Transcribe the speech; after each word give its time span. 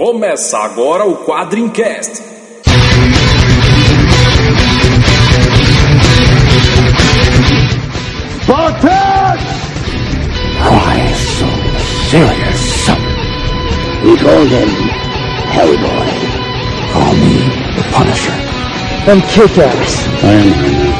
Começa 0.00 0.56
agora 0.56 1.04
o 1.04 1.14
Quadrincast. 1.14 2.22
Spartans! 8.40 9.42
Why 10.64 11.12
so 11.12 11.44
serious? 12.08 12.88
We 14.02 14.16
call 14.16 14.46
him 14.46 14.70
Hellboy. 15.52 16.08
Call 16.94 17.14
me 17.16 17.36
the 17.76 17.82
Punisher. 17.92 18.38
I'm 19.06 19.20
Kick-Ass. 19.20 20.08
I 20.24 20.32
am 20.32 20.48
Iron 20.64 20.94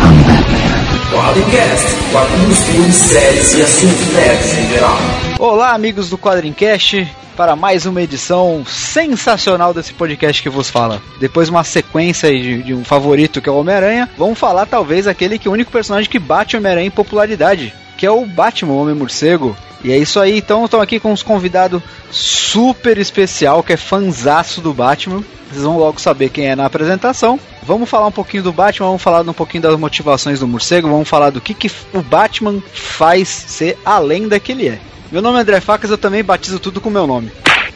I'm 0.00 0.26
Batman. 0.26 0.65
Quadrincast, 1.12 1.86
quadrinhos, 2.10 2.58
filmes, 2.64 2.94
séries 2.94 3.54
e 3.54 3.62
assuntos 3.62 4.12
nerds 4.12 4.58
em 4.58 4.68
geral. 4.68 4.96
Olá, 5.38 5.72
amigos 5.72 6.10
do 6.10 6.18
Quadrincast, 6.18 7.06
para 7.36 7.54
mais 7.54 7.86
uma 7.86 8.02
edição 8.02 8.64
sensacional 8.66 9.72
desse 9.72 9.92
podcast 9.94 10.42
que 10.42 10.48
vos 10.48 10.68
fala. 10.68 11.00
Depois 11.20 11.46
de 11.46 11.52
uma 11.52 11.62
sequência 11.62 12.30
de, 12.30 12.62
de 12.62 12.74
um 12.74 12.84
favorito 12.84 13.40
que 13.40 13.48
é 13.48 13.52
o 13.52 13.56
Homem-Aranha, 13.56 14.10
vamos 14.18 14.38
falar 14.38 14.66
talvez 14.66 15.06
aquele 15.06 15.38
que 15.38 15.46
é 15.46 15.50
o 15.50 15.54
único 15.54 15.70
personagem 15.70 16.10
que 16.10 16.18
bate 16.18 16.56
o 16.56 16.58
Homem-Aranha 16.58 16.88
em 16.88 16.90
popularidade, 16.90 17.72
que 17.96 18.06
é 18.06 18.10
o 18.10 18.24
Batman, 18.24 18.72
o 18.72 18.82
Homem-Morcego. 18.82 19.56
E 19.84 19.92
é 19.92 19.98
isso 19.98 20.18
aí, 20.18 20.38
então 20.38 20.64
estão 20.64 20.80
aqui 20.80 20.98
com 20.98 21.12
uns 21.12 21.22
convidados 21.22 21.82
super 22.10 22.98
especial, 22.98 23.62
que 23.62 23.72
é 23.72 23.76
fanzaço 23.76 24.60
do 24.60 24.72
Batman. 24.72 25.22
Vocês 25.48 25.62
vão 25.62 25.78
logo 25.78 26.00
saber 26.00 26.30
quem 26.30 26.46
é 26.46 26.56
na 26.56 26.66
apresentação. 26.66 27.38
Vamos 27.62 27.88
falar 27.88 28.06
um 28.08 28.12
pouquinho 28.12 28.42
do 28.42 28.52
Batman, 28.52 28.86
vamos 28.86 29.02
falar 29.02 29.20
um 29.22 29.32
pouquinho 29.32 29.62
das 29.62 29.78
motivações 29.78 30.40
do 30.40 30.48
morcego, 30.48 30.88
vamos 30.88 31.08
falar 31.08 31.30
do 31.30 31.40
que, 31.40 31.54
que 31.54 31.70
o 31.92 32.02
Batman 32.02 32.62
faz 32.72 33.28
ser 33.28 33.78
a 33.84 33.98
lenda 33.98 34.40
que 34.40 34.52
ele 34.52 34.68
é. 34.68 34.78
Meu 35.10 35.22
nome 35.22 35.38
é 35.38 35.42
André 35.42 35.60
Facas, 35.60 35.90
eu 35.90 35.98
também 35.98 36.24
batizo 36.24 36.58
tudo 36.58 36.80
com 36.80 36.90
meu 36.90 37.06
nome. 37.06 37.30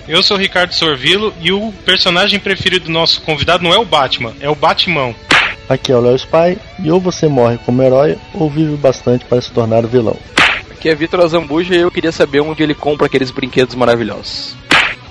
Eu 0.09 0.23
sou 0.23 0.37
o 0.37 0.41
Ricardo 0.41 0.75
Sorvilo 0.75 1.33
e 1.41 1.52
o 1.52 1.73
personagem 1.84 2.41
preferido 2.41 2.87
do 2.87 2.91
nosso 2.91 3.23
convidado 3.23 3.62
não 3.62 3.73
é 3.73 3.78
o 3.78 3.84
Batman, 3.84 4.34
é 4.41 4.50
o 4.50 4.55
Batman. 4.55 5.14
Aqui 5.71 5.93
é 5.93 5.97
o 5.97 6.01
Léo 6.01 6.17
Spy 6.17 6.59
e 6.83 6.91
ou 6.91 6.99
você 6.99 7.29
morre 7.29 7.57
como 7.65 7.81
herói 7.81 8.19
ou 8.35 8.51
vive 8.51 8.75
bastante 8.75 9.25
para 9.25 9.41
se 9.41 9.53
tornar 9.53 9.87
vilão. 9.87 10.17
Aqui 10.69 10.89
é 10.89 10.95
Vitor 10.97 11.21
Azambuja 11.21 11.77
e 11.77 11.81
eu 11.81 11.93
queria 11.93 12.11
saber 12.11 12.41
onde 12.41 12.61
ele 12.61 12.75
compra 12.75 13.07
aqueles 13.07 13.31
brinquedos 13.31 13.77
maravilhosos. 13.77 14.57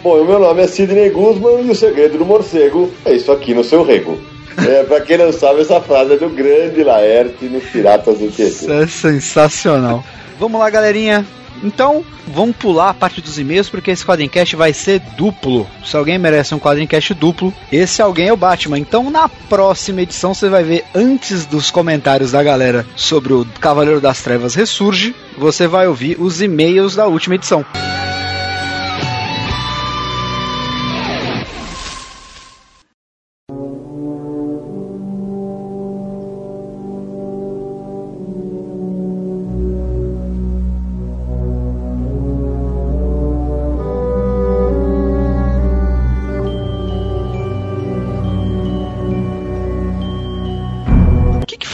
Bom, 0.04 0.22
o 0.22 0.26
meu 0.26 0.38
nome 0.38 0.62
é 0.62 0.68
Sidney 0.68 1.12
Guzman 1.12 1.66
e 1.66 1.70
o 1.70 1.76
segredo 1.76 2.18
do 2.18 2.26
morcego 2.26 2.92
é 3.06 3.14
isso 3.14 3.32
aqui 3.32 3.54
no 3.54 3.64
seu 3.64 3.84
rego. 3.84 4.20
É, 4.68 4.84
pra 4.84 5.02
quem 5.02 5.18
não 5.18 5.32
sabe, 5.32 5.62
essa 5.62 5.80
frase 5.82 6.14
é 6.14 6.18
do 6.18 6.30
grande 6.30 6.84
Laerte 6.84 7.46
nos 7.46 7.64
Piratas 7.64 8.20
do 8.20 8.30
Tietê. 8.30 8.52
Isso 8.52 8.72
é 8.72 8.88
sensacional. 8.88 10.04
Vamos 10.40 10.60
lá, 10.60 10.70
galerinha. 10.70 11.26
Então, 11.64 12.06
vamos 12.28 12.56
pular 12.56 12.90
a 12.90 12.94
parte 12.94 13.22
dos 13.22 13.38
e-mails, 13.38 13.70
porque 13.70 13.92
esse 13.92 14.06
quadrincast 14.06 14.56
vai 14.56 14.74
ser 14.74 15.00
duplo. 15.18 15.68
Se 15.86 15.96
alguém 15.98 16.18
merece 16.18 16.56
um 16.56 16.60
quadrincast 16.60 17.14
duplo, 17.14 17.54
esse 17.72 18.02
alguém 18.02 18.30
é 18.30 18.34
o 18.34 18.38
Batman. 18.38 18.80
Então, 18.80 19.10
na 19.10 19.28
próxima 19.28 20.02
edição, 20.02 20.34
você 20.34 20.48
vai 20.48 20.64
ver, 20.64 20.86
antes 20.96 21.46
dos 21.46 21.70
comentários 21.70 22.32
da 22.32 22.42
galera 22.42 22.86
sobre 22.96 23.34
o 23.34 23.46
Cavaleiro 23.60 24.00
das 24.00 24.22
Trevas 24.22 24.56
Ressurge, 24.56 25.14
você 25.38 25.68
vai 25.68 25.88
ouvir 25.88 26.16
os 26.20 26.42
e-mails 26.42 26.96
da 26.96 27.08
última 27.08 27.36
edição. 27.36 27.62
O 27.62 28.09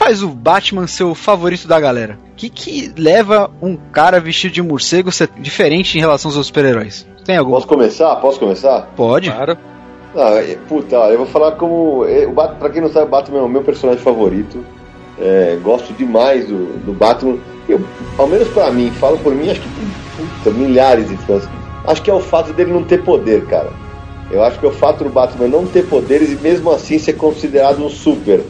faz 0.05 0.21
o 0.21 0.29
Batman 0.29 0.85
ser 0.85 1.03
o 1.03 1.15
favorito 1.15 1.67
da 1.67 1.79
galera? 1.79 2.19
O 2.33 2.35
que, 2.35 2.47
que 2.47 2.93
leva 2.95 3.49
um 3.59 3.75
cara 3.75 4.19
vestido 4.19 4.53
de 4.53 4.61
morcego 4.61 5.11
ser 5.11 5.27
diferente 5.39 5.97
em 5.97 6.01
relação 6.01 6.29
aos 6.29 6.45
super-heróis? 6.45 7.07
Tem 7.25 7.37
algum? 7.37 7.53
Posso 7.53 7.67
começar? 7.67 8.15
Posso 8.17 8.39
começar? 8.39 8.93
Pode. 8.95 9.31
Claro. 9.31 9.57
Ah, 10.15 10.35
é- 10.35 10.57
puta, 10.67 10.95
eu 10.95 11.17
vou 11.17 11.25
falar 11.25 11.53
como. 11.53 12.05
é, 12.05 12.27
pra 12.59 12.69
quem 12.69 12.83
não 12.83 12.89
sabe, 12.89 13.07
o 13.07 13.09
Batman 13.09 13.39
é 13.39 13.41
o 13.41 13.49
meu 13.49 13.63
personagem 13.63 14.03
favorito. 14.03 14.63
É, 15.19 15.57
gosto 15.63 15.91
demais 15.93 16.45
do, 16.47 16.77
do 16.85 16.93
Batman. 16.93 17.39
Eu, 17.67 17.81
ao 18.15 18.27
menos 18.27 18.47
pra 18.49 18.71
mim, 18.71 18.91
falo 18.99 19.17
por 19.17 19.33
mim, 19.33 19.49
acho 19.49 19.59
que 19.59 19.69
tem 19.69 20.27
puta, 20.43 20.51
milhares 20.51 21.09
de 21.09 21.17
fãs. 21.17 21.49
Acho 21.87 22.03
que 22.03 22.11
é 22.11 22.13
o 22.13 22.19
fato 22.19 22.53
dele 22.53 22.71
não 22.71 22.83
ter 22.83 23.01
poder, 23.01 23.43
cara. 23.47 23.71
Eu 24.29 24.43
acho 24.43 24.59
que 24.59 24.65
é 24.67 24.69
o 24.69 24.73
fato 24.73 25.03
do 25.03 25.09
Batman 25.09 25.47
não 25.47 25.65
ter 25.65 25.87
poderes 25.87 26.31
e 26.31 26.35
mesmo 26.35 26.71
assim 26.71 26.99
ser 26.99 27.13
considerado 27.13 27.83
um 27.83 27.89
super. 27.89 28.43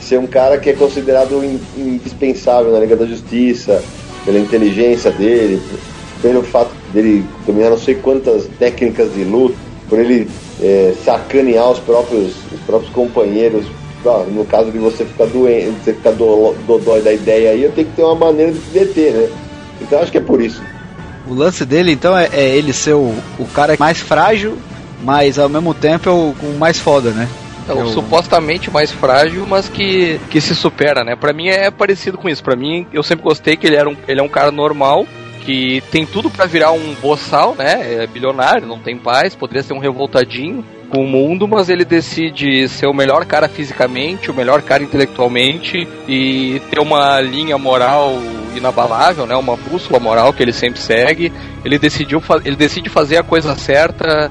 Ser 0.00 0.18
um 0.18 0.26
cara 0.26 0.58
que 0.58 0.70
é 0.70 0.72
considerado 0.72 1.44
in- 1.44 1.60
indispensável 1.76 2.72
na 2.72 2.80
Liga 2.80 2.96
da 2.96 3.06
Justiça, 3.06 3.82
pela 4.24 4.38
inteligência 4.38 5.10
dele, 5.10 5.60
pelo 6.22 6.42
fato 6.42 6.70
dele 6.92 7.24
dominar 7.46 7.70
não 7.70 7.78
sei 7.78 7.94
quantas 7.94 8.46
técnicas 8.58 9.12
de 9.14 9.24
luta, 9.24 9.56
por 9.88 9.98
ele 9.98 10.28
é, 10.62 10.92
sacanear 11.04 11.70
os 11.70 11.78
próprios, 11.78 12.32
os 12.52 12.60
próprios 12.66 12.92
companheiros. 12.92 13.64
Ah, 14.04 14.24
no 14.30 14.46
caso 14.46 14.70
de 14.70 14.78
você 14.78 15.04
ficar 15.04 15.26
doente, 15.26 15.72
você 15.84 15.92
ficar 15.92 16.12
do, 16.12 16.54
dodói 16.66 17.02
da 17.02 17.12
ideia 17.12 17.50
aí, 17.50 17.62
eu 17.62 17.70
tenho 17.72 17.86
que 17.86 17.96
ter 17.96 18.02
uma 18.02 18.14
maneira 18.14 18.52
de 18.52 18.58
se 18.58 18.70
deter, 18.70 19.12
né? 19.12 19.28
Então 19.80 19.98
acho 20.00 20.10
que 20.10 20.16
é 20.16 20.22
por 20.22 20.40
isso. 20.40 20.62
O 21.28 21.34
lance 21.34 21.66
dele, 21.66 21.92
então, 21.92 22.16
é, 22.16 22.28
é 22.32 22.56
ele 22.56 22.72
ser 22.72 22.94
o, 22.94 23.12
o 23.38 23.44
cara 23.52 23.76
mais 23.78 23.98
frágil, 24.00 24.56
mas 25.04 25.38
ao 25.38 25.50
mesmo 25.50 25.74
tempo 25.74 26.08
é 26.08 26.12
o, 26.12 26.34
o 26.42 26.58
mais 26.58 26.78
foda, 26.78 27.10
né? 27.10 27.28
É 27.70 27.74
o 27.74 27.80
Eu- 27.80 27.86
supostamente 27.88 28.70
mais 28.70 28.90
frágil, 28.90 29.46
mas 29.46 29.68
que, 29.68 30.20
que 30.30 30.40
se 30.40 30.54
supera, 30.54 31.04
né? 31.04 31.16
Pra 31.16 31.32
mim 31.32 31.48
é 31.48 31.70
parecido 31.70 32.18
com 32.18 32.28
isso. 32.28 32.42
Pra 32.42 32.56
mim, 32.56 32.86
eu 32.92 33.02
sempre 33.02 33.24
gostei 33.24 33.56
que 33.56 33.66
ele, 33.66 33.76
era 33.76 33.88
um, 33.88 33.96
ele 34.08 34.20
é 34.20 34.22
um 34.22 34.28
cara 34.28 34.50
normal, 34.50 35.06
que 35.44 35.82
tem 35.90 36.04
tudo 36.04 36.28
pra 36.30 36.46
virar 36.46 36.72
um 36.72 36.94
boçal, 37.00 37.54
né? 37.56 38.02
É 38.02 38.06
bilionário, 38.06 38.66
não 38.66 38.78
tem 38.78 38.96
paz, 38.96 39.34
poderia 39.34 39.62
ser 39.62 39.72
um 39.72 39.78
revoltadinho 39.78 40.64
com 40.90 41.04
o 41.04 41.08
mundo, 41.08 41.46
mas 41.46 41.68
ele 41.68 41.84
decide 41.84 42.68
ser 42.68 42.86
o 42.86 42.92
melhor 42.92 43.24
cara 43.24 43.48
fisicamente, 43.48 44.30
o 44.30 44.34
melhor 44.34 44.60
cara 44.60 44.82
intelectualmente 44.82 45.86
e 46.08 46.60
ter 46.70 46.80
uma 46.80 47.20
linha 47.20 47.56
moral 47.56 48.18
inabalável, 48.56 49.26
né? 49.26 49.36
Uma 49.36 49.56
bússola 49.56 50.00
moral 50.00 50.32
que 50.32 50.42
ele 50.42 50.52
sempre 50.52 50.80
segue. 50.80 51.32
Ele 51.64 51.78
decidiu, 51.78 52.20
ele 52.44 52.56
decide 52.56 52.88
fazer 52.90 53.16
a 53.18 53.22
coisa 53.22 53.54
certa 53.56 54.30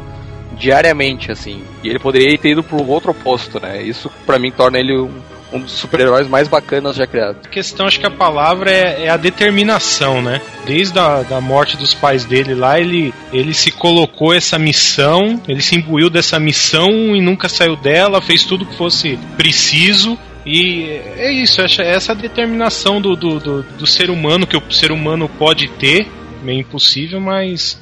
diariamente, 0.60 1.32
assim. 1.32 1.64
E 1.84 1.88
ele 1.88 1.98
poderia 1.98 2.38
ter 2.38 2.50
ido 2.50 2.62
pro 2.62 2.86
outro 2.86 3.12
oposto, 3.12 3.60
né? 3.60 3.82
Isso 3.82 4.12
pra 4.26 4.38
mim 4.38 4.52
torna 4.52 4.78
ele 4.78 4.96
um, 4.96 5.10
um 5.54 5.60
dos 5.62 5.72
super-heróis 5.72 6.28
mais 6.28 6.48
bacanas 6.48 6.96
já 6.96 7.08
criados. 7.08 7.46
A 7.46 7.50
questão, 7.50 7.88
acho 7.88 8.00
que 8.00 8.06
a 8.06 8.12
palavra 8.12 8.70
é, 8.70 9.06
é 9.06 9.10
a 9.10 9.18
determinação, 9.18 10.22
né? 10.22 10.42
Desde 10.66 11.00
a 11.00 11.24
da 11.24 11.42
morte 11.42 11.78
dos 11.78 11.94
pais 11.94 12.26
dele 12.26 12.54
lá, 12.54 12.80
ele, 12.80 13.14
ele 13.32 13.54
se 13.54 13.72
colocou 13.72 14.34
essa 14.34 14.60
missão, 14.60 15.42
ele 15.48 15.62
se 15.62 15.76
imbuiu 15.76 16.10
dessa 16.10 16.40
missão 16.40 17.16
e 17.16 17.22
nunca 17.22 17.48
saiu 17.48 17.76
dela, 17.76 18.22
fez 18.22 18.44
tudo 18.44 18.66
que 18.66 18.76
fosse 18.76 19.18
preciso. 19.38 20.18
E 20.46 20.86
é 21.18 21.32
isso, 21.32 21.62
essa, 21.62 21.84
essa 21.84 22.16
determinação 22.16 23.02
do, 23.02 23.16
do, 23.16 23.40
do, 23.40 23.64
do 23.64 23.88
ser 23.88 24.10
humano, 24.10 24.48
que 24.48 24.58
o 24.58 24.72
ser 24.72 24.92
humano 24.92 25.30
pode 25.30 25.68
ter, 25.68 26.08
meio 26.42 26.62
impossível, 26.62 27.20
mas 27.20 27.80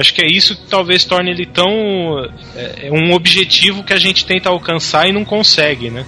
acho 0.00 0.14
que 0.14 0.22
é 0.22 0.26
isso 0.26 0.56
que 0.56 0.66
talvez 0.68 1.04
torne 1.04 1.30
ele 1.30 1.46
tão. 1.46 1.68
É, 2.54 2.88
é 2.88 2.92
um 2.92 3.12
objetivo 3.12 3.82
que 3.84 3.92
a 3.92 3.98
gente 3.98 4.26
tenta 4.26 4.48
alcançar 4.48 5.08
e 5.08 5.12
não 5.12 5.24
consegue, 5.24 5.90
né? 5.90 6.04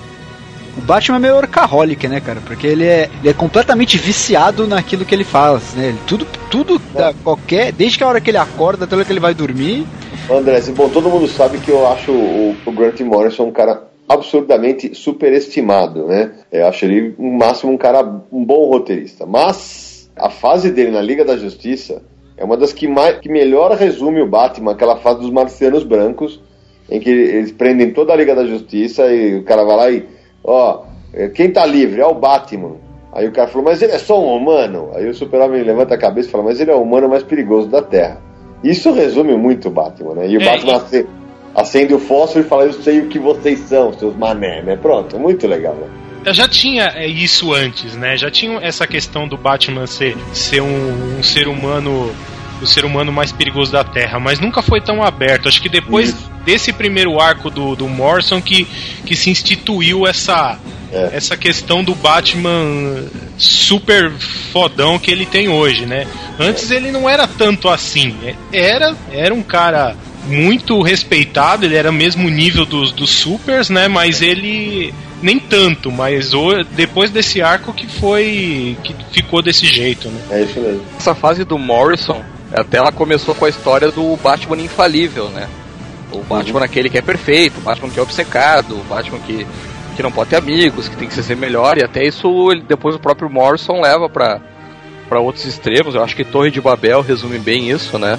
O 0.76 0.80
Batman 0.80 1.16
é 1.16 1.20
meio 1.20 1.36
orcaholic, 1.36 2.06
né, 2.06 2.20
cara? 2.20 2.40
Porque 2.40 2.66
ele 2.66 2.84
é, 2.84 3.10
ele 3.20 3.30
é 3.30 3.32
completamente 3.32 3.98
viciado 3.98 4.66
naquilo 4.66 5.04
que 5.04 5.12
ele 5.14 5.24
faz, 5.24 5.74
né? 5.74 5.88
Ele, 5.88 5.98
tudo, 6.06 6.26
tudo, 6.48 6.80
da- 6.94 7.12
qualquer, 7.12 7.72
desde 7.72 7.98
que 7.98 8.04
a 8.04 8.08
hora 8.08 8.20
que 8.20 8.30
ele 8.30 8.36
acorda 8.38 8.84
até 8.84 8.94
a 8.94 8.98
hora 8.98 9.04
que 9.04 9.12
ele 9.12 9.18
vai 9.18 9.34
dormir, 9.34 9.84
André, 10.30 10.60
bom, 10.76 10.88
todo 10.90 11.08
mundo 11.08 11.26
sabe 11.26 11.58
que 11.58 11.70
eu 11.70 11.90
acho 11.90 12.12
o, 12.12 12.54
o 12.66 12.72
Grant 12.72 13.00
Morrison 13.00 13.44
um 13.44 13.50
cara 13.50 13.88
absurdamente 14.08 14.94
superestimado, 14.94 16.06
né? 16.06 16.32
Eu 16.52 16.66
acho 16.68 16.84
ele, 16.84 17.14
no 17.18 17.32
máximo, 17.32 17.72
um 17.72 17.78
cara, 17.78 18.02
um 18.30 18.44
bom 18.44 18.68
roteirista. 18.68 19.26
Mas 19.26 20.10
a 20.16 20.30
fase 20.30 20.70
dele 20.70 20.90
na 20.90 21.00
Liga 21.00 21.24
da 21.24 21.36
Justiça 21.36 22.02
é 22.38 22.44
uma 22.44 22.56
das 22.56 22.72
que, 22.72 22.86
mais, 22.88 23.18
que 23.18 23.28
melhor 23.28 23.72
resume 23.72 24.22
o 24.22 24.26
Batman, 24.26 24.72
aquela 24.72 24.96
fase 24.96 25.20
dos 25.20 25.30
marcianos 25.30 25.82
brancos, 25.84 26.40
em 26.90 27.00
que 27.00 27.10
eles 27.10 27.52
prendem 27.52 27.90
toda 27.90 28.12
a 28.12 28.16
Liga 28.16 28.34
da 28.34 28.46
Justiça 28.46 29.06
e 29.12 29.36
o 29.36 29.42
cara 29.44 29.64
vai 29.64 29.76
lá 29.76 29.90
e, 29.90 30.06
ó, 30.44 30.82
eh, 31.12 31.28
quem 31.28 31.50
tá 31.50 31.66
livre 31.66 32.00
é 32.00 32.06
o 32.06 32.14
Batman. 32.14 32.76
Aí 33.12 33.26
o 33.26 33.32
cara 33.32 33.48
falou, 33.48 33.64
mas 33.64 33.82
ele 33.82 33.92
é 33.92 33.98
só 33.98 34.20
um 34.22 34.36
humano. 34.36 34.90
Aí 34.94 35.08
o 35.08 35.14
super-homem 35.14 35.62
levanta 35.62 35.94
a 35.94 35.98
cabeça 35.98 36.28
e 36.28 36.30
fala, 36.30 36.44
mas 36.44 36.60
ele 36.60 36.70
é 36.70 36.74
o 36.74 36.80
humano 36.82 37.08
mais 37.08 37.22
perigoso 37.22 37.68
da 37.68 37.82
Terra. 37.82 38.20
Isso 38.62 38.92
resume 38.92 39.36
muito 39.36 39.68
o 39.68 39.70
Batman, 39.70 40.14
né? 40.14 40.28
E 40.28 40.36
o 40.36 40.42
É, 40.42 40.44
Batman 40.44 40.72
e- 40.72 40.76
ace- 40.76 41.06
acende 41.54 41.94
o 41.94 41.98
fósforo 41.98 42.44
e 42.44 42.48
fala, 42.48 42.64
eu 42.64 42.72
sei 42.72 43.00
o 43.00 43.08
que 43.08 43.18
vocês 43.18 43.58
são, 43.60 43.92
seus 43.92 44.14
mané, 44.16 44.62
né? 44.62 44.76
Pronto, 44.76 45.18
muito 45.18 45.46
legal, 45.46 45.74
né? 45.74 45.86
Já 46.32 46.48
tinha 46.48 46.92
é, 46.94 47.06
isso 47.06 47.52
antes, 47.52 47.94
né? 47.94 48.16
Já 48.16 48.30
tinha 48.30 48.58
essa 48.60 48.86
questão 48.86 49.26
do 49.26 49.36
Batman 49.36 49.86
ser, 49.86 50.16
ser 50.32 50.60
um, 50.62 51.18
um 51.18 51.22
ser 51.22 51.48
humano 51.48 52.14
o 52.60 52.66
ser 52.66 52.84
humano 52.84 53.12
mais 53.12 53.30
perigoso 53.30 53.70
da 53.70 53.84
Terra, 53.84 54.18
mas 54.18 54.40
nunca 54.40 54.62
foi 54.62 54.80
tão 54.80 55.00
aberto. 55.02 55.48
Acho 55.48 55.62
que 55.62 55.68
depois 55.68 56.12
desse 56.44 56.72
primeiro 56.72 57.20
arco 57.20 57.50
do, 57.50 57.76
do 57.76 57.86
Morrison 57.88 58.42
que, 58.42 58.66
que 59.06 59.14
se 59.14 59.30
instituiu 59.30 60.04
essa, 60.06 60.58
É. 60.92 61.10
essa 61.12 61.36
questão 61.36 61.84
do 61.84 61.94
Batman 61.94 63.04
super 63.36 64.10
fodão 64.52 64.98
que 64.98 65.10
ele 65.10 65.24
tem 65.24 65.48
hoje, 65.48 65.86
né? 65.86 66.06
Antes 66.38 66.70
ele 66.72 66.90
não 66.90 67.08
era 67.08 67.28
tanto 67.28 67.68
assim. 67.68 68.16
Era, 68.52 68.96
era 69.12 69.32
um 69.32 69.42
cara 69.42 69.94
muito 70.26 70.82
respeitado, 70.82 71.64
ele 71.64 71.76
era 71.76 71.92
mesmo 71.92 72.28
nível 72.28 72.66
dos, 72.66 72.90
dos 72.90 73.10
supers, 73.10 73.70
né? 73.70 73.86
Mas 73.86 74.20
ele 74.20 74.92
nem 75.22 75.38
tanto, 75.38 75.90
mas 75.90 76.32
o, 76.34 76.62
depois 76.72 77.10
desse 77.10 77.40
arco 77.42 77.72
que 77.72 77.86
foi 77.86 78.76
que 78.84 78.94
ficou 79.12 79.42
desse 79.42 79.66
jeito, 79.66 80.08
né? 80.08 80.20
É 80.30 80.42
isso 80.42 80.60
mesmo. 80.60 80.82
Essa 80.98 81.14
fase 81.14 81.44
do 81.44 81.58
Morrison, 81.58 82.22
até 82.52 82.78
ela 82.78 82.92
começou 82.92 83.34
com 83.34 83.44
a 83.44 83.48
história 83.48 83.90
do 83.90 84.16
Batman 84.16 84.56
infalível, 84.62 85.28
né? 85.30 85.48
O 86.12 86.22
Batman 86.22 86.64
aquele 86.64 86.88
que 86.88 86.96
é 86.98 87.02
perfeito, 87.02 87.58
o 87.58 87.60
Batman 87.60 87.90
que 87.90 87.98
é 87.98 88.02
obcecado, 88.02 88.76
o 88.76 88.84
Batman 88.84 89.18
que, 89.20 89.46
que 89.96 90.02
não 90.02 90.10
pode 90.12 90.30
ter 90.30 90.36
amigos, 90.36 90.88
que 90.88 90.96
tem 90.96 91.08
que 91.08 91.14
ser 91.22 91.36
melhor, 91.36 91.76
e 91.78 91.84
até 91.84 92.04
isso 92.06 92.50
ele- 92.50 92.62
depois 92.66 92.94
o 92.94 92.98
próprio 92.98 93.28
Morrison 93.28 93.80
leva 93.82 94.08
pra, 94.08 94.40
pra 95.08 95.20
outros 95.20 95.44
extremos. 95.44 95.94
Eu 95.94 96.02
acho 96.02 96.16
que 96.16 96.24
Torre 96.24 96.50
de 96.50 96.60
Babel 96.60 97.02
resume 97.02 97.38
bem 97.38 97.70
isso, 97.70 97.98
né? 97.98 98.18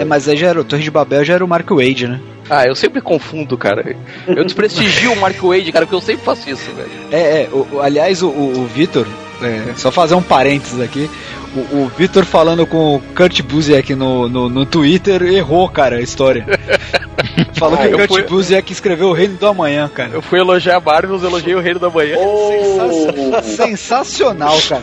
É, 0.00 0.04
mas 0.04 0.28
aí 0.28 0.36
já 0.36 0.48
era 0.48 0.60
o 0.60 0.64
Torre 0.64 0.82
de 0.82 0.90
Babel, 0.90 1.24
já 1.24 1.34
era 1.34 1.44
o 1.44 1.48
Mark 1.48 1.68
Wade, 1.70 2.08
né? 2.08 2.20
Ah, 2.50 2.66
eu 2.66 2.74
sempre 2.74 3.00
confundo, 3.00 3.56
cara. 3.58 3.94
Eu 4.26 4.44
desprestigio 4.44 5.12
o 5.12 5.16
Mark 5.16 5.40
Wade, 5.40 5.70
cara, 5.70 5.84
porque 5.84 5.96
eu 5.96 6.00
sempre 6.00 6.24
faço 6.24 6.48
isso, 6.48 6.70
velho. 6.72 6.90
É, 7.12 7.42
é. 7.42 7.48
O, 7.52 7.80
aliás, 7.80 8.22
o, 8.22 8.28
o, 8.28 8.60
o 8.60 8.66
Vitor, 8.66 9.06
é, 9.42 9.74
só 9.76 9.90
fazer 9.90 10.14
um 10.14 10.22
parênteses 10.22 10.80
aqui. 10.80 11.10
O, 11.54 11.76
o 11.76 11.92
Vitor 11.96 12.24
falando 12.24 12.66
com 12.66 12.96
o 12.96 13.00
Kurt 13.14 13.42
Busiek 13.42 13.94
no, 13.94 14.28
no, 14.28 14.48
no 14.48 14.66
Twitter 14.66 15.22
errou, 15.22 15.68
cara, 15.68 15.96
a 15.96 16.00
história. 16.00 16.46
Falou 17.58 17.78
Ah, 17.78 17.88
que 17.88 17.94
o 17.94 17.98
Kurt 17.98 18.08
fui- 18.08 18.22
Busiek 18.22 18.72
escreveu 18.72 19.08
o 19.08 19.12
Reino 19.12 19.36
do 19.36 19.46
Amanhã, 19.46 19.88
cara. 19.92 20.10
Eu 20.12 20.22
fui 20.22 20.38
elogiar 20.38 20.76
a 20.76 20.80
Marvel, 20.80 21.16
elogiei 21.16 21.54
o 21.54 21.60
Reino 21.60 21.78
da 21.80 21.90
Manhã. 21.90 22.16
Oh, 22.18 23.42
Sensacional, 23.42 24.56
cara. 24.68 24.82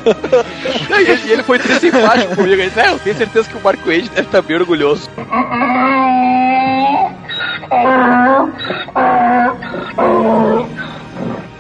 E 1.00 1.10
ele, 1.12 1.32
ele 1.34 1.44
foi 1.44 1.58
triste 1.60 1.92
simpático 1.92 2.36
comigo. 2.36 2.54
Ele 2.54 2.68
disse, 2.68 2.80
é, 2.80 2.90
eu 2.92 3.00
tenho 3.00 3.16
certeza 3.18 3.50
que 3.50 3.58
o 3.58 3.62
Mark 3.62 3.80
Wade 3.86 4.10
deve 4.10 4.22
estar 4.22 4.42
bem 4.42 4.58
orgulhoso. 4.58 5.10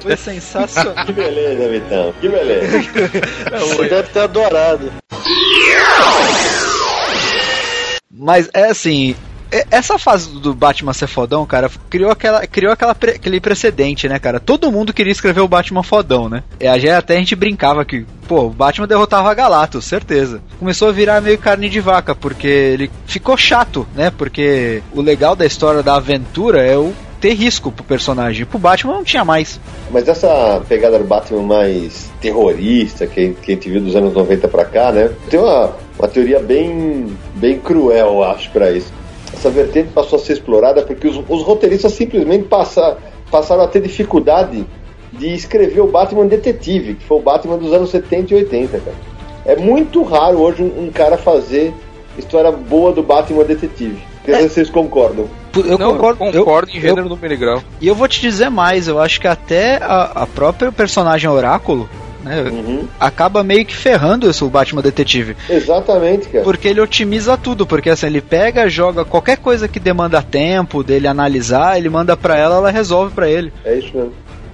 Foi 0.01 0.15
sensacional. 0.17 1.05
que 1.05 1.11
beleza, 1.13 1.69
Vitão. 1.69 2.13
Que 2.21 2.29
beleza. 2.29 2.77
Você 3.59 3.89
deve 3.89 4.09
ter 4.09 4.19
adorado. 4.19 4.91
Mas 8.11 8.49
é 8.53 8.65
assim. 8.65 9.15
É- 9.51 9.65
Essa 9.71 9.97
fase 9.97 10.29
do 10.39 10.53
Batman 10.53 10.93
ser 10.93 11.07
fodão, 11.07 11.45
cara, 11.45 11.69
criou, 11.89 12.11
aquela, 12.11 12.45
criou 12.47 12.71
aquela 12.71 12.91
aquele 12.91 13.39
precedente, 13.39 14.07
né, 14.07 14.19
cara? 14.19 14.39
Todo 14.39 14.71
mundo 14.71 14.93
queria 14.93 15.11
escrever 15.11 15.41
o 15.41 15.47
Batman 15.47 15.83
fodão, 15.83 16.29
né? 16.29 16.43
E 16.59 16.67
a 16.67 16.97
até 16.97 17.15
a 17.15 17.19
gente 17.19 17.35
brincava 17.35 17.83
que, 17.83 18.05
pô, 18.27 18.43
o 18.43 18.49
Batman 18.49 18.87
derrotava 18.87 19.33
Galactus, 19.33 19.85
certeza. 19.85 20.41
Começou 20.59 20.89
a 20.89 20.91
virar 20.91 21.21
meio 21.21 21.37
carne 21.37 21.69
de 21.69 21.79
vaca, 21.79 22.13
porque 22.15 22.47
ele 22.47 22.91
ficou 23.05 23.35
chato, 23.35 23.87
né? 23.95 24.11
Porque 24.15 24.81
o 24.93 25.01
legal 25.01 25.35
da 25.35 25.45
história 25.45 25.81
da 25.81 25.95
aventura 25.95 26.61
é 26.61 26.77
o 26.77 26.93
ter 27.19 27.33
risco 27.33 27.71
pro 27.71 27.83
personagem. 27.83 28.45
Pro 28.45 28.59
Batman 28.59 28.93
não 28.93 29.03
tinha 29.03 29.25
mais. 29.25 29.59
Mas 29.91 30.07
essa 30.07 30.61
pegada 30.67 30.99
do 30.99 31.05
Batman 31.05 31.41
mais 31.41 32.11
terrorista 32.21 33.07
que, 33.07 33.29
que 33.41 33.51
a 33.51 33.55
gente 33.55 33.69
viu 33.69 33.81
dos 33.81 33.95
anos 33.95 34.13
90 34.13 34.47
pra 34.47 34.65
cá, 34.65 34.91
né? 34.91 35.09
Tem 35.29 35.39
uma, 35.39 35.73
uma 35.97 36.07
teoria 36.07 36.39
bem, 36.39 37.07
bem 37.35 37.59
cruel, 37.59 38.23
acho, 38.23 38.51
pra 38.51 38.71
isso. 38.71 38.93
Essa 39.35 39.49
vertente 39.49 39.89
passou 39.93 40.17
a 40.17 40.21
ser 40.21 40.33
explorada 40.33 40.81
porque 40.81 41.07
os, 41.07 41.17
os 41.27 41.43
roteiristas 41.43 41.91
simplesmente 41.93 42.45
passa, 42.45 42.97
passaram 43.29 43.63
a 43.63 43.67
ter 43.67 43.81
dificuldade 43.81 44.65
de 45.13 45.33
escrever 45.33 45.81
o 45.81 45.87
Batman 45.87 46.25
detetive, 46.25 46.95
que 46.95 47.05
foi 47.05 47.17
o 47.17 47.21
Batman 47.21 47.57
dos 47.57 47.71
anos 47.73 47.89
70 47.89 48.33
e 48.33 48.37
80, 48.37 48.79
cara. 48.79 48.95
É 49.45 49.55
muito 49.55 50.01
raro 50.03 50.39
hoje 50.41 50.63
um, 50.63 50.85
um 50.85 50.91
cara 50.91 51.17
fazer 51.17 51.73
história 52.17 52.51
boa 52.51 52.91
do 52.91 53.03
Batman 53.03 53.43
detetive. 53.43 53.97
Quer 54.23 54.37
dizer, 54.37 54.49
vocês 54.49 54.69
concordam? 54.69 55.27
Eu 55.55 55.77
Não, 55.77 55.93
concordo, 55.93 56.23
eu 56.25 56.31
eu- 56.31 56.43
concordo 56.45 56.71
em 56.71 56.75
eu- 56.75 56.81
gênero 56.81 57.07
no 57.07 57.15
miligrau. 57.15 57.61
E 57.79 57.87
eu 57.87 57.93
vou 57.95 58.07
te 58.07 58.19
dizer 58.21 58.49
mais, 58.49 58.87
eu 58.87 58.99
acho 58.99 59.21
que 59.21 59.27
até 59.27 59.75
a, 59.77 60.23
a 60.23 60.27
própria 60.27 60.71
personagem 60.71 61.29
Oráculo, 61.29 61.87
né, 62.25 62.41
Uhum. 62.41 62.87
acaba 62.99 63.43
meio 63.43 63.63
que 63.65 63.75
ferrando 63.75 64.29
isso, 64.29 64.45
o 64.45 64.49
Batman 64.49 64.81
Detetive. 64.81 65.37
Exatamente, 65.49 66.27
cara. 66.27 66.43
Porque 66.43 66.67
ele 66.67 66.81
otimiza 66.81 67.37
tudo, 67.37 67.65
porque 67.65 67.89
assim, 67.89 68.07
ele 68.07 68.21
pega, 68.21 68.67
joga 68.67 69.05
qualquer 69.05 69.37
coisa 69.37 69.67
que 69.67 69.79
demanda 69.79 70.21
tempo 70.21 70.83
dele 70.83 71.07
analisar, 71.07 71.77
ele 71.77 71.89
manda 71.89 72.17
pra 72.17 72.37
ela, 72.37 72.55
ela 72.55 72.71
resolve 72.71 73.13
pra 73.13 73.29
ele. 73.29 73.53
É 73.63 73.77
isso 73.77 73.95
mesmo. 73.95 74.11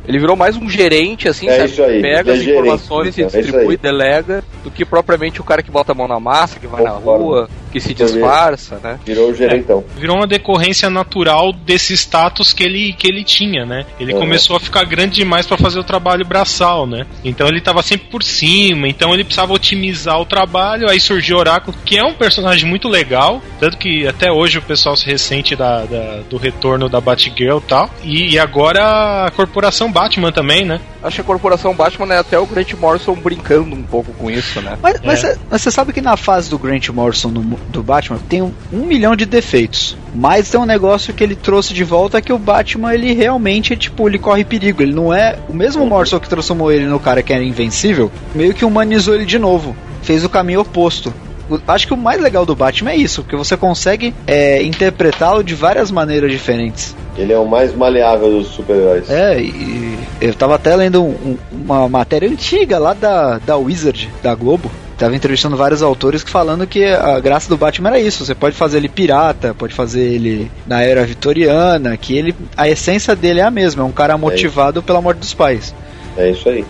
Ele 0.07 0.17
virou 0.19 0.35
mais 0.35 0.57
um 0.57 0.67
gerente, 0.67 1.27
assim, 1.29 1.47
É 1.47 1.57
sabe? 1.57 1.65
isso 1.69 1.83
aí, 1.83 2.01
Pega 2.01 2.31
é 2.31 2.33
as 2.33 2.39
gerente, 2.41 2.59
informações 2.59 3.17
e 3.17 3.21
é 3.23 3.27
isso 3.27 3.37
distribui, 3.37 3.75
aí. 3.75 3.77
delega, 3.77 4.43
do 4.63 4.71
que 4.71 4.83
propriamente 4.83 5.39
o 5.39 5.43
cara 5.43 5.61
que 5.61 5.69
bota 5.69 5.91
a 5.91 5.95
mão 5.95 6.07
na 6.07 6.19
massa, 6.19 6.59
que 6.59 6.65
vai 6.67 6.83
na 6.83 6.89
rua, 6.89 7.47
que 7.71 7.79
se 7.79 7.93
Também. 7.93 8.13
disfarça, 8.13 8.79
né? 8.83 8.99
Virou 9.05 9.29
o 9.29 9.33
gerentão. 9.35 9.83
Virou 9.97 10.17
uma 10.17 10.27
decorrência 10.27 10.89
natural 10.89 11.51
desse 11.53 11.93
status 11.95 12.53
que 12.53 12.63
ele, 12.63 12.93
que 12.93 13.07
ele 13.07 13.23
tinha, 13.23 13.65
né? 13.65 13.85
Ele 13.99 14.13
Uhum. 14.13 14.19
começou 14.19 14.55
a 14.55 14.59
ficar 14.59 14.83
grande 14.83 15.15
demais 15.15 15.45
pra 15.47 15.57
fazer 15.57 15.79
o 15.79 15.83
trabalho 15.83 16.25
braçal, 16.25 16.85
né? 16.85 17.05
Então 17.23 17.47
ele 17.47 17.61
tava 17.61 17.81
sempre 17.81 18.07
por 18.09 18.23
cima, 18.23 18.87
então 18.87 19.13
ele 19.13 19.23
precisava 19.23 19.53
otimizar 19.53 20.19
o 20.19 20.25
trabalho. 20.25 20.89
Aí 20.89 20.99
surgiu 20.99 21.37
o 21.37 21.39
Oráculo, 21.39 21.75
que 21.85 21.97
é 21.97 22.03
um 22.03 22.13
personagem 22.13 22.67
muito 22.69 22.87
legal, 22.87 23.41
tanto 23.59 23.77
que 23.77 24.07
até 24.07 24.31
hoje 24.31 24.57
o 24.57 24.61
pessoal 24.61 24.95
se 24.95 25.05
ressente 25.05 25.55
da, 25.55 25.85
da- 25.85 26.21
do 26.29 26.37
retorno 26.37 26.87
da 26.89 26.99
Batgirl 27.01 27.57
e 27.57 27.61
tal. 27.61 27.89
E, 28.03 28.33
e 28.33 28.39
agora 28.39 29.25
a 29.25 29.31
corporação 29.31 29.91
Batman 29.91 30.31
também, 30.31 30.65
né? 30.65 30.79
Acho 31.03 31.15
que 31.15 31.21
a 31.21 31.25
corporação 31.25 31.73
Batman 31.73 32.13
é 32.13 32.17
até 32.19 32.37
o 32.37 32.45
Grant 32.45 32.73
Morrison 32.73 33.15
brincando 33.15 33.75
um 33.75 33.81
pouco 33.83 34.13
com 34.13 34.29
isso, 34.29 34.61
né? 34.61 34.77
Mas, 34.81 35.01
mas, 35.03 35.23
É. 35.23 35.33
cê- 35.33 35.39
mas 35.49 35.61
você 35.61 35.71
sabe 35.71 35.93
que 35.93 36.01
na 36.01 36.15
fase 36.15 36.49
do 36.49 36.59
Grant 36.59 36.89
Morrison 36.89 37.29
no- 37.29 37.59
do 37.69 37.81
Batman 37.83 38.19
tem 38.29 38.41
um, 38.41 38.51
um 38.71 38.85
milhão 38.85 39.15
de 39.15 39.25
defeitos. 39.25 39.95
Mas 40.13 40.49
tem 40.49 40.59
um 40.59 40.65
negócio 40.65 41.13
que 41.13 41.23
ele 41.23 41.35
trouxe 41.35 41.73
de 41.73 41.83
volta 41.83 42.21
que 42.21 42.33
o 42.33 42.37
Batman, 42.37 42.93
ele 42.93 43.13
realmente, 43.13 43.75
tipo, 43.75 44.07
ele 44.07 44.19
corre 44.19 44.43
perigo. 44.43 44.81
Ele 44.81 44.93
não 44.93 45.13
é. 45.13 45.37
O 45.47 45.53
mesmo 45.53 45.85
Morrison 45.85 46.19
que 46.19 46.27
transformou 46.29 46.71
ele 46.71 46.85
no 46.85 46.99
cara 46.99 47.23
que 47.23 47.31
era 47.33 47.43
invencível, 47.43 48.11
meio 48.35 48.53
que 48.53 48.65
humanizou 48.65 49.15
ele 49.15 49.25
de 49.25 49.39
novo. 49.39 49.75
Fez 50.01 50.23
o 50.25 50.29
caminho 50.29 50.61
oposto. 50.61 51.13
Acho 51.67 51.85
que 51.87 51.93
o 51.93 51.97
mais 51.97 52.21
legal 52.21 52.45
do 52.45 52.55
Batman 52.55 52.91
é 52.91 52.95
isso, 52.95 53.23
porque 53.23 53.35
você 53.35 53.57
consegue 53.57 54.13
é, 54.25 54.63
interpretá-lo 54.63 55.43
de 55.43 55.53
várias 55.53 55.91
maneiras 55.91 56.31
diferentes. 56.31 56.95
Ele 57.17 57.33
é 57.33 57.37
o 57.37 57.45
mais 57.45 57.75
maleável 57.75 58.31
dos 58.39 58.47
super-heróis. 58.47 59.09
É, 59.09 59.37
e 59.41 59.97
eu 60.21 60.33
tava 60.33 60.55
até 60.55 60.73
lendo 60.77 61.03
um- 61.03 61.37
uma 61.51 61.89
matéria 61.89 62.29
antiga 62.29 62.79
lá 62.79 62.93
da, 62.93 63.37
da 63.39 63.57
Wizard, 63.57 64.09
da 64.23 64.33
Globo. 64.33 64.71
Tava 65.01 65.15
entrevistando 65.15 65.57
vários 65.57 65.81
autores 65.81 66.23
que 66.23 66.29
falando 66.29 66.67
que 66.67 66.85
a 66.85 67.19
graça 67.19 67.49
do 67.49 67.57
Batman 67.57 67.89
era 67.89 67.99
isso. 67.99 68.23
Você 68.23 68.35
pode 68.35 68.55
fazer 68.55 68.77
ele 68.77 68.87
pirata, 68.87 69.51
pode 69.51 69.73
fazer 69.73 70.01
ele 70.01 70.51
na 70.67 70.83
era 70.83 71.03
vitoriana, 71.03 71.97
que 71.97 72.15
ele. 72.15 72.35
A 72.55 72.69
essência 72.69 73.15
dele 73.15 73.39
é 73.39 73.43
a 73.43 73.49
mesma, 73.49 73.81
é 73.81 73.85
um 73.87 73.91
cara 73.91 74.15
motivado 74.15 74.83
pela 74.83 75.01
morte 75.01 75.17
dos 75.17 75.33
pais. 75.33 75.73
É 76.15 76.29
isso 76.29 76.47
aí. 76.47 76.63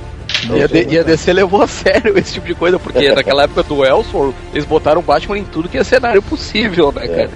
E 0.50 0.64
a, 0.64 0.94
e 0.94 0.98
a 0.98 1.04
DC 1.04 1.34
levou 1.34 1.62
a 1.62 1.68
sério 1.68 2.18
esse 2.18 2.36
tipo 2.36 2.48
de 2.48 2.56
coisa, 2.56 2.80
porque 2.80 3.12
naquela 3.12 3.44
época 3.44 3.64
do 3.64 3.86
Elseworld, 3.86 4.34
eles 4.54 4.64
botaram 4.64 5.02
o 5.02 5.04
Batman 5.04 5.38
em 5.38 5.44
tudo 5.44 5.68
que 5.68 5.78
é 5.78 5.84
cenário 5.84 6.22
possível, 6.22 6.90
né, 6.94 7.10
cara? 7.10 7.32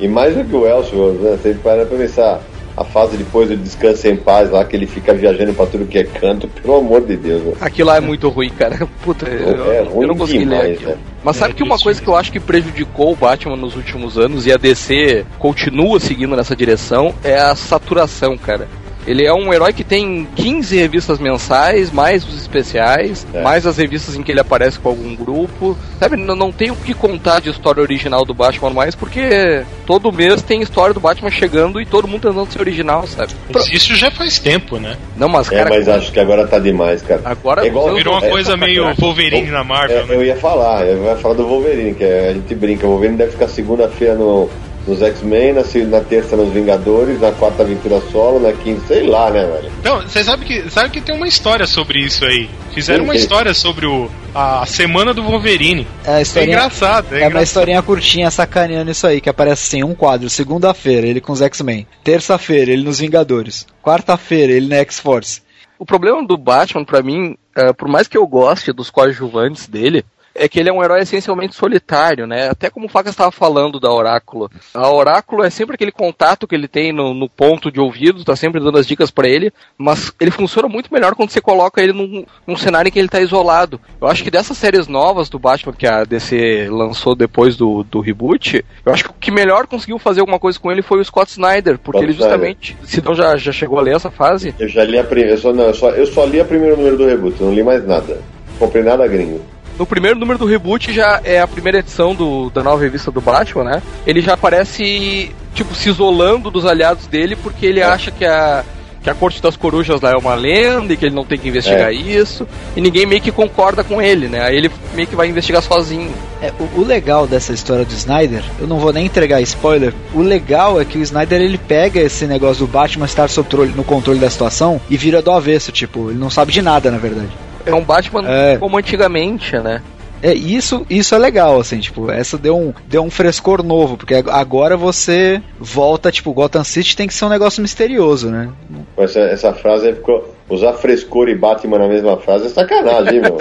E 0.00 0.08
mais 0.08 0.34
do 0.34 0.44
que 0.44 0.56
o 0.56 0.66
Elseworld, 0.66 1.18
né? 1.22 1.38
Você 1.40 1.54
para 1.54 1.86
pra 1.86 1.96
pensar 1.96 2.40
a 2.76 2.84
fase 2.84 3.16
depois 3.16 3.48
do 3.48 3.56
Descanso 3.56 4.06
em 4.08 4.16
Paz 4.16 4.50
lá, 4.50 4.64
que 4.64 4.76
ele 4.76 4.86
fica 4.86 5.12
viajando 5.12 5.52
pra 5.54 5.66
tudo 5.66 5.84
que 5.86 5.98
é 5.98 6.04
canto, 6.04 6.48
pelo 6.48 6.76
amor 6.76 7.02
de 7.02 7.16
Deus. 7.16 7.42
né? 7.42 7.52
Aquilo 7.60 7.88
lá 7.88 7.96
é 7.96 8.00
muito 8.00 8.28
ruim, 8.28 8.50
cara. 8.50 8.86
Puta, 9.02 9.28
eu, 9.28 9.72
É 9.72 9.80
eu 9.80 9.84
ruim 9.86 10.06
não 10.06 10.16
consegui 10.16 10.44
ler 10.44 10.56
demais, 10.60 10.72
aquilo. 10.76 10.90
né? 10.90 10.96
Mas 11.22 11.36
sabe 11.36 11.52
É 11.52 11.56
que 11.56 11.62
uma 11.62 11.78
coisa 11.78 12.00
que 12.00 12.08
eu 12.08 12.16
acho 12.16 12.32
que 12.32 12.40
prejudicou 12.40 13.12
o 13.12 13.16
Batman 13.16 13.56
nos 13.56 13.76
últimos 13.76 14.16
anos 14.16 14.46
e 14.46 14.52
a 14.52 14.56
DC 14.56 15.24
continua 15.38 16.00
seguindo 16.00 16.34
nessa 16.34 16.56
direção 16.56 17.14
é 17.22 17.38
a 17.38 17.54
saturação, 17.54 18.36
cara. 18.38 18.66
Ele 19.10 19.26
é 19.26 19.34
um 19.34 19.52
herói 19.52 19.72
que 19.72 19.82
tem 19.82 20.24
15 20.36 20.76
revistas 20.76 21.18
mensais, 21.18 21.90
mais 21.90 22.24
os 22.24 22.40
especiais, 22.40 23.26
É. 23.34 23.42
mais 23.42 23.66
as 23.66 23.76
revistas 23.76 24.14
em 24.14 24.22
que 24.22 24.30
ele 24.30 24.38
aparece 24.38 24.78
com 24.78 24.88
algum 24.88 25.16
grupo. 25.16 25.76
Sabe, 25.98 26.16
não, 26.16 26.36
não 26.36 26.52
tem 26.52 26.70
o 26.70 26.76
que 26.76 26.94
contar 26.94 27.40
de 27.40 27.50
história 27.50 27.82
original 27.82 28.24
do 28.24 28.32
Batman 28.32 28.70
mais, 28.70 28.94
porque 28.94 29.64
todo 29.84 30.12
mês 30.12 30.42
tem 30.42 30.62
história 30.62 30.94
do 30.94 31.00
Batman 31.00 31.28
chegando 31.28 31.80
e 31.80 31.86
todo 31.86 32.06
mundo 32.06 32.28
tentando 32.28 32.52
ser 32.52 32.60
original, 32.60 33.04
sabe? 33.08 33.32
Isso 33.72 33.96
já 33.96 34.12
faz 34.12 34.38
tempo, 34.38 34.78
né? 34.78 34.96
Não, 35.16 35.28
mas 35.28 35.50
É, 35.50 35.56
cara, 35.56 35.70
mas 35.70 35.88
acho 35.88 36.12
que 36.12 36.20
agora 36.20 36.46
tá 36.46 36.60
demais, 36.60 37.02
cara. 37.02 37.20
agora 37.24 37.64
É 37.64 37.66
igual- 37.66 37.92
Virou 37.96 38.14
uma 38.14 38.24
É, 38.24 38.30
coisa 38.30 38.56
meio 38.56 38.94
Wolverine 38.94 39.50
na 39.50 39.64
Marvel, 39.64 40.02
É, 40.02 40.04
né? 40.06 40.14
eu 40.14 40.22
ia 40.24 40.36
falar, 40.36 40.86
eu 40.86 41.02
ia 41.04 41.16
falar 41.16 41.34
do 41.34 41.48
Wolverine, 41.48 41.94
que 41.94 42.04
é- 42.04 42.28
a 42.28 42.32
gente 42.34 42.54
brinca, 42.54 42.86
o 42.86 42.90
Wolverine 42.90 43.18
deve 43.18 43.32
ficar 43.32 43.48
segunda-feira 43.48 44.14
no, 44.14 44.48
nos 44.86 45.02
X-Men, 45.02 45.52
na, 45.52 45.62
na 45.88 46.00
terça 46.00 46.36
nos 46.36 46.52
Vingadores, 46.52 47.20
na 47.20 47.32
quarta 47.32 47.62
aventura 47.62 48.00
solo, 48.10 48.40
na 48.40 48.52
quinta, 48.52 48.80
sei 48.88 49.06
lá, 49.06 49.30
né, 49.30 49.44
velho? 49.44 49.70
Então, 49.80 50.00
você 50.02 50.24
sabe 50.24 50.44
que, 50.44 50.70
sabe 50.70 50.90
que 50.90 51.00
tem 51.00 51.14
uma 51.14 51.28
história 51.28 51.66
sobre 51.66 52.00
isso 52.00 52.24
aí. 52.24 52.48
Fizeram 52.72 53.00
Sim, 53.00 53.04
uma 53.04 53.14
sim. 53.14 53.20
história 53.20 53.52
sobre 53.54 53.86
o, 53.86 54.10
a 54.34 54.64
semana 54.66 55.12
do 55.12 55.22
Wolverine. 55.22 55.86
É, 56.04 56.22
É 56.22 56.44
engraçado, 56.44 57.06
é, 57.12 57.16
é 57.16 57.20
uma 57.22 57.26
engraçado. 57.26 57.42
historinha 57.44 57.82
curtinha 57.82 58.30
sacaneando 58.30 58.90
isso 58.90 59.06
aí, 59.06 59.20
que 59.20 59.28
aparece 59.28 59.76
assim, 59.76 59.84
um 59.84 59.94
quadro. 59.94 60.30
Segunda-feira, 60.30 61.06
ele 61.06 61.20
com 61.20 61.32
os 61.32 61.42
X-Men. 61.42 61.86
Terça-feira, 62.02 62.70
ele 62.72 62.82
nos 62.82 62.98
Vingadores. 62.98 63.66
Quarta-feira, 63.82 64.52
ele 64.52 64.68
na 64.68 64.76
X-Force. 64.76 65.42
O 65.78 65.84
problema 65.86 66.26
do 66.26 66.36
Batman, 66.36 66.84
pra 66.84 67.02
mim, 67.02 67.36
é, 67.56 67.72
por 67.72 67.88
mais 67.88 68.06
que 68.08 68.16
eu 68.16 68.26
goste 68.26 68.72
dos 68.72 68.90
coadjuvantes 68.90 69.66
dele, 69.66 70.04
é 70.34 70.48
que 70.48 70.58
ele 70.58 70.68
é 70.68 70.72
um 70.72 70.82
herói 70.82 71.00
essencialmente 71.00 71.54
solitário, 71.54 72.26
né? 72.26 72.48
Até 72.48 72.70
como 72.70 72.86
o 72.86 72.88
Facas 72.88 73.12
estava 73.12 73.30
falando 73.30 73.80
da 73.80 73.92
Oráculo. 73.92 74.50
A 74.72 74.90
Oráculo 74.90 75.44
é 75.44 75.50
sempre 75.50 75.74
aquele 75.74 75.92
contato 75.92 76.46
que 76.46 76.54
ele 76.54 76.68
tem 76.68 76.92
no, 76.92 77.12
no 77.12 77.28
ponto 77.28 77.70
de 77.70 77.80
ouvido, 77.80 78.24
tá 78.24 78.36
sempre 78.36 78.60
dando 78.60 78.78
as 78.78 78.86
dicas 78.86 79.10
pra 79.10 79.28
ele, 79.28 79.52
mas 79.76 80.12
ele 80.20 80.30
funciona 80.30 80.68
muito 80.68 80.92
melhor 80.92 81.14
quando 81.14 81.30
você 81.30 81.40
coloca 81.40 81.82
ele 81.82 81.92
num, 81.92 82.24
num 82.46 82.56
cenário 82.56 82.88
em 82.88 82.92
que 82.92 82.98
ele 82.98 83.08
tá 83.08 83.20
isolado. 83.20 83.80
Eu 84.00 84.08
acho 84.08 84.22
que 84.22 84.30
dessas 84.30 84.56
séries 84.56 84.86
novas 84.86 85.28
do 85.28 85.38
Batman 85.38 85.72
que 85.72 85.86
a 85.86 86.04
DC 86.04 86.68
lançou 86.70 87.14
depois 87.14 87.56
do, 87.56 87.82
do 87.84 88.00
reboot, 88.00 88.64
eu 88.84 88.92
acho 88.92 89.04
que 89.04 89.10
o 89.10 89.14
que 89.14 89.30
melhor 89.30 89.66
conseguiu 89.66 89.98
fazer 89.98 90.20
alguma 90.20 90.38
coisa 90.38 90.58
com 90.58 90.70
ele 90.70 90.82
foi 90.82 91.00
o 91.00 91.04
Scott 91.04 91.30
Snyder, 91.30 91.78
porque 91.78 91.98
Scott 91.98 92.04
ele 92.04 92.12
justamente. 92.12 92.76
Sidão 92.84 93.14
já, 93.14 93.36
já 93.36 93.52
chegou 93.52 93.78
a 93.78 93.82
ler 93.82 93.96
essa 93.96 94.10
fase? 94.10 94.54
Eu 94.58 94.68
já 94.68 94.84
li 94.84 94.98
a 94.98 95.04
primeira, 95.04 95.34
eu 95.34 95.38
só, 95.38 95.52
não, 95.52 95.64
eu 95.64 95.74
só, 95.74 95.90
eu 95.90 96.06
só 96.06 96.24
li 96.24 96.40
a 96.40 96.44
primeiro 96.44 96.76
número 96.76 96.96
do 96.96 97.06
reboot, 97.06 97.42
não 97.42 97.52
li 97.52 97.62
mais 97.62 97.86
nada. 97.86 98.20
Comprei 98.58 98.82
nada 98.82 99.06
gringo. 99.06 99.40
No 99.80 99.86
primeiro 99.86 100.18
número 100.18 100.38
do 100.38 100.44
reboot 100.44 100.92
já 100.92 101.22
é 101.24 101.40
a 101.40 101.48
primeira 101.48 101.78
edição 101.78 102.14
do, 102.14 102.50
da 102.50 102.62
nova 102.62 102.82
revista 102.82 103.10
do 103.10 103.18
Batman, 103.18 103.64
né? 103.64 103.82
Ele 104.06 104.20
já 104.20 104.34
aparece, 104.34 105.34
tipo, 105.54 105.74
se 105.74 105.88
isolando 105.88 106.50
dos 106.50 106.66
aliados 106.66 107.06
dele 107.06 107.34
porque 107.34 107.64
ele 107.64 107.82
acha 107.82 108.10
que 108.10 108.26
a, 108.26 108.62
que 109.02 109.08
a 109.08 109.14
Corte 109.14 109.40
das 109.40 109.56
Corujas 109.56 110.02
lá 110.02 110.10
é 110.10 110.16
uma 110.16 110.34
lenda 110.34 110.92
e 110.92 110.98
que 110.98 111.06
ele 111.06 111.14
não 111.14 111.24
tem 111.24 111.38
que 111.38 111.48
investigar 111.48 111.88
É. 111.88 111.94
isso. 111.94 112.46
E 112.76 112.80
ninguém 112.82 113.06
meio 113.06 113.22
que 113.22 113.32
concorda 113.32 113.82
com 113.82 114.02
ele, 114.02 114.28
né? 114.28 114.42
Aí 114.42 114.54
ele 114.54 114.70
meio 114.94 115.08
que 115.08 115.16
vai 115.16 115.30
investigar 115.30 115.62
sozinho. 115.62 116.12
É, 116.42 116.52
o, 116.60 116.80
o 116.80 116.84
legal 116.84 117.26
dessa 117.26 117.54
história 117.54 117.82
do 117.82 117.94
Snyder, 117.94 118.42
eu 118.60 118.66
não 118.66 118.78
vou 118.78 118.92
nem 118.92 119.06
entregar 119.06 119.40
spoiler, 119.40 119.94
o 120.12 120.20
legal 120.20 120.78
é 120.78 120.84
que 120.84 120.98
o 120.98 121.02
Snyder 121.02 121.40
ele 121.40 121.56
pega 121.56 122.00
esse 122.00 122.26
negócio 122.26 122.66
do 122.66 122.70
Batman 122.70 123.06
estar 123.06 123.30
sob 123.30 123.48
no 123.74 123.82
controle 123.82 124.18
da 124.18 124.28
situação 124.28 124.78
e 124.90 124.98
vira 124.98 125.22
do 125.22 125.30
avesso, 125.30 125.72
tipo, 125.72 126.10
ele 126.10 126.18
não 126.18 126.28
sabe 126.28 126.52
de 126.52 126.60
nada, 126.60 126.90
na 126.90 126.98
verdade. 126.98 127.30
É 127.66 127.74
um 127.74 127.82
Batman 127.82 128.24
É. 128.28 128.56
como 128.58 128.76
antigamente, 128.78 129.56
né? 129.58 129.82
É, 130.22 130.34
isso, 130.34 130.84
isso 130.90 131.14
é 131.14 131.18
legal, 131.18 131.58
assim, 131.58 131.78
tipo, 131.80 132.10
essa 132.10 132.36
deu 132.36 132.54
um, 132.54 132.74
deu 132.86 133.02
um 133.02 133.08
frescor 133.10 133.62
novo, 133.62 133.96
porque 133.96 134.14
ag- 134.14 134.28
agora 134.28 134.76
você 134.76 135.40
volta, 135.58 136.12
tipo, 136.12 136.30
Gotham 136.34 136.62
City 136.62 136.94
tem 136.94 137.08
que 137.08 137.14
ser 137.14 137.24
um 137.24 137.30
negócio 137.30 137.62
misterioso, 137.62 138.28
né? 138.30 138.50
Essa, 138.98 139.20
essa 139.20 139.52
frase 139.54 139.88
aí 139.88 139.94
ficou. 139.94 140.34
Usar 140.50 140.72
frescor 140.74 141.28
e 141.28 141.34
Batman 141.36 141.78
na 141.78 141.86
mesma 141.88 142.16
frase 142.18 142.46
é 142.46 142.48
sacanagem, 142.50 143.14
hein, 143.16 143.20
meu? 143.22 143.38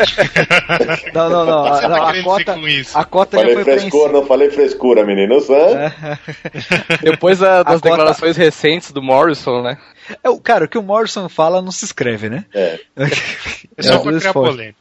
Não, 1.13 1.27
não, 1.29 1.45
não, 1.45 1.65
a, 1.65 1.79
tá 1.81 1.89
não, 1.89 2.03
a 2.05 2.23
cota, 2.23 2.53
com 2.53 2.67
isso? 2.67 2.97
a 2.97 3.03
cota 3.03 3.37
já 3.37 3.41
falei 3.47 3.55
foi 3.55 3.63
frescor, 3.63 4.11
não 4.13 4.25
falei 4.25 4.49
frescura, 4.51 5.03
meninos. 5.05 5.49
Hã? 5.49 5.91
Depois 7.01 7.39
da- 7.39 7.63
das 7.63 7.75
Agora- 7.77 7.91
declarações 7.97 8.37
recentes 8.37 8.91
do 8.91 9.01
Morrison, 9.01 9.61
né? 9.63 9.77
É, 10.23 10.29
o- 10.29 10.39
cara, 10.39 10.65
o 10.65 10.67
que 10.67 10.77
o 10.77 10.83
Morrison 10.83 11.27
fala 11.29 11.61
não 11.61 11.71
se 11.71 11.85
escreve, 11.85 12.29
né? 12.29 12.45
É. 12.53 12.79
É 13.77 13.81
só 13.83 13.99
pra 13.99 14.11
criar 14.19 14.33
polêmica. 14.33 14.75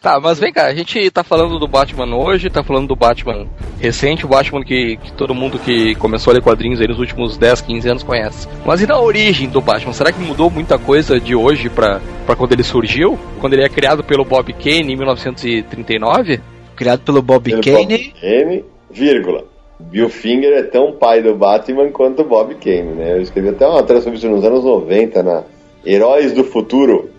Tá, 0.00 0.20
mas 0.20 0.38
vem 0.38 0.52
cá, 0.52 0.66
a 0.66 0.74
gente 0.74 1.10
tá 1.10 1.24
falando 1.24 1.58
do 1.58 1.66
Batman 1.66 2.14
hoje, 2.16 2.48
tá 2.48 2.62
falando 2.62 2.86
do 2.86 2.94
Batman 2.94 3.48
recente, 3.80 4.24
o 4.24 4.28
Batman 4.28 4.62
que, 4.62 4.96
que 4.98 5.12
todo 5.12 5.34
mundo 5.34 5.58
que 5.58 5.96
começou 5.96 6.30
a 6.30 6.34
ler 6.34 6.42
quadrinhos 6.42 6.80
aí 6.80 6.86
nos 6.86 6.98
últimos 7.00 7.36
10, 7.36 7.60
15 7.62 7.88
anos 7.88 8.02
conhece. 8.04 8.46
Mas 8.64 8.80
e 8.80 8.86
na 8.86 8.98
origem 9.00 9.48
do 9.48 9.60
Batman? 9.60 9.92
Será 9.92 10.12
que 10.12 10.20
mudou 10.20 10.48
muita 10.48 10.78
coisa 10.78 11.18
de 11.18 11.34
hoje 11.34 11.68
pra, 11.68 12.00
pra 12.24 12.36
quando 12.36 12.52
ele 12.52 12.62
surgiu? 12.62 13.18
Quando 13.40 13.54
ele 13.54 13.64
é 13.64 13.68
criado 13.68 14.04
pelo 14.04 14.24
Bob 14.24 14.52
Kane 14.52 14.92
em 14.92 14.96
1939? 14.96 16.40
Criado 16.76 17.00
pelo 17.00 17.20
Bob 17.20 17.50
Pelo 17.50 17.62
Kane. 17.62 17.98
Bob 17.98 18.14
Kane, 18.20 18.64
vírgula. 18.90 19.44
Bill 19.78 20.08
Finger 20.08 20.52
é 20.52 20.62
tão 20.62 20.92
pai 20.92 21.22
do 21.22 21.34
Batman 21.34 21.90
quanto 21.90 22.22
o 22.22 22.24
Bob 22.24 22.54
Kane, 22.54 22.94
né? 22.94 23.12
Eu 23.12 23.22
escrevi 23.22 23.50
até 23.50 23.66
uma 23.66 23.76
matéria 23.76 24.00
sobre 24.00 24.18
isso 24.18 24.28
nos 24.28 24.44
anos 24.44 24.64
90, 24.64 25.22
na 25.22 25.44
Heróis 25.84 26.32
do 26.32 26.44
Futuro, 26.44 27.10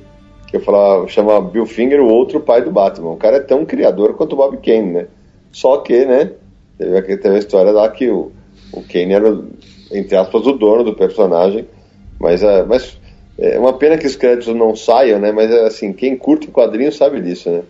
que 0.48 0.58
eu 0.58 0.62
falava, 0.62 1.08
chamava 1.08 1.42
Bill 1.42 1.66
Finger 1.66 2.02
o 2.02 2.08
outro 2.08 2.40
pai 2.40 2.62
do 2.62 2.72
Batman. 2.72 3.12
O 3.12 3.18
cara 3.18 3.38
é 3.38 3.42
tão 3.42 3.66
criador 3.66 4.16
quanto 4.16 4.34
o 4.34 4.36
Bob 4.36 4.58
Kane, 4.58 4.92
né? 4.92 5.08
Só 5.52 5.78
que, 5.78 6.06
né, 6.06 6.32
teve, 6.78 7.18
teve 7.18 7.36
a 7.36 7.40
história 7.40 7.72
lá 7.72 7.90
que 7.90 8.10
o, 8.10 8.32
o 8.74 8.82
Kane 8.82 9.14
era, 9.14 9.40
entre 9.92 10.16
aspas, 10.16 10.46
o 10.48 10.54
dono 10.54 10.84
do 10.84 10.96
personagem, 10.96 11.68
mas, 12.20 12.42
é, 12.42 12.64
mas 12.64 12.98
é 13.38 13.60
uma 13.60 13.74
pena 13.74 13.98
que 13.98 14.08
os 14.08 14.16
créditos 14.16 14.54
não 14.56 14.76
saiam, 14.76 15.20
né? 15.20 15.32
Mas, 15.32 15.52
é, 15.52 15.66
assim, 15.68 15.94
quem 15.94 16.18
curte 16.18 16.48
quadrinhos 16.48 16.98
sabe 16.98 17.22
disso, 17.22 17.52
né? 17.52 17.62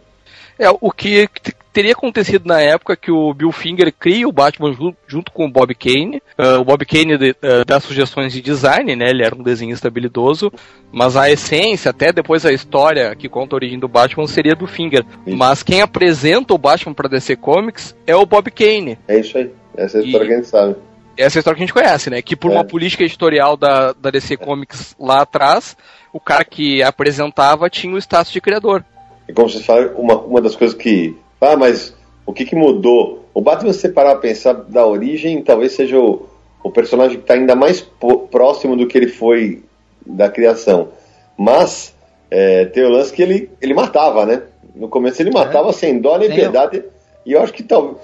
É, 0.58 0.70
o 0.82 0.91
que 0.91 1.29
teria 1.77 1.91
acontecido 1.91 2.48
na 2.48 2.60
época 2.60 2.96
que 2.96 3.12
o 3.12 3.31
Bill 3.36 3.51
Finger 3.51 3.93
cria 3.93 4.27
o 4.27 4.31
Batman 4.31 4.74
ju- 4.74 4.96
junto 5.05 5.31
com 5.31 5.46
o 5.46 5.51
Bob 5.51 5.75
Kane. 5.75 6.19
Ah, 6.36 6.57
o 6.60 6.63
Bob 6.65 6.84
Kane 6.88 7.17
de- 7.19 7.36
ah, 7.43 7.63
dá 7.67 7.79
sugestões 7.79 8.34
de 8.34 8.41
design, 8.41 8.96
né? 8.96 9.12
Ele 9.12 9.24
era 9.24 9.36
um 9.36 9.43
desenhista 9.43 9.88
habilidoso, 9.88 10.51
mas 10.91 11.15
a 11.15 11.29
essência, 11.29 11.91
até 11.91 12.12
depois 12.12 12.48
a 12.48 12.51
história 12.51 13.15
que 13.15 13.29
conta 13.29 13.53
a 13.55 13.57
origem 13.57 13.77
do 13.77 13.88
Batman, 13.88 14.25
seria 14.25 14.55
do 14.55 14.65
Finger. 14.65 15.05
Isso. 15.25 15.38
Mas 15.38 15.62
quem 15.62 15.81
apresenta 15.81 16.51
o 16.51 16.57
Batman 16.57 16.96
para 16.96 17.07
DC 17.10 17.36
Comics 17.36 17.96
é 18.07 18.15
o 18.15 18.25
Bob 18.25 18.50
Kane. 18.50 18.98
É 19.07 19.19
isso 19.19 19.38
aí. 19.38 19.51
Essa 19.75 20.00
é 20.00 20.01
a 20.01 20.03
história 20.05 20.25
E- 20.25 20.27
que 20.27 20.34
a 20.34 20.38
gente 20.38 20.48
sabe. 20.48 20.75
Essa 21.15 21.38
é 21.38 21.39
a 21.39 21.41
história 21.41 21.57
que 21.57 21.63
a 21.63 21.65
gente 21.67 21.74
conhece, 21.74 22.10
né? 22.10 22.22
Que 22.24 22.36
por 22.36 22.51
É. 22.51 22.55
uma 22.55 22.63
política 22.63 23.03
editorial 23.03 23.55
da, 23.55 23.93
da 23.93 24.10
DC 24.10 24.36
Comics 24.38 24.96
lá 25.00 25.22
atrás, 25.22 25.77
o 26.12 26.19
cara 26.19 26.43
que 26.43 26.81
apresentava 26.81 27.69
tinha 27.69 27.93
o 27.93 27.98
status 28.00 28.31
de 28.31 28.41
criador. 28.41 28.84
E 29.29 29.34
como 29.34 29.48
vocês 29.48 29.63
falaram, 29.65 29.93
uma, 29.96 30.15
uma 30.15 30.41
das 30.41 30.55
coisas 30.55 30.75
que. 30.75 31.15
Ah, 31.39 31.56
mas 31.56 31.96
o 32.25 32.34
que, 32.34 32.46
que 32.46 32.56
mudou? 32.56 33.25
O 33.34 33.41
Batman, 33.41 33.72
se 33.74 33.82
você 33.82 33.89
parar 33.89 34.13
a 34.13 34.17
pensar 34.17 34.53
da 34.53 34.86
origem, 34.86 35.41
talvez 35.44 35.74
seja 35.74 36.00
o, 36.00 36.27
o 36.63 36.72
personagem 36.72 37.17
que 37.17 37.24
está 37.24 37.36
ainda 37.36 37.56
mais 37.56 37.82
próximo 38.32 38.75
do 38.75 38.88
que 38.88 38.98
ele 38.98 39.08
foi 39.08 39.63
da 40.06 40.29
criação. 40.29 40.89
Mas 41.38 41.94
é, 42.32 42.65
tem 42.65 42.84
o 42.84 42.89
lance 42.89 43.13
que 43.13 43.22
ele, 43.22 43.50
ele 43.62 43.74
matava, 43.74 44.25
né? 44.25 44.41
No 44.75 44.88
começo 44.89 45.22
ele 45.22 45.32
matava 45.32 45.72
sem 45.74 46.00
dó 46.00 46.17
nem 46.17 46.29
Nem 46.29 46.38
piedade. 46.39 46.84
E 47.25 47.34
eu 47.34 47.41
acho 47.41 47.53
que 47.53 47.63
talvez. 47.63 47.98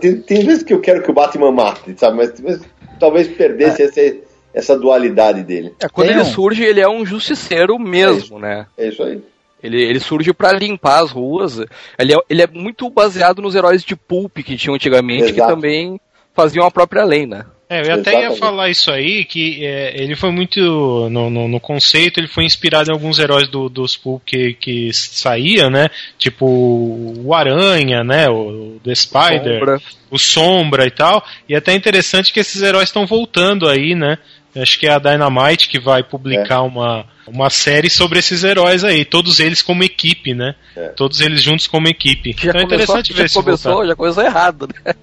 Tem, 0.00 0.20
tem 0.20 0.44
vezes 0.44 0.62
que 0.62 0.72
eu 0.72 0.80
quero 0.80 1.02
que 1.02 1.10
o 1.10 1.14
Batman 1.14 1.50
mate, 1.52 1.94
sabe? 1.98 2.16
Mas, 2.16 2.40
mas 2.40 2.60
talvez 2.98 3.28
perdesse 3.28 3.82
essa, 3.82 4.16
essa 4.54 4.78
dualidade 4.78 5.42
dele. 5.42 5.74
É, 5.80 5.88
quando 5.88 6.08
Tem 6.08 6.16
ele 6.16 6.24
um- 6.24 6.30
surge, 6.32 6.62
ele 6.62 6.80
é 6.80 6.88
um 6.88 7.04
justiceiro 7.04 7.78
mesmo, 7.78 8.38
né? 8.38 8.66
É 8.78 8.88
isso 8.88 9.02
aí. 9.02 9.20
Ele, 9.62 9.80
ele 9.80 10.00
surge 10.00 10.32
pra 10.32 10.52
limpar 10.52 11.02
as 11.02 11.10
ruas. 11.10 11.58
Ele 11.98 12.14
é, 12.14 12.16
ele 12.28 12.42
é 12.42 12.46
muito 12.46 12.88
baseado 12.90 13.40
nos 13.40 13.54
heróis 13.54 13.84
de 13.84 13.94
pulp 13.96 14.38
que 14.38 14.56
tinham 14.56 14.74
antigamente, 14.74 15.32
que 15.32 15.38
Exato. 15.40 15.54
também 15.54 16.00
faziam 16.34 16.66
a 16.66 16.70
própria 16.70 17.04
lei, 17.04 17.26
né? 17.26 17.44
É, 17.72 17.80
eu 17.80 17.94
até 17.94 18.10
ia 18.12 18.18
Exatamente. 18.18 18.38
falar 18.38 18.68
isso 18.68 18.90
aí, 18.90 19.24
que 19.24 19.64
é, 19.64 19.94
ele 19.98 20.14
foi 20.14 20.30
muito. 20.30 20.60
No, 21.08 21.30
no, 21.30 21.48
no 21.48 21.58
conceito, 21.58 22.20
ele 22.20 22.28
foi 22.28 22.44
inspirado 22.44 22.90
em 22.90 22.92
alguns 22.92 23.18
heróis 23.18 23.48
do, 23.48 23.70
dos 23.70 23.96
Pulp 23.96 24.22
que, 24.26 24.52
que 24.52 24.92
saíam, 24.92 25.70
né? 25.70 25.88
Tipo 26.18 26.44
o 26.46 27.32
Aranha, 27.32 28.04
né? 28.04 28.28
O 28.28 28.78
The 28.84 28.94
Spider, 28.94 29.58
Sombra. 29.58 29.82
o 30.10 30.18
Sombra 30.18 30.86
e 30.86 30.90
tal. 30.90 31.24
E 31.48 31.54
é 31.54 31.56
até 31.56 31.72
interessante 31.74 32.30
que 32.30 32.40
esses 32.40 32.60
heróis 32.60 32.90
estão 32.90 33.06
voltando 33.06 33.66
aí, 33.66 33.94
né? 33.94 34.18
Acho 34.54 34.78
que 34.78 34.86
é 34.86 34.92
a 34.92 34.98
Dynamite 34.98 35.68
que 35.68 35.78
vai 35.80 36.02
publicar 36.02 36.60
uma, 36.62 37.06
uma 37.26 37.48
série 37.48 37.88
sobre 37.88 38.18
esses 38.18 38.44
heróis 38.44 38.84
aí, 38.84 39.04
todos 39.04 39.40
eles 39.40 39.62
como 39.62 39.82
equipe, 39.82 40.34
né? 40.34 40.54
É. 40.76 40.88
Todos 40.88 41.20
eles 41.22 41.40
juntos 41.42 41.66
como 41.66 41.88
equipe. 41.88 42.32
Já 42.38 42.50
então 42.50 42.60
é 42.60 42.64
interessante 42.64 43.12
ver 43.14 43.22
já 43.22 43.28
se 43.28 43.34
começou, 43.34 43.72
voltar. 43.72 43.88
já 43.88 43.96
começou 43.96 44.22
errado, 44.22 44.68
né? 44.84 44.94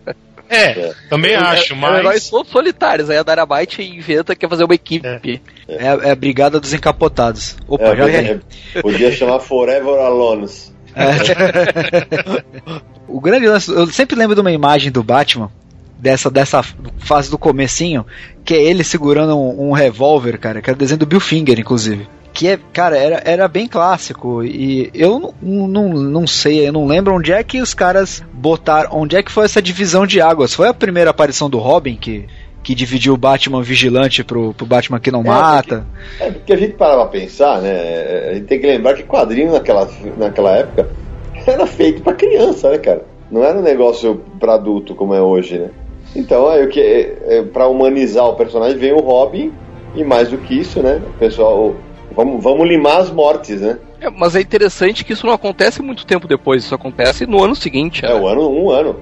É, 0.51 0.93
também 1.09 1.35
acho, 1.35 1.73
É- 1.73 1.77
Eram 1.77 1.97
heróis 1.97 2.21
mas. 2.23 2.29
todos 2.29 2.51
solitários. 2.51 3.09
Aí 3.09 3.17
a 3.17 3.23
Dynamite 3.23 3.81
inventa 3.83 4.33
que 4.35 4.41
quer 4.41 4.49
fazer 4.49 4.63
uma 4.63 4.73
equipe. 4.75 5.07
É, 5.67 5.87
a- 5.87 5.99
é 6.07 6.11
a 6.11 6.15
Brigada 6.15 6.59
dos 6.59 6.73
Encapotados. 6.73 7.55
Opa, 7.67 7.83
É, 7.85 7.95
já 7.95 8.09
é, 8.09 8.39
é, 8.75 8.81
podia 8.81 9.11
chamar 9.11 9.39
Forever 9.39 9.93
Alones. 9.99 10.73
O 13.07 13.19
grande 13.19 13.47
lance, 13.47 13.71
eu 13.71 13.87
sempre 13.87 14.15
lembro 14.15 14.35
de 14.35 14.41
uma 14.41 14.51
imagem 14.51 14.91
do 14.91 15.03
Batman, 15.03 15.51
dessa, 15.99 16.31
dessa 16.31 16.63
fase 16.97 17.29
do 17.29 17.37
comecinho, 17.37 18.05
que 18.45 18.53
é 18.53 18.63
ele 18.63 18.83
segurando 18.83 19.37
um, 19.37 19.69
um 19.69 19.71
revólver, 19.71 20.39
cara, 20.39 20.61
que 20.61 20.69
é 20.69 20.73
o 20.73 20.75
desenho 20.75 20.99
do 20.99 21.05
Bill 21.05 21.19
Finger, 21.19 21.59
inclusive. 21.59 22.07
Que 22.31 22.47
é, 22.47 22.59
cara, 22.71 22.97
era, 22.97 23.21
era 23.25 23.47
bem 23.47 23.67
clássico. 23.67 24.43
E 24.43 24.89
eu 24.93 25.19
não, 25.41 25.67
não, 25.67 25.89
não 25.89 26.27
sei, 26.27 26.67
eu 26.67 26.71
não 26.71 26.85
lembro 26.85 27.15
onde 27.15 27.33
é 27.33 27.43
que 27.43 27.61
os 27.61 27.73
caras 27.73 28.23
botaram. 28.31 28.89
Onde 28.93 29.17
é 29.17 29.23
que 29.23 29.31
foi 29.31 29.45
essa 29.45 29.61
divisão 29.61 30.07
de 30.07 30.21
águas? 30.21 30.53
Foi 30.53 30.69
a 30.69 30.73
primeira 30.73 31.09
aparição 31.09 31.49
do 31.49 31.57
Robin 31.57 31.97
que, 31.97 32.27
que 32.63 32.73
dividiu 32.73 33.13
o 33.13 33.17
Batman 33.17 33.61
vigilante 33.61 34.23
pro, 34.23 34.53
pro 34.53 34.65
Batman 34.65 34.99
que 34.99 35.11
não 35.11 35.23
mata? 35.23 35.85
É 36.19 36.31
porque 36.31 36.53
a 36.53 36.57
gente 36.57 36.73
parava 36.73 37.07
pra 37.07 37.19
pensar, 37.19 37.61
né? 37.61 38.29
A 38.29 38.33
gente 38.35 38.45
tem 38.45 38.59
que 38.59 38.67
lembrar 38.67 38.93
que 38.93 39.03
quadrinho 39.03 39.51
naquela, 39.51 39.89
naquela 40.17 40.51
época 40.51 40.87
era 41.45 41.65
feito 41.67 42.01
pra 42.03 42.13
criança, 42.13 42.69
né, 42.69 42.77
cara? 42.77 43.03
Não 43.29 43.43
era 43.43 43.57
um 43.57 43.63
negócio 43.63 44.21
pra 44.39 44.53
adulto 44.53 44.95
como 44.95 45.13
é 45.13 45.21
hoje, 45.21 45.59
né? 45.59 45.69
Então, 46.15 46.47
aí, 46.49 46.63
o 46.63 46.69
que, 46.69 46.79
é, 46.79 47.17
é, 47.37 47.41
pra 47.43 47.67
humanizar 47.67 48.25
o 48.25 48.33
personagem, 48.35 48.77
vem 48.77 48.91
o 48.91 48.99
Robin, 48.99 49.51
e 49.95 50.03
mais 50.03 50.29
do 50.29 50.37
que 50.37 50.59
isso, 50.59 50.81
né? 50.81 51.01
O 51.15 51.17
pessoal, 51.19 51.75
vamos, 52.15 52.43
vamos 52.43 52.67
limar 52.67 52.97
as 52.99 53.11
mortes, 53.11 53.61
né? 53.61 53.77
É, 54.01 54.09
mas 54.09 54.35
é 54.35 54.41
interessante 54.41 55.03
que 55.03 55.13
isso 55.13 55.25
não 55.25 55.33
acontece 55.33 55.81
muito 55.81 56.05
tempo 56.05 56.27
depois, 56.27 56.63
isso 56.63 56.73
acontece 56.75 57.25
no 57.25 57.43
ano 57.43 57.55
seguinte. 57.55 58.05
É, 58.05 58.09
né? 58.09 58.15
o 58.15 58.27
ano, 58.27 58.49
um 58.49 58.69
ano. 58.69 58.95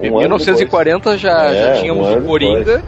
Um 0.00 0.04
Em 0.04 0.08
ano 0.08 0.18
1940 0.20 1.16
já, 1.18 1.44
É, 1.46 1.74
já 1.74 1.80
tínhamos 1.80 2.06
um 2.06 2.18
o 2.18 2.22
Coringa 2.22 2.82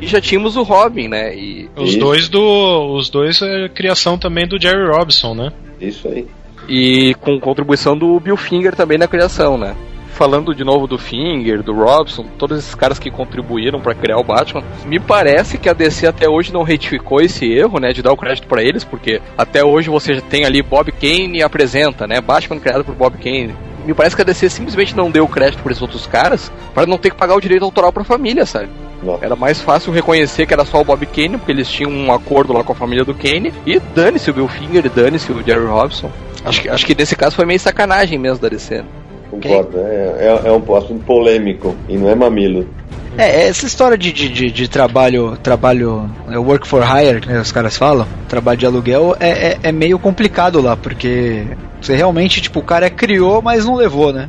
e 0.00 0.06
já 0.06 0.20
tínhamos 0.20 0.56
o 0.56 0.62
Robin, 0.62 1.08
né? 1.08 1.34
E, 1.34 1.68
Os 1.76 1.90
Isso. 1.90 1.98
dois 1.98 2.28
do. 2.28 2.94
Os 2.94 3.10
dois 3.10 3.40
é 3.42 3.68
criação 3.68 4.18
também 4.18 4.46
do 4.46 4.60
Jerry 4.60 4.86
Robinson, 4.88 5.34
né? 5.34 5.52
depois. 5.78 5.88
Isso 5.88 6.08
aí. 6.08 6.26
e 6.68 7.14
com 7.20 7.38
contribuição 7.38 7.96
do 7.96 8.18
Bill 8.18 8.36
Finger 8.36 8.74
também 8.74 8.96
na 8.96 9.06
criação, 9.06 9.58
né? 9.58 9.74
Falando 10.14 10.54
de 10.54 10.62
novo 10.62 10.86
do 10.86 10.96
Finger, 10.96 11.60
do 11.60 11.74
Robson, 11.74 12.24
todos 12.38 12.58
esses 12.58 12.74
caras 12.74 13.00
que 13.00 13.10
contribuíram 13.10 13.80
pra 13.80 13.96
criar 13.96 14.16
o 14.16 14.22
Batman, 14.22 14.62
me 14.86 15.00
parece 15.00 15.58
que 15.58 15.68
a 15.68 15.72
DC 15.72 16.06
até 16.06 16.28
hoje 16.28 16.52
não 16.52 16.62
retificou 16.62 17.20
esse 17.20 17.44
erro, 17.52 17.80
né, 17.80 17.92
de 17.92 18.00
dar 18.00 18.12
o 18.12 18.16
crédito 18.16 18.46
pra 18.46 18.62
eles, 18.62 18.84
porque 18.84 19.20
até 19.36 19.64
hoje 19.64 19.90
você 19.90 20.14
já 20.14 20.20
tem 20.20 20.44
ali 20.44 20.62
Bob 20.62 20.92
Kane 20.92 21.42
apresenta, 21.42 22.06
né, 22.06 22.20
Batman 22.20 22.60
criado 22.60 22.84
por 22.84 22.94
Bob 22.94 23.18
Kane. 23.18 23.56
Me 23.84 23.92
parece 23.92 24.14
que 24.14 24.22
a 24.22 24.24
DC 24.24 24.50
simplesmente 24.50 24.96
não 24.96 25.10
deu 25.10 25.26
crédito 25.26 25.64
pra 25.64 25.72
esses 25.72 25.82
outros 25.82 26.06
caras 26.06 26.50
para 26.72 26.86
não 26.86 26.96
ter 26.96 27.10
que 27.10 27.16
pagar 27.16 27.34
o 27.34 27.40
direito 27.40 27.64
autoral 27.64 27.92
pra 27.92 28.04
família, 28.04 28.46
sabe? 28.46 28.68
Não. 29.02 29.18
Era 29.20 29.34
mais 29.34 29.60
fácil 29.60 29.92
reconhecer 29.92 30.46
que 30.46 30.54
era 30.54 30.64
só 30.64 30.80
o 30.80 30.84
Bob 30.84 31.04
Kane, 31.06 31.38
porque 31.38 31.50
eles 31.50 31.68
tinham 31.68 31.90
um 31.90 32.12
acordo 32.12 32.52
lá 32.52 32.62
com 32.62 32.72
a 32.72 32.76
família 32.76 33.04
do 33.04 33.14
Kane, 33.14 33.52
e 33.66 33.80
dane-se 33.80 34.30
o 34.30 34.34
Bill 34.34 34.46
Finger 34.46 34.88
dane-se 34.88 35.32
o 35.32 35.42
Jerry 35.42 35.66
Robson. 35.66 36.10
Acho 36.44 36.62
que, 36.62 36.68
acho 36.68 36.86
que 36.86 36.94
nesse 36.94 37.16
caso 37.16 37.34
foi 37.34 37.44
meio 37.44 37.58
sacanagem 37.58 38.16
mesmo 38.16 38.38
da 38.38 38.48
DC. 38.48 38.84
Né? 39.36 39.40
Concordo. 39.42 39.78
É, 39.78 40.40
é, 40.44 40.48
é 40.48 40.52
um 40.52 40.76
assunto 40.76 41.04
polêmico 41.04 41.74
e 41.88 41.96
não 41.96 42.08
é 42.08 42.14
mamilo. 42.14 42.66
É, 43.16 43.46
essa 43.46 43.64
história 43.64 43.96
de, 43.96 44.12
de, 44.12 44.28
de, 44.28 44.50
de 44.50 44.68
trabalho, 44.68 45.36
trabalho, 45.40 46.10
é, 46.28 46.36
work 46.36 46.66
for 46.66 46.82
hire, 46.82 47.20
que 47.20 47.32
os 47.32 47.52
caras 47.52 47.76
falam, 47.76 48.06
trabalho 48.28 48.58
de 48.58 48.66
aluguel, 48.66 49.16
é, 49.20 49.28
é, 49.28 49.58
é 49.62 49.72
meio 49.72 49.98
complicado 50.00 50.60
lá, 50.60 50.76
porque 50.76 51.46
você 51.80 51.94
realmente, 51.94 52.40
tipo, 52.40 52.58
o 52.58 52.64
cara 52.64 52.90
criou, 52.90 53.40
mas 53.40 53.64
não 53.64 53.76
levou, 53.76 54.12
né? 54.12 54.28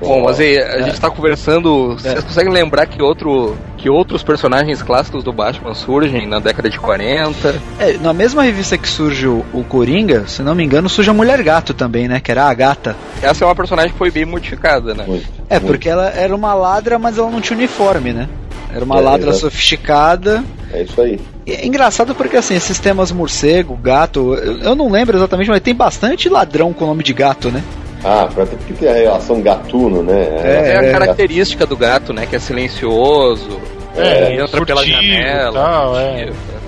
Bom, 0.00 0.24
mas 0.24 0.40
aí, 0.40 0.58
a 0.58 0.80
gente 0.82 0.98
tá 1.00 1.10
conversando. 1.10 1.90
Vocês 1.94 2.24
conseguem 2.24 2.52
lembrar 2.52 2.86
que, 2.86 3.02
outro, 3.02 3.56
que 3.76 3.88
outros 3.90 4.22
personagens 4.22 4.82
clássicos 4.82 5.22
do 5.22 5.32
Batman 5.32 5.74
surgem 5.74 6.26
na 6.26 6.40
década 6.40 6.70
de 6.70 6.78
40? 6.78 7.60
É, 7.78 7.92
na 7.98 8.12
mesma 8.14 8.42
revista 8.42 8.78
que 8.78 8.88
surge 8.88 9.26
o, 9.28 9.44
o 9.52 9.62
Coringa, 9.62 10.26
se 10.26 10.42
não 10.42 10.54
me 10.54 10.64
engano, 10.64 10.88
surge 10.88 11.10
a 11.10 11.14
Mulher 11.14 11.42
Gato 11.42 11.74
também, 11.74 12.08
né? 12.08 12.18
Que 12.18 12.30
era 12.30 12.44
a 12.44 12.54
gata. 12.54 12.96
Essa 13.22 13.44
é 13.44 13.46
uma 13.46 13.54
personagem 13.54 13.92
que 13.92 13.98
foi 13.98 14.10
bem 14.10 14.24
modificada, 14.24 14.94
né? 14.94 15.04
Muito. 15.06 15.26
É, 15.50 15.54
muito. 15.54 15.66
porque 15.66 15.88
ela 15.88 16.08
era 16.08 16.34
uma 16.34 16.54
ladra, 16.54 16.98
mas 16.98 17.18
ela 17.18 17.30
não 17.30 17.40
tinha 17.40 17.58
uniforme, 17.58 18.12
né? 18.14 18.28
Era 18.74 18.84
uma 18.84 18.98
É, 18.98 19.00
ladra 19.00 19.30
exato. 19.30 19.40
sofisticada. 19.40 20.42
É 20.72 20.82
isso 20.82 21.00
aí. 21.00 21.20
E 21.46 21.52
É 21.52 21.66
engraçado 21.66 22.14
porque, 22.14 22.36
assim, 22.36 22.54
esses 22.54 22.78
temas 22.78 23.10
morcego, 23.12 23.76
gato, 23.76 24.34
eu, 24.34 24.58
eu 24.60 24.74
não 24.74 24.88
lembro 24.90 25.16
exatamente, 25.16 25.50
mas 25.50 25.60
tem 25.60 25.74
bastante 25.74 26.28
ladrão 26.28 26.72
com 26.72 26.86
nome 26.86 27.02
de 27.02 27.12
gato, 27.12 27.50
né? 27.50 27.62
Ah, 28.04 28.28
ter, 28.34 28.46
porque 28.46 28.72
tem 28.74 28.88
a 28.88 28.94
relação 28.94 29.40
gatuno, 29.42 30.02
né? 30.02 30.22
É, 30.42 30.76
a 30.78 30.82
é. 30.84 30.92
característica 30.92 31.66
do 31.66 31.76
gato, 31.76 32.12
né? 32.12 32.26
Que 32.26 32.36
é 32.36 32.38
silencioso, 32.38 33.60
É, 33.96 34.34
entra 34.34 34.64
pela 34.64 34.80
furtivo 34.80 35.02
e 35.02 35.08
janela. 35.12 35.52
tal, 35.52 35.98
é. 35.98 36.26
furtivo. 36.26 36.60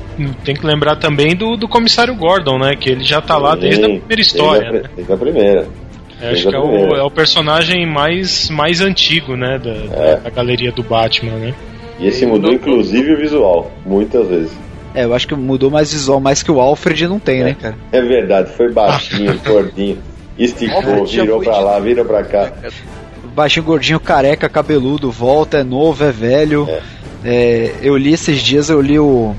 Tem 0.45 0.55
que 0.55 0.67
lembrar 0.67 0.97
também 0.97 1.35
do, 1.35 1.57
do 1.57 1.67
comissário 1.67 2.15
Gordon, 2.15 2.59
né? 2.59 2.77
Que 2.79 2.91
ele 2.91 3.03
já 3.03 3.21
tá 3.21 3.39
lá 3.39 3.55
desde 3.55 3.83
a 3.83 3.87
Sim, 3.87 3.99
primeira 3.99 4.21
história, 4.21 4.71
Desde 4.71 4.79
a, 4.79 4.83
né? 4.83 4.91
desde 4.95 5.13
a 5.13 5.17
primeira. 5.17 5.67
Eu 6.21 6.31
Acho 6.31 6.49
que 6.51 6.55
é 6.55 6.59
o, 6.59 6.95
é 6.97 7.03
o 7.03 7.11
personagem 7.11 7.85
mais, 7.87 8.49
mais 8.51 8.81
antigo, 8.81 9.37
né? 9.37 9.59
Da, 9.59 9.71
É. 9.71 10.17
da 10.17 10.31
galeria 10.31 10.71
do 10.71 10.83
Batman, 10.83 11.33
né? 11.33 11.55
E 11.99 12.07
esse 12.07 12.27
mudou 12.27 12.53
inclusive 12.53 13.15
o 13.15 13.17
visual, 13.17 13.71
muitas 13.87 14.29
vezes. 14.29 14.53
É, 14.95 15.05
eu 15.05 15.15
acho 15.15 15.27
que 15.27 15.35
mudou 15.35 15.71
mais 15.71 15.93
visual, 15.93 16.21
mais 16.21 16.43
que 16.43 16.51
o 16.51 16.61
Alfred 16.61 17.09
não 17.09 17.19
tem, 17.19 17.43
né, 17.43 17.57
cara? 17.61 17.75
É 17.91 18.01
verdade, 18.03 18.51
foi 18.53 18.71
baixinho, 18.71 19.39
gordinho. 19.45 19.99
Esticou, 20.39 21.05
virou 21.07 21.41
pra 21.41 21.59
lá, 21.59 21.79
virou 21.79 22.05
pra 22.05 22.23
cá. 22.25 22.53
Baixinho, 23.35 23.65
gordinho, 23.65 24.01
careca, 24.01 24.49
cabeludo, 24.49 25.11
volta, 25.11 25.59
é 25.59 25.63
novo, 25.63 26.05
é 26.05 26.11
velho. 26.11 26.69
É, 27.25 27.73
eu 27.83 27.97
li 27.97 28.13
esses 28.13 28.41
dias, 28.41 28.69
eu 28.69 28.81
li 28.81 28.99
o, 28.99 29.35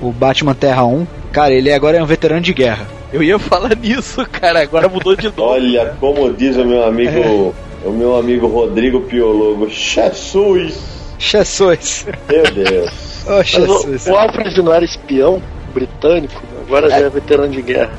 o 0.00 0.10
Batman 0.10 0.54
Terra 0.54 0.84
1. 0.84 1.06
Cara, 1.32 1.52
ele 1.52 1.72
agora 1.72 1.96
é 1.98 2.02
um 2.02 2.06
veterano 2.06 2.40
de 2.40 2.52
guerra. 2.52 2.86
Eu 3.12 3.22
ia 3.22 3.38
falar 3.38 3.76
nisso, 3.76 4.24
cara, 4.30 4.62
agora 4.62 4.88
mudou 4.88 5.16
de 5.16 5.28
novo. 5.36 5.42
Olha 5.42 5.94
como 6.00 6.32
diz 6.32 6.56
o 6.56 6.64
meu 6.64 6.84
amigo, 6.84 7.54
o 7.84 7.90
meu 7.90 8.16
amigo 8.16 8.46
Rodrigo 8.46 9.00
Piologo, 9.02 9.68
Jesus! 9.68 10.78
Jesus! 11.18 12.06
Meu 12.28 12.42
Deus. 12.52 13.24
Mas 13.26 13.46
Jesus! 13.48 14.06
o, 14.06 14.12
o 14.12 14.16
Alfred 14.16 14.62
não 14.62 14.72
era 14.72 14.84
espião 14.84 15.42
britânico, 15.74 16.42
agora 16.66 16.88
já 16.88 16.96
é 16.96 17.08
veterano 17.08 17.52
de 17.52 17.62
guerra. 17.62 17.92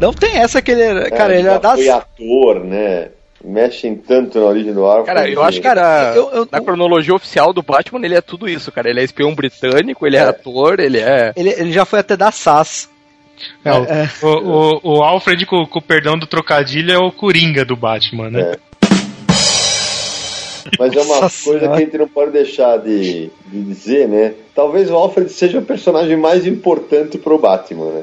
Não 0.00 0.12
tem 0.12 0.38
essa 0.38 0.62
que 0.62 0.70
ele 0.70 0.82
era. 0.82 1.10
Cara, 1.10 1.34
ele 1.36 1.46
era 1.48 1.58
das. 1.58 1.74
foi 1.74 1.88
ator, 1.88 2.64
né? 2.64 3.08
Mexem 3.42 3.96
tanto 3.96 4.38
na 4.38 4.46
origem 4.46 4.72
do 4.72 4.84
Alfred. 4.84 5.06
Cara, 5.06 5.28
eu 5.30 5.42
acho 5.42 5.58
que 5.58 5.62
Cara, 5.62 6.12
eu- 6.14 6.30
eu- 6.30 6.48
na 6.50 6.60
cronologia 6.60 7.14
oficial 7.14 7.52
do 7.52 7.62
Batman 7.62 8.04
ele 8.04 8.14
é 8.14 8.20
tudo 8.20 8.48
isso, 8.48 8.70
cara. 8.70 8.90
Ele 8.90 9.00
é 9.00 9.04
espião 9.04 9.34
britânico, 9.34 10.06
ele 10.06 10.16
é, 10.16 10.20
É. 10.20 10.24
ator, 10.24 10.78
ele 10.78 10.98
é. 10.98 11.32
Ele, 11.36 11.48
ele 11.50 11.72
já 11.72 11.84
foi 11.86 12.00
até 12.00 12.16
da 12.16 12.30
SAS. 12.30 12.88
É, 13.64 13.72
o- 13.72 13.84
É. 13.84 14.10
O, 14.22 14.26
o, 14.26 14.98
o 14.98 15.02
Alfred, 15.02 15.46
com, 15.46 15.64
com 15.66 15.78
o 15.78 15.82
perdão 15.82 16.18
do 16.18 16.26
trocadilho, 16.26 16.92
é 16.92 16.98
o 16.98 17.10
Coringa 17.10 17.64
do 17.64 17.74
Batman, 17.76 18.28
né? 18.30 18.40
É. 18.52 18.58
Mas 20.78 20.94
é 20.94 21.00
uma 21.00 21.20
Nossa 21.22 21.44
coisa 21.44 21.60
Senhora. 21.60 21.68
que 21.68 21.82
a 21.82 21.84
gente 21.86 21.98
não 21.98 22.08
pode 22.08 22.30
deixar 22.32 22.76
de, 22.78 23.30
de 23.46 23.62
dizer, 23.64 24.06
né? 24.06 24.34
Talvez 24.54 24.90
o 24.90 24.94
Alfred 24.94 25.30
seja 25.32 25.58
o 25.58 25.62
personagem 25.62 26.16
mais 26.16 26.46
importante 26.46 27.16
pro 27.16 27.38
Batman, 27.38 27.86
né? 27.86 28.02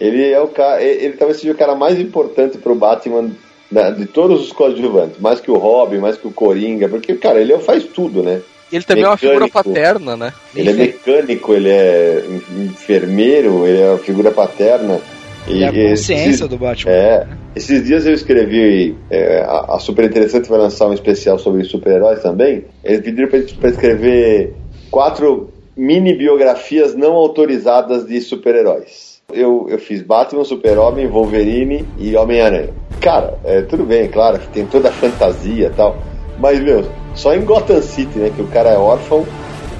Ele 0.00 0.30
é 0.30 0.40
o 0.40 0.48
cara, 0.48 0.82
ele, 0.82 1.04
ele 1.04 1.16
talvez 1.16 1.40
seja 1.40 1.52
o 1.52 1.56
cara 1.56 1.74
mais 1.74 1.98
importante 2.00 2.56
pro 2.58 2.74
Batman 2.74 3.30
da- 3.70 3.90
de 3.90 4.06
todos 4.06 4.40
os 4.42 4.52
coadjuvantes, 4.52 5.18
mais 5.20 5.40
que 5.40 5.50
o 5.50 5.58
Robin, 5.58 5.98
mais 5.98 6.16
que 6.16 6.26
o 6.26 6.32
Coringa, 6.32 6.88
porque 6.88 7.14
cara, 7.16 7.40
ele 7.40 7.52
é- 7.52 7.58
faz 7.58 7.84
tudo, 7.84 8.22
né? 8.22 8.40
Ele 8.72 8.84
também 8.84 9.04
é 9.04 9.08
uma 9.08 9.16
figura 9.16 9.40
Mecânico. 9.46 9.70
paterna, 9.70 10.16
né? 10.16 10.32
Ele 10.54 10.70
é 10.70 10.72
mecânico, 10.74 11.54
ele 11.54 11.68
é 11.70 12.22
en- 12.28 12.64
enfermeiro, 12.66 13.66
ele 13.66 13.80
é 13.80 13.88
uma 13.90 13.98
figura 13.98 14.30
paterna. 14.30 15.00
E 15.46 15.64
a 15.64 15.72
esses- 15.72 16.06
consciência 16.06 16.46
do 16.46 16.58
Batman. 16.58 16.92
é, 16.92 17.26
esses 17.56 17.82
dias 17.86 18.06
eu 18.06 18.12
escrevi, 18.12 18.94
é, 19.10 19.38
a, 19.40 19.76
a 19.76 19.78
Super 19.78 20.04
Interessante 20.04 20.46
vai 20.48 20.58
lançar 20.58 20.86
um 20.86 20.92
especial 20.92 21.38
sobre 21.38 21.64
super-heróis 21.64 22.20
também. 22.22 22.64
Eles 22.84 23.00
pediram 23.00 23.28
pra, 23.28 23.38
gente- 23.40 23.54
pra 23.54 23.70
escrever 23.70 24.52
quatro 24.90 25.48
mini 25.74 26.12
biografias 26.14 26.94
não 26.94 27.12
autorizadas 27.14 28.06
de 28.06 28.20
super-heróis. 28.20 29.07
Eu, 29.32 29.66
eu 29.68 29.78
fiz 29.78 30.00
Batman, 30.00 30.42
Super-Homem, 30.42 31.06
Wolverine 31.06 31.86
e 31.98 32.16
Homem-Aranha. 32.16 32.70
Cara, 32.98 33.38
é, 33.44 33.60
tudo 33.60 33.84
bem, 33.84 34.08
claro, 34.08 34.38
que 34.38 34.46
tem 34.48 34.64
toda 34.64 34.88
a 34.88 34.92
fantasia 34.92 35.66
e 35.66 35.70
tal, 35.70 35.98
mas, 36.38 36.58
meu, 36.60 36.90
só 37.14 37.34
em 37.34 37.44
Gotham 37.44 37.82
City, 37.82 38.18
né, 38.18 38.32
que 38.34 38.40
o 38.40 38.46
cara 38.46 38.70
é 38.70 38.78
órfão 38.78 39.26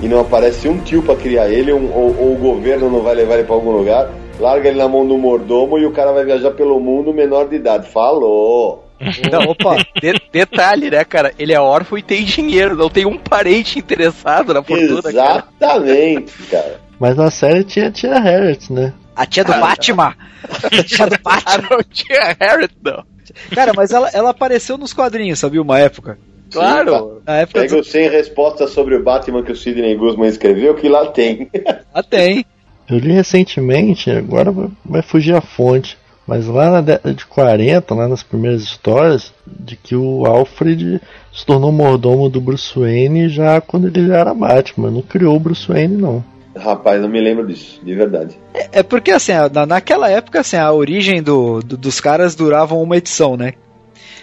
e 0.03 0.07
não 0.07 0.21
aparece 0.21 0.69
um 0.69 0.79
tio 0.81 1.03
pra 1.03 1.17
criar 1.17 1.49
ele, 1.49 1.73
um- 1.73 1.91
ou, 1.95 2.15
ou 2.19 2.33
o 2.35 2.37
governo 2.39 2.91
não 2.91 3.01
vai 3.01 3.15
levar 3.15 3.37
ele 3.37 3.45
pra 3.45 3.55
algum 3.55 3.71
lugar, 3.71 4.11
larga 4.39 4.69
ele 4.69 4.77
na 4.79 4.87
mão 4.87 5.07
do 5.07 5.17
mordomo 5.17 5.79
e 5.79 5.87
o 5.87 5.93
cara 5.93 6.13
vai 6.13 6.27
viajar 6.27 6.51
pelo 6.51 6.79
mundo 6.79 7.15
menor 7.15 7.49
de 7.49 7.57
idade. 7.57 7.89
Falou! 7.89 8.85
Não, 9.33 9.51
opa, 9.53 9.77
De- 10.03 10.21
detalhe, 10.33 10.91
né, 10.91 11.05
cara? 11.05 11.33
Ele 11.39 11.53
é 11.55 11.61
órfão 11.61 11.97
e 11.97 12.03
tem 12.03 12.25
dinheiro, 12.25 12.75
não 12.77 12.91
tem 12.91 13.07
um 13.07 13.17
parente 13.17 13.79
interessado 13.79 14.53
na 14.53 14.61
fortuna, 14.63 15.01
cara. 15.03 15.45
Exatamente, 15.63 16.33
cara. 16.51 16.81
Mas 16.99 17.17
na 17.17 17.31
série 17.31 17.63
tinha 17.63 17.93
Tia 17.93 18.19
Harriet, 18.19 18.73
né? 18.73 18.93
A 19.23 19.27
tia 19.27 19.45
do 19.45 19.53
Batman! 19.53 20.15
A 20.65 20.83
tia 20.85 21.07
do 21.07 21.15
Ah, 21.15 21.19
Batman! 21.23 21.69
não 21.71 21.83
tinha 21.91 22.37
Harriet, 22.41 22.73
não. 22.85 23.05
Cara, 23.55 23.73
mas 23.77 23.91
ela, 23.93 24.09
ela 24.13 24.31
apareceu 24.31 24.79
nos 24.79 24.93
quadrinhos, 24.93 25.39
sabia? 25.39 25.61
Uma 25.63 25.79
época. 25.79 26.19
Claro. 26.51 27.21
Na 27.27 27.37
época 27.39 27.61
Pega 27.61 27.75
do... 27.75 27.81
o 27.81 27.85
100 27.85 28.09
respostas 28.09 28.71
sobre 28.71 28.97
o 28.97 29.03
Batman 29.03 29.43
que 29.43 29.53
o 29.53 29.57
Sidney 29.57 29.95
Guzman 29.97 30.29
escreveu, 30.29 30.75
que 30.75 30.89
lá 30.89 31.07
tem. 31.09 31.51
Ah, 31.93 32.03
tem. 32.03 32.45
Eu 32.89 32.99
li 32.99 33.13
recentemente, 33.13 34.11
agora 34.11 34.51
vai- 34.51 34.69
vai 34.85 35.03
fugir 35.03 35.35
a 35.35 35.41
fonte, 35.43 35.99
mas 36.27 36.47
lá 36.47 36.71
na 36.71 36.81
década 36.81 37.13
de 37.15 37.27
40, 37.27 37.95
lá 37.95 38.09
nas 38.09 38.23
primeiras 38.23 38.63
histórias, 38.63 39.33
de 39.47 39.77
que 39.77 39.95
o 39.95 40.25
Alfred 40.25 41.01
se 41.35 41.45
tornou 41.45 41.71
mordomo 41.71 42.31
do 42.31 42.41
Bruce 42.41 42.79
Wayne 42.79 43.29
já 43.29 43.61
quando 43.61 43.89
ele 43.89 44.11
era 44.11 44.33
Batman, 44.33 44.91
não 44.91 45.03
criou 45.03 45.37
o 45.37 45.41
Bruce 45.41 45.69
Wayne 45.69 45.97
não. 45.97 46.25
Rapaz, 46.59 47.01
não 47.01 47.09
me 47.09 47.21
lembro 47.21 47.47
disso, 47.47 47.81
de 47.83 47.94
verdade. 47.94 48.37
É 48.73 48.83
porque, 48.83 49.11
assim, 49.11 49.33
na, 49.53 49.64
naquela 49.66 50.11
época, 50.11 50.40
assim, 50.40 50.57
a 50.57 50.73
origem 50.73 51.23
do, 51.23 51.61
do- 51.61 51.77
dos 51.77 52.01
caras 52.01 52.35
duravam 52.35 52.83
uma 52.83 52.97
edição, 52.97 53.37
né? 53.37 53.55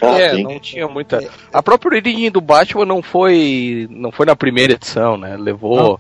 Ah, 0.02 0.20
é, 0.20 0.36
sim. 0.36 0.44
não 0.44 0.60
tinha 0.60 0.88
muita. 0.88 1.24
A 1.54 1.64
própria 1.64 1.98
origem 1.98 2.30
do 2.30 2.42
Batman 2.42 2.86
não 2.86 3.02
foi, 3.02 3.88
não 3.90 4.12
foi 4.12 4.26
na 4.26 4.36
primeira 4.36 4.74
edição, 4.74 5.16
né? 5.18 5.38
Levou, 5.40 6.00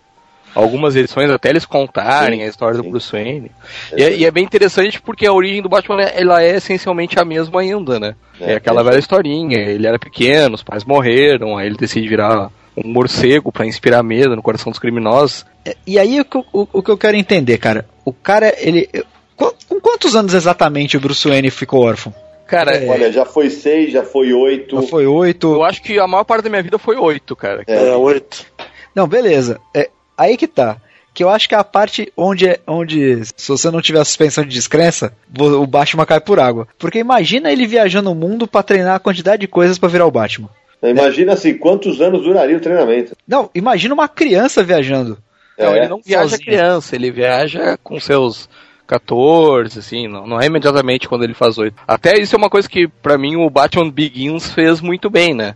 algumas 0.54 0.96
edições 0.96 1.30
até 1.30 1.50
eles 1.50 1.66
contarem 1.66 2.40
Sim, 2.40 2.46
a 2.46 2.50
história 2.50 2.76
sim. 2.78 2.84
do 2.84 2.90
Bruce 2.90 3.12
Wayne. 3.12 3.52
E, 3.96 4.04
é- 4.04 4.16
e 4.18 4.26
é 4.26 4.32
bem 4.32 4.44
interessante 4.44 5.02
porque 5.02 5.26
a 5.26 5.34
origem 5.34 5.62
do 5.62 5.70
Batman 5.70 6.02
ela 6.02 6.44
é 6.44 6.58
essencialmente 6.58 7.18
a 7.20 7.26
mesma 7.26 7.62
ainda, 7.62 8.00
né? 8.00 8.16
É, 8.40 8.52
É, 8.52 8.56
aquela 8.56 8.82
é. 8.82 8.84
velha 8.84 9.00
historinha, 9.00 9.58
ele 9.58 9.88
era 9.88 9.98
pequeno, 9.98 10.56
os 10.56 10.64
pais 10.64 10.84
morreram, 10.84 11.58
aí 11.58 11.66
ele 11.68 11.78
decide 11.78 12.08
virar 12.08 12.50
um 12.78 12.88
morcego 12.90 13.52
pra 13.52 13.66
inspirar 13.66 14.02
medo 14.04 14.36
no 14.36 14.42
coração 14.42 14.72
dos 14.72 14.80
criminosos. 14.80 15.46
E 15.86 15.98
aí 16.00 16.20
o 16.20 16.26
que, 16.26 16.38
eu- 16.38 16.46
o, 16.54 16.68
o 16.74 16.84
que 16.84 16.92
eu 16.92 16.98
quero 16.98 17.16
entender, 17.18 17.58
cara, 17.58 17.86
o 18.04 18.12
cara, 18.14 18.54
ele. 18.58 18.90
Com 19.36 19.80
quantos 19.82 20.16
anos 20.16 20.34
exatamente 20.34 20.96
o 20.96 21.00
Bruce 21.00 21.28
Wayne 21.28 21.50
ficou 21.50 21.84
órfão? 21.84 22.14
Cara, 22.48 22.76
É. 22.76 22.88
Olha, 22.88 23.12
já 23.12 23.26
foi 23.26 23.50
seis, 23.50 23.92
já 23.92 24.04
foi 24.04 24.32
oito. 24.32 24.80
Já 24.82 24.88
foi 24.88 25.06
oito? 25.08 25.52
eu 25.54 25.64
acho 25.64 25.82
que 25.82 25.98
a 26.00 26.08
maior 26.08 26.24
parte 26.24 26.44
da 26.44 26.50
minha 26.50 26.62
vida 26.64 26.78
foi 26.78 26.96
oito, 26.96 27.36
cara. 27.36 27.64
É, 27.68 27.90
É, 27.90 27.96
oito. 27.96 28.46
Não, 28.94 29.08
beleza. 29.08 29.60
É, 29.74 29.90
aí 30.18 30.38
que 30.38 30.48
tá. 30.48 30.78
Que 31.14 31.24
eu 31.24 31.30
acho 31.30 31.48
que 31.50 31.56
é 31.56 31.58
a 31.58 31.64
parte 31.64 32.12
onde, 32.16 32.48
é- 32.48 32.60
onde 32.68 33.22
se 33.36 33.48
você 33.50 33.72
não 33.72 33.82
tiver 33.82 34.00
a 34.00 34.06
suspensão 34.06 34.44
de 34.44 34.54
descrença, 34.54 35.14
o 35.38 35.66
Batman 35.66 36.06
cai 36.06 36.20
por 36.20 36.40
água. 36.40 36.68
Porque 36.78 37.00
imagina 37.00 37.52
ele 37.52 37.66
viajando 37.66 38.12
o 38.12 38.16
mundo 38.16 38.46
pra 38.48 38.62
treinar 38.64 38.96
a 38.96 39.00
quantidade 39.00 39.42
de 39.42 39.48
coisas 39.48 39.78
pra 39.80 39.90
virar 39.90 40.06
o 40.06 40.12
Batman. 40.12 40.50
Imagina 40.90 41.34
assim, 41.34 41.58
quantos 41.58 42.02
anos 42.02 42.24
duraria 42.24 42.58
o 42.58 42.62
treinamento. 42.62 43.16
Não, 43.28 43.50
imagina 43.54 43.94
uma 43.94 44.08
criança 44.08 44.64
viajando. 44.64 45.18
Não, 45.58 45.74
É, 45.74 45.78
ele 45.80 45.88
não 45.88 46.02
viaja 46.06 46.30
sozinho. 46.30 46.46
criança, 46.48 46.96
ele 46.96 47.12
viaja 47.12 47.78
com 47.84 48.00
seus 48.00 48.50
14, 48.88 49.80
assim, 49.80 50.08
não, 50.08 50.28
não 50.28 50.40
é 50.40 50.46
imediatamente 50.46 51.08
quando 51.08 51.24
ele 51.24 51.34
faz 51.34 51.58
8. 51.58 51.76
Até 51.88 52.20
isso 52.20 52.36
é 52.36 52.38
uma 52.38 52.50
coisa 52.50 52.68
que, 52.70 52.88
pra 52.88 53.18
mim, 53.18 53.36
o 53.36 53.50
Batman 53.50 53.90
Begins 53.90 54.52
fez 54.52 54.82
muito 54.82 55.10
bem, 55.10 55.34
né? 55.34 55.56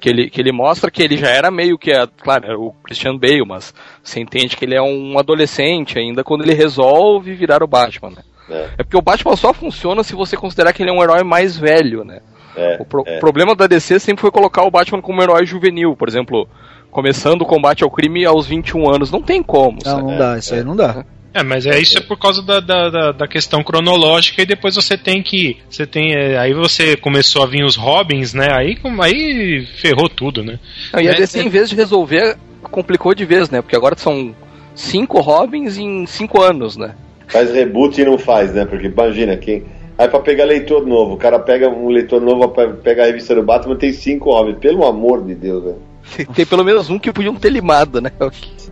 Que, 0.00 0.08
ele, 0.08 0.30
que 0.30 0.40
ele 0.40 0.52
mostra 0.52 0.88
que 0.88 1.02
ele 1.02 1.16
já 1.16 1.28
era 1.28 1.50
meio 1.50 1.76
que, 1.76 1.92
a, 1.92 2.06
claro, 2.06 2.44
era 2.46 2.58
o 2.58 2.72
Christian 2.84 3.16
Bale, 3.18 3.44
mas 3.44 3.74
você 4.02 4.20
entende 4.20 4.56
que 4.56 4.64
ele 4.64 4.76
é 4.76 4.80
um 4.80 5.18
adolescente 5.18 5.98
ainda 5.98 6.22
quando 6.22 6.44
ele 6.44 6.54
resolve 6.54 7.34
virar 7.34 7.60
o 7.60 7.66
Batman, 7.66 8.10
né? 8.10 8.22
É. 8.48 8.68
É 8.78 8.82
porque 8.84 8.96
o 8.96 9.02
Batman 9.02 9.34
só 9.34 9.52
funciona 9.52 10.04
se 10.04 10.14
você 10.14 10.36
considerar 10.36 10.72
que 10.72 10.80
ele 10.82 10.90
é 10.90 10.92
um 10.92 11.02
herói 11.02 11.24
mais 11.24 11.56
velho, 11.56 12.04
né? 12.04 12.20
É, 12.56 12.76
O 12.80 12.84
pro- 12.84 13.04
é. 13.06 13.18
problema 13.18 13.54
da 13.54 13.66
DC 13.66 13.98
sempre 13.98 14.20
foi 14.22 14.30
colocar 14.30 14.62
o 14.62 14.70
Batman 14.70 15.00
como 15.02 15.18
um 15.18 15.22
herói 15.22 15.44
juvenil, 15.46 15.96
por 15.96 16.08
exemplo, 16.08 16.48
começando 16.90 17.42
o 17.42 17.46
combate 17.46 17.82
ao 17.82 17.90
crime 17.90 18.24
aos 18.24 18.46
21 18.46 18.88
anos. 18.88 19.10
Não 19.10 19.20
tem 19.22 19.42
como, 19.42 19.78
Não, 19.84 19.90
sabe? 19.92 20.02
não 20.02 20.16
dá, 20.18 20.38
isso 20.38 20.54
aí 20.54 20.62
não 20.64 20.76
dá. 20.76 21.04
É, 21.36 21.42
mas 21.42 21.66
é 21.66 21.76
isso 21.80 21.98
é 21.98 22.00
por 22.00 22.16
causa 22.16 22.40
da, 22.40 22.60
da, 22.60 23.10
da, 23.10 23.26
questão 23.26 23.64
cronológica 23.64 24.40
e 24.40 24.46
depois 24.46 24.76
você 24.76 24.96
tem 24.96 25.20
que. 25.20 25.56
Você 25.68 25.84
tem. 25.84 26.14
é, 26.14 26.38
aí 26.38 26.54
você 26.54 26.96
começou 26.96 27.42
a 27.42 27.46
vir 27.46 27.64
os 27.64 27.74
Robins, 27.74 28.32
né? 28.32 28.46
Aí, 28.52 28.78
aí 29.00 29.66
ferrou 29.80 30.08
tudo, 30.08 30.44
né? 30.44 30.60
Não, 30.92 31.00
e 31.00 31.08
a 31.08 31.10
É, 31.10 31.14
DC, 31.16 31.40
é- 31.40 31.42
em 31.42 31.48
vez 31.48 31.68
de 31.68 31.74
resolver, 31.74 32.36
complicou 32.62 33.12
de 33.16 33.24
vez, 33.24 33.50
né? 33.50 33.60
Porque 33.60 33.74
agora 33.74 33.96
são 33.98 34.32
cinco 34.76 35.20
Robins 35.20 35.76
em 35.76 36.06
cinco 36.06 36.40
anos, 36.40 36.76
né? 36.76 36.94
Faz 37.26 37.52
reboot 37.52 38.00
e 38.00 38.04
não 38.04 38.16
faz, 38.16 38.54
né? 38.54 38.64
Porque 38.64 38.86
imagina, 38.86 39.36
quem. 39.36 39.64
Aí 39.96 40.08
pra 40.08 40.18
pegar 40.20 40.44
leitor 40.44 40.84
novo, 40.86 41.14
o 41.14 41.16
cara 41.16 41.38
pega 41.38 41.68
um 41.68 41.88
leitor 41.88 42.20
novo, 42.20 42.48
pe- 42.48 42.66
pega 42.82 43.04
a 43.04 43.06
revista 43.06 43.34
do 43.34 43.42
Batman, 43.44 43.76
tem 43.76 43.92
cinco 43.92 44.30
Robins. 44.32 44.58
Pelo 44.58 44.84
amor 44.84 45.22
de 45.22 45.34
Deus, 45.34 45.62
velho. 45.62 45.76
Tem 46.34 46.44
pelo 46.44 46.64
menos 46.64 46.90
um 46.90 46.98
que 46.98 47.12
podiam 47.12 47.34
ter 47.36 47.48
limado, 47.50 48.00
né? 48.00 48.10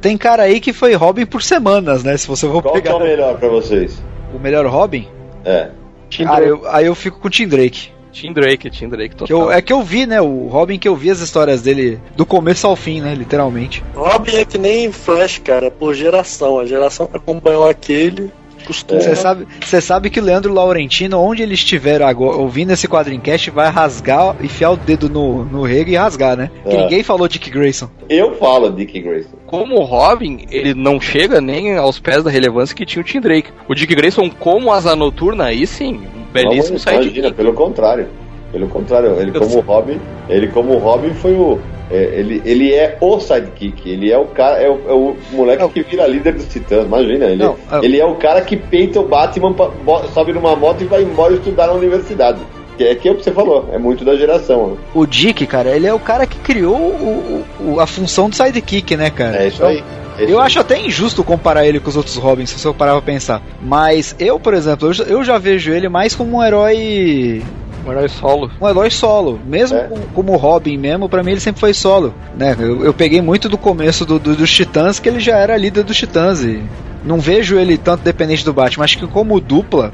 Tem 0.00 0.18
cara 0.18 0.42
aí 0.42 0.58
que 0.61 0.72
foi 0.72 0.94
Robin 0.94 1.24
por 1.24 1.42
semanas, 1.42 2.02
né? 2.02 2.16
Se 2.16 2.26
você 2.26 2.46
for 2.46 2.61
Qual 2.61 2.74
que 2.74 2.80
é 2.80 2.82
pegar 2.82 2.96
o 2.96 3.00
melhor 3.00 3.38
pra 3.38 3.48
vocês? 3.48 4.02
o 4.35 4.38
melhor 4.38 4.66
Robin, 4.66 5.06
É. 5.44 5.68
cara, 6.26 6.44
eu- 6.44 6.62
aí 6.68 6.87
eu 6.87 6.94
fico 6.94 7.20
com 7.20 7.28
o 7.28 7.30
Tim 7.30 7.46
Drake. 7.46 7.90
Tim 8.11 8.32
Drake, 8.32 8.68
Tim 8.68 8.88
Drake 8.88 9.14
Que 9.16 9.22
eu- 9.32 9.38
total. 9.38 9.52
é 9.52 9.62
que 9.62 9.72
eu 9.72 9.80
vi, 9.82 10.04
né? 10.04 10.20
O 10.20 10.46
Robin 10.48 10.78
que 10.78 10.87
eu 10.87 10.94
vi 10.94 11.11
as 11.11 11.20
histórias 11.20 11.62
dele 11.62 11.98
do 12.14 12.26
começo 12.26 12.66
ao 12.66 12.76
fim, 12.76 13.00
né? 13.00 13.14
Literalmente. 13.14 13.82
Robin 13.94 14.37
é 14.37 14.44
que 14.44 14.58
nem 14.58 14.92
Flash, 14.92 15.38
cara, 15.38 15.68
é 15.68 15.70
por 15.70 15.94
geração. 15.94 16.58
A 16.58 16.66
geração 16.66 17.06
que 17.06 17.16
acompanhou 17.16 17.66
aquele 17.66 18.30
costuma. 18.62 19.01
Você 19.01 19.14
sabe, 19.16 19.46
você 19.64 19.81
sabe 19.81 20.11
que 20.11 20.20
o 20.20 20.22
Leandro 20.22 20.53
Laurentino, 20.53 21.18
onde 21.20 21.42
ele 21.42 21.55
estiver 21.55 22.03
agora, 22.03 22.37
ouvindo 22.37 22.72
esse 22.72 22.88
quadrincast, 22.88 23.51
vai 23.51 23.68
rasgar, 23.70 24.37
enfiar 24.42 24.70
o 24.70 24.77
dedo 24.77 25.09
no, 25.09 25.44
no 25.44 25.62
rego 25.62 25.90
e 25.90 25.96
rasgar, 25.96 26.37
né? 26.37 26.51
Que 26.64 26.75
É. 26.77 26.83
ninguém 26.83 27.03
falou 27.03 27.29
Dick 27.29 27.51
Grayson. 27.51 27.88
Eu 28.09 28.35
falo 28.37 28.70
Dick 28.70 28.98
Grayson. 29.01 29.37
Como 29.46 29.77
o 29.77 29.85
Robin, 29.85 30.46
ele 30.51 30.75
não 30.75 31.01
chega 31.01 31.40
nem 31.40 31.77
aos 31.77 31.98
pés 31.98 32.22
da 32.25 32.31
relevância 32.31 32.75
que 32.75 32.87
tinha 32.87 33.03
o 33.03 33.05
Tim 33.05 33.20
Drake. 33.20 33.51
O 33.68 33.75
Dick 33.75 33.94
Grayson, 33.94 34.31
como 34.31 34.72
asa 34.72 34.96
noturna, 34.96 35.44
aí 35.44 35.66
sim, 35.66 36.01
um 36.16 36.33
belíssimo 36.33 36.79
Não, 36.85 36.92
imagina, 36.94 37.33
pelo 37.33 37.53
contrário. 37.53 38.09
Pelo 38.53 38.69
contrário, 38.69 39.19
ele 39.19 39.33
como 39.33 39.61
Robin, 39.61 39.99
ele 40.29 40.47
como 40.49 40.77
Robin 40.79 41.15
foi 41.15 41.33
o. 41.33 41.59
é, 41.91 41.97
ele, 42.15 42.43
ele 42.45 42.73
é 42.73 42.97
o 43.01 43.19
sidekick, 43.19 43.88
ele 43.88 44.11
é 44.12 44.19
o 44.19 44.27
cara, 44.27 44.59
é 44.62 44.69
o, 44.69 44.81
é 44.88 44.93
o 44.93 45.17
moleque 45.33 45.67
que 45.71 45.83
vira 45.83 46.07
líder 46.07 46.35
dos 46.35 46.47
titãs, 46.47 46.85
imagina. 46.85 47.25
Ele, 47.27 47.43
Não, 47.43 47.57
é- 47.71 47.85
ele 47.85 47.99
é 47.99 48.05
o 48.05 48.15
cara 48.17 48.43
que 48.43 48.57
peita 48.57 49.01
o 49.01 49.09
Batman, 49.09 49.53
pra- 49.55 49.69
bo- 49.69 50.05
sobe 50.12 50.33
numa 50.35 50.55
moto 50.55 50.83
e 50.83 50.87
vai 50.87 51.03
embora 51.03 51.33
estudar 51.35 51.67
na 51.69 51.73
universidade. 51.73 52.38
Que 52.77 52.85
é 52.85 52.95
que 52.95 53.09
é 53.09 53.12
o 53.12 53.17
que 53.17 53.25
você 53.25 53.31
falou, 53.33 53.69
é 53.73 53.79
muito 53.79 54.05
da 54.05 54.17
geração. 54.17 54.77
O 54.95 55.07
Dick, 55.07 55.47
cara, 55.47 55.71
ele 55.75 55.87
é 55.87 55.93
o 55.95 55.99
cara 55.99 56.27
que 56.27 56.38
criou 56.38 56.77
o- 56.77 57.45
o- 57.61 57.81
a 57.81 57.87
função 57.87 58.29
do 58.31 58.37
sidekick, 58.37 58.97
né, 58.97 59.09
cara? 59.11 59.43
É 59.45 59.49
isso 59.49 59.65
aí. 59.65 59.83
é 60.19 60.25
isso 60.25 60.33
Eu 60.33 60.41
aí. 60.41 60.47
acho 60.47 60.61
até 60.61 60.79
injusto 60.79 61.23
comparar 61.25 61.67
ele 61.67 61.81
com 61.81 61.88
os 61.91 61.97
outros 61.97 62.17
Robins, 62.17 62.51
se 62.51 62.67
eu 62.67 62.73
parar 62.75 62.93
pra 62.93 63.03
pensar. 63.03 63.43
Mas 63.62 64.15
eu, 64.19 64.38
por 64.41 64.53
exemplo, 64.55 64.91
eu 64.91 65.07
eu 65.07 65.25
já 65.25 65.37
vejo 65.38 65.71
ele 65.73 65.88
mais 65.88 66.15
como 66.15 66.37
um 66.38 66.43
herói. 66.43 67.43
Um 67.87 67.90
herói 67.90 68.09
solo. 68.09 68.51
Um 68.61 68.68
herói 68.68 68.90
solo. 68.90 69.40
Mesmo 69.45 69.77
É. 69.79 69.85
com- 69.85 70.01
como 70.14 70.37
Robin 70.37 70.77
mesmo, 70.77 71.09
pra 71.09 71.23
mim 71.23 71.33
ele 71.33 71.40
sempre 71.40 71.61
foi 71.61 71.75
solo. 71.75 72.14
Né? 72.37 72.55
Eu, 72.59 72.85
eu 72.85 72.95
peguei 72.95 73.21
muito 73.21 73.49
do 73.49 73.59
começo 73.59 74.05
do, 74.07 74.18
do- 74.18 74.37
dos 74.37 74.53
Titãs, 74.53 74.99
que 75.01 75.09
ele 75.09 75.21
já 75.21 75.37
era 75.37 75.57
líder 75.57 75.83
dos 75.85 75.97
Titãs. 75.97 76.42
E 76.45 76.62
não 77.05 77.18
vejo 77.18 77.59
ele 77.59 77.77
tanto 77.77 78.03
dependente 78.05 78.45
do 78.45 78.53
Batman. 78.53 78.85
Acho 78.85 78.99
que 78.99 79.07
como 79.07 79.40
dupla, 79.40 79.92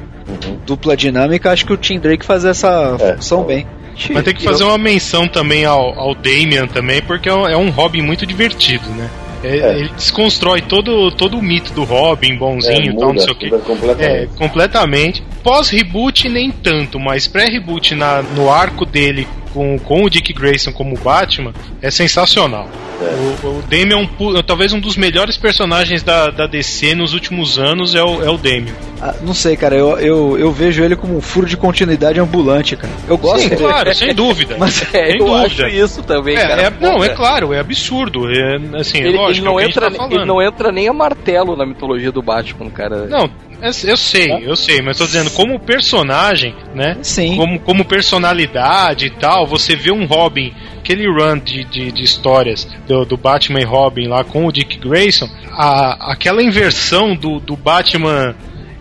dupla 0.66 0.96
dinâmica, 0.96 1.51
acho 1.51 1.64
que 1.64 1.72
o 1.72 1.77
Tim 1.77 1.98
Drake 1.98 2.24
faz 2.24 2.44
essa 2.44 2.96
É, 3.01 3.14
função 3.14 3.42
bem. 3.44 3.66
Mas 4.11 4.22
tem 4.24 4.35
que 4.35 4.44
fazer 4.44 4.62
uma 4.64 4.79
menção 4.79 5.27
também 5.27 5.64
ao, 5.64 5.98
ao 5.98 6.14
Damian 6.14 6.66
também, 6.68 7.03
porque 7.03 7.29
é 7.29 7.35
um, 7.35 7.48
é 7.48 7.70
Robin 7.70 8.01
muito 8.03 8.24
divertido, 8.24 8.88
né? 8.90 9.09
É- 9.42 9.57
É. 9.59 9.79
Ele 9.81 9.88
desconstrói 9.96 10.61
todo, 10.61 11.11
todo 11.12 11.37
o 11.38 11.42
mito 11.42 11.72
do 11.72 11.83
Robin, 11.85 12.37
bonzinho 12.37 12.90
É, 12.90 12.94
e 12.94 12.96
tal, 12.96 13.12
não 13.12 13.18
sei 13.20 13.33
o 13.33 13.37
quê. 13.37 13.46
muda 13.46 13.59
completamente. 13.62 14.05
É, 14.22 14.27
completamente. 14.38 15.22
Pós-reboot, 15.48 16.28
nem 16.28 16.50
tanto, 16.50 17.00
mas 17.00 17.26
pré-reboot 17.26 17.94
no 18.37 18.50
arco 18.50 18.84
dele 18.84 19.26
com, 19.54 19.78
com 19.78 20.04
o 20.04 20.11
Dick 20.11 20.30
Grayson 20.30 20.72
como 20.72 20.94
Batman 20.98 21.54
é 21.80 21.90
sensacional. 21.90 22.68
É. 23.00 23.46
O, 23.46 23.58
o 23.58 23.62
Damian, 23.62 23.94
é 23.94 23.96
um 23.96 24.06
pu- 24.06 24.42
talvez 24.42 24.72
um 24.72 24.80
dos 24.80 24.96
melhores 24.96 25.37
personagens 25.37 26.02
da, 26.02 26.30
da 26.30 26.46
DC 26.46 26.94
nos 26.94 27.14
últimos 27.14 27.58
anos 27.58 27.94
é 27.94 28.02
o, 28.02 28.22
é 28.24 28.30
o 28.30 28.37
Damian. 28.37 28.74
Ah, 29.00 29.14
não 29.22 29.32
sei, 29.32 29.56
cara, 29.56 29.76
eu, 29.76 29.96
eu, 29.98 30.37
eu 30.38 30.50
vejo 30.52 30.82
ele 30.82 30.96
como 30.96 31.16
um 31.16 31.20
furo 31.20 31.46
de 31.46 31.56
continuidade 31.56 32.18
ambulante, 32.18 32.74
cara. 32.76 32.92
Eu 33.06 33.16
gosto 33.16 33.42
Sim, 33.44 33.50
dele. 33.50 33.62
claro, 33.62 33.94
sem 33.94 34.12
dúvida. 34.12 34.56
Mas- 34.58 34.82
É, 34.92 35.11
sem 35.12 35.20
eu 35.20 35.26
dúvida. 35.26 35.46
acho 35.46 35.66
isso 35.68 36.02
também, 36.02 36.37
É, 36.37 36.40
cara. 36.48 36.62
é- 36.62 36.70
não, 36.80 36.96
Pô, 36.96 37.04
é 37.04 37.08
claro, 37.11 37.52
é 37.52 37.61
absurdo. 37.61 38.28
É, 38.28 38.56
assim, 38.80 38.98
é 38.98 39.06
Ele, 39.06 39.16
lógico, 39.16 39.38
ele 39.46 39.52
não 39.54 39.61
é 39.61 39.64
entra, 39.66 39.90
tá 39.90 40.08
ele 40.11 40.24
não 40.24 40.42
entra 40.42 40.72
nem 40.72 40.88
a 40.88 40.92
martelo 40.92 41.54
na 41.56 41.64
mitologia 41.64 42.11
do 42.11 42.20
Batman, 42.20 42.68
cara. 42.70 43.06
Não, 43.06 43.30
eu, 43.62 43.70
eu 43.84 43.96
sei, 43.96 44.32
eu 44.44 44.56
sei, 44.56 44.82
mas 44.82 44.98
tô 44.98 45.04
dizendo, 45.06 45.30
como 45.30 45.61
personagem, 45.61 46.54
né? 46.74 46.96
Sim. 47.02 47.37
Como, 47.37 47.61
como 47.61 47.84
personalidade 47.84 49.06
e 49.06 49.11
tal, 49.11 49.46
você 49.46 49.76
vê 49.76 49.90
um 49.92 50.06
Robin, 50.06 50.52
aquele 50.78 51.06
run 51.06 51.38
de, 51.38 51.64
de, 51.64 51.92
de 51.92 52.02
histórias 52.02 52.64
do, 52.86 53.04
do 53.04 53.16
Batman 53.16 53.60
e 53.60 53.64
Robin 53.64 54.08
lá 54.08 54.24
com 54.24 54.46
o 54.46 54.52
Dick 54.52 54.78
Grayson, 54.78 55.28
a, 55.52 56.12
aquela 56.12 56.42
inversão 56.42 57.14
do, 57.14 57.38
do 57.38 57.56
Batman 57.56 58.34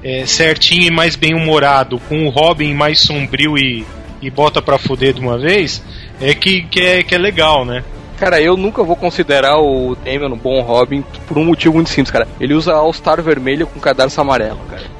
é, 0.04 0.26
certinho 0.26 0.84
e 0.84 0.92
mais 0.92 1.16
bem-humorado, 1.16 2.00
com 2.08 2.26
o 2.26 2.30
Robin 2.30 2.74
mais 2.74 3.00
sombrio 3.00 3.58
e, 3.58 3.86
e 4.22 4.30
bota 4.30 4.62
pra 4.62 4.78
fuder 4.78 5.14
de 5.14 5.20
uma 5.20 5.38
vez, 5.38 5.84
é 6.22 6.34
que, 6.34 6.62
que, 6.64 6.80
é, 6.80 7.04
que 7.04 7.14
é 7.14 7.18
legal, 7.18 7.66
né? 7.66 7.84
Cara, 8.18 8.42
eu 8.42 8.58
nunca 8.58 8.84
vou 8.84 8.96
considerar 8.96 9.60
o 9.60 9.96
Damian 9.96 10.34
um 10.34 10.38
bom 10.38 10.60
Robin 10.62 11.04
por 11.28 11.38
um 11.38 11.46
motivo 11.46 11.76
muito 11.76 11.92
simples, 11.92 12.10
cara. 12.10 12.28
Ele 12.40 12.56
usa 12.56 12.74
All-Star 12.74 13.22
vermelho 13.22 13.68
com 13.68 13.80
cadarço 13.80 14.20
amarelo, 14.20 14.60
cara. 14.68 14.97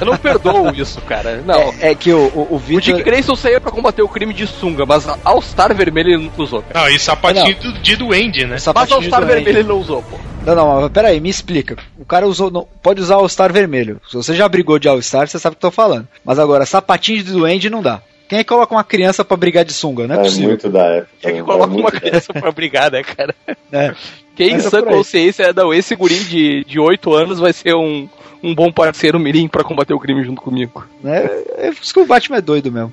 Eu 0.00 0.06
não 0.06 0.16
perdoo 0.16 0.70
isso, 0.74 1.00
cara. 1.02 1.42
Não. 1.44 1.54
É, 1.80 1.90
é 1.90 1.94
que 1.94 2.12
o, 2.12 2.26
o, 2.34 2.46
o 2.50 2.56
O 2.56 2.60
Dick 2.60 2.86
Victor. 2.92 3.02
Grayson 3.04 3.36
saía 3.36 3.60
pra 3.60 3.70
combater 3.70 4.02
o 4.02 4.08
crime 4.08 4.32
de 4.32 4.46
sunga, 4.46 4.84
mas 4.86 5.08
a 5.08 5.18
All-Star 5.24 5.74
vermelho 5.74 6.10
ele 6.10 6.24
nunca 6.24 6.42
usou, 6.42 6.62
cara. 6.62 6.80
Não, 6.86 6.88
e 6.94 6.98
sapatinho 6.98 7.56
do- 7.56 7.72
de 7.80 7.96
duende, 7.96 8.44
né? 8.46 8.56
Mas 8.74 8.88
de 8.88 8.94
doente. 8.94 9.10
vermelho 9.26 9.48
ele 9.48 9.62
não 9.62 9.78
usou, 9.78 10.02
pô. 10.02 10.16
Não, 10.46 10.54
não, 10.54 10.80
mas 10.82 10.90
peraí, 10.92 11.20
me 11.20 11.28
explica. 11.30 11.76
O 11.98 12.04
cara 12.04 12.26
usou. 12.26 12.50
não- 12.50 12.66
pode 12.82 13.00
usar 13.00 13.14
All-Star 13.16 13.52
vermelho. 13.52 14.00
Se 14.08 14.16
você 14.16 14.34
já 14.34 14.48
brigou 14.48 14.78
de 14.78 14.88
All-Star, 14.88 15.26
você 15.28 15.38
sabe 15.38 15.54
o 15.54 15.58
que 15.58 15.64
eu 15.66 15.70
tô 15.70 15.74
falando. 15.74 16.06
Mas 16.24 16.38
agora, 16.38 16.66
sapatinho 16.66 17.22
de 17.22 17.32
duende 17.32 17.70
não 17.70 17.82
dá. 17.82 18.00
Quem 18.28 18.38
é 18.38 18.42
que 18.44 18.48
coloca 18.48 18.74
uma 18.74 18.82
criança 18.84 19.22
pra 19.24 19.36
brigar 19.36 19.64
de 19.66 19.72
sunga? 19.74 20.06
Não 20.06 20.14
é, 20.16 20.18
É 20.18 20.22
possível. 20.22 20.48
muito 20.48 20.68
da 20.70 20.82
época. 20.86 21.08
Tinha 21.20 21.32
que 21.34 21.38
é 21.38 21.42
colocar 21.42 21.66
muito 21.66 21.80
uma 21.80 21.90
da 21.90 22.00
criança 22.00 22.32
pra 22.32 22.50
brigar, 22.52 22.90
né, 22.90 23.02
cara? 23.02 23.34
É. 23.70 23.94
Quem 24.34 24.54
é 24.54 24.58
sã 24.60 24.82
consciência, 24.82 25.52
não, 25.52 25.72
esse 25.72 25.94
guri 25.94 26.18
de, 26.24 26.64
de 26.64 26.78
8 26.78 27.14
anos 27.14 27.38
vai 27.38 27.52
ser 27.52 27.74
um, 27.74 28.08
um 28.42 28.54
bom 28.54 28.72
parceiro 28.72 29.18
mirim 29.18 29.48
pra 29.48 29.64
combater 29.64 29.94
o 29.94 30.00
crime 30.00 30.24
junto 30.24 30.42
comigo. 30.42 30.86
Né? 31.02 31.24
É 31.56 31.70
por 31.70 31.82
isso 31.82 31.94
que 31.94 32.00
o 32.00 32.06
Batman 32.06 32.38
é 32.38 32.42
doido 32.42 32.70
mesmo. 32.72 32.92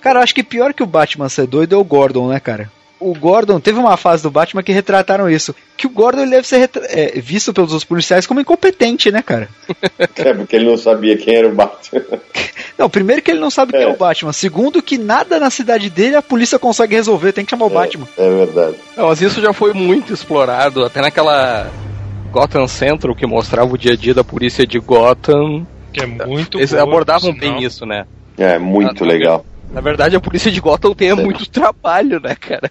Cara, 0.00 0.18
eu 0.18 0.22
acho 0.22 0.34
que 0.34 0.42
pior 0.42 0.74
que 0.74 0.82
o 0.82 0.86
Batman 0.86 1.28
ser 1.28 1.46
doido 1.46 1.74
é 1.74 1.78
o 1.78 1.84
Gordon, 1.84 2.28
né, 2.28 2.38
cara? 2.38 2.70
o 3.02 3.14
Gordon 3.14 3.58
teve 3.58 3.78
uma 3.78 3.96
fase 3.96 4.22
do 4.22 4.30
Batman 4.30 4.62
que 4.62 4.72
retrataram 4.72 5.28
isso. 5.28 5.54
Que 5.76 5.86
o 5.86 5.90
Gordon 5.90 6.28
deve 6.28 6.46
ser 6.46 6.70
é, 6.88 7.20
visto 7.20 7.52
pelos 7.52 7.72
outros 7.72 7.84
policiais 7.84 8.26
como 8.26 8.40
incompetente, 8.40 9.10
né, 9.10 9.22
cara? 9.22 9.48
É 10.24 10.32
porque 10.34 10.56
ele 10.56 10.66
não 10.66 10.76
sabia 10.76 11.16
quem 11.16 11.34
era 11.34 11.48
o 11.48 11.54
Batman. 11.54 12.02
Não, 12.82 12.90
primeiro 12.90 13.22
que 13.22 13.30
ele 13.30 13.38
não 13.38 13.48
sabe 13.50 13.70
quem 13.72 13.82
é 13.82 13.84
É. 13.84 13.88
o 13.88 13.96
Batman. 13.96 14.32
Segundo 14.32 14.82
que 14.82 14.98
nada 14.98 15.38
na 15.38 15.50
cidade 15.50 15.88
dele 15.88 16.16
a 16.16 16.22
polícia 16.22 16.58
consegue 16.58 16.96
resolver, 16.96 17.32
tem 17.32 17.44
que 17.44 17.50
chamar 17.50 17.66
o 17.66 17.70
Batman. 17.70 18.08
É 18.18 18.28
verdade. 18.28 18.74
Não, 18.96 19.06
mas 19.06 19.20
isso 19.22 19.40
já 19.40 19.52
foi 19.52 19.72
muito 19.72 20.12
explorado, 20.12 20.84
até 20.84 21.00
naquela 21.00 21.70
Gotham 22.32 22.66
Central 22.66 23.14
que 23.14 23.24
mostrava 23.26 23.72
o 23.72 23.78
dia 23.78 23.92
a 23.92 23.96
dia 23.96 24.12
da 24.14 24.24
polícia 24.24 24.66
de 24.66 24.80
Gotham. 24.80 25.64
Que 25.92 26.00
é 26.02 26.06
muito 26.06 26.58
Eles 26.58 26.70
boa, 26.72 26.82
abordavam 26.82 27.32
bem 27.32 27.62
isso, 27.62 27.86
né? 27.86 28.04
É, 28.36 28.58
muito 28.58 29.04
Ah, 29.04 29.06
legal. 29.06 29.46
Na 29.70 29.80
verdade, 29.80 30.16
a 30.16 30.20
polícia 30.20 30.50
de 30.50 30.60
Gotham 30.60 30.92
tem 30.92 31.14
muito 31.14 31.48
trabalho, 31.48 32.18
né, 32.20 32.34
cara? 32.34 32.68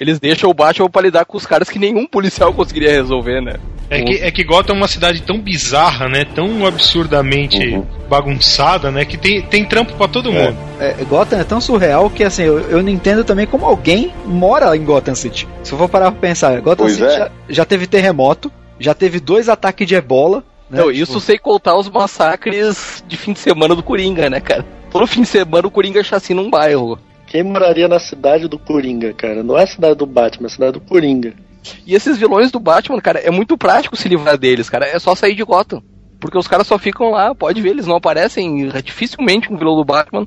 Eles 0.00 0.18
deixam 0.18 0.48
o 0.48 0.54
Batman 0.54 0.88
pra 0.88 1.02
lidar 1.02 1.24
com 1.26 1.36
os 1.36 1.44
caras 1.44 1.68
que 1.68 1.78
nenhum 1.78 2.06
policial 2.06 2.54
conseguiria 2.54 2.90
resolver, 2.92 3.40
né? 3.42 3.56
É 3.94 4.02
que, 4.02 4.14
é 4.24 4.30
que 4.30 4.42
Gotham 4.44 4.74
é 4.74 4.76
uma 4.78 4.88
cidade 4.88 5.20
tão 5.22 5.38
bizarra, 5.38 6.08
né? 6.08 6.24
Tão 6.24 6.66
absurdamente 6.66 7.58
Uhum. 7.74 7.84
bagunçada, 8.08 8.90
né? 8.90 9.04
Que 9.04 9.16
tem, 9.16 9.42
tem 9.42 9.64
trampo 9.64 9.94
pra 9.94 10.08
todo 10.08 10.30
É. 10.30 10.32
mundo. 10.32 10.56
É, 10.80 10.92
Gotham 11.04 11.38
é 11.38 11.44
tão 11.44 11.60
surreal 11.60 12.08
que 12.10 12.24
assim, 12.24 12.42
eu, 12.44 12.58
eu 12.70 12.82
não 12.82 12.88
entendo 12.90 13.24
também 13.24 13.46
como 13.46 13.64
alguém 13.66 14.12
mora 14.24 14.74
em 14.76 14.84
Gotham 14.84 15.14
City. 15.14 15.46
Se 15.62 15.72
eu 15.72 15.78
for 15.78 15.88
parar 15.88 16.10
pra 16.10 16.20
pensar, 16.20 16.60
Gotham 16.60 16.84
Pois 16.86 16.92
City 16.94 17.04
é. 17.06 17.18
já, 17.18 17.30
já 17.48 17.64
teve 17.64 17.86
terremoto, 17.86 18.50
já 18.78 18.94
teve 18.94 19.20
dois 19.20 19.48
ataques 19.48 19.86
de 19.86 19.94
ebola. 19.94 20.42
Né? 20.70 20.78
Não, 20.78 20.86
Tipo, 20.90 21.02
isso 21.02 21.20
sem 21.20 21.38
contar 21.38 21.76
os 21.76 21.88
massacres 21.90 23.04
de 23.06 23.16
fim 23.16 23.32
de 23.32 23.40
semana 23.40 23.74
do 23.74 23.82
Coringa, 23.82 24.30
né, 24.30 24.40
cara? 24.40 24.64
Todo 24.90 25.06
fim 25.06 25.22
de 25.22 25.28
semana 25.28 25.66
o 25.66 25.70
Coringa 25.70 26.02
chacina 26.02 26.40
um 26.40 26.50
bairro. 26.50 26.98
Quem 27.26 27.42
moraria 27.42 27.88
na 27.88 27.98
cidade 27.98 28.46
do 28.48 28.58
Coringa, 28.58 29.12
cara? 29.14 29.42
Não 29.42 29.56
é 29.58 29.62
a 29.64 29.66
cidade 29.66 29.94
do 29.96 30.06
Batman, 30.06 30.46
é 30.46 30.50
a 30.50 30.50
cidade 30.52 30.72
do 30.72 30.80
Coringa. 30.80 31.32
E 31.86 31.94
esses 31.94 32.18
vilões 32.18 32.50
do 32.50 32.60
Batman, 32.60 33.00
cara, 33.00 33.18
é 33.18 33.30
muito 33.30 33.56
prático 33.56 33.96
se 33.96 34.08
livrar 34.08 34.36
deles, 34.36 34.68
cara. 34.68 34.86
É 34.86 34.98
só 34.98 35.14
sair 35.14 35.34
de 35.34 35.44
Gotham. 35.44 35.82
Porque 36.20 36.38
os 36.38 36.46
caras 36.46 36.66
só 36.66 36.78
ficam 36.78 37.10
lá, 37.10 37.34
pode 37.34 37.60
ver, 37.60 37.70
eles 37.70 37.86
não 37.86 37.96
aparecem. 37.96 38.68
Dificilmente 38.84 39.52
um 39.52 39.56
vilão 39.56 39.76
do 39.76 39.84
Batman 39.84 40.26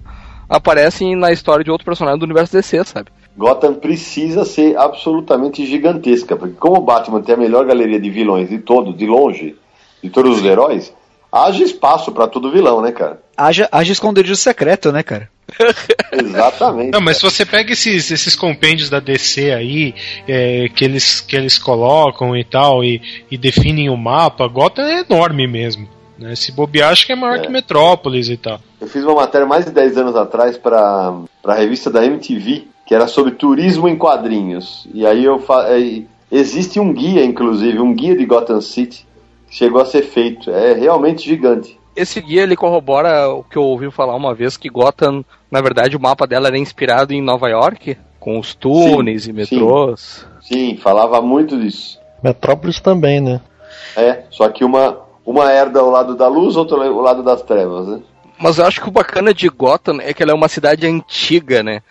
aparece 0.50 1.16
na 1.16 1.32
história 1.32 1.64
de 1.64 1.72
outro 1.72 1.86
personagem 1.86 2.20
do 2.20 2.26
universo 2.26 2.54
DC, 2.54 2.84
sabe? 2.84 3.10
Gotham 3.38 3.74
precisa 3.74 4.46
ser 4.46 4.78
absolutamente 4.78 5.66
gigantesca, 5.66 6.36
porque 6.36 6.56
como 6.56 6.78
o 6.78 6.82
Batman 6.82 7.22
tem 7.22 7.36
a 7.36 7.38
melhor 7.38 7.66
galeria 7.66 8.00
de 8.00 8.10
vilões 8.10 8.50
de 8.50 8.60
todos, 8.60 8.96
de 8.98 9.06
longe, 9.06 9.56
de 10.02 10.10
todos 10.10 10.38
os 10.38 10.46
heróis, 10.46 10.94
haja 11.36 11.64
espaço 11.64 12.12
pra 12.12 12.28
todo 12.28 12.52
vilão, 12.52 12.82
né, 12.82 12.92
cara? 12.92 13.20
Haja, 13.36 13.68
haja 13.72 13.92
esconderijo 13.92 14.36
secreto, 14.36 14.92
né, 14.92 15.04
cara? 15.04 15.30
Exatamente. 16.12 16.92
Não, 16.92 17.02
mas 17.02 17.18
se 17.18 17.24
você 17.24 17.46
pega 17.46 17.74
esses, 17.74 18.10
esses 18.10 18.36
compêndios 18.36 18.90
da 18.90 19.00
DC 19.00 19.52
aí, 19.52 19.94
é, 20.28 20.70
que, 20.70 20.86
eles, 20.86 21.20
que 21.20 21.36
eles 21.36 21.58
colocam 21.58 22.36
e 22.36 22.44
tal, 22.44 22.84
e, 22.84 23.02
e 23.30 23.38
definem 23.38 23.90
o 23.90 23.98
mapa, 23.98 24.48
Gotham 24.48 24.84
é 24.84 25.02
enorme 25.02 25.48
mesmo. 25.48 25.88
Né? 26.18 26.36
Se 26.36 26.52
bobear, 26.52 26.92
acho 26.92 27.06
que 27.06 27.12
é 27.12 27.16
maior 27.16 27.38
É. 27.38 27.42
que 27.42 27.50
Metrópolis 27.50 28.30
e 28.30 28.38
tal. 28.38 28.60
Eu 28.80 28.88
fiz 28.88 29.04
uma 29.04 29.16
matéria 29.16 29.46
mais 29.46 29.66
de 29.66 29.72
10 29.72 29.98
anos 29.98 30.16
atrás 30.16 30.58
para 30.58 31.14
a 31.44 31.54
revista 31.54 31.90
da 31.90 32.06
MTV, 32.06 32.68
que 32.86 32.96
era 32.96 33.08
sobre 33.08 33.32
turismo 33.32 33.88
em 33.90 33.98
quadrinhos. 33.98 34.88
E 34.94 35.06
aí 35.06 35.26
eu 35.26 35.40
fa... 35.40 35.66
é, 35.70 36.04
existe 36.32 36.80
um 36.80 36.94
guia, 36.94 37.24
inclusive, 37.24 37.80
um 37.80 37.94
guia 37.94 38.16
de 38.16 38.26
Gotham 38.26 38.62
City, 38.62 39.05
chegou 39.56 39.82
a 39.82 39.86
ser 39.86 40.04
feito. 40.04 40.52
É 40.52 40.74
realmente 40.74 41.26
gigante. 41.26 41.80
Esse 41.96 42.20
guia 42.22 42.44
ele 42.44 42.58
corrobora 42.58 43.30
o 43.30 43.42
que 43.44 43.58
eu 43.58 43.64
ouvi 43.64 43.90
falar 43.90 44.16
uma 44.16 44.34
vez 44.36 44.58
que 44.58 44.70
Gotham, 44.70 45.24
na 45.50 45.62
verdade, 45.62 45.96
o 45.96 46.00
mapa 46.00 46.28
dela 46.28 46.48
era 46.50 46.58
inspirado 46.58 47.14
em 47.14 47.22
Nova 47.22 47.48
York, 47.50 47.98
com 48.20 48.38
os 48.38 48.54
túneis 48.54 49.24
Sim, 49.24 49.30
e 49.30 49.34
metrôs. 49.34 50.28
Sim, 50.42 50.76
falava 50.76 51.22
muito 51.22 51.58
disso. 51.58 51.98
Metrópolis 52.22 52.82
também, 52.82 53.22
né? 53.22 53.40
É, 53.96 54.24
só 54.30 54.50
que 54.50 54.66
uma, 54.66 54.98
uma 55.26 55.50
herda 55.50 55.80
ao 55.80 55.90
lado 55.90 56.16
da 56.18 56.28
luz, 56.28 56.58
outra 56.58 56.76
ao 56.86 57.00
lado 57.00 57.24
das 57.24 57.42
trevas, 57.42 57.88
né? 57.88 58.02
Mas 58.38 58.58
eu 58.58 58.66
acho 58.66 58.82
que 58.82 58.90
o 58.90 58.92
bacana 58.92 59.34
de 59.34 59.48
Gotham 59.48 60.00
é 60.02 60.14
que 60.14 60.22
ela 60.22 60.34
é 60.34 60.36
uma 60.36 60.50
cidade 60.50 60.86
antiga, 60.86 61.64
né? 61.64 61.82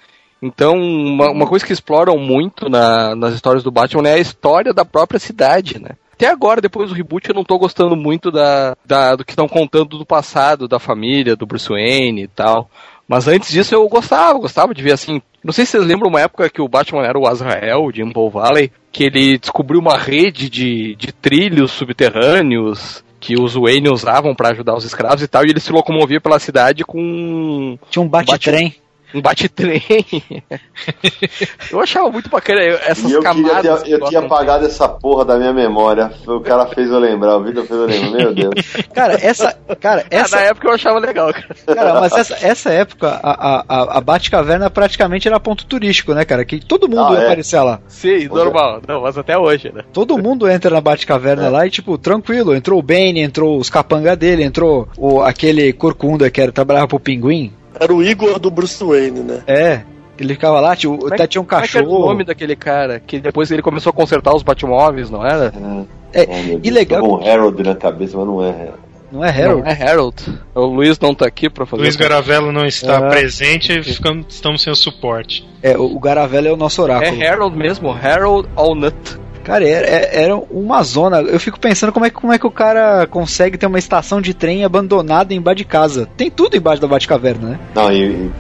Então, 0.43 0.75
uma, 0.77 1.31
uma 1.31 1.47
coisa 1.47 1.65
que 1.65 1.73
exploram 1.73 2.19
muito 2.19 2.69
na- 2.69 3.15
nas 3.17 3.33
histórias 3.33 3.63
do 3.63 3.71
Batman 3.71 4.07
é 4.07 4.15
a 4.15 4.19
história 4.19 4.75
da 4.75 4.85
própria 4.85 5.19
cidade, 5.19 5.81
né? 5.81 5.93
Até 6.15 6.29
agora, 6.29 6.61
depois 6.61 6.89
do 6.89 6.95
reboot, 6.95 7.29
eu 7.29 7.35
não 7.35 7.45
tô 7.45 7.59
gostando 7.59 7.97
muito 7.97 8.31
da, 8.31 8.77
da- 8.87 9.17
do 9.17 9.25
que 9.25 9.33
estão 9.33 9.49
contando 9.49 9.99
do 9.99 10.07
passado, 10.07 10.69
da 10.69 10.79
família, 10.79 11.35
do 11.37 11.45
Bruce 11.45 11.69
Wayne 11.69 12.23
e 12.23 12.29
tal. 12.29 12.71
Mas 13.07 13.29
antes 13.29 13.51
disso 13.51 13.75
eu 13.75 13.87
gostava, 13.89 14.39
gostava 14.39 14.73
de 14.73 14.83
ver 14.83 14.93
assim. 14.93 15.21
Não 15.43 15.53
sei 15.53 15.67
se 15.67 15.73
vocês 15.73 15.85
lembram 15.85 16.09
uma 16.09 16.21
época 16.21 16.49
que 16.49 16.63
o 16.63 16.69
Batman 16.69 17.05
era 17.05 17.19
o 17.19 17.27
Azrael 17.27 17.93
de 17.93 18.01
Impel 18.03 18.31
Valley, 18.31 18.73
que 18.91 19.05
ele 19.05 19.37
descobriu 19.39 19.79
uma 19.81 19.99
rede 19.99 20.49
de, 20.49 20.95
de 20.95 21.13
trilhos 21.13 21.73
subterrâneos 21.73 23.05
que 23.21 23.35
os 23.41 23.55
Wayne 23.55 23.89
usavam 23.91 24.35
pra 24.35 24.51
ajudar 24.51 24.75
os 24.77 24.85
escravos 24.85 25.23
e 25.23 25.29
tal, 25.29 25.45
e 25.45 25.51
ele 25.51 25.61
se 25.61 25.73
locomovia 25.73 26.21
pela 26.21 26.39
cidade 26.39 26.85
com 26.85 27.79
Tinha 27.91 28.03
um 28.03 28.09
bate-trem. 28.09 28.75
Um 29.15 29.21
bate-trem. 29.23 29.83
eu 31.71 31.81
achava 31.81 32.11
muito 32.11 32.29
bacana 32.29 32.61
essas 32.61 33.11
E 33.11 33.13
eu, 33.13 33.21
queria 33.23 33.45
camadas. 33.49 33.83
ter, 33.83 33.87
que 33.89 33.93
eu 33.93 34.09
tinha 34.09 34.21
apagado 34.21 34.67
essa 34.67 34.89
porra 34.89 35.25
da 35.25 35.37
minha 35.39 35.53
memória. 35.53 36.11
O 36.27 36.41
cara 36.41 36.67
fez 36.67 36.91
eu 36.91 36.99
lembrar, 36.99 37.37
o 37.37 37.43
Vitor 37.45 37.65
fez 37.65 37.79
eu 37.81 37.87
lembrar. 37.87 38.11
Meu 38.11 38.35
Deus. 38.35 38.55
Cara, 38.95 39.15
essa. 39.21 39.53
Cara, 39.81 40.03
Ah, 40.03 40.07
essa. 40.11 40.37
na 40.37 40.43
época 40.43 40.69
eu 40.69 40.73
achava 40.73 40.99
legal, 40.99 41.33
cara. 41.33 41.55
Cara, 41.67 42.01
mas 42.01 42.13
essa, 42.13 42.47
essa 42.47 42.71
época, 42.71 43.09
a, 43.23 43.31
a, 43.31 43.65
a, 43.69 43.99
a 43.99 44.01
Batcaverna 44.01 44.71
praticamente 44.71 45.27
era 45.29 45.39
ponto 45.41 45.65
turístico, 45.67 46.15
né, 46.15 46.25
cara? 46.25 46.45
Que 46.45 46.61
todo 46.65 46.89
mundo 46.89 47.03
Ah, 47.09 47.13
ia 47.15 47.19
é. 47.21 47.25
aparecer 47.27 47.61
lá. 47.61 47.81
Sim, 47.89 48.27
normal. 48.29 48.81
Não, 48.87 49.03
mas 49.03 49.17
até 49.19 49.37
hoje, 49.39 49.71
né? 49.73 49.83
Todo 49.93 50.19
mundo 50.19 50.49
entra 50.49 50.71
na 50.71 50.81
Batcaverna 50.81 51.47
É. 51.47 51.49
lá 51.49 51.67
e, 51.67 51.71
tipo, 51.71 51.97
tranquilo. 51.99 52.55
Entrou 52.55 52.79
o 52.79 52.83
Bane, 52.83 53.21
entrou 53.21 53.59
os 53.59 53.69
capanga 53.71 54.15
dele, 54.17 54.43
entrou 54.45 54.89
o, 54.97 55.21
aquele 55.23 55.73
corcunda 55.73 56.31
que 56.31 56.41
era, 56.41 56.53
trabalhava 56.53 56.89
pro 56.89 57.01
pinguim. 57.01 57.53
Era 57.79 57.93
o 57.95 58.03
Igor 58.03 58.39
do 58.39 58.51
Bruce 58.51 58.83
Wayne, 58.83 59.21
né? 59.21 59.43
É. 59.47 59.81
Ele 60.19 60.35
ficava 60.35 60.61
lá, 60.61 60.71
é 60.71 60.73
até 60.73 60.77
que- 60.77 61.29
tinha 61.29 61.43
um 61.43 61.45
Como 61.45 61.61
é 61.61 61.67
que 61.67 61.77
era 61.77 61.85
o 61.85 61.89
cachorro. 61.91 62.07
nome 62.07 62.23
daquele 62.25 62.55
cara? 62.55 63.01
Que 63.01 63.19
depois 63.19 63.51
ele 63.51 63.63
começou 63.63 63.91
a 63.91 63.93
consertar 63.93 64.33
os 64.35 64.43
Batmóveis, 64.45 65.11
não 65.11 65.27
era? 65.27 65.53
É, 66.13 66.27
Oh, 66.29 66.43
meu 66.47 66.55
e 66.59 66.61
Deus, 66.61 66.75
legal 66.75 67.03
um 67.05 67.29
Harold 67.29 67.61
na 67.65 67.75
cabeça, 67.75 68.17
mas 68.17 68.27
não 68.27 68.41
é 68.45 68.51
Harold. 68.51 68.79
Não 69.11 69.25
é 69.25 69.29
Harold? 69.31 69.63
Não, 69.63 69.69
é 69.71 69.83
Harold. 69.91 70.17
O 70.55 70.61
Luiz 70.67 70.99
não 71.01 71.13
tá 71.15 71.27
aqui 71.27 71.51
pra 71.51 71.67
fazer. 71.67 71.83
Luiz 71.83 71.97
Garavello 71.97 72.53
não 72.53 72.65
está 72.65 72.99
Ah. 72.99 73.09
presente, 73.11 73.83
ficamos, 73.83 74.27
estamos 74.29 74.63
sem 74.63 74.73
o 74.73 74.77
suporte. 74.77 75.45
É, 75.61 75.77
o, 75.77 75.83
o 75.97 75.99
Garavello 75.99 76.47
é 76.47 76.53
o 76.53 76.57
nosso 76.57 76.81
oráculo. 76.83 77.21
É 77.23 77.29
Harold 77.29 77.57
mesmo, 77.57 77.91
Harold 77.93 78.49
Allnut. 78.55 78.95
Cara, 79.45 79.69
era, 79.69 79.87
era- 79.87 80.07
era 80.25 80.37
uma 80.37 80.83
zona. 80.83 81.21
Eu 81.21 81.39
fico 81.39 81.61
pensando 81.61 81.93
como 81.93 82.05
é, 82.07 82.11
como 82.11 82.33
é 82.33 82.39
que 82.39 82.47
o 82.47 82.51
cara 82.51 83.07
consegue 83.07 83.57
ter 83.59 83.67
uma 83.67 83.79
estação 83.79 84.21
de 84.21 84.35
trem 84.35 84.65
abandonada 84.65 85.33
embaixo 85.35 85.59
de 85.59 85.65
casa. 85.65 86.09
Tem 86.17 86.31
tudo 86.31 86.57
embaixo 86.57 86.81
da 86.83 86.89
Batcaverna, 86.89 87.51
né? 87.51 87.61
Não, 87.75 87.93
e, 87.93 88.31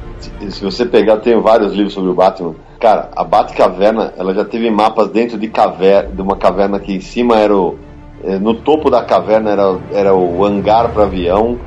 e 0.40 0.50
se 0.50 0.64
você 0.64 0.84
pegar, 0.86 1.18
tem 1.18 1.38
vários 1.40 1.72
livros 1.74 1.92
sobre 1.92 2.10
o 2.10 2.14
Batman. 2.14 2.54
Cara, 2.80 3.10
a 3.14 3.22
Batcaverna, 3.22 4.12
ela 4.16 4.34
já 4.34 4.44
teve 4.44 4.70
mapas 4.70 5.08
dentro 5.10 5.38
de 5.38 5.48
caverna, 5.48 6.10
de 6.10 6.20
uma 6.22 6.36
caverna 6.36 6.78
que 6.80 6.92
em 6.94 7.00
cima 7.00 7.38
era 7.38 7.56
o. 7.56 7.76
eh, 8.24 8.38
No 8.38 8.54
topo 8.54 8.90
da 8.90 9.02
caverna 9.02 9.50
era, 9.50 9.78
era 9.92 10.14
o 10.14 10.44
hangar 10.44 10.88
para 10.90 11.04
avião, 11.04 11.58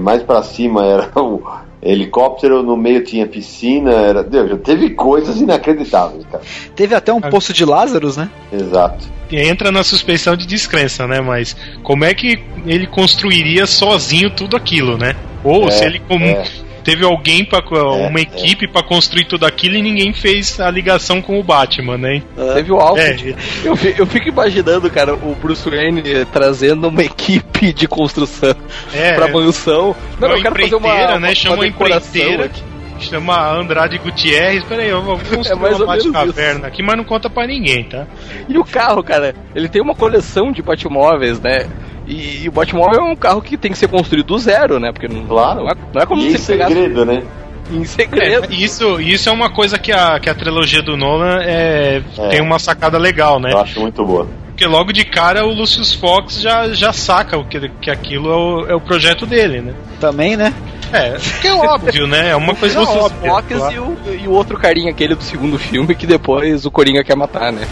mais 0.00 0.22
para 0.22 0.42
cima 0.42 0.84
era 0.84 1.08
o 1.20 1.42
helicóptero, 1.82 2.62
no 2.62 2.76
meio 2.76 3.02
tinha 3.04 3.26
piscina, 3.26 3.90
era. 3.92 4.22
Deus, 4.22 4.50
já 4.50 4.56
teve 4.56 4.90
coisas 4.90 5.40
inacreditáveis, 5.40 6.24
cara. 6.30 6.42
Teve 6.76 6.94
até 6.94 7.12
um 7.12 7.18
Ah. 7.22 7.28
poço 7.28 7.52
de 7.52 7.64
Lázaros, 7.64 8.16
né? 8.16 8.30
Exato. 8.52 9.06
E 9.30 9.36
entra 9.40 9.72
na 9.72 9.82
suspeição 9.82 10.36
de 10.36 10.46
descrença, 10.46 11.06
né? 11.06 11.20
Mas 11.20 11.56
como 11.82 12.04
é 12.04 12.14
que 12.14 12.38
ele 12.66 12.86
construiria 12.86 13.66
sozinho 13.66 14.30
tudo 14.30 14.56
aquilo, 14.56 14.96
né? 14.96 15.16
Ou 15.42 15.68
É, 15.68 15.70
se 15.72 15.84
ele 15.84 16.00
como 16.06 16.24
é. 16.24 16.44
Teve 16.84 17.04
alguém 17.04 17.44
para 17.44 17.58
É, 17.60 18.08
uma 18.08 18.18
é. 18.18 18.22
equipe 18.22 18.66
pra 18.68 18.82
construir 18.82 19.24
tudo 19.24 19.46
aquilo 19.46 19.76
e 19.76 19.82
ninguém 19.82 20.12
fez 20.12 20.60
a 20.60 20.70
ligação 20.70 21.20
com 21.22 21.38
o 21.38 21.42
Batman, 21.42 21.96
né? 21.98 22.22
Teve 22.54 22.72
o 22.72 22.78
Alfred. 22.80 23.34
É, 23.64 23.68
Eu, 23.68 23.74
eu 23.98 24.06
fico 24.06 24.28
imaginando, 24.28 24.90
cara, 24.90 25.14
o 25.14 25.34
Bruce 25.40 25.68
Wayne 25.68 26.02
trazendo 26.32 26.88
uma 26.88 27.02
equipe 27.02 27.72
de 27.72 27.86
construção 27.88 28.54
é, 28.92 29.12
pra 29.12 29.28
mansão. 29.28 29.94
Não, 30.20 30.28
uma 30.28 30.36
eu 30.36 30.42
quero 30.42 30.60
fazer 30.60 30.74
uma, 30.74 31.18
né? 31.18 31.34
Chama 31.34 31.56
uma 31.56 31.66
empreiteira. 31.66 32.44
aqui. 32.46 32.62
chama 32.98 33.52
Andrade 33.52 33.98
Gutierrez. 33.98 34.64
Peraí, 34.64 34.88
eu 34.88 35.02
vou 35.02 35.18
construir 35.34 35.48
É 35.48 35.54
mais 35.54 35.76
uma 35.78 35.86
Batcaverna 35.86 36.66
aqui, 36.68 36.82
mas 36.82 36.96
não 36.96 37.04
conta 37.04 37.28
pra 37.30 37.46
ninguém, 37.46 37.84
tá? 37.84 38.06
E 38.48 38.56
o 38.58 38.64
carro, 38.64 39.02
cara, 39.02 39.34
ele 39.54 39.68
tem 39.68 39.80
uma 39.82 39.94
coleção 39.94 40.52
de 40.52 40.62
Batmóveis, 40.62 41.40
né? 41.40 41.66
E, 42.12 42.44
e 42.44 42.48
o 42.48 42.52
Batmóvel 42.52 43.00
é 43.00 43.02
um 43.04 43.16
carro 43.16 43.40
que 43.42 43.56
tem 43.56 43.72
que 43.72 43.78
ser 43.78 43.88
construído 43.88 44.26
do 44.26 44.38
zero, 44.38 44.78
né? 44.78 44.92
Porque 44.92 45.08
não, 45.08 45.24
Claro. 45.26 45.60
não, 45.64 45.68
é, 45.70 45.74
não 45.94 46.02
é 46.02 46.06
como 46.06 46.22
E 46.22 46.28
em 46.28 46.36
se 46.38 46.52
pegasse 46.52 46.72
segredo, 46.74 47.04
né? 47.04 47.22
em 47.70 47.84
segredo. 47.84 48.46
É, 48.52 48.54
isso, 48.54 49.00
isso 49.00 49.28
é 49.28 49.32
uma 49.32 49.48
coisa 49.50 49.78
que 49.78 49.92
a, 49.92 50.18
que 50.20 50.28
a 50.28 50.34
trilogia 50.34 50.82
do 50.82 50.96
Nolan 50.96 51.38
é, 51.42 52.02
É. 52.18 52.28
tem 52.28 52.40
uma 52.42 52.58
sacada 52.58 52.98
legal, 52.98 53.40
né? 53.40 53.52
Eu 53.52 53.58
acho 53.58 53.80
muito 53.80 54.04
boa. 54.04 54.26
Porque 54.62 54.76
logo 54.76 54.92
de 54.92 55.04
cara 55.04 55.44
o 55.44 55.52
Lucius 55.52 55.92
Fox 55.92 56.40
já, 56.40 56.68
já 56.72 56.92
saca 56.92 57.36
o 57.36 57.44
que, 57.44 57.68
que 57.80 57.90
aquilo 57.90 58.30
é 58.30 58.36
o, 58.36 58.66
é 58.68 58.74
o 58.76 58.80
projeto 58.80 59.26
dele, 59.26 59.60
né? 59.60 59.74
Também, 59.98 60.36
né? 60.36 60.54
É, 60.92 61.16
que 61.40 61.48
é 61.48 61.52
óbvio, 61.52 62.06
né? 62.06 62.28
É 62.28 62.36
uma 62.36 62.54
coisa 62.54 62.78
Lucius 62.78 62.96
óbvia. 63.06 63.30
Fox 63.32 63.46
claro. 63.56 63.74
e, 63.74 63.78
o, 63.80 63.96
e 64.24 64.28
o 64.28 64.30
outro 64.30 64.56
carinha, 64.56 64.90
aquele 64.92 65.16
do 65.16 65.24
segundo 65.24 65.58
filme, 65.58 65.96
que 65.96 66.06
depois 66.06 66.64
o 66.64 66.70
Coringa 66.70 67.02
quer 67.02 67.16
matar, 67.16 67.50
né? 67.52 67.66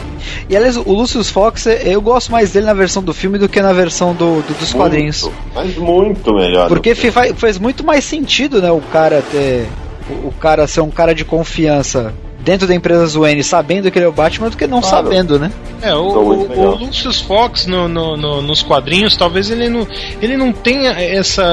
E 0.49 0.57
aliás, 0.57 0.77
o 0.77 0.93
Lucius 0.93 1.31
Fox, 1.31 1.67
eu 1.67 2.03
gosto 2.03 2.33
mais 2.33 2.51
dele 2.51 2.67
na 2.67 2.75
versão 2.75 3.05
do 3.05 3.15
filme 3.15 3.39
do 3.39 3.49
que 3.49 3.63
na 3.63 3.73
versão 3.73 4.13
do, 4.13 4.43
do- 4.43 4.59
dos 4.59 4.73
quadrinhos. 4.73 5.31
Mas 5.55 5.77
muito 5.77 6.35
melhor. 6.35 6.67
Porque 6.67 6.97
faz, 6.97 7.39
faz 7.39 7.57
muito 7.57 7.85
mais 7.87 8.05
sentido, 8.05 8.61
né, 8.61 8.73
o 8.73 8.81
cara 8.81 9.23
ter. 9.31 9.69
O, 10.11 10.29
o 10.29 10.33
cara 10.33 10.67
ser 10.67 10.81
um 10.81 10.91
cara 10.91 11.15
de 11.15 11.25
confiança 11.25 12.13
dentro 12.45 12.67
da 12.67 12.75
empresa 12.75 13.19
Wayne 13.19 13.43
sabendo 13.45 13.91
que 13.91 13.99
ele 13.99 14.07
é 14.07 14.09
o 14.09 14.13
Batman 14.13 14.49
do 14.51 14.57
que 14.57 14.67
não 14.67 14.81
Claro. 14.81 15.05
sabendo, 15.07 15.39
né? 15.39 15.51
É, 15.83 15.95
o, 15.95 16.23
muito 16.23 16.53
o- 16.59 16.61
o 16.67 16.75
Lucius 16.77 17.21
Fox 17.21 17.67
no, 17.67 17.89
no- 17.89 18.17
no- 18.17 18.43
nos 18.43 18.63
quadrinhos, 18.63 19.17
talvez 19.17 19.51
ele 19.51 19.69
não, 19.69 19.87
ele 20.21 20.37
não 20.37 20.53
tenha 20.53 20.91
essa. 20.91 21.45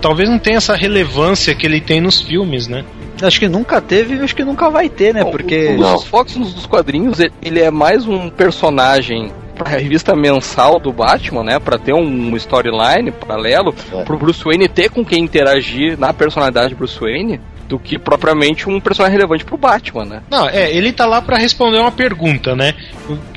Talvez 0.00 0.28
não 0.28 0.38
tenha 0.38 0.56
essa 0.58 0.74
relevância 0.74 1.54
que 1.54 1.66
ele 1.66 1.80
tem 1.80 2.00
nos 2.00 2.20
filmes, 2.20 2.66
né? 2.68 2.84
Acho 3.22 3.38
que 3.38 3.48
nunca 3.48 3.80
teve 3.80 4.14
e 4.16 4.20
acho 4.20 4.34
que 4.34 4.44
nunca 4.44 4.68
vai 4.68 4.88
ter, 4.88 5.14
né? 5.14 5.22
O- 5.22 5.30
Porque. 5.30 5.68
O, 5.68 5.76
Lucius 5.80 6.04
Fox 6.04 6.36
nos 6.36 6.66
quadrinhos, 6.66 7.18
ele, 7.42 7.60
é 7.60 7.70
mais 7.70 8.06
um 8.06 8.28
personagem 8.28 9.30
pra 9.54 9.68
revista 9.70 10.16
mensal 10.16 10.80
do 10.80 10.92
Batman, 10.92 11.44
né? 11.44 11.58
Pra 11.60 11.78
ter 11.78 11.94
um 11.94 12.34
storyline 12.36 13.12
paralelo, 13.12 13.72
É. 13.92 14.02
pro 14.02 14.18
Bruce 14.18 14.42
Wayne 14.44 14.68
ter 14.68 14.90
com 14.90 15.04
quem 15.04 15.22
interagir 15.22 15.96
na 15.98 16.12
personalidade 16.12 16.70
de 16.70 16.74
Bruce 16.74 16.98
Wayne, 16.98 17.40
do 17.68 17.78
que 17.78 17.98
propriamente 17.98 18.68
um 18.68 18.80
personagem 18.80 19.16
relevante 19.16 19.44
pro 19.44 19.56
Batman, 19.56 20.04
né? 20.04 20.22
Não, 20.30 20.48
é, 20.48 20.70
ele 20.70 20.92
tá 20.92 21.06
lá 21.06 21.20
pra 21.22 21.36
responder 21.36 21.78
uma 21.78 21.90
pergunta, 21.92 22.54
né? 22.54 22.74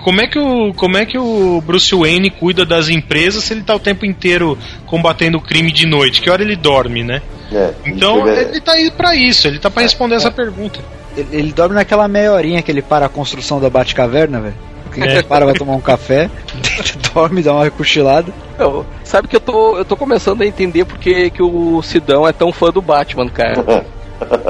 Como 0.03 0.21
é 0.21 0.27
que 0.27 0.37
o 0.39 0.73
como 0.73 0.97
é 0.97 1.05
que 1.05 1.17
o 1.17 1.61
Bruce 1.61 1.93
Wayne 1.95 2.29
cuida 2.29 2.65
das 2.65 2.89
empresas 2.89 3.43
se 3.43 3.53
ele 3.53 3.61
tá 3.63 3.75
o 3.75 3.79
tempo 3.79 4.05
inteiro 4.05 4.57
combatendo 4.85 5.37
o 5.37 5.41
crime 5.41 5.71
de 5.71 5.85
noite? 5.87 6.21
Que 6.21 6.29
hora 6.29 6.41
ele 6.43 6.55
dorme, 6.55 7.03
né? 7.03 7.21
É, 7.51 7.73
Então 7.85 8.27
é- 8.27 8.41
ele 8.41 8.59
tá 8.61 8.73
aí 8.73 8.91
pra 8.91 9.15
isso, 9.15 9.47
ele 9.47 9.59
tá 9.59 9.69
pra 9.69 9.81
responder 9.83 10.15
essa 10.15 10.29
pergunta. 10.31 10.79
Ele, 11.15 11.27
ele 11.31 11.51
dorme 11.53 11.73
naquela 11.75 12.07
meia 12.07 12.31
horinha 12.33 12.61
que 12.61 12.69
ele 12.71 12.81
para 12.81 13.05
a 13.05 13.09
construção 13.09 13.59
da 13.59 13.69
Batcaverna, 13.69 14.39
velho. 14.41 14.53
Que 14.93 15.01
Ele 15.01 15.13
É. 15.19 15.21
para, 15.23 15.45
vai 15.45 15.53
tomar 15.53 15.73
um 15.75 15.81
café, 15.81 16.29
dorme, 17.13 17.41
dá 17.43 17.53
uma 17.53 17.69
cochilada. 17.69 18.33
Eu- 18.57 18.85
sabe 19.03 19.27
que 19.27 19.35
eu 19.35 19.39
tô, 19.39 19.77
eu 19.77 19.85
tô 19.85 19.95
começando 19.95 20.41
a 20.41 20.45
entender 20.45 20.85
porque 20.85 21.29
que 21.29 21.41
o 21.43 21.81
Sidão 21.83 22.27
é 22.27 22.33
tão 22.33 22.51
fã 22.51 22.69
do 22.71 22.81
Batman, 22.81 23.29
cara. 23.29 23.63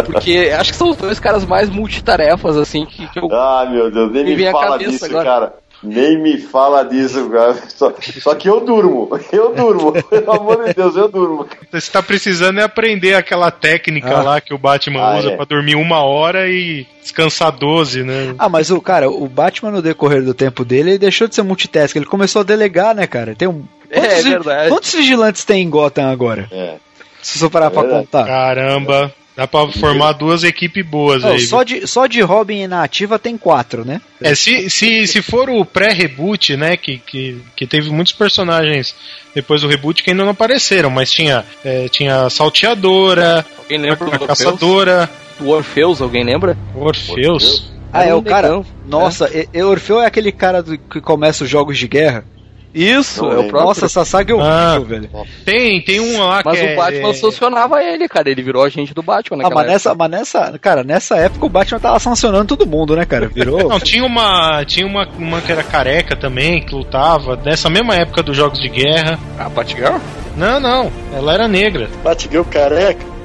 Porque 0.06 0.52
acho 0.58 0.72
que 0.72 0.78
são 0.78 0.90
os 0.90 0.98
dois 0.98 1.20
caras 1.20 1.46
mais 1.46 1.70
multitarefas, 1.70 2.58
assim, 2.58 2.86
que, 2.86 3.08
que 3.08 3.20
eu. 3.20 3.30
Ah, 3.34 3.68
meu 3.70 3.92
Deus, 3.92 4.12
nem 4.12 4.24
Me 4.24 4.36
me, 4.36 4.52
fala 4.52 4.78
disso, 4.78 5.06
agora. 5.06 5.24
cara. 5.26 5.54
Nem 5.84 6.20
me 6.24 6.38
fala 6.40 6.84
disso, 6.84 7.30
cara. 7.30 7.54
Só, 7.70 7.94
só 8.20 8.34
que 8.34 8.50
eu 8.50 8.60
durmo. 8.62 9.08
Eu 9.32 9.54
durmo. 9.54 9.92
Pelo 10.10 10.32
amor 10.32 10.64
de 10.66 10.74
Deus, 10.74 10.96
eu 10.96 11.08
durmo. 11.08 11.46
Você 11.72 11.92
tá 11.92 12.02
precisando 12.02 12.60
é 12.60 12.64
aprender 12.64 13.14
aquela 13.14 13.52
técnica 13.52 14.18
Ah. 14.18 14.24
lá 14.24 14.42
que 14.42 14.56
o 14.56 14.58
Batman 14.58 15.00
Ah, 15.02 15.18
usa 15.20 15.32
é. 15.32 15.36
pra 15.36 15.46
dormir 15.46 15.76
uma 15.76 16.00
hora 16.02 16.50
e 16.50 16.88
descansar 17.02 17.52
12, 17.52 18.04
né? 18.04 18.34
Ah, 18.40 18.50
mas 18.50 18.72
o 18.72 18.82
cara, 18.82 19.08
o 19.08 19.28
Batman 19.28 19.70
no 19.70 19.82
decorrer 19.82 20.24
do 20.24 20.34
tempo 20.34 20.66
dele, 20.66 20.92
ele 20.92 20.98
deixou 20.98 21.28
de 21.28 21.36
ser 21.36 21.44
multitask, 21.44 21.96
ele 21.96 22.06
começou 22.08 22.40
a 22.40 22.44
delegar, 22.44 22.96
né, 22.96 23.06
cara? 23.06 23.36
Tem 23.36 23.48
um. 23.48 23.64
É, 23.92 24.00
Quantos, 24.02 24.24
vi- 24.24 24.30
verdade. 24.32 24.70
quantos 24.70 24.94
vigilantes 24.96 25.46
tem 25.46 25.62
em 25.62 25.70
Gotham 25.70 26.10
agora? 26.10 26.48
É. 26.52 26.74
Se 27.22 27.38
você 27.38 27.50
parar 27.52 27.68
É 27.68 27.70
pra 27.70 27.84
contar. 27.84 28.26
Caramba, 28.26 29.14
dá 29.38 29.48
pra 29.48 29.72
formar 29.72 30.14
duas 30.14 30.44
equipes 30.44 30.84
boas 30.84 31.22
Não, 31.22 31.34
aí. 31.34 31.40
só, 31.42 31.62
de, 31.62 31.86
só 31.88 32.08
de 32.08 32.20
Robin 32.22 32.66
na 32.66 32.82
ativa 32.84 33.20
tem 33.20 33.38
quatro, 33.38 33.86
né? 33.86 34.02
É, 34.20 34.34
se, 34.34 34.68
se, 34.68 35.06
se 35.06 35.22
for 35.22 35.48
o 35.48 35.64
pré-reboot, 35.64 36.58
né, 36.58 36.76
que, 36.76 36.98
que, 36.98 37.40
que 37.56 37.68
teve 37.68 37.92
muitos 37.92 38.14
personagens 38.14 38.96
depois 39.36 39.62
do 39.62 39.68
reboot 39.68 40.02
que 40.02 40.10
ainda 40.10 40.24
não 40.24 40.32
apareceram, 40.32 40.90
mas 40.90 41.12
tinha, 41.12 41.46
é, 41.64 41.88
tinha 41.88 42.26
a 42.26 42.30
Salteadora, 42.32 43.46
Alguém 43.60 43.78
lembra 43.78 44.16
a? 44.16 44.28
Caçadora, 44.28 45.10
Do 45.40 45.50
Orfeus, 45.50 46.02
alguém 46.02 46.24
lembra? 46.24 46.58
Orfeus. 46.74 47.72
Ah, 47.94 48.04
é 48.04 48.14
o 48.14 48.22
cara. 48.24 48.48
negão, 48.50 48.66
Nossa, 48.88 49.30
e 49.54 49.64
Orfeu 49.64 50.02
é 50.02 50.08
aquele 50.08 50.32
cara 50.32 50.64
do- 50.64 50.78
que 50.78 51.00
começa 51.00 51.44
os 51.44 51.50
jogos 51.50 51.78
de 51.78 51.88
guerra. 51.88 52.26
Isso, 52.74 53.24
Não 53.24 53.32
é 53.32 53.36
o 53.38 53.44
próprio. 53.48 53.62
Nossa, 53.68 53.86
essa 53.86 54.06
saga 54.06 54.32
é 54.34 54.36
horrível, 54.36 54.54
Ah. 54.54 54.80
velho. 54.80 55.10
Tem, 55.44 55.82
tem 55.84 56.00
um 56.00 56.20
lá 56.20 56.42
Mas 56.46 56.60
que 56.60 56.66
o 56.66 56.76
Batman 56.76 57.10
é, 57.10 57.14
sancionava 57.14 57.84
ele, 57.84 58.08
cara. 58.08 58.30
Ele 58.30 58.42
virou 58.44 58.64
agente 58.64 58.94
do 58.94 59.02
Batman 59.02 59.38
Ah, 59.38 59.44
naquela 59.44 59.62
mas 59.62 59.72
nessa, 59.72 59.96
mas 59.96 60.12
nessa, 60.12 60.60
cara, 60.60 60.84
nessa 60.84 61.16
época 61.18 61.46
o 61.46 61.50
Batman 61.50 61.80
tava 61.80 62.00
sancionando 62.00 62.46
todo 62.46 62.68
mundo, 62.68 62.96
né, 62.96 63.06
cara? 63.06 63.28
Virou. 63.28 63.68
Não, 63.68 63.80
tinha 63.80 64.06
uma, 64.06 64.64
tinha 64.66 64.86
uma, 64.86 65.08
uma 65.18 65.42
que 65.42 65.52
era 65.52 65.64
careca 65.64 66.16
também, 66.16 66.62
que 66.62 66.76
lutava, 66.76 67.36
dessa 67.36 67.70
mesma 67.70 67.96
época 67.96 68.22
dos 68.22 68.36
jogos 68.38 68.60
de 68.60 68.70
guerra. 68.70 69.12
época. 69.14 69.44
A 69.46 69.50
Batgirl? 69.50 69.98
Não, 70.36 70.60
não, 70.60 70.92
ela 71.16 71.34
era 71.34 71.48
negra. 71.48 71.90
Batgirl 72.04 72.44
careca. 72.44 73.17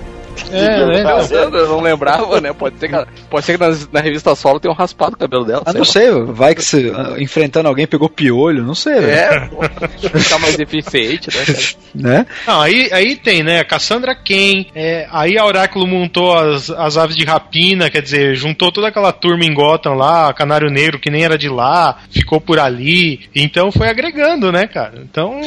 É, 0.50 0.84
né? 0.86 1.02
Eu 1.52 1.68
não 1.68 1.80
lembrava, 1.80 2.40
né? 2.40 2.52
Pode 2.52 2.78
ser 2.78 2.88
que, 2.88 3.06
pode 3.30 3.44
ser 3.46 3.52
que 3.58 3.64
nas- 3.64 3.88
na, 3.90 4.00
revista 4.00 4.34
solo 4.34 4.60
tenha 4.60 4.72
um 4.72 4.76
raspado 4.76 5.14
o 5.14 5.18
cabelo 5.18 5.44
dela. 5.44 5.62
Ah, 5.64 5.70
sei 5.72 5.80
não 5.80 5.86
lá. 5.86 5.92
sei, 6.26 6.32
vai 6.34 6.54
que 6.54 6.62
se 6.62 6.92
ah, 6.94 7.14
enfrentando 7.18 7.68
alguém 7.68 7.86
pegou 7.86 8.08
piolho, 8.08 8.62
não 8.62 8.74
sei, 8.74 9.00
velho. 9.00 9.10
É, 9.10 9.48
pô, 9.48 9.62
ficar 10.18 10.38
mais 10.38 10.58
eficiente, 10.58 11.28
né? 11.36 11.44
cara? 11.44 11.58
Né? 11.94 12.26
Não, 12.46 12.60
aí, 12.60 12.88
aí 12.92 13.16
tem, 13.16 13.42
né? 13.42 13.60
A 13.60 13.64
Cassandra 13.64 14.14
Ken, 14.14 14.66
é, 14.74 15.06
aí 15.10 15.38
a 15.38 15.44
Oráculo 15.44 15.86
montou 15.86 16.34
as, 16.36 16.70
as 16.70 16.96
aves 16.96 17.16
de 17.16 17.24
rapina, 17.24 17.90
quer 17.90 18.02
dizer, 18.02 18.34
juntou 18.34 18.70
toda 18.72 18.88
aquela 18.88 19.12
turma 19.12 19.44
em 19.44 19.54
Gotham 19.54 19.94
lá, 19.94 20.32
Canário 20.32 20.70
Negro, 20.70 20.98
que 20.98 21.10
nem 21.10 21.24
era 21.24 21.36
de 21.38 21.48
lá, 21.48 21.98
ficou 22.10 22.40
por 22.40 22.58
ali. 22.58 23.20
Então 23.34 23.70
foi 23.72 23.88
agregando, 23.88 24.50
né, 24.52 24.66
cara? 24.66 24.94
Então. 25.02 25.40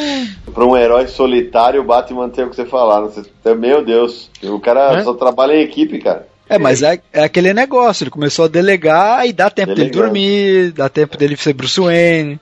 Pra 0.54 0.66
um 0.66 0.76
herói 0.78 1.08
solitário, 1.08 1.82
o 1.82 1.86
Batman 1.86 2.30
tem 2.30 2.46
o 2.46 2.50
que 2.50 2.56
você 2.56 2.66
falar. 2.66 3.02
Não 3.02 3.12
sei- 3.12 3.24
Meu 3.56 3.84
Deus. 3.84 4.30
O 4.44 4.60
cara 4.60 4.75
É? 4.80 5.04
só 5.04 5.14
trabalha 5.14 5.54
em 5.54 5.62
equipe, 5.62 6.00
cara. 6.00 6.28
É, 6.48 6.60
mas 6.60 6.84
é, 6.84 7.00
é 7.12 7.24
aquele 7.24 7.54
negócio, 7.54 8.04
ele 8.04 8.12
começou 8.12 8.46
a 8.46 8.48
delegar 8.48 9.26
e 9.26 9.34
dá 9.34 9.50
tempo 9.50 9.74
dele 9.74 9.90
dormir, 9.90 10.72
dá 10.74 10.88
tempo 10.88 11.18
dele 11.18 11.36
ser 11.36 11.54
Bruce 11.54 11.80
Wayne. 11.80 12.40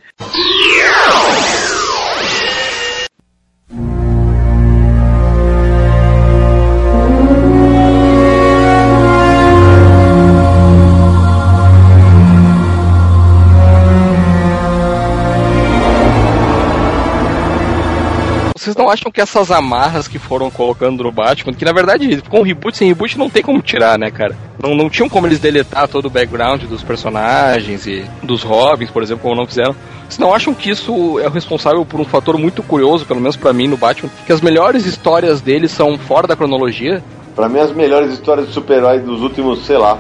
Vocês 18.74 18.84
não 18.84 18.92
acham 18.92 19.12
que 19.12 19.22
essas 19.22 19.52
amarras 19.52 20.08
que 20.08 20.18
foram 20.18 20.50
colocando 20.50 21.04
no 21.04 21.12
Batman, 21.12 21.54
que 21.54 21.64
na 21.64 21.72
verdade, 21.72 22.24
com 22.28 22.40
o 22.40 22.44
reboot, 22.44 22.76
sem 22.76 22.88
reboot, 22.88 23.20
não 23.20 23.30
tem 23.30 23.44
como 23.44 23.62
tirar, 23.62 24.00
né, 24.00 24.10
cara? 24.10 24.36
Não, 24.62 24.74
não 24.74 24.90
tinham 24.90 25.08
como 25.08 25.28
eles 25.28 25.40
deletar 25.40 25.88
todo 25.88 26.08
o 26.08 26.10
background 26.10 26.64
dos 26.64 26.82
personagens 26.82 27.86
e 27.86 28.04
dos 28.24 28.42
Robins, 28.42 28.90
por 28.90 29.04
exemplo, 29.04 29.22
como 29.22 29.36
não 29.36 29.46
fizeram. 29.46 29.76
Vocês 30.10 30.18
não 30.18 30.34
acham 30.34 30.56
que 30.56 30.72
isso 30.72 31.20
é 31.20 31.30
responsável 31.30 31.86
por 31.86 32.02
um 32.02 32.06
fator 32.06 32.36
muito 32.40 32.64
curioso, 32.64 33.06
pelo 33.06 33.20
menos 33.22 33.36
pra 33.36 33.54
mim, 33.54 33.68
no 33.68 33.78
Batman? 33.78 34.10
Que 34.26 34.34
as 34.34 34.42
melhores 34.42 34.88
histórias 34.88 35.40
dele 35.40 35.68
são 35.68 35.96
fora 35.96 36.26
da 36.26 36.36
cronologia? 36.36 37.04
Pra 37.36 37.48
mim, 37.48 37.60
as 37.60 37.72
melhores 37.72 38.12
histórias 38.12 38.48
de 38.48 38.54
super-herói 38.54 39.00
dos 39.00 39.22
últimos, 39.22 39.68
sei 39.68 39.78
lá, 39.78 40.00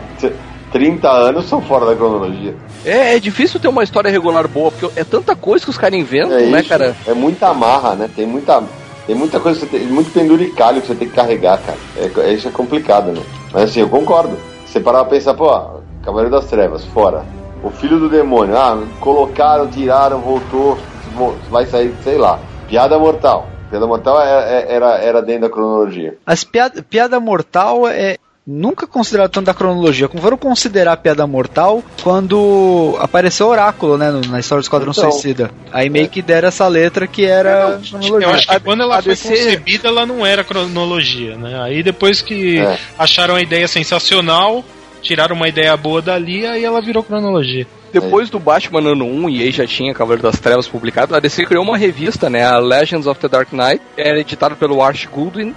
30 0.73 1.07
anos 1.09 1.45
são 1.45 1.61
fora 1.61 1.85
da 1.85 1.95
cronologia. 1.95 2.55
É, 2.83 3.15
é 3.15 3.19
difícil 3.19 3.59
ter 3.59 3.67
uma 3.69 3.83
história 3.83 4.09
regular 4.11 4.47
boa, 4.47 4.71
porque 4.71 4.99
é 4.99 5.03
tanta 5.05 5.35
coisa 5.35 5.63
que 5.63 5.69
os 5.69 5.77
caras 5.77 5.97
inventam, 5.97 6.37
É 6.37 6.45
né, 6.47 6.59
isso. 6.59 6.69
cara? 6.69 6.95
É 7.07 7.13
muita 7.13 7.47
amarra, 7.47 7.95
né? 7.95 8.09
Tem 8.13 8.25
muita, 8.25 8.61
tem 9.07 9.15
muita 9.15 9.39
coisa, 9.39 9.59
que 9.59 9.65
você 9.71 9.77
tem, 9.77 9.87
muito 9.87 10.11
penduricalho 10.11 10.81
que 10.81 10.87
você 10.87 10.95
tem 10.95 11.07
que 11.07 11.13
carregar, 11.15 11.59
cara. 11.59 11.77
É, 11.95 12.29
é- 12.29 12.33
isso 12.33 12.47
é 12.47 12.51
complicado, 12.51 13.11
né? 13.13 13.21
Mas 13.53 13.63
assim, 13.69 13.81
eu 13.81 13.87
concordo. 13.87 14.35
Você 14.65 14.79
parar 14.79 15.05
pra 15.05 15.11
pensar, 15.11 15.35
pô, 15.35 15.47
Cavaleiro 16.03 16.31
das 16.31 16.45
Trevas, 16.45 16.83
fora. 16.85 17.23
O 17.63 17.69
filho 17.69 17.99
do 17.99 18.09
demônio, 18.09 18.57
ah, 18.57 18.77
colocaram, 18.99 19.67
tiraram, 19.67 20.19
voltou, 20.19 20.77
vo- 21.15 21.35
vai 21.49 21.65
sair, 21.67 21.93
sei 22.03 22.17
lá. 22.17 22.39
Piada 22.67 22.97
mortal. 22.99 23.47
Piada 23.69 23.87
mortal 23.87 24.19
é- 24.21 24.25
é- 24.65 24.65
era, 24.75 24.97
era 24.97 25.21
dentro 25.21 25.43
da 25.43 25.49
cronologia. 25.49 26.17
As 26.25 26.43
piada, 26.43 26.83
piada 26.83 27.19
mortal 27.19 27.87
é 27.87 28.17
nunca 28.45 28.85
considerado 28.85 29.31
tanto 29.31 29.45
da 29.45 29.53
cronologia, 29.53 30.07
como 30.07 30.21
foram 30.21 30.37
considerar 30.37 30.97
piada 30.97 31.25
mortal 31.25 31.81
quando 32.03 32.97
apareceu 32.99 33.47
Oráculo, 33.47 33.97
né, 33.97 34.11
na 34.27 34.39
história 34.39 34.61
do 34.61 34.63
Esquadrão 34.65 34.91
Então. 34.91 35.11
Suicida. 35.11 35.49
Aí 35.71 35.89
meio 35.89 36.09
que 36.09 36.21
deram 36.21 36.47
essa 36.49 36.67
letra 36.67 37.07
que 37.07 37.25
era 37.25 37.79
Eu 37.81 37.99
cronologia. 37.99 38.27
acho 38.29 38.47
que 38.47 38.59
quando 38.59 38.81
ela 38.83 38.97
a 38.97 39.01
foi 39.01 39.13
DC 39.13 39.29
concebida, 39.29 39.87
ela 39.87 40.05
não 40.05 40.25
era 40.25 40.43
cronologia, 40.43 41.35
né? 41.37 41.61
Aí 41.61 41.81
depois 41.83 42.21
que 42.21 42.59
É. 42.59 42.77
acharam 42.99 43.35
a 43.35 43.41
ideia 43.41 43.67
sensacional, 43.67 44.63
tiraram 45.01 45.35
uma 45.35 45.47
ideia 45.47 45.75
boa 45.77 46.01
dali, 46.01 46.45
aí 46.45 46.63
ela 46.63 46.81
virou 46.81 47.03
cronologia. 47.03 47.65
Depois 47.93 48.27
do 48.29 48.39
Batman 48.39 48.79
ano 48.91 49.05
1, 49.05 49.29
e 49.29 49.43
aí 49.43 49.51
já 49.51 49.67
tinha 49.67 49.93
Cavaleiro 49.93 50.23
das 50.23 50.39
Trevas 50.39 50.67
publicado, 50.67 51.15
a 51.15 51.19
DC 51.19 51.45
criou 51.45 51.63
uma 51.63 51.77
revista, 51.77 52.27
né, 52.27 52.43
a 52.43 52.57
Legends 52.57 53.05
of 53.05 53.19
the 53.19 53.27
Dark 53.27 53.53
Knight, 53.53 53.81
era 53.95 54.19
editada 54.19 54.55
pelo 54.55 54.81
Arch 54.81 55.05
Goodwin, 55.07 55.53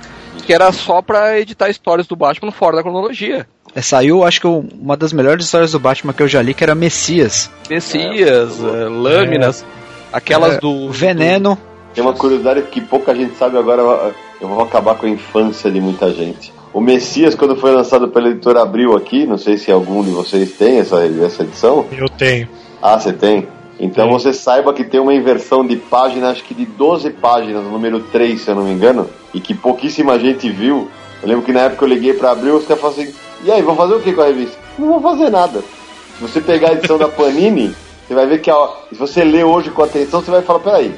que 0.47 0.53
era 0.53 0.71
só 0.71 1.03
pra 1.03 1.39
editar 1.41 1.69
histórias 1.69 2.07
do 2.07 2.15
Batman 2.15 2.53
fora 2.53 2.77
da 2.77 2.83
cronologia. 2.83 3.47
É, 3.75 3.83
saiu, 3.83 4.23
acho 4.23 4.41
que 4.41 4.47
uma 4.47 4.97
das 4.97 5.13
melhores 5.13 5.45
histórias 5.45 5.73
do 5.73 5.81
Batman 5.81 6.13
que 6.13 6.23
eu 6.23 6.29
já 6.29 6.41
li, 6.41 6.55
que 6.55 6.63
era 6.63 6.75
Messias. 6.75 7.51
Messias, 7.69 8.59
eh, 8.63 8.89
lâminas, 8.89 9.65
aquelas 10.13 10.55
É, 10.55 10.61
do... 10.61 10.89
Veneno. 10.91 11.59
Tem 11.93 12.03
uma 12.03 12.13
curiosidade 12.15 12.63
que 12.63 12.81
pouca 12.81 13.15
gente 13.15 13.37
sabe 13.37 13.59
agora. 13.59 14.15
eu 14.41 14.49
vou 14.49 14.63
acabar 14.63 14.95
com 14.95 15.07
a 15.07 15.09
infância 15.09 15.71
de 15.71 15.81
muita 15.81 16.13
gente. 16.13 16.53
O 16.73 16.81
Messias, 16.81 17.35
quando 17.35 17.57
foi 17.57 17.73
lançado 17.73 18.09
pela 18.09 18.29
editora 18.29 18.63
Abril 18.63 18.95
aqui, 18.95 19.27
não 19.27 19.39
sei 19.39 19.57
se 19.57 19.73
algum 19.73 20.05
de 20.05 20.11
vocês 20.11 20.53
tem 20.53 20.79
essa, 20.79 21.05
essa 21.05 21.43
edição. 21.43 21.87
Eu 21.91 22.09
tenho. 22.09 22.49
Ah, 22.81 22.99
você 22.99 23.13
tem? 23.13 23.49
Então 23.79 24.09
Tem. 24.09 24.13
você 24.13 24.33
saiba 24.33 24.73
que 24.73 24.85
tem 24.85 25.01
uma 25.01 25.15
inversão 25.15 25.67
de 25.67 25.77
página, 25.77 26.31
acho 26.31 26.45
que 26.45 26.55
de 26.55 26.65
12 26.65 27.11
páginas, 27.11 27.65
número 27.65 28.01
3, 28.01 28.41
se 28.41 28.51
eu 28.51 28.55
não 28.55 28.65
me 28.65 28.73
engano, 28.73 29.09
e 29.35 29.41
que 29.41 29.55
pouquíssima 29.55 30.19
gente 30.19 30.49
viu. 30.49 30.91
Eu 31.23 31.29
lembro 31.29 31.45
que 31.45 31.53
na 31.53 31.61
época 31.61 31.85
eu 31.85 31.89
liguei 31.89 32.15
pra 32.15 32.31
Abril, 32.31 32.57
os 32.57 32.67
caras 32.67 32.81
falaram 32.81 33.03
assim: 33.03 33.15
e 33.45 33.51
aí, 33.51 33.63
vão 33.63 33.77
fazer 33.77 33.95
o 33.95 34.01
que 34.01 34.13
com 34.13 34.23
a 34.23 34.27
revista? 34.27 34.59
Não 34.79 34.89
vou 34.89 35.01
fazer 35.01 35.31
nada. 35.31 35.61
Se 35.61 36.23
você 36.23 36.41
pegar 36.41 36.71
a 36.71 36.73
edição 36.73 36.99
da 36.99 37.09
Panini, 37.09 37.75
você 38.07 38.15
vai 38.15 38.27
ver 38.27 38.41
que 38.41 38.51
a, 38.51 38.69
se 38.91 38.99
você 38.99 39.23
ler 39.23 39.45
hoje 39.45 39.71
com 39.71 39.83
atenção, 39.83 40.21
você 40.21 40.31
vai 40.31 40.43
falar: 40.43 40.61
peraí, 40.61 40.95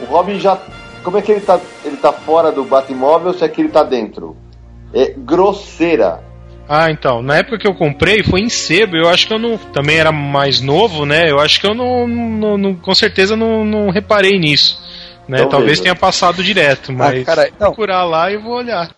o 0.00 0.04
Robin 0.04 0.38
já. 0.38 0.58
Como 1.02 1.18
é 1.18 1.22
que 1.22 1.32
ele 1.32 1.40
tá? 1.40 1.60
Ele 1.84 1.96
tá 1.96 2.12
fora 2.12 2.52
do 2.52 2.64
Batmóvel 2.64 3.28
ou 3.28 3.34
se 3.34 3.44
é 3.44 3.48
que 3.48 3.60
ele 3.60 3.68
tá 3.68 3.82
dentro? 3.82 4.36
É 4.94 5.12
grosseira. 5.16 6.24
Ah, 6.74 6.90
então, 6.90 7.20
na 7.20 7.36
época 7.36 7.58
que 7.58 7.68
eu 7.68 7.74
comprei 7.74 8.22
foi 8.22 8.40
em 8.40 8.48
sebo, 8.48 8.96
eu 8.96 9.06
acho 9.06 9.26
que 9.26 9.34
eu 9.34 9.38
não. 9.38 9.58
Também 9.58 9.98
era 9.98 10.10
mais 10.10 10.62
novo, 10.62 11.04
né? 11.04 11.30
Eu 11.30 11.38
acho 11.38 11.60
que 11.60 11.66
eu 11.66 11.74
não. 11.74 12.08
não- 12.08 12.56
não- 12.56 12.74
com 12.74 12.94
certeza 12.94 13.36
não, 13.36 13.62
não 13.62 13.90
reparei 13.90 14.38
nisso. 14.38 14.80
Né? 15.28 15.36
Então 15.36 15.50
Talvez 15.50 15.80
tenha 15.80 15.94
passado 15.94 16.42
direto, 16.42 16.90
mas 16.90 17.24
cara, 17.26 17.42
vou 17.50 17.58
procurar 17.58 18.04
lá 18.04 18.32
e 18.32 18.38
vou 18.38 18.54
olhar. 18.54 18.90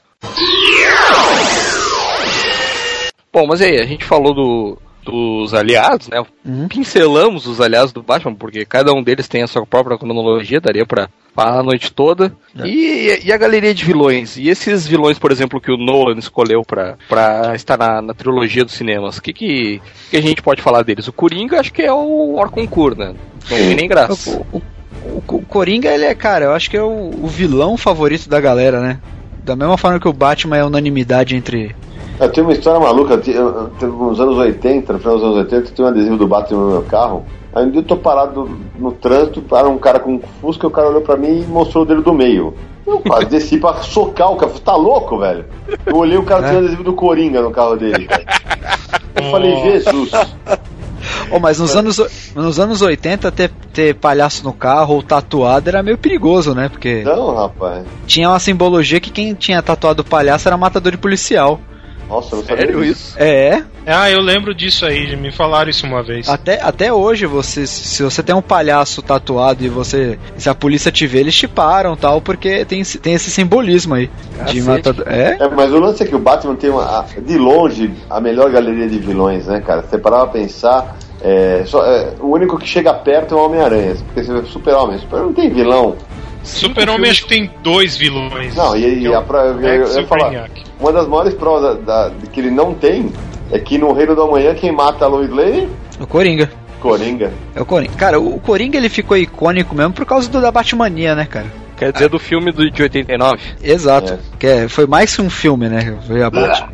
Bom, 3.33 3.45
mas 3.49 3.61
aí, 3.61 3.81
a 3.81 3.85
gente 3.85 4.05
falou 4.05 4.33
do, 4.33 4.79
dos 5.03 5.53
aliados, 5.53 6.09
né? 6.09 6.23
Uhum. 6.45 6.69
Pincelamos 6.69 7.45
os 7.45 7.61
aliados 7.61 7.93
do 7.93 8.05
Batman, 8.05 8.37
porque 8.37 8.65
cada 8.65 8.93
um 8.93 9.03
deles 9.03 9.27
tem 9.27 9.43
a 9.43 9.49
sua 9.49 9.67
própria 9.67 9.99
cronologia, 9.99 10.61
daria 10.61 10.87
pra 10.87 11.09
falar 11.35 11.61
a 11.61 11.63
noite 11.63 11.93
toda. 11.93 12.33
E, 12.65 13.21
e 13.25 13.33
a 13.33 13.37
galeria 13.37 13.75
de 13.75 13.85
vilões? 13.85 14.37
E 14.37 14.49
esses 14.49 14.87
vilões, 14.87 15.19
por 15.19 15.33
exemplo, 15.33 15.61
que 15.61 15.71
o 15.73 15.77
Nolan 15.77 16.17
escolheu 16.19 16.63
pra, 16.65 16.97
pra 17.09 17.55
estar 17.55 17.77
na, 17.77 18.01
na 18.01 18.15
trilogia 18.15 18.65
dos 18.65 18.75
cinemas, 18.75 19.17
o 19.19 19.23
que, 19.23 19.33
que, 19.33 19.83
que 20.11 20.17
a 20.17 20.23
gente 20.23 20.41
pode 20.43 20.63
falar 20.63 20.83
deles? 20.83 21.09
O 21.09 21.13
Coringa 21.13 21.59
acho 21.61 21.73
que 21.73 21.83
é 21.83 21.93
o 21.93 22.37
Orconcourt, 22.37 22.97
né? 22.97 23.15
Não 23.51 23.57
tem 23.59 23.75
nem 23.75 23.89
graça. 23.89 24.31
O, 24.31 24.57
o- 24.59 24.59
o- 24.59 25.23
o 25.37 25.43
Coringa, 25.47 25.89
ele 25.93 26.05
é, 26.05 26.15
cara, 26.15 26.47
eu 26.47 26.53
acho 26.53 26.71
que 26.71 26.77
é 26.77 26.83
o, 26.83 27.11
o 27.23 27.27
vilão 27.27 27.77
favorito 27.77 28.29
da 28.29 28.41
galera, 28.41 28.81
né? 28.81 28.99
Da 29.45 29.55
mesma 29.55 29.77
forma 29.77 30.01
que 30.01 30.09
o 30.09 30.13
Batman 30.13 30.57
é 30.57 30.65
unanimidade 30.65 31.37
entre. 31.37 31.75
Eu 32.19 32.31
tenho 32.31 32.47
uma 32.47 32.53
história 32.55 32.81
maluca, 32.81 33.15
eu 33.15 33.21
ti- 33.21 33.33
eu- 33.33 33.49
eu- 33.55 33.71
teve 33.79 33.93
nos 33.93 34.19
anos 34.21 34.37
80, 34.39 34.93
no 34.95 34.99
final 34.99 35.15
dos 35.17 35.25
anos 35.25 35.37
80, 35.39 35.69
eu 35.69 35.75
tinha 35.75 35.85
um 35.85 35.89
adesivo 35.91 36.17
do 36.17 36.27
Batman 36.27 36.61
no 36.61 36.71
meu 36.71 36.83
carro. 36.83 37.27
Aí 37.55 37.65
um 37.65 37.71
dia 37.71 37.81
eu 37.81 37.85
tô 37.85 37.97
parado 37.97 38.51
no 38.77 38.93
trânsito, 38.93 39.41
para 39.41 39.69
um 39.69 39.79
cara 39.79 40.01
com 40.01 40.15
um 40.15 40.21
Fusca, 40.41 40.67
o 40.67 40.71
cara 40.71 40.89
olhou 40.89 41.03
pra 41.03 41.17
mim 41.17 41.43
e 41.43 41.47
mostrou 41.47 41.85
o 41.85 41.87
dedo 41.87 42.03
do 42.03 42.13
meio. 42.13 42.55
Eu 42.87 43.01
quase 43.01 43.27
desci 43.27 43.59
pra 43.59 43.75
socar 43.75 44.33
o 44.33 44.37
cara, 44.37 44.53
tá 44.63 44.75
louco, 44.75 45.19
velho? 45.19 45.47
Eu 45.87 45.97
olhei, 45.97 46.19
o 46.19 46.25
cara 46.25 46.43
tinha 46.43 46.57
um 46.57 46.59
adesivo 46.59 46.85
do 46.85 46.93
Coringa 46.93 47.41
no 47.41 47.51
carro 47.51 47.77
dele, 47.77 48.07
velho. 48.07 48.27
Eu 49.15 49.31
falei, 49.31 49.57
Jesus. 49.63 50.11
Oh, 51.31 51.39
mas 51.39 51.59
nos 51.59 51.75
anos, 51.77 52.33
nos 52.35 52.59
anos 52.59 52.83
80, 52.83 53.31
ter, 53.33 53.51
ter 53.73 53.95
palhaço 53.95 54.45
no 54.45 54.53
carro 54.53 54.95
ou 54.95 55.03
tatuado 55.03 55.69
era 55.69 55.83
meio 55.83 55.97
perigoso, 55.99 56.55
né? 56.55 56.69
Porque 56.69 57.03
Não, 57.03 57.35
rapaz. 57.35 57.85
tinha 58.07 58.29
uma 58.29 58.39
simbologia 58.39 59.01
que 59.01 59.11
quem 59.11 59.35
tinha 59.35 59.63
tatuado 59.63 60.05
palhaço 60.05 60.49
era 60.49 60.57
matador 60.57 60.93
de 60.93 60.99
policial. 60.99 61.61
Nossa, 62.09 62.35
eu 62.35 62.39
não 62.41 62.45
sabia 62.47 62.67
Sério 62.67 62.85
isso? 62.85 63.15
É, 63.19 63.63
Ah, 63.87 64.11
eu 64.11 64.21
lembro 64.21 64.55
disso 64.55 64.85
aí, 64.87 65.17
me 65.17 65.33
falaram 65.33 65.69
isso 65.71 65.87
uma 65.87 66.03
vez. 66.03 66.29
até, 66.29 66.61
até 66.63 66.93
hoje, 66.93 67.27
você, 67.27 67.67
se 67.67 68.03
você 68.03 68.23
tem 68.23 68.35
um 68.35 68.41
palhaço 68.43 69.03
tatuado 69.03 69.65
e 69.65 69.69
você. 69.69 70.19
Se 70.37 70.49
a 70.49 70.55
polícia 70.55 70.91
te 70.93 71.07
vê, 71.07 71.19
eles 71.21 71.35
te 71.35 71.47
param 71.49 71.97
tal, 71.97 72.21
porque 72.21 72.65
tem, 72.65 72.81
esse- 72.81 72.99
tem 72.99 73.15
esse 73.15 73.31
simbolismo 73.31 73.95
aí. 73.95 74.11
De 74.47 74.61
matador. 74.63 75.05
É? 75.09 75.37
É, 75.41 75.49
mas 75.49 75.73
o 75.73 75.79
lance 75.81 76.03
é 76.03 76.07
que 76.07 76.15
o 76.15 76.19
Batman 76.19 76.55
tem 76.57 76.71
uma, 76.71 76.83
a- 77.01 77.05
de 77.21 77.37
longe 77.39 77.91
a 78.09 78.21
melhor 78.21 78.51
galeria 78.51 78.89
de 78.89 78.99
vilões, 78.99 79.47
né, 79.47 79.61
cara? 79.61 79.83
Você 79.83 79.99
parava 79.99 80.27
pra 80.29 80.41
pensar, 80.41 80.97
é, 81.23 81.63
só- 81.67 81.85
é, 81.85 82.13
o 82.21 82.29
único 82.29 82.59
que 82.59 82.67
chega 82.67 82.93
perto 82.95 83.35
é 83.35 83.37
o 83.39 83.45
Homem-Aranha. 83.47 83.97
Porque 84.07 84.23
você 84.25 84.33
vê 84.33 84.47
Super-Homem, 84.47 84.99
Super-Homem 84.99 85.27
não 85.29 85.35
tem 85.35 85.51
vilão. 85.51 85.97
Super-Homem 86.43 87.11
acho 87.11 87.23
que 87.23 87.29
tem 87.29 87.51
dois 87.63 87.97
vilões. 87.97 88.55
Não, 88.55 88.77
e, 88.77 89.01
e 89.01 89.07
é 89.07 89.15
a 89.15 89.21
o 89.21 89.25
pra, 89.25 89.47
eu, 89.47 89.57
Rex 89.59 89.97
eu 89.97 90.03
uma 90.85 90.93
das 90.93 91.09
maiores 91.09 91.33
provas 91.35 91.79
da, 91.85 92.09
da- 92.09 92.15
que 92.31 92.41
ele 92.41 92.51
não 92.51 92.75
tem 92.75 93.11
é 93.51 93.59
que 93.59 93.79
no 93.79 93.93
Reino 93.93 94.15
do 94.15 94.23
Amanhã 94.23 94.55
quem 94.55 94.71
mata 94.71 95.07
a 95.07 95.09
Lois 95.09 95.31
Lane? 95.31 95.69
O 95.99 96.07
Coringa. 96.07 96.51
Coringa. 96.81 97.33
É 97.55 97.63
o 97.63 97.65
Coringa. 97.65 97.93
Cara, 97.97 98.21
o 98.21 98.39
Coringa 98.39 98.77
ele 98.77 98.91
ficou 98.91 99.17
icônico 99.17 99.75
mesmo 99.75 99.95
por 99.95 100.05
causa 100.05 100.29
do, 100.29 100.41
da 100.43 100.53
Batmania, 100.53 101.15
né, 101.15 101.25
cara? 101.25 101.47
Quer 101.77 101.91
dizer, 101.93 102.09
do 102.11 102.19
filme 102.19 102.53
do, 102.53 102.71
de 102.71 102.83
89? 102.83 103.41
Exato. 103.63 104.13
É. 104.13 104.19
Que 104.39 104.47
é- 104.47 104.69
foi 104.69 104.87
mais 104.87 105.17
que 105.17 105.23
um 105.23 105.31
filme, 105.31 105.69
né? 105.69 105.97
Veio 106.07 106.27
a 106.27 106.31
Batman. 106.31 106.69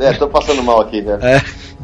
É, 0.00 0.12
tô 0.14 0.28
passando 0.28 0.62
mal 0.62 0.80
aqui, 0.80 1.00
né? 1.00 1.18
É. 1.22 1.40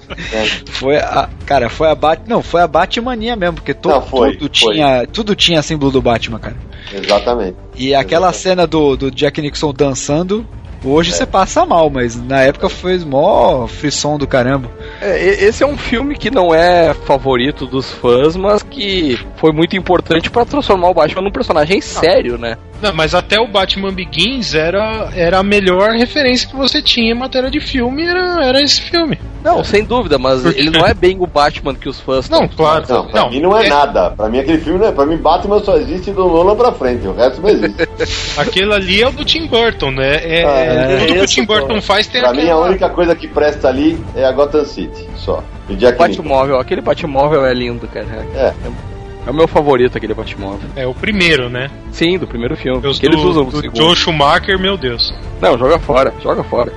Foi 0.73 0.97
a. 0.97 1.29
Cara, 1.47 1.69
foi 1.71 1.89
a 1.91 1.95
Bat. 1.95 2.23
Não, 2.27 2.43
foi 2.43 2.61
a 2.63 2.67
Batmania 2.67 3.37
mesmo, 3.37 3.55
porque 3.57 3.73
to, 3.75 3.89
Não, 3.89 4.03
foi, 4.03 4.37
tudo, 4.37 4.59
foi. 4.59 4.75
tinha, 4.75 5.07
tudo 5.07 5.35
tinha 5.35 5.63
símbolo 5.63 5.91
do 5.93 6.03
Batman, 6.03 6.39
cara. 6.39 6.57
Exatamente. 6.93 7.57
E 7.77 7.95
aquela 7.95 8.29
Exatamente. 8.29 8.43
cena 8.43 8.67
do, 8.67 8.97
do 8.97 9.11
Jack 9.11 9.41
Nixon 9.41 9.73
dançando, 9.73 10.47
hoje 10.85 11.11
É. 11.11 11.15
você 11.15 11.25
passa 11.27 11.65
mal, 11.65 11.89
mas 11.89 12.17
na 12.23 12.41
época 12.43 12.69
foi 12.69 12.99
mó 12.99 13.67
frisson 13.67 14.19
do 14.19 14.27
caramba. 14.27 14.69
É, 15.01 15.45
esse 15.45 15.63
é 15.63 15.67
um 15.67 15.79
filme 15.79 16.15
que 16.17 16.31
não 16.31 16.55
é 16.55 16.93
favorito 17.07 17.67
dos 17.67 17.91
fãs, 17.91 18.37
mas 18.37 18.63
que 18.63 19.19
foi 19.37 19.53
muito 19.53 19.77
importante 19.77 20.31
pra 20.31 20.45
transformar 20.45 20.91
o 20.91 20.95
Batman 20.95 21.23
num 21.23 21.31
personagem 21.33 21.81
sério, 21.81 22.37
né? 22.37 22.57
Não, 22.83 22.93
mas 22.93 23.15
até 23.15 23.39
o 23.41 23.47
Batman 23.47 23.93
Begins 23.93 24.55
era, 24.55 25.09
era 25.15 25.39
a 25.39 25.43
melhor 25.43 25.91
referência 25.93 26.49
que 26.49 26.57
você 26.57 26.83
tinha 26.83 27.13
em 27.13 27.15
matéria 27.15 27.49
de 27.51 27.61
filme, 27.61 28.05
era, 28.05 28.45
era 28.45 28.61
esse 28.61 28.81
filme. 28.81 29.19
Não, 29.45 29.63
sem 29.65 29.85
dúvida, 29.85 30.19
mas 30.19 30.45
ele 30.45 30.71
não 30.71 30.87
é 30.87 30.95
bem 30.95 31.17
o 31.19 31.27
Batman 31.27 31.75
que 31.75 31.89
os 31.89 31.99
fãs 32.01 32.29
Não, 32.29 32.47
claro. 32.47 32.85
Não, 32.89 33.07
pra 33.07 33.21
Não, 33.23 33.31
mim 33.31 33.41
não 33.41 33.57
é, 33.57 33.67
é- 33.67 33.69
nada. 33.69 34.11
Pra 34.11 34.29
mim 34.29 34.39
aquele 34.39 34.59
filme 34.59 34.79
não 34.79 34.87
é. 34.87 34.93
Pra 34.93 35.05
mim 35.07 35.17
Batman 35.17 35.59
só 35.63 35.77
existe 35.77 36.13
do 36.13 36.29
Nolan 36.29 36.55
pra 36.57 36.71
frente, 36.73 37.07
o 37.09 37.13
resto 37.15 37.41
não 37.41 37.49
existe. 37.49 37.89
Aquele 38.39 38.73
ali 38.73 39.03
é 39.03 39.09
o 39.09 39.13
do 39.13 39.25
Tim 39.25 39.47
Burton, 39.47 39.91
né? 39.91 40.15
É, 40.23 40.45
Ah, 40.45 40.49
é- 40.59 40.95
é 40.95 40.99
tudo 40.99 41.13
que 41.15 41.21
o 41.21 41.27
Tim 41.27 41.45
Burton 41.45 41.81
faz 41.81 42.07
tem 42.07 42.21
pra 42.21 42.33
mim 42.33 42.49
a 42.49 42.57
única 42.57 42.89
coisa 42.91 43.15
que 43.17 43.27
presta 43.27 43.69
ali 43.69 43.99
é 44.15 44.25
a 44.25 44.31
Gotham 44.33 44.65
City, 44.65 45.09
só. 45.17 45.43
O. 45.69 45.97
Batmóvel, 45.99 46.59
aquele 46.59 46.81
Batmóvel 46.81 47.47
é 47.47 47.55
lindo, 47.55 47.87
cara. 47.89 48.07
É. 48.35 48.47
É 48.47 48.92
o 49.31 49.35
meu 49.35 49.47
favorito 49.47 49.97
aquele 49.97 50.15
Batmóvel. 50.15 50.69
É 50.75 50.87
o 50.87 50.95
primeiro, 50.95 51.49
né? 51.49 51.71
Sim, 51.91 52.19
do 52.19 52.27
primeiro 52.27 52.57
filme. 52.57 52.87
Os 52.87 52.99
que 52.99 53.07
eles 53.07 53.21
usam 53.21 53.45
do 53.45 53.57
o 53.57 53.61
segundo. 53.61 53.77
Joe 53.77 53.97
Schumacher, 53.97 54.59
meu 54.59 54.77
Deus. 54.77 55.15
Não, 55.41 55.57
joga 55.57 55.79
fora, 55.79 56.13
joga 56.23 56.43
fora. 56.43 56.73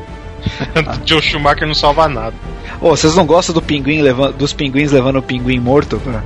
Joe 1.06 1.22
Schumacher 1.22 1.68
não 1.68 1.74
salva 1.74 2.08
nada. 2.08 2.36
Ô, 2.80 2.90
vocês 2.90 3.16
não 3.16 3.26
gostam 3.26 3.54
do 3.54 3.62
pinguim 3.62 4.02
levando, 4.02 4.34
dos 4.38 4.54
pinguins 4.54 4.92
levando 4.92 5.18
o 5.18 5.24
pinguim 5.24 5.60
morto? 5.60 6.00
Pra... 6.00 6.24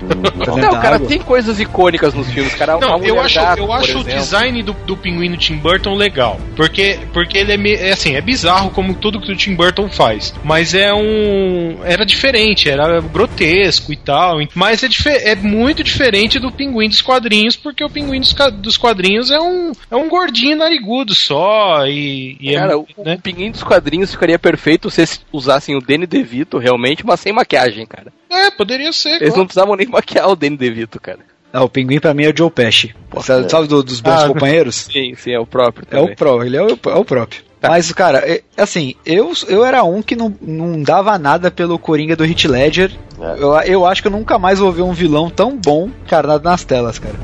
Não, 0.00 0.80
cara, 0.80 0.98
tem 1.00 1.18
coisas 1.18 1.58
icônicas 1.60 2.14
nos 2.14 2.30
filmes, 2.30 2.54
cara. 2.54 2.78
Não, 2.78 3.02
eu 3.02 3.20
acho, 3.20 3.34
gato, 3.36 3.58
eu 3.58 3.72
acho 3.72 3.98
o 3.98 4.04
design 4.04 4.62
do, 4.62 4.72
do 4.72 4.96
pinguim 4.96 5.30
do 5.30 5.36
Tim 5.36 5.56
Burton 5.56 5.94
legal. 5.94 6.40
Porque, 6.54 6.98
porque 7.12 7.38
ele 7.38 7.52
é, 7.52 7.56
me- 7.56 7.74
é 7.74 7.92
assim, 7.92 8.14
é 8.14 8.20
bizarro 8.20 8.70
como 8.70 8.94
tudo 8.94 9.20
que 9.20 9.32
o 9.32 9.36
Tim 9.36 9.54
Burton 9.54 9.88
faz. 9.88 10.34
Mas 10.44 10.74
é 10.74 10.92
um. 10.92 11.78
Era 11.84 12.04
diferente, 12.04 12.68
era 12.68 13.00
grotesco 13.00 13.92
e 13.92 13.96
tal. 13.96 14.38
Mas 14.54 14.82
é, 14.82 15.32
é 15.32 15.34
muito 15.36 15.82
diferente 15.82 16.38
do 16.38 16.50
pinguim 16.52 16.88
dos 16.88 17.02
quadrinhos, 17.02 17.56
porque 17.56 17.84
o 17.84 17.90
pinguim 17.90 18.20
dos, 18.20 18.34
dos 18.54 18.76
quadrinhos 18.76 19.30
é 19.30 19.40
um, 19.40 19.72
é 19.90 19.96
um 19.96 20.08
gordinho 20.08 20.56
narigudo 20.56 21.14
só. 21.14 21.86
E, 21.86 22.36
e 22.40 22.54
Cara, 22.54 22.72
é, 22.72 22.76
o, 22.76 22.86
né? 23.04 23.14
o 23.14 23.20
pinguim 23.20 23.50
dos 23.50 23.62
quadrinhos 23.62 24.10
ficaria 24.10 24.38
perfeito 24.38 24.90
se 24.90 25.04
usassem 25.32 25.76
o 25.76 25.80
Danny 25.80 26.06
DeVito 26.06 26.58
realmente, 26.58 27.04
mas 27.04 27.20
sem 27.20 27.32
maquiagem, 27.32 27.86
cara. 27.86 28.12
É, 28.30 28.50
poderia 28.50 28.92
ser. 28.92 29.08
Eles 29.10 29.20
claro. 29.28 29.36
não 29.38 29.46
precisavam 29.46 29.76
nem 29.76 29.86
maquiar 29.86 30.28
o 30.28 30.36
Danny 30.36 30.56
DeVito, 30.56 31.00
cara. 31.00 31.18
Ah, 31.52 31.64
o 31.64 31.68
pinguim 31.70 31.98
pra 32.00 32.12
mim 32.12 32.24
é 32.24 32.30
o 32.30 32.36
Joe 32.36 32.50
Pesci. 32.50 32.94
Sabe, 33.22 33.50
sabe 33.50 33.66
do- 33.66 33.82
dos 33.82 34.00
bons 34.00 34.22
Ah, 34.24 34.28
companheiros? 34.28 34.88
Sim, 34.92 35.14
sim, 35.16 35.30
é 35.32 35.38
o 35.38 35.46
próprio 35.46 35.86
É 35.90 35.96
o 35.96 36.00
também. 36.02 36.16
pró, 36.16 36.42
ele 36.42 36.56
é 36.56 36.62
o, 36.62 36.68
é 36.68 36.94
o 36.94 37.04
próprio. 37.04 37.42
Tá. 37.60 37.70
Mas, 37.70 37.90
cara, 37.92 38.18
é- 38.18 38.42
assim, 38.56 38.94
eu, 39.06 39.32
eu 39.48 39.64
era 39.64 39.82
um 39.82 40.02
que 40.02 40.14
não, 40.14 40.34
não 40.42 40.82
dava 40.82 41.16
nada 41.18 41.50
pelo 41.50 41.78
Coringa 41.78 42.14
do 42.14 42.24
Hit 42.24 42.46
Ledger. 42.46 42.90
É. 43.18 43.42
Eu, 43.42 43.54
eu 43.62 43.86
acho 43.86 44.02
que 44.02 44.08
eu 44.08 44.12
nunca 44.12 44.38
mais 44.38 44.58
vou 44.58 44.70
ver 44.70 44.82
um 44.82 44.92
vilão 44.92 45.30
tão 45.30 45.56
bom 45.56 45.88
encarnado 46.04 46.44
nas 46.44 46.62
telas, 46.64 46.98
cara. 46.98 47.14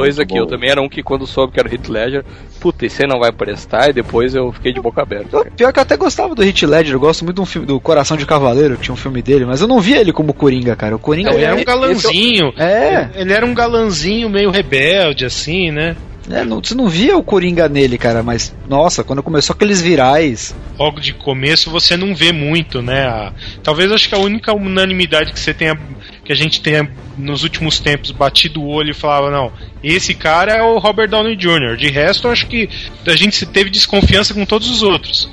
É 0.00 0.04
Dois 0.04 0.18
aqui, 0.18 0.34
bom. 0.34 0.40
eu 0.40 0.46
também 0.46 0.70
era 0.70 0.80
um 0.82 0.88
que 0.88 1.02
quando 1.02 1.26
soube 1.26 1.52
que 1.52 1.60
era 1.60 1.68
o 1.68 1.72
Heath 1.72 1.88
Ledger, 1.88 2.24
puta, 2.60 2.84
esse 2.86 3.02
aí 3.02 3.08
não 3.08 3.18
vai 3.20 3.30
prestar, 3.32 3.90
e 3.90 3.92
depois 3.92 4.34
eu 4.34 4.50
fiquei 4.52 4.72
de 4.72 4.80
boca 4.80 5.02
aberta. 5.02 5.36
Eu- 5.36 5.44
pior 5.56 5.72
que 5.72 5.78
eu 5.78 5.82
até 5.82 5.96
gostava 5.96 6.34
do 6.34 6.42
Hit 6.42 6.66
Ledger, 6.66 6.94
eu 6.94 7.00
gosto 7.00 7.24
muito 7.24 7.36
do, 7.36 7.46
filme, 7.46 7.66
do 7.66 7.78
Coração 7.80 8.16
de 8.16 8.26
Cavaleiro, 8.26 8.76
que 8.76 8.82
tinha 8.82 8.94
um 8.94 8.96
filme 8.96 9.22
dele, 9.22 9.44
mas 9.44 9.60
eu 9.60 9.68
não 9.68 9.80
via 9.80 10.00
ele 10.00 10.12
como 10.12 10.34
Coringa, 10.34 10.74
cara. 10.74 10.96
O 10.96 10.98
Coringa 10.98 11.30
Ele 11.32 11.44
era 11.44 11.56
é- 11.56 11.60
um 11.60 11.64
galanzinho. 11.64 12.52
É. 12.56 13.08
Ele 13.14 13.32
era 13.32 13.44
um 13.46 13.54
galanzinho 13.54 14.28
meio 14.28 14.50
rebelde, 14.50 15.24
assim, 15.24 15.70
né? 15.70 15.96
É, 16.30 16.42
não, 16.44 16.62
você 16.62 16.74
não 16.74 16.88
via 16.88 17.16
o 17.18 17.22
Coringa 17.22 17.68
nele, 17.68 17.98
cara, 17.98 18.22
mas 18.22 18.54
nossa, 18.68 19.04
quando 19.04 19.22
começou 19.22 19.52
aqueles 19.54 19.80
virais. 19.80 20.54
Logo 20.78 20.98
de 21.00 21.12
começo 21.12 21.70
você 21.70 21.96
não 21.96 22.14
vê 22.14 22.32
muito, 22.32 22.80
né? 22.80 23.06
A- 23.06 23.32
talvez 23.62 23.92
acho 23.92 24.08
que 24.08 24.14
a 24.14 24.18
única 24.18 24.54
unanimidade 24.54 25.32
que 25.32 25.38
você 25.40 25.52
tenha. 25.52 25.78
que 26.24 26.32
a 26.32 26.36
gente 26.36 26.62
tenha 26.62 26.90
nos 27.18 27.42
últimos 27.42 27.78
tempos 27.78 28.10
batido 28.10 28.62
o 28.62 28.68
olho 28.68 28.90
e 28.92 28.94
falava, 28.94 29.30
não, 29.30 29.52
esse 29.82 30.14
cara 30.14 30.52
é 30.52 30.62
o 30.62 30.78
Robert 30.78 31.08
Downey 31.10 31.36
Jr. 31.36 31.76
De 31.76 31.88
resto, 31.90 32.26
acho 32.28 32.46
que 32.46 32.68
a 33.06 33.14
gente 33.14 33.44
teve 33.44 33.68
desconfiança 33.68 34.32
com 34.32 34.46
todos 34.46 34.70
os 34.70 34.82
outros. 34.82 35.28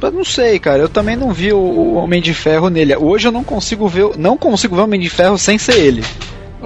Eu 0.00 0.10
não 0.12 0.24
sei, 0.24 0.58
cara, 0.58 0.80
eu 0.82 0.88
também 0.88 1.16
não 1.16 1.32
vi 1.32 1.52
o, 1.52 1.56
o 1.58 1.94
Homem 1.94 2.20
de 2.20 2.32
Ferro 2.34 2.68
nele. 2.68 2.94
Hoje 2.94 3.26
eu 3.26 3.32
não 3.32 3.42
consigo 3.42 3.88
ver, 3.88 4.16
não 4.18 4.36
consigo 4.36 4.76
ver 4.76 4.82
o 4.82 4.84
Homem 4.84 5.00
de 5.00 5.08
Ferro 5.08 5.38
sem 5.38 5.56
ser 5.58 5.78
ele. 5.78 6.04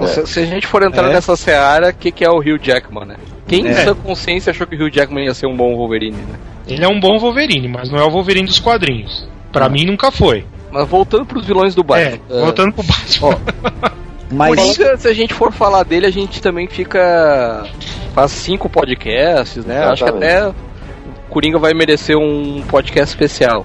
Se, 0.07 0.25
se 0.27 0.39
a 0.39 0.45
gente 0.45 0.65
for 0.67 0.83
entrar 0.83 1.09
É. 1.09 1.13
nessa 1.13 1.35
seara, 1.35 1.89
o 1.89 1.93
que, 1.93 2.11
que 2.11 2.25
é 2.25 2.29
o 2.29 2.37
Hugh 2.39 2.59
Jackman, 2.61 3.05
né? 3.05 3.15
Quem 3.47 3.65
em 3.65 3.69
É. 3.69 3.83
sua 3.83 3.95
consciência 3.95 4.51
achou 4.51 4.65
que 4.65 4.75
o 4.75 4.85
Hugh 4.85 4.91
Jackman 4.91 5.25
ia 5.25 5.33
ser 5.33 5.45
um 5.47 5.55
bom 5.55 5.75
Wolverine, 5.75 6.17
né? 6.17 6.39
Ele 6.67 6.83
é 6.83 6.87
um 6.87 6.99
bom 6.99 7.19
Wolverine, 7.19 7.67
mas 7.67 7.89
não 7.91 7.99
é 7.99 8.03
o 8.03 8.09
Wolverine 8.09 8.47
dos 8.47 8.59
quadrinhos. 8.59 9.27
Pra 9.51 9.69
mim 9.69 9.85
nunca 9.85 10.09
foi. 10.11 10.45
Mas 10.71 10.87
voltando 10.87 11.25
pros 11.25 11.45
vilões 11.45 11.75
do 11.75 11.83
Batman. 11.83 12.19
É, 12.29 12.39
voltando 12.41 12.73
pro 12.73 12.83
Batman. 12.83 13.39
Mas 14.31 14.55
Coringa, 14.55 14.97
se 14.97 15.07
a 15.07 15.13
gente 15.13 15.31
for 15.31 15.51
falar 15.51 15.83
dele, 15.83 16.07
a 16.07 16.11
gente 16.11 16.41
também 16.41 16.67
fica. 16.67 17.65
faz 18.15 18.31
cinco 18.31 18.67
podcasts, 18.67 19.63
né? 19.63 19.83
Acho 19.83 20.03
que 20.03 20.09
Exatamente. 20.09 20.33
até 20.33 20.47
o 20.47 20.55
Coringa 21.29 21.59
vai 21.59 21.73
merecer 21.75 22.17
um 22.17 22.63
podcast 22.67 23.13
especial. 23.13 23.63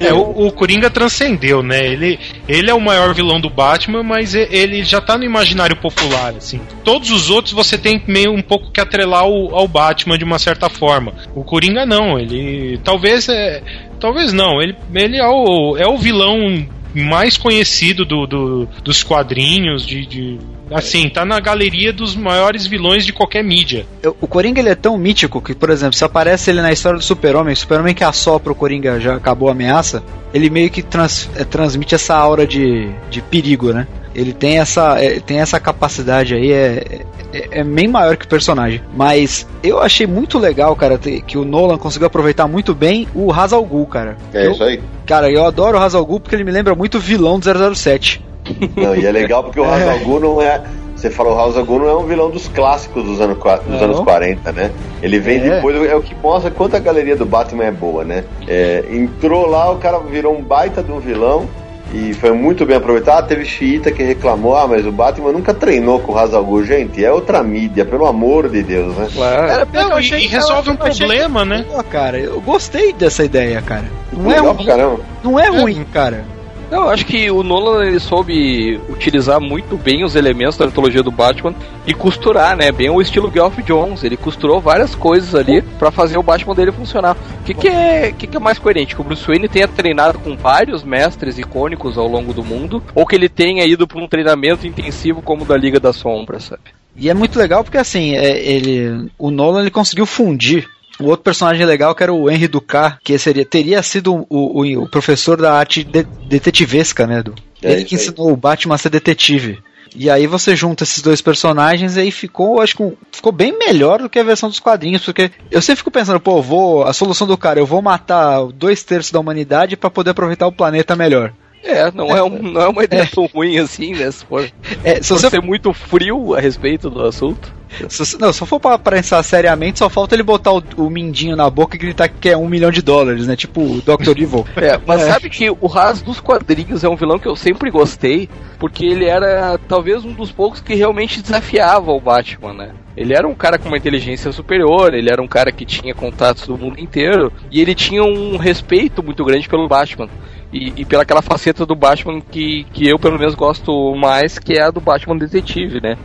É, 0.00 0.12
o, 0.12 0.46
o 0.46 0.52
Coringa 0.52 0.88
transcendeu, 0.90 1.62
né? 1.62 1.86
Ele, 1.86 2.18
ele 2.48 2.70
é 2.70 2.74
o 2.74 2.80
maior 2.80 3.14
vilão 3.14 3.40
do 3.40 3.50
Batman, 3.50 4.02
mas 4.02 4.34
ele 4.34 4.84
já 4.84 5.00
tá 5.00 5.16
no 5.18 5.24
imaginário 5.24 5.76
popular, 5.76 6.34
assim. 6.36 6.60
Todos 6.84 7.10
os 7.10 7.30
outros 7.30 7.52
você 7.52 7.76
tem 7.78 8.02
meio 8.06 8.32
um 8.32 8.42
pouco 8.42 8.70
que 8.70 8.80
atrelar 8.80 9.22
ao, 9.22 9.54
ao 9.54 9.68
Batman 9.68 10.18
de 10.18 10.24
uma 10.24 10.38
certa 10.38 10.68
forma. 10.68 11.12
O 11.34 11.44
Coringa 11.44 11.84
não, 11.86 12.18
ele 12.18 12.78
talvez 12.84 13.28
é, 13.28 13.62
talvez 14.00 14.32
não, 14.32 14.60
ele, 14.62 14.74
ele 14.94 15.16
é 15.18 15.26
o, 15.26 15.76
é 15.76 15.86
o 15.86 15.96
vilão 15.98 16.66
mais 16.94 17.36
conhecido 17.36 18.04
do, 18.06 18.26
do- 18.26 18.68
dos 18.82 19.02
quadrinhos, 19.02 19.84
de, 19.86 20.06
de- 20.06 20.38
assim, 20.70 21.08
tá 21.08 21.24
na 21.24 21.38
galeria 21.40 21.92
dos 21.92 22.14
maiores 22.16 22.66
vilões 22.66 23.04
de 23.04 23.12
qualquer 23.12 23.42
mídia. 23.44 23.86
o 24.20 24.26
Coringa 24.26 24.60
ele 24.60 24.68
é 24.70 24.74
tão 24.74 24.96
mítico 24.96 25.40
que, 25.40 25.54
por 25.54 25.70
exemplo, 25.70 25.94
se 25.96 26.04
aparece 26.04 26.50
ele 26.50 26.60
na 26.62 26.72
história 26.72 26.98
do 26.98 27.04
Super-Homem, 27.04 27.52
o 27.52 27.56
Super-Homem 27.56 27.94
que 27.94 28.04
assopra 28.04 28.52
o 28.52 28.54
Coringa 28.54 28.98
já 29.00 29.14
acabou 29.16 29.48
a 29.48 29.52
ameaça, 29.52 30.02
ele 30.34 30.50
meio 30.50 30.70
que 30.70 30.82
trans- 30.82 31.28
é, 31.36 31.44
transmite 31.44 31.94
essa 31.94 32.14
aura 32.16 32.46
de, 32.46 32.88
de 33.10 33.20
perigo, 33.22 33.72
né? 33.72 33.86
Ele 34.14 34.32
tem 34.32 34.58
essa, 34.58 34.98
é, 34.98 35.20
tem 35.20 35.40
essa 35.40 35.60
capacidade 35.60 36.34
aí, 36.34 36.50
é, 36.50 37.02
é, 37.34 37.48
é 37.60 37.64
bem 37.64 37.86
maior 37.86 38.16
que 38.16 38.24
o 38.24 38.28
personagem. 38.28 38.80
Mas 38.96 39.46
eu 39.62 39.78
achei 39.80 40.06
muito 40.06 40.38
legal, 40.38 40.74
cara, 40.74 40.96
que 40.98 41.36
o 41.36 41.44
Nolan 41.44 41.76
conseguiu 41.76 42.06
aproveitar 42.06 42.48
muito 42.48 42.74
bem 42.74 43.06
o 43.14 43.30
Ra's 43.30 43.52
al 43.52 43.62
Ghul, 43.62 43.86
cara. 43.86 44.16
É 44.32 44.46
Eu- 44.46 44.52
isso 44.52 44.64
aí. 44.64 44.80
Cara, 45.04 45.30
eu 45.30 45.44
adoro 45.44 45.76
o 45.76 45.80
Ra's 45.80 45.94
al 45.94 46.04
Ghul 46.06 46.18
porque 46.18 46.34
ele 46.34 46.44
me 46.44 46.50
lembra 46.50 46.74
muito 46.74 46.96
o 46.96 47.00
vilão 47.00 47.38
do 47.38 47.44
007. 47.74 48.24
Não, 48.76 48.94
e 48.94 49.06
é 49.06 49.10
legal 49.12 49.42
porque 49.44 49.60
o 49.60 49.64
Ra's 49.64 49.86
al 49.86 49.98
Ghul 50.00 50.20
não 50.20 50.42
é. 50.42 50.62
Você 50.94 51.10
falou, 51.10 51.36
o 51.38 51.64
Ghul 51.64 51.80
não 51.80 51.88
é 51.88 51.96
um 51.96 52.06
vilão 52.06 52.30
dos 52.30 52.48
clássicos 52.48 53.04
dos, 53.04 53.18
dos 53.18 53.82
anos 53.82 54.00
40, 54.00 54.52
né? 54.52 54.70
Ele 55.02 55.18
vem 55.20 55.36
É. 55.38 55.56
depois, 55.56 55.76
é 55.90 55.94
o 55.94 56.00
que 56.00 56.14
mostra 56.14 56.50
quanto 56.50 56.74
a 56.74 56.78
galeria 56.78 57.14
do 57.14 57.26
Batman 57.26 57.64
é 57.64 57.70
boa, 57.70 58.02
né? 58.02 58.24
É, 58.48 58.82
entrou 58.90 59.46
lá, 59.46 59.70
o 59.70 59.76
cara 59.76 59.98
virou 59.98 60.34
um 60.34 60.42
baita 60.42 60.82
de 60.82 60.90
um 60.90 60.98
vilão 60.98 61.46
e 61.92 62.14
foi 62.14 62.32
muito 62.32 62.64
bem 62.64 62.78
aproveitado. 62.78 63.18
Ah, 63.18 63.22
teve 63.22 63.44
xiita 63.44 63.92
que 63.92 64.02
reclamou, 64.02 64.56
ah, 64.56 64.66
mas 64.66 64.86
o 64.86 64.90
Batman 64.90 65.32
nunca 65.32 65.52
treinou 65.52 66.00
com 66.00 66.12
o 66.12 66.14
Ra's 66.14 66.32
al 66.32 66.42
Ghul. 66.42 66.64
Gente, 66.64 67.04
é 67.04 67.12
outra 67.12 67.42
mídia, 67.42 67.84
pelo 67.84 68.06
amor 68.06 68.48
de 68.48 68.62
Deus, 68.62 68.96
né? 68.96 69.08
Claro. 69.14 69.68
eu 69.74 69.82
Não, 69.90 69.96
e, 69.96 70.00
achei- 70.00 70.24
e 70.24 70.26
resolve 70.26 70.70
um 70.70 70.76
problema, 70.76 71.44
né? 71.44 71.66
Pô, 71.70 71.82
cara, 71.84 72.18
eu 72.18 72.40
gostei 72.40 72.94
dessa 72.94 73.22
ideia, 73.22 73.60
cara. 73.60 73.84
Não 74.12 74.30
é 74.32 74.36
Legal 74.40 74.54
ruim, 74.54 74.98
não 75.22 75.38
é 75.38 75.48
ruim, 75.48 75.86
cara. 75.92 76.24
Eu 76.68 76.88
acho 76.88 77.06
que 77.06 77.30
o 77.30 77.44
Nolan 77.44 77.86
ele 77.86 78.00
soube 78.00 78.80
utilizar 78.88 79.40
muito 79.40 79.76
bem 79.76 80.04
os 80.04 80.16
elementos 80.16 80.56
da 80.56 80.66
mitologia 80.66 81.02
do 81.02 81.12
Batman 81.12 81.54
e 81.86 81.94
costurar, 81.94 82.56
né? 82.56 82.72
Bem 82.72 82.90
o 82.90 83.00
estilo 83.00 83.30
Geoff 83.32 83.62
Jones. 83.62 84.02
Ele 84.02 84.16
costurou 84.16 84.60
várias 84.60 84.94
coisas 84.94 85.34
ali 85.34 85.62
pra 85.78 85.92
fazer 85.92 86.18
o 86.18 86.24
Batman 86.24 86.56
dele 86.56 86.72
funcionar. 86.72 87.16
O 87.16 87.44
que, 87.44 87.54
que, 87.54 87.68
é, 87.68 88.10
que, 88.10 88.26
que 88.26 88.36
é 88.36 88.40
mais 88.40 88.58
coerente? 88.58 88.96
Que 88.96 89.00
o 89.00 89.04
Bruce 89.04 89.24
Wayne 89.24 89.48
tenha 89.48 89.68
treinado 89.68 90.18
com 90.18 90.36
vários 90.36 90.82
mestres 90.82 91.38
icônicos 91.38 91.96
ao 91.96 92.08
longo 92.08 92.34
do 92.34 92.42
mundo 92.42 92.82
ou 92.94 93.06
que 93.06 93.14
ele 93.14 93.28
tenha 93.28 93.64
ido 93.64 93.86
pra 93.86 94.02
um 94.02 94.08
treinamento 94.08 94.66
intensivo 94.66 95.22
como 95.22 95.44
o 95.44 95.46
da 95.46 95.56
Liga 95.56 95.78
da 95.78 95.92
Sombra, 95.92 96.40
sabe? 96.40 96.62
E 96.96 97.08
é 97.08 97.14
muito 97.14 97.38
legal 97.38 97.62
porque 97.62 97.78
assim, 97.78 98.16
é, 98.16 98.40
ele, 98.40 99.08
o 99.18 99.30
Nolan 99.30 99.60
ele 99.60 99.70
conseguiu 99.70 100.06
fundir 100.06 100.66
o 101.00 101.04
outro 101.06 101.24
personagem 101.24 101.64
legal 101.66 101.94
que 101.94 102.02
era 102.02 102.12
o 102.12 102.30
Henry 102.30 102.48
Ducat, 102.48 102.98
que 103.04 103.18
seria, 103.18 103.44
teria 103.44 103.82
sido 103.82 104.14
o, 104.14 104.26
o, 104.62 104.82
o 104.84 104.88
professor 104.90 105.36
da 105.40 105.52
arte 105.54 105.84
de- 105.84 106.06
detetivesca, 106.28 107.06
né? 107.06 107.22
Do, 107.22 107.34
É 107.62 107.72
ele 107.72 107.84
que 107.84 107.94
ensinou 107.96 108.30
o 108.32 108.36
Batman 108.36 108.74
a 108.74 108.78
ser 108.78 108.90
detetive. 108.90 109.58
E 109.94 110.10
aí 110.10 110.26
você 110.26 110.54
junta 110.54 110.84
esses 110.84 111.00
dois 111.02 111.22
personagens 111.22 111.96
e 111.96 112.00
aí 112.00 112.10
ficou, 112.10 112.60
acho 112.60 112.76
que 112.76 112.82
um- 112.82 112.94
ficou 113.10 113.32
bem 113.32 113.56
melhor 113.58 114.00
do 114.00 114.10
que 114.10 114.18
a 114.18 114.22
versão 114.24 114.48
dos 114.48 114.60
quadrinhos, 114.60 115.02
porque 115.04 115.30
eu 115.50 115.62
sempre 115.62 115.78
fico 115.78 115.90
pensando, 115.90 116.20
pô, 116.20 116.42
vou, 116.42 116.84
a 116.84 116.92
solução 116.92 117.26
do 117.26 117.36
cara, 117.36 117.58
eu 117.58 117.66
vou 117.66 117.80
matar 117.80 118.44
dois 118.52 118.82
terços 118.82 119.10
da 119.12 119.20
humanidade 119.20 119.76
pra 119.76 119.88
poder 119.90 120.10
aproveitar 120.10 120.46
o 120.46 120.52
planeta 120.52 120.94
melhor. 120.94 121.32
É, 121.62 121.90
não 121.90 122.16
é, 122.16 122.22
um, 122.22 122.40
não 122.42 122.60
é 122.60 122.68
uma 122.68 122.84
ideia 122.84 123.08
tão 123.12 123.26
ruim 123.26 123.58
assim, 123.58 123.92
né? 123.92 124.10
Se 124.10 124.24
for, 124.24 124.48
É, 124.84 124.96
se 124.96 125.04
se 125.04 125.12
você 125.12 125.30
ser 125.30 125.42
muito 125.42 125.72
frio 125.72 126.34
a 126.34 126.40
respeito 126.40 126.88
do 126.88 127.04
assunto. 127.04 127.54
Se, 127.88 128.16
não, 128.18 128.32
se 128.32 128.46
for 128.46 128.60
pra 128.60 128.78
pensar 128.78 129.20
seriamente, 129.24 129.80
só 129.80 129.90
falta 129.90 130.14
ele 130.14 130.22
botar 130.22 130.52
o, 130.52 130.62
o 130.76 130.88
mindinho 130.88 131.34
na 131.34 131.50
boca 131.50 131.74
e 131.74 131.78
gritar 131.78 132.08
que 132.08 132.14
quer 132.20 132.36
um 132.36 132.48
milhão 132.48 132.70
de 132.70 132.80
dólares, 132.80 133.26
né? 133.26 133.34
Tipo 133.34 133.60
o 133.60 133.82
Dr. 133.82 134.10
Evil. 134.16 134.46
É, 134.56 134.80
mas 134.86 135.02
É. 135.02 135.12
sabe 135.12 135.28
que 135.28 135.50
o 135.50 135.66
Raz 135.66 136.00
dos 136.00 136.20
quadrinhos 136.20 136.84
é 136.84 136.88
um 136.88 136.94
vilão 136.96 137.18
que 137.18 137.26
eu 137.26 137.34
sempre 137.34 137.68
gostei, 137.70 138.28
porque 138.58 138.84
ele 138.86 139.04
era 139.04 139.58
talvez 139.68 140.04
um 140.04 140.12
dos 140.12 140.30
poucos 140.30 140.60
que 140.60 140.74
realmente 140.74 141.20
desafiava 141.20 141.90
o 141.90 142.00
Batman, 142.00 142.54
né? 142.54 142.70
Ele 142.96 143.12
era 143.12 143.26
um 143.28 143.34
cara 143.34 143.58
com 143.58 143.68
uma 143.68 143.76
inteligência 143.76 144.32
superior, 144.32 144.94
ele 144.94 145.10
era 145.10 145.20
um 145.20 145.28
cara 145.28 145.52
que 145.52 145.66
tinha 145.66 145.94
contatos 145.94 146.46
do 146.46 146.56
mundo 146.56 146.80
inteiro, 146.80 147.30
e 147.50 147.60
ele 147.60 147.74
tinha 147.74 148.02
um 148.02 148.36
respeito 148.38 149.02
muito 149.02 149.22
grande 149.24 149.48
pelo 149.48 149.68
Batman. 149.68 150.08
E, 150.52 150.72
e 150.76 150.84
pela 150.84 151.02
aquela 151.02 151.22
faceta 151.22 151.66
do 151.66 151.74
Batman 151.74 152.20
que, 152.20 152.64
que 152.72 152.88
eu 152.88 152.98
pelo 152.98 153.18
menos 153.18 153.34
gosto 153.34 153.94
mais, 153.96 154.38
que 154.38 154.54
é 154.54 154.62
a 154.62 154.70
do 154.70 154.80
Batman 154.80 155.16
detetive, 155.18 155.80
né? 155.80 155.96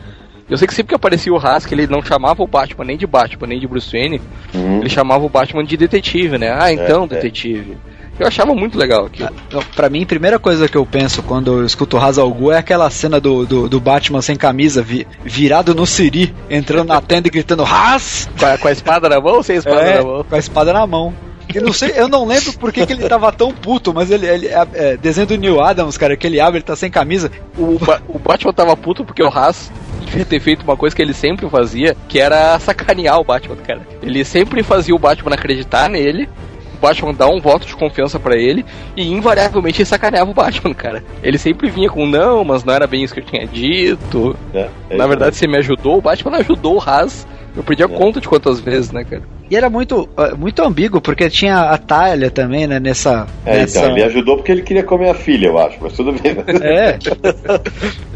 Eu 0.49 0.57
sei 0.57 0.67
que 0.67 0.73
sempre 0.73 0.89
que 0.89 0.95
aparecia 0.95 1.31
o 1.31 1.37
Hask, 1.37 1.71
ele 1.71 1.87
não 1.87 2.01
chamava 2.03 2.43
o 2.43 2.47
Batman 2.47 2.83
nem 2.83 2.97
de 2.97 3.07
Batman, 3.07 3.47
nem 3.47 3.59
de 3.59 3.67
Bruce 3.67 3.89
Wayne, 3.91 4.19
Uhum. 4.53 4.79
ele 4.79 4.89
chamava 4.89 5.23
o 5.25 5.29
Batman 5.29 5.63
de 5.63 5.77
detetive, 5.77 6.37
né? 6.37 6.51
Ah, 6.59 6.73
então, 6.73 7.05
é. 7.05 7.07
detetive. 7.07 7.77
Eu 8.19 8.27
achava 8.27 8.53
muito 8.53 8.77
legal 8.77 9.05
aquilo. 9.05 9.29
Não, 9.51 9.61
Pra 9.75 9.89
mim, 9.89 10.03
a 10.03 10.05
primeira 10.05 10.37
coisa 10.37 10.67
que 10.67 10.75
eu 10.75 10.85
penso 10.85 11.23
quando 11.23 11.59
eu 11.59 11.65
escuto 11.65 11.95
o 11.95 11.99
Ra's 11.99 12.17
al 12.19 12.29
Ghul 12.31 12.51
é 12.51 12.57
aquela 12.57 12.89
cena 12.89 13.19
do, 13.19 13.45
do, 13.45 13.69
do 13.69 13.79
Batman 13.79 14.21
sem 14.21 14.35
camisa, 14.35 14.81
vi- 14.83 15.07
virado 15.23 15.73
no 15.73 15.85
Siri, 15.85 16.33
entrando 16.49 16.89
na 16.89 16.99
tenda 17.01 17.29
e 17.29 17.31
gritando 17.31 17.63
Raz! 17.63 18.29
Com 18.37 18.45
a, 18.45 18.57
com 18.57 18.67
a 18.67 18.71
espada 18.71 19.07
na 19.07 19.19
mão 19.21 19.35
ou 19.35 19.43
sem 19.43 19.55
a 19.55 19.59
espada 19.59 19.81
É, 19.81 19.97
na 19.99 20.03
mão? 20.03 20.23
com 20.27 20.35
a 20.35 20.39
espada 20.39 20.73
na 20.73 20.85
mão. 20.85 21.13
Eu 21.57 21.63
não 21.65 21.73
sei, 21.73 21.93
eu 21.95 22.07
não 22.07 22.25
lembro 22.25 22.53
por 22.53 22.71
que, 22.71 22.85
que 22.85 22.93
ele 22.93 23.07
tava 23.07 23.31
tão 23.31 23.51
puto, 23.51 23.93
mas 23.93 24.09
ele, 24.11 24.25
ele 24.27 24.47
é, 24.47 24.67
é, 24.73 24.97
desenho 24.97 25.27
do 25.27 25.37
Neil 25.37 25.61
Adams, 25.61 25.97
cara, 25.97 26.15
que 26.15 26.25
ele 26.27 26.39
abre, 26.39 26.57
ele 26.57 26.63
tá 26.65 26.75
sem 26.75 26.89
camisa. 26.89 27.31
O, 27.57 27.77
Ba- 27.79 28.01
o 28.07 28.17
Batman 28.19 28.53
tava 28.53 28.75
puto 28.77 29.03
porque 29.05 29.23
o 29.23 29.27
Haas 29.27 29.71
devia 30.05 30.25
ter 30.25 30.39
feito 30.39 30.63
uma 30.63 30.75
coisa 30.77 30.95
que 30.95 31.01
ele 31.01 31.13
sempre 31.13 31.47
fazia, 31.49 31.95
que 32.07 32.19
era 32.19 32.57
sacanear 32.59 33.19
o 33.19 33.23
Batman, 33.23 33.55
cara. 33.57 33.81
Ele 34.01 34.23
sempre 34.25 34.63
fazia 34.63 34.93
o 34.95 34.99
Batman 34.99 35.33
acreditar 35.35 35.89
nele, 35.89 36.27
o 36.75 36.77
Batman 36.81 37.13
dar 37.13 37.27
um 37.29 37.39
voto 37.39 37.67
de 37.67 37.75
confiança 37.75 38.19
pra 38.19 38.35
ele, 38.35 38.65
e 38.97 39.07
invariavelmente 39.11 39.81
ele 39.81 39.85
sacaneava 39.85 40.31
o 40.31 40.33
Batman, 40.33 40.73
cara. 40.73 41.03
Ele 41.23 41.37
sempre 41.37 41.69
vinha 41.69 41.89
com 41.89 42.05
não, 42.07 42.43
mas 42.43 42.63
não 42.63 42.73
era 42.73 42.87
bem 42.87 43.03
isso 43.03 43.13
que 43.13 43.19
eu 43.19 43.25
tinha 43.25 43.45
dito. 43.47 44.35
É, 44.53 44.67
é 44.89 44.97
Na 44.97 45.05
verdade, 45.07 45.35
você 45.35 45.47
me 45.47 45.57
ajudou, 45.57 45.97
o 45.97 46.01
Batman 46.01 46.37
ajudou 46.37 46.77
o 46.77 46.81
Haas. 46.81 47.25
Eu 47.55 47.63
perdi 47.63 47.83
a 47.83 47.85
É. 47.85 47.89
conta 47.89 48.21
de 48.21 48.27
quantas 48.27 48.59
vezes, 48.59 48.91
né, 48.91 49.03
cara? 49.03 49.23
E 49.49 49.55
era 49.57 49.69
muito, 49.69 50.07
ah, 50.15 50.33
muito 50.37 50.63
ambíguo, 50.63 51.01
porque 51.01 51.29
tinha 51.29 51.59
a 51.59 51.77
Talha 51.77 52.31
também, 52.31 52.65
né, 52.65 52.79
nessa... 52.79 53.27
É, 53.45 53.57
nessa... 53.57 53.79
então, 53.79 53.91
ele 53.91 54.03
ajudou 54.03 54.37
porque 54.37 54.51
ele 54.53 54.61
queria 54.61 54.83
comer 54.83 55.09
a 55.09 55.13
filha, 55.13 55.47
eu 55.47 55.57
acho, 55.59 55.77
mas 55.81 55.91
tudo 55.91 56.13
bem. 56.13 56.37
É, 56.61 56.97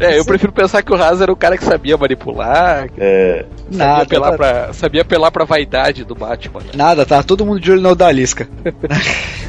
É, 0.00 0.18
eu 0.18 0.24
prefiro 0.24 0.50
pensar 0.52 0.82
que 0.82 0.90
o 0.92 0.94
Haas 0.96 1.20
era 1.20 1.30
o 1.30 1.36
cara 1.36 1.58
que 1.58 1.64
sabia 1.64 1.96
manipular, 1.98 2.88
que 2.88 2.94
É, 2.98 3.44
sabia, 3.70 3.78
nada, 3.86 4.02
apelar 4.04 4.30
tá- 4.30 4.36
pra, 4.38 4.72
sabia 4.72 5.02
apelar 5.02 5.30
pra 5.30 5.44
vaidade 5.44 6.04
do 6.04 6.14
Batman. 6.14 6.60
né? 6.60 6.70
nada, 6.74 7.04
tá 7.04 7.22
todo 7.22 7.44
mundo 7.44 7.60
de 7.60 7.70
olho 7.72 7.80
na 7.82 7.90
Odalisca. 7.90 8.48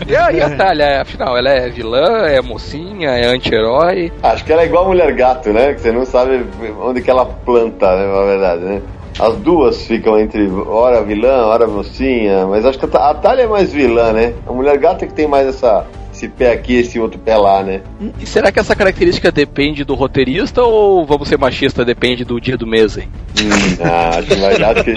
E 0.07 0.15
a, 0.15 0.31
e 0.31 0.41
a 0.41 0.49
Talha, 0.55 1.01
afinal, 1.01 1.37
ela 1.37 1.49
é 1.49 1.69
vilã, 1.69 2.27
é 2.27 2.41
mocinha, 2.41 3.09
é 3.11 3.27
anti-herói. 3.27 4.11
acho 4.23 4.43
que 4.43 4.51
ela 4.51 4.63
é 4.63 4.65
igual 4.65 4.85
a 4.85 4.87
mulher 4.89 5.13
gato, 5.13 5.51
né? 5.53 5.73
Que 5.73 5.81
você 5.81 5.91
não 5.91 6.05
sabe 6.05 6.45
onde 6.81 7.01
que 7.01 7.09
ela 7.09 7.25
planta, 7.25 7.95
né? 7.95 8.07
Na 8.07 8.25
verdade, 8.25 8.61
né? 8.63 8.81
As 9.19 9.35
duas 9.37 9.81
ficam 9.87 10.19
entre 10.19 10.47
hora 10.67 11.01
vilã, 11.03 11.47
hora 11.47 11.65
mocinha, 11.65 12.45
mas 12.45 12.65
acho 12.65 12.77
que 12.77 12.85
a 12.85 12.87
Ta- 12.87 13.09
a 13.09 13.13
Thalia 13.15 13.45
é 13.45 13.47
mais 13.47 13.73
vilã, 13.73 14.13
né? 14.13 14.33
A 14.45 14.51
mulher 14.53 14.77
gato 14.77 15.03
é 15.03 15.07
que 15.07 15.13
tem 15.13 15.27
mais 15.27 15.47
essa, 15.47 15.85
esse 16.17 16.27
pé 16.27 16.51
aqui, 16.51 16.75
esse 16.75 16.99
outro 16.99 17.19
pé 17.19 17.37
lá, 17.37 17.61
né? 17.61 17.81
E 18.19 18.25
será 18.25 18.51
que 18.51 18.59
essa 18.59 18.75
característica 18.75 19.31
depende 19.31 19.83
do 19.83 19.93
roteirista 19.93 20.63
ou 20.63 21.05
vamos 21.05 21.27
ser 21.27 21.37
machista, 21.37 21.85
depende 21.85 22.25
do 22.25 22.41
dia 22.41 22.57
do 22.57 22.65
mês, 22.65 22.97
hein? 22.97 23.07
Hum, 23.39 23.77
ah, 23.83 24.17
acho, 24.17 24.27
que 24.27 24.35
vai, 24.35 24.55
acho, 24.55 24.83
que, 24.83 24.95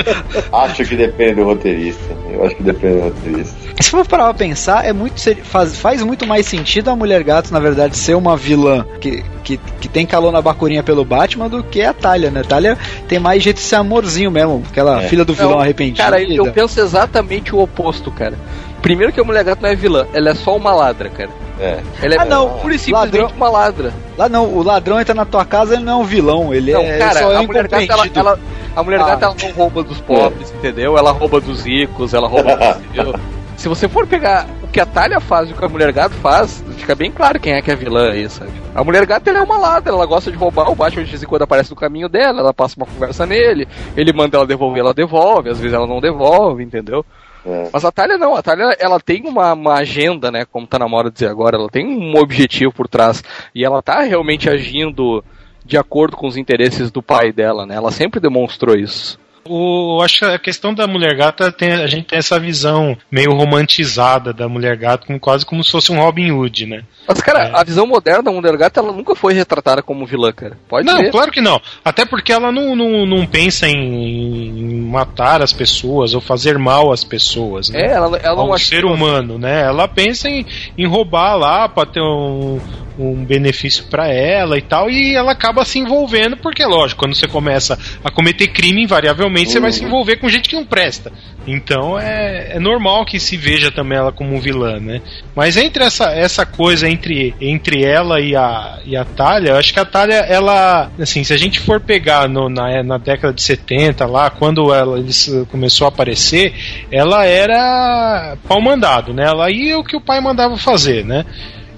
acho 0.53 0.85
que 0.87 0.97
depende 0.97 1.35
do 1.35 1.45
roteirista. 1.45 2.17
Eu 2.33 2.45
acho 2.47 2.57
que 2.57 2.63
depende 2.63 2.95
do 2.97 3.03
roteirista. 3.03 3.55
Se 3.81 3.91
for 3.91 4.07
parar 4.07 4.25
pra 4.25 4.35
pensar, 4.35 4.87
é 4.87 4.93
muito, 4.93 5.21
faz, 5.45 5.77
faz 5.77 6.03
muito 6.03 6.27
mais 6.27 6.47
sentido 6.47 6.89
a 6.89 6.97
Mulher 6.97 7.23
Gato, 7.23 7.53
na 7.53 7.61
verdade, 7.61 7.97
ser 7.97 8.15
uma 8.15 8.37
vilã 8.37 8.87
que, 9.01 9.23
que, 9.45 9.59
que 9.81 9.89
tem 9.89 10.07
calor 10.07 10.33
na 10.33 10.41
bacurinha 10.41 10.83
pelo 10.83 11.05
Batman 11.05 11.49
do 11.49 11.63
que 11.63 11.83
a 11.83 11.93
Talia, 11.93 12.31
né? 12.31 12.41
A 12.41 12.45
Talia 12.45 12.79
tem 13.09 13.19
mais 13.19 13.43
jeito 13.43 13.57
de 13.57 13.63
ser 13.63 13.77
amorzinho 13.77 14.31
mesmo, 14.31 14.63
aquela 14.71 15.03
É. 15.03 15.09
filha 15.09 15.25
do 15.25 15.35
vilão 15.35 15.53
Não, 15.53 15.61
arrependido. 15.61 15.99
Cara, 15.99 16.23
eu 16.23 16.51
penso 16.53 16.81
exatamente 16.81 17.55
o 17.55 17.61
oposto, 17.61 18.11
cara. 18.11 18.39
Primeiro 18.83 19.13
que 19.13 19.21
a 19.21 19.25
mulher 19.25 19.45
gato 19.45 19.61
não 19.63 19.69
é 19.69 19.75
vilã, 19.75 20.07
ela 20.13 20.31
é 20.31 20.35
só 20.35 20.57
uma 20.57 20.73
ladra, 20.75 21.09
cara. 21.11 21.31
É. 21.59 21.81
Ela 22.03 22.15
é 22.15 22.19
Ah, 22.19 22.25
não, 22.25 22.59
pura 22.59 22.75
e 22.75 22.79
simplesmente 22.79 23.21
ladrão. 23.21 23.37
uma 23.37 23.51
ladra. 23.51 23.93
Lá 24.17 24.29
não, 24.29 24.47
o 24.47 24.63
ladrão 24.63 24.99
entra 24.99 25.15
na 25.15 25.27
tua 25.27 25.45
casa, 25.45 25.75
ele 25.75 25.85
não 25.85 25.93
é 25.93 25.97
um 26.03 26.05
vilão, 26.05 26.55
ele 26.55 26.73
Não, 26.73 26.81
é 26.81 26.99
cara, 26.99 27.21
só 27.21 27.33
é 27.33 27.37
um 27.37 27.41
a 27.41 27.43
mulher 27.43 27.69
gata, 27.69 27.85
ela, 27.93 28.07
ela- 28.15 28.39
a 28.75 28.83
mulher 28.83 29.01
Ah. 29.01 29.05
gata 29.05 29.25
ela 29.27 29.37
não 29.43 29.51
rouba 29.53 29.83
dos 29.83 30.01
pobres, 30.01 30.51
entendeu? 30.53 30.97
Ela 30.97 31.11
rouba 31.13 31.41
dos 31.41 31.65
ricos, 31.67 32.15
ela 32.15 32.27
rouba 32.27 32.57
dos? 32.57 33.21
Se 33.61 33.69
você 33.69 33.87
for 33.87 34.07
pegar 34.07 34.47
o 34.63 34.69
que 34.69 34.81
a 34.81 34.87
Talha 34.87 35.21
faz 35.21 35.51
e 35.51 35.53
o 35.53 35.57
que 35.57 35.63
a 35.63 35.69
mulher 35.69 35.93
gato 35.93 36.15
faz, 36.15 36.65
fica 36.79 36.95
bem 36.95 37.13
claro 37.13 37.39
quem 37.39 37.53
é 37.53 37.61
que 37.61 37.71
é 37.71 37.75
a 37.75 37.77
vilã 37.77 38.11
aí, 38.11 38.27
sabe? 38.31 38.51
A 38.75 38.83
mulher 38.83 39.05
gata 39.05 39.29
ela 39.29 39.41
é 39.41 39.43
uma 39.43 39.59
ladra, 39.59 39.93
ela 39.93 40.07
gosta 40.07 40.31
de 40.31 40.39
roubar, 40.39 40.71
o 40.71 40.75
Batman 40.75 41.05
de 41.05 41.11
vez 41.11 41.23
em 41.23 41.27
quando 41.27 41.43
aparece 41.43 41.69
no 41.69 41.77
caminho 41.77 42.09
dela, 42.09 42.41
ela 42.41 42.55
passa 42.55 42.77
uma 42.79 42.87
conversa 42.87 43.27
nele, 43.27 43.69
ele 43.95 44.15
manda 44.15 44.39
ela 44.39 44.47
devolver, 44.47 44.81
ela 44.81 44.95
devolve, 44.95 45.51
às 45.51 45.59
vezes 45.61 45.75
ela 45.75 45.87
não 45.87 46.01
devolve, 46.01 46.65
entendeu? 46.65 47.05
É. 47.45 47.71
Mas 47.73 47.85
a 47.85 47.91
Thalia 47.91 48.19
não, 48.19 48.35
a 48.35 48.43
Thalia 48.43 48.77
ela 48.79 49.01
tem 49.01 49.27
uma, 49.27 49.55
uma 49.55 49.75
agenda, 49.75 50.31
né? 50.31 50.45
Como 50.45 50.67
tá 50.67 50.79
na 50.79 50.89
moda 50.89 51.11
dizer 51.11 51.29
agora, 51.29 51.57
ela 51.57 51.69
tem 51.69 51.87
um 51.87 52.17
objetivo 52.17 52.73
por 52.73 52.87
trás. 52.87 53.23
E 53.55 53.65
ela 53.65 53.83
tá 53.83 54.01
realmente 54.03 54.49
agindo 54.49 55.25
de 55.65 55.77
acordo 55.77 56.17
com 56.17 56.27
os 56.27 56.37
interesses 56.37 56.91
do 56.91 57.03
pai 57.03 57.33
dela, 57.33 57.67
né? 57.67 57.77
Ela 57.77 57.91
sempre 57.91 58.21
demonstrou 58.21 58.77
isso. 58.77 59.19
O, 59.49 60.01
acho 60.03 60.21
que 60.21 60.25
a 60.27 60.39
questão 60.39 60.75
da 60.75 60.87
mulher 60.87 61.17
gata 61.17 61.51
tem, 61.51 61.73
a 61.73 61.87
gente 61.87 62.07
tem 62.07 62.19
essa 62.19 62.39
visão 62.39 62.97
meio 63.11 63.33
romantizada 63.33 64.33
da 64.33 64.49
mulher 64.49 64.77
gata, 64.77 65.07
como, 65.07 65.19
quase 65.19 65.47
como 65.47 65.65
se 65.65 65.71
fosse 65.71 65.91
um 65.91 65.99
Robin 66.01 66.31
Hood, 66.31 66.67
né? 66.67 66.83
Mas, 67.09 67.21
cara, 67.21 67.49
É. 67.49 67.51
a 67.55 67.65
visão 67.65 67.87
moderna 67.87 68.23
da 68.23 68.31
Mulher 68.31 68.57
Gata, 68.57 68.79
ela 68.79 68.93
nunca 68.93 69.17
foi 69.17 69.33
retratada 69.35 69.83
como 69.83 70.07
vilã, 70.07 70.31
cara. 70.33 70.57
Pode 70.69 70.87
não, 70.87 70.99
ver. 70.99 71.11
claro 71.11 71.33
que 71.33 71.41
não. 71.41 71.61
Até 71.85 72.05
porque 72.05 72.33
ela 72.33 72.53
não, 72.53 72.77
não, 72.77 73.05
não 73.05 73.27
pensa 73.27 73.67
em, 73.67 74.81
matar 74.83 75.43
as 75.43 75.53
pessoas 75.53 76.15
ou 76.15 76.21
fazer 76.21 76.59
mal 76.59 76.93
às 76.93 77.03
pessoas, 77.03 77.69
né? 77.71 77.81
É, 77.87 77.93
ela, 77.93 78.17
ela 78.19 78.37
não 78.37 78.53
acha 78.53 78.67
ser 78.67 78.85
humano, 78.85 79.39
né? 79.39 79.63
Ela 79.63 79.89
pensa 79.89 80.29
em, 80.29 80.47
em 80.79 80.87
roubar 80.87 81.35
lá 81.37 81.69
pra 81.69 81.85
ter 81.87 82.01
um, 82.01 82.61
um 83.01 83.25
benefício 83.25 83.85
pra 83.85 84.09
ela 84.09 84.59
e 84.59 84.63
tal, 84.63 84.91
e 84.91 85.15
ela 85.15 85.33
acaba 85.33 85.65
se 85.65 85.79
envolvendo, 85.79 86.37
porque, 86.37 86.65
lógico, 86.65 87.01
quando 87.01 87.15
você 87.15 87.27
começa 87.27 87.79
a 88.05 88.11
cometer 88.11 88.49
crime, 88.49 88.83
invariavelmente 88.83 89.51
você 89.51 89.61
vai 89.61 89.73
se 89.73 89.85
envolver 89.85 90.17
com 90.17 90.29
gente 90.29 90.49
que 90.49 90.57
não 90.57 90.65
presta. 90.67 91.11
Então 91.47 91.99
é, 91.99 92.57
é 92.57 92.59
normal 92.59 93.07
que 93.07 93.19
se 93.19 93.37
veja 93.37 93.73
também 93.73 93.97
ela 93.97 94.13
como 94.13 94.41
vilã, 94.41 94.79
né? 94.79 95.01
Mas 95.35 95.57
entre 95.57 95.83
essa, 95.83 96.11
essa 96.13 96.45
coisa 96.45 96.89
entre, 96.89 97.35
entre 97.41 97.83
ela 97.83 98.21
e 98.21 98.37
a, 98.37 98.79
e 98.85 98.97
a 98.97 99.05
Talia, 99.05 99.51
eu 99.51 99.57
acho 99.57 99.73
que 99.73 99.81
a 99.81 99.85
Talia, 99.85 100.17
ela, 100.17 100.91
assim, 101.01 101.25
se 101.25 101.33
a 101.33 101.39
gente 101.39 101.59
for 101.59 101.81
pegar 101.81 102.29
no, 102.29 102.49
na, 102.49 102.83
na 102.83 102.99
década 102.99 103.33
de 103.33 103.43
70 103.43 104.05
lá, 104.07 104.29
quando 104.29 104.73
ela 104.73 104.99
eles, 104.99 105.31
começou 105.51 105.87
a 105.87 105.89
aparecer, 105.89 106.53
ela 106.93 107.25
era 107.25 108.37
pau 108.47 108.61
mandado, 108.61 109.15
né? 109.15 109.25
Ela 109.25 109.51
ia 109.51 109.79
o 109.79 109.85
que 109.85 109.97
o 109.97 110.01
pai 110.01 110.21
mandava 110.21 110.59
fazer, 110.59 111.05
né? 111.05 111.25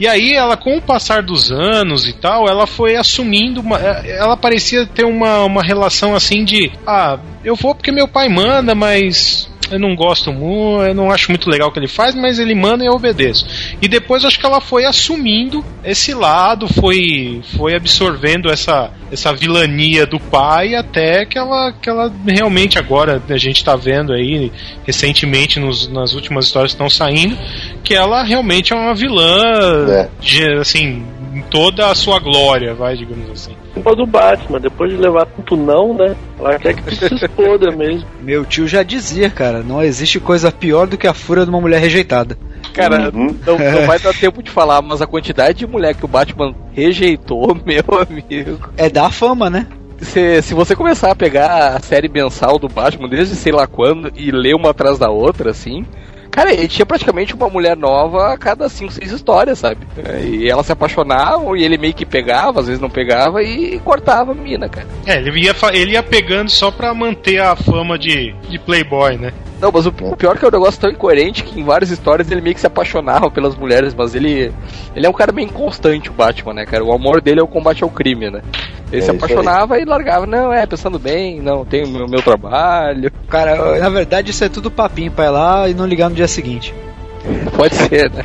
E 0.03 0.09
aí 0.09 0.33
ela, 0.33 0.57
com 0.57 0.77
o 0.77 0.83
passar 0.83 1.23
dos 1.23 1.53
anos 1.53 2.09
e 2.09 2.13
tal, 2.13 2.49
ela 2.49 2.67
foi 2.67 2.97
assumindo 2.97 3.61
uma, 3.61 3.77
ela 3.79 4.37
parecia 4.37 4.85
ter 4.85 5.05
uma, 5.05 5.45
uma 5.45 5.63
relação 5.63 6.13
assim 6.13 6.45
de, 6.45 6.73
ah, 6.85 7.21
eu 7.45 7.55
vou 7.55 7.73
porque 7.73 7.93
meu 7.93 8.09
pai 8.09 8.29
manda, 8.29 8.75
mas 8.75 9.49
eu 9.73 9.79
não 9.79 9.95
gosto 9.95 10.33
muito, 10.33 10.83
eu 10.83 10.95
não 10.95 11.11
acho 11.11 11.31
muito 11.31 11.49
legal 11.49 11.69
o 11.69 11.73
que 11.73 11.79
ele 11.79 11.89
faz, 11.89 12.15
mas 12.15 12.39
ele 12.39 12.55
manda 12.55 12.85
e 12.85 12.87
eu 12.87 12.93
obedeço. 12.93 13.47
E 13.81 13.89
depois 13.89 14.25
acho 14.25 14.39
que 14.39 14.45
ela 14.45 14.61
foi 14.61 14.85
assumindo 14.85 15.65
esse 15.85 16.13
lado, 16.13 16.69
foi 16.69 17.41
foi 17.57 17.75
absorvendo 17.75 18.51
essa 18.51 18.91
essa 19.11 19.33
vilania 19.33 20.07
do 20.07 20.19
pai 20.19 20.75
até 20.75 21.25
que 21.27 21.39
ela 21.39 21.73
que 21.73 21.89
ela 21.89 22.13
realmente 22.27 22.79
agora 22.79 23.23
a 23.29 23.37
gente 23.37 23.65
tá 23.65 23.77
vendo 23.77 24.13
aí 24.13 24.51
recentemente 24.85 25.61
nos, 25.61 25.89
nas 25.89 26.15
últimas 26.15 26.47
histórias 26.47 26.73
que 26.73 26.77
estão 26.77 26.89
saindo 26.89 27.37
que 27.85 27.95
ela 27.95 28.23
realmente 28.23 28.73
é 28.73 28.77
uma 28.77 28.95
vilã 28.95 29.87
É. 29.93 30.09
de- 30.21 30.53
assim 30.59 31.05
em 31.35 31.43
toda 31.51 31.87
a 31.91 31.95
sua 31.95 32.19
glória, 32.19 32.75
vai, 32.75 32.95
digamos 32.97 33.31
assim. 33.31 33.53
Culpa 33.73 33.97
do 33.97 34.05
Batman, 34.07 34.61
depois 34.61 34.91
de 34.91 34.99
levar 34.99 35.25
tanto 35.25 35.57
não, 35.57 35.95
né? 35.95 36.15
Ela 36.39 36.59
quer 36.59 36.75
que 36.75 36.83
tu 36.83 36.95
se 36.95 37.15
exploda 37.25 37.71
mesmo. 37.71 38.07
Meu 38.21 38.45
tio 38.45 38.69
já 38.69 38.83
dizia, 38.83 39.31
cara, 39.31 39.63
não 39.63 39.83
existe 39.83 40.21
coisa 40.21 40.53
pior 40.53 40.87
do 40.87 40.99
que 40.99 41.07
a 41.07 41.15
fúria 41.15 41.45
de 41.45 41.51
uma 41.51 41.61
mulher 41.61 41.81
rejeitada. 41.81 42.37
Cara, 42.75 43.11
Uhum. 43.15 43.35
não, 43.47 43.59
não 43.59 43.87
vai 43.87 43.99
dar 43.99 44.13
tempo 44.15 44.43
de 44.43 44.51
falar, 44.51 44.83
mas 44.83 45.01
a 45.01 45.07
quantidade 45.07 45.59
de 45.61 45.67
mulher 45.67 45.95
que 45.95 46.05
o 46.05 46.09
Batman 46.09 46.55
rejeitou, 46.75 47.55
meu 47.65 47.83
amigo. 48.01 48.71
É 48.77 48.91
da 48.91 49.11
fama, 49.11 49.49
né? 49.49 49.67
Se, 50.03 50.43
se 50.43 50.53
você 50.53 50.75
começar 50.77 51.13
a 51.13 51.15
pegar 51.15 51.77
a 51.77 51.81
série 51.81 52.09
mensal 52.09 52.59
do 52.59 52.69
Batman 52.69 53.09
desde 53.09 53.37
sei 53.37 53.53
lá 53.53 53.67
quando 53.67 54.13
e 54.17 54.31
ler 54.31 54.55
uma 54.55 54.71
atrás 54.71 54.99
da 54.99 55.09
outra, 55.09 55.51
assim. 55.51 55.85
Cara, 56.33 56.51
ele 56.51 56.67
tinha 56.67 56.87
praticamente 56.87 57.35
uma 57.35 57.49
mulher 57.51 57.77
nova 57.77 58.33
a 58.33 58.39
cada 58.39 58.67
5, 58.67 58.91
6 58.91 59.13
histórias, 59.13 59.59
sabe? 59.59 59.87
E 60.25 60.49
elas 60.49 60.65
se 60.65 60.73
apaixonavam 60.73 61.55
e 61.55 61.63
ele 61.63 61.77
meio 61.77 61.93
que 61.93 62.07
pegava, 62.07 62.61
às 62.61 62.67
vezes 62.67 62.81
não 62.81 62.89
pegava 62.89 63.43
e 63.43 63.79
cortava 63.81 64.33
a 64.33 64.35
mina, 64.35 64.67
cara. 64.67 64.89
É, 65.07 65.19
ele 65.19 65.43
ia, 65.43 65.55
ele 65.75 65.93
ia 65.93 66.03
pegando 66.03 66.51
só 66.51 66.71
pra 66.71 66.95
manter 66.95 67.39
a 67.39 67.55
fama 67.55 67.99
de, 67.99 68.33
de 68.49 68.59
playboy, 68.59 69.19
né? 69.19 69.31
Não, 69.63 69.71
mas 69.73 69.87
o, 69.87 69.93
pior 69.93 70.35
é 70.35 70.39
que 70.41 70.45
é 70.45 70.49
um 70.49 70.51
negócio 70.51 70.81
tão 70.81 70.91
incoerente 70.91 71.45
que 71.45 71.61
em 71.61 71.63
várias 71.63 71.89
histórias 71.89 72.29
ele 72.29 72.41
meio 72.41 72.53
que 72.53 72.61
se 72.61 72.67
apaixonava 72.67 73.31
pelas 73.31 73.55
mulheres, 73.55 73.95
mas 73.95 74.13
ele. 74.13 74.53
Ele 74.93 75.07
é 75.07 75.09
um 75.09 75.13
cara 75.13 75.31
meio 75.31 75.47
inconstante, 75.47 76.11
o 76.11 76.13
Batman, 76.13 76.53
né, 76.53 76.67
cara? 76.67 76.83
O 76.83 76.93
amor 76.93 77.23
dele 77.23 77.39
é 77.39 77.43
o 77.45 77.47
combate 77.47 77.85
ao 77.85 77.89
crime, 77.89 78.29
né? 78.29 78.43
Ele 78.91 79.01
É 79.01 79.05
se 79.05 79.13
apaixonava 79.13 79.79
e 79.79 79.85
largava, 79.85 80.27
não, 80.27 80.53
é, 80.53 80.67
pensando 80.67 80.99
bem, 80.99 81.41
não, 81.41 81.65
tem 81.65 81.85
o 81.85 81.89
meu, 81.89 82.09
meu 82.09 82.21
trabalho. 82.21 83.09
Cara, 83.29 83.79
na 83.79 83.89
verdade 83.89 84.33
isso 84.33 84.43
é 84.43 84.49
tudo 84.49 84.69
papinho 84.69 85.13
pra 85.13 85.27
ir 85.27 85.31
lá 85.31 85.69
e 85.69 85.75
não 85.75 85.87
ligar 85.87 86.11
no 86.11 86.17
dia 86.17 86.27
seguinte. 86.27 86.75
Pode 87.57 87.77
ser, 87.77 88.11
né? 88.11 88.25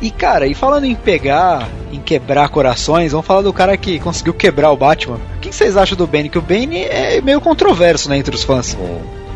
E 0.00 0.12
cara, 0.12 0.46
e 0.46 0.54
falando 0.54 0.84
em 0.84 0.94
pegar, 0.94 1.68
em 1.92 1.98
quebrar 1.98 2.48
corações, 2.50 3.10
vamos 3.10 3.26
falar 3.26 3.42
do 3.42 3.52
cara 3.52 3.76
que 3.76 3.98
conseguiu 3.98 4.32
quebrar 4.32 4.70
o 4.70 4.76
Batman. 4.76 5.18
O 5.36 5.40
que 5.40 5.52
vocês 5.52 5.76
acham 5.76 5.98
do 5.98 6.06
Bane? 6.06 6.28
Que 6.28 6.38
o 6.38 6.42
Bane 6.42 6.84
é 6.84 7.20
meio 7.20 7.40
controverso, 7.40 8.08
né, 8.08 8.16
entre 8.16 8.34
os 8.34 8.44
fãs. 8.44 8.78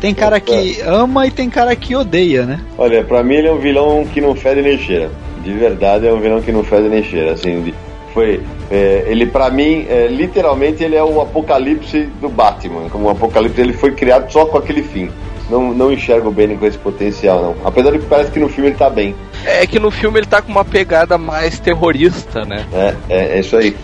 Tem 0.01 0.15
cara 0.15 0.39
que 0.39 0.81
ama 0.81 1.27
e 1.27 1.31
tem 1.31 1.47
cara 1.47 1.75
que 1.75 1.95
odeia, 1.95 2.43
né? 2.43 2.59
Olha, 2.75 3.03
pra 3.03 3.21
mim 3.21 3.35
ele 3.35 3.47
é 3.47 3.51
um 3.51 3.59
vilão 3.59 4.03
que 4.03 4.19
não 4.19 4.33
fede 4.33 4.63
nem 4.63 4.75
cheira. 4.75 5.11
De 5.43 5.53
verdade 5.53 6.07
é 6.07 6.11
um 6.11 6.19
vilão 6.19 6.41
que 6.41 6.51
não 6.51 6.63
fede 6.63 6.89
nem 6.89 7.03
cheira. 7.03 7.33
Assim, 7.33 7.71
foi, 8.11 8.41
é, 8.71 9.05
ele 9.05 9.27
pra 9.27 9.51
mim, 9.51 9.85
é, 9.87 10.07
literalmente 10.07 10.83
ele 10.83 10.95
é 10.95 11.03
o 11.03 11.21
apocalipse 11.21 12.09
do 12.19 12.29
Batman. 12.29 12.89
Como 12.89 13.05
o 13.05 13.09
apocalipse, 13.11 13.61
ele 13.61 13.73
foi 13.73 13.91
criado 13.91 14.31
só 14.31 14.43
com 14.47 14.57
aquele 14.57 14.81
fim. 14.81 15.07
Não, 15.51 15.71
não 15.71 15.91
enxergo 15.91 16.29
o 16.29 16.31
Bane 16.31 16.57
com 16.57 16.65
esse 16.65 16.79
potencial, 16.79 17.39
não. 17.39 17.55
Apesar 17.63 17.91
de 17.91 17.99
que 17.99 18.05
parece 18.05 18.31
que 18.31 18.39
no 18.39 18.49
filme 18.49 18.69
ele 18.69 18.77
tá 18.77 18.89
bem. 18.89 19.13
É 19.45 19.67
que 19.67 19.79
no 19.79 19.91
filme 19.91 20.17
ele 20.17 20.25
tá 20.25 20.41
com 20.41 20.51
uma 20.51 20.65
pegada 20.65 21.15
mais 21.15 21.59
terrorista, 21.59 22.43
né? 22.43 22.65
É, 22.73 22.95
é, 23.07 23.37
é 23.37 23.39
isso 23.39 23.55
aí. 23.55 23.75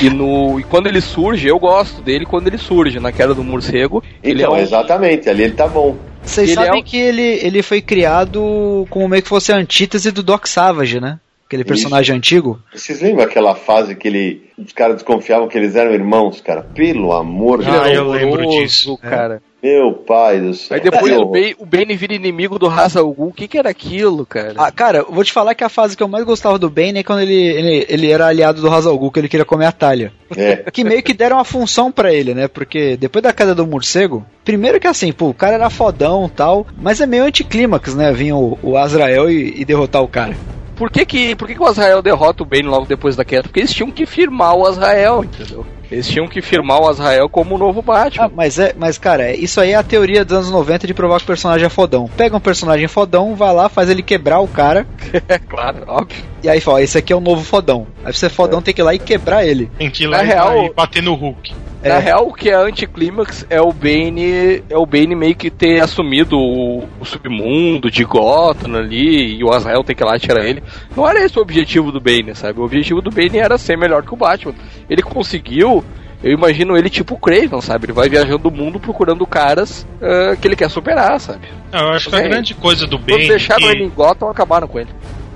E, 0.00 0.08
no, 0.10 0.58
e 0.60 0.62
quando 0.64 0.86
ele 0.86 1.00
surge, 1.00 1.48
eu 1.48 1.58
gosto 1.58 2.00
dele 2.02 2.24
quando 2.24 2.46
ele 2.46 2.58
surge, 2.58 2.98
na 3.00 3.12
queda 3.12 3.34
do 3.34 3.42
morcego. 3.44 4.02
ele 4.22 4.42
é 4.42 4.44
Então, 4.44 4.54
um, 4.54 4.58
exatamente, 4.58 5.28
ali 5.28 5.42
ele 5.44 5.54
tá 5.54 5.66
bom. 5.68 5.96
Vocês 6.24 6.48
Ele 6.50 6.54
sabem 6.54 6.78
é 6.78 6.82
o- 6.82 6.84
que 6.84 6.96
ele, 6.96 7.22
ele 7.42 7.62
foi 7.62 7.80
criado 7.80 8.86
como 8.90 9.08
meio 9.08 9.22
que 9.22 9.28
fosse 9.28 9.52
a 9.52 9.56
antítese 9.56 10.10
do 10.12 10.22
Doc 10.22 10.46
Savage, 10.46 11.00
né? 11.00 11.18
Aquele 11.46 11.64
personagem 11.64 12.16
antigo. 12.16 12.58
Vocês 12.72 13.02
lembram 13.02 13.24
aquela 13.24 13.54
fase 13.54 13.94
que 13.94 14.08
ele, 14.08 14.42
os 14.56 14.72
caras 14.72 14.94
desconfiavam 14.96 15.48
que 15.48 15.58
eles 15.58 15.74
eram 15.76 15.92
irmãos, 15.92 16.40
cara? 16.40 16.62
Pelo 16.62 17.12
amor 17.12 17.62
de 17.62 17.68
ele 17.68 17.76
Ah, 17.76 17.88
é 17.90 17.96
eu 17.98 18.08
lembro 18.08 18.46
disso. 18.48 18.96
cara. 18.98 19.42
Meu 19.62 19.92
pai 19.92 20.40
do 20.40 20.52
céu. 20.54 20.76
Aí 20.76 20.82
depois 20.82 21.16
o. 21.16 21.24
Bane, 21.26 21.54
o 21.56 21.64
Bane 21.64 21.94
vira 21.94 22.14
inimigo 22.14 22.58
do 22.58 22.66
Ra's 22.66 22.96
al 22.96 23.12
Ghul. 23.12 23.28
O 23.28 23.32
que 23.32 23.46
que 23.46 23.56
era 23.56 23.70
aquilo, 23.70 24.26
cara? 24.26 24.54
Ah, 24.56 24.72
cara, 24.72 24.98
eu 24.98 25.12
vou 25.12 25.22
te 25.22 25.32
falar 25.32 25.54
que 25.54 25.62
a 25.62 25.68
fase 25.68 25.96
que 25.96 26.02
eu 26.02 26.08
mais 26.08 26.24
gostava 26.24 26.58
do 26.58 26.68
Bane 26.68 26.98
é 26.98 27.02
quando 27.04 27.20
ele, 27.20 27.34
ele, 27.34 27.86
ele 27.88 28.10
era 28.10 28.26
aliado 28.26 28.60
do 28.60 28.68
Hazal 28.68 28.98
Ghul, 28.98 29.12
que 29.12 29.20
ele 29.20 29.28
queria 29.28 29.44
comer 29.44 29.66
a 29.66 29.72
talha. 29.72 30.12
É. 30.36 30.64
Que 30.72 30.82
meio 30.82 31.02
que 31.02 31.14
deram 31.14 31.36
uma 31.36 31.44
função 31.44 31.92
pra 31.92 32.12
ele, 32.12 32.34
né? 32.34 32.48
Porque 32.48 32.96
depois 32.96 33.22
da 33.22 33.32
queda 33.32 33.54
do 33.54 33.66
morcego, 33.66 34.24
primeiro 34.44 34.80
que 34.80 34.86
assim, 34.86 35.12
pô, 35.12 35.28
o 35.28 35.34
cara 35.34 35.54
era 35.54 35.70
fodão 35.70 36.26
e 36.26 36.30
tal, 36.30 36.66
mas 36.80 37.00
é 37.00 37.06
meio 37.06 37.24
anticlímax, 37.24 37.94
né? 37.94 38.10
Vinha 38.10 38.34
o, 38.34 38.58
o 38.62 38.76
Azrael 38.76 39.30
e, 39.30 39.60
e 39.60 39.64
derrotar 39.64 40.02
o 40.02 40.08
cara. 40.08 40.34
Por 40.76 40.90
que 40.90 41.04
que, 41.06 41.34
por 41.36 41.46
que 41.48 41.54
que 41.54 41.62
o 41.62 41.66
Azrael 41.66 42.02
derrota 42.02 42.42
o 42.42 42.46
Bane 42.46 42.62
logo 42.62 42.86
depois 42.86 43.14
da 43.16 43.24
queda? 43.24 43.44
Porque 43.44 43.60
eles 43.60 43.72
tinham 43.72 43.90
que 43.90 44.06
firmar 44.06 44.54
o 44.56 44.66
Azrael, 44.66 45.24
entendeu? 45.24 45.64
Eles 45.90 46.08
tinham 46.08 46.26
que 46.26 46.40
firmar 46.40 46.80
o 46.80 46.88
Azrael 46.88 47.28
como 47.28 47.54
o 47.54 47.58
novo 47.58 47.82
Batman. 47.82 48.24
Ah, 48.24 48.30
mas 48.34 48.58
é, 48.58 48.74
mas 48.78 48.96
cara, 48.96 49.24
é- 49.24 49.36
isso 49.36 49.60
aí 49.60 49.72
é 49.72 49.74
a 49.74 49.82
teoria 49.82 50.24
dos 50.24 50.34
anos 50.38 50.50
90 50.50 50.86
de 50.86 50.94
provar 50.94 51.18
que 51.18 51.24
o 51.24 51.26
personagem 51.26 51.66
é 51.66 51.68
fodão. 51.68 52.08
Pega 52.16 52.34
um 52.34 52.40
personagem 52.40 52.88
fodão, 52.88 53.34
vai 53.34 53.52
lá, 53.52 53.68
faz 53.68 53.90
ele 53.90 54.02
quebrar 54.02 54.40
o 54.40 54.48
cara, 54.48 54.86
É 55.28 55.38
claro, 55.38 55.84
óbvio. 55.86 56.24
e 56.42 56.48
aí 56.48 56.60
fala, 56.62 56.80
esse 56.82 56.96
aqui 56.96 57.12
é 57.12 57.16
o 57.16 57.20
novo 57.20 57.44
fodão. 57.44 57.86
Aí 57.98 58.04
pra 58.04 58.12
ser 58.14 58.30
fodão 58.30 58.62
tem 58.62 58.72
que 58.72 58.80
ir 58.80 58.84
lá 58.84 58.94
e 58.94 58.98
quebrar 58.98 59.44
ele. 59.46 59.70
Tem 59.76 59.90
que 59.90 60.04
ir 60.04 60.06
lá 60.06 60.18
Na 60.18 60.24
e- 60.24 60.26
real- 60.28 60.64
e 60.64 60.72
bater 60.72 61.02
no 61.02 61.12
Hulk. 61.14 61.52
Na 61.82 61.96
É. 61.96 61.98
real, 61.98 62.28
o 62.28 62.32
que 62.32 62.48
é 62.48 62.54
anticlímax 62.54 63.44
é 63.50 63.60
o 63.60 63.72
Bane. 63.72 64.62
É 64.70 64.76
o 64.76 64.86
Bane 64.86 65.14
meio 65.16 65.34
que 65.34 65.50
ter 65.50 65.80
assumido 65.82 66.38
o, 66.38 66.84
o 67.00 67.04
submundo 67.04 67.90
de 67.90 68.04
Gotham 68.04 68.76
ali 68.76 69.36
e 69.38 69.44
o 69.44 69.52
Azrael 69.52 69.82
ter 69.82 69.94
que 69.94 70.02
ir 70.02 70.06
lá 70.06 70.18
tirar 70.18 70.44
ele. 70.44 70.62
Não 70.96 71.08
era 71.08 71.24
esse 71.24 71.38
o 71.38 71.42
objetivo 71.42 71.90
do 71.90 72.00
Bane, 72.00 72.34
sabe? 72.34 72.60
O 72.60 72.64
objetivo 72.64 73.00
do 73.02 73.10
Bane 73.10 73.38
era 73.38 73.58
ser 73.58 73.76
melhor 73.76 74.02
que 74.04 74.14
o 74.14 74.16
Batman. 74.16 74.54
Ele 74.88 75.02
conseguiu. 75.02 75.84
Eu 76.22 76.30
imagino 76.30 76.76
ele 76.76 76.88
tipo 76.88 77.14
o 77.14 77.18
Craven, 77.18 77.60
sabe? 77.60 77.86
Ele 77.86 77.92
vai 77.92 78.08
viajando 78.08 78.48
o 78.48 78.52
mundo 78.52 78.78
procurando 78.78 79.26
caras 79.26 79.84
ah, 80.00 80.36
que 80.36 80.46
ele 80.46 80.54
quer 80.54 80.70
superar, 80.70 81.18
sabe? 81.18 81.48
Ah, 81.72 81.80
Eu 81.80 81.88
acho 81.88 82.08
que 82.10 82.14
a 82.14 82.20
Bem, 82.20 82.28
grande 82.30 82.54
coisa 82.54 82.86
do 82.86 82.96
Quando 82.96 83.10
Bane. 83.10 83.26
deixaram 83.28 83.62
que- 83.62 83.68
ele 83.72 83.82
em 83.84 83.88
Gotham, 83.88 84.28
acabaram 84.30 84.68
com 84.68 84.78
ele. 84.78 84.90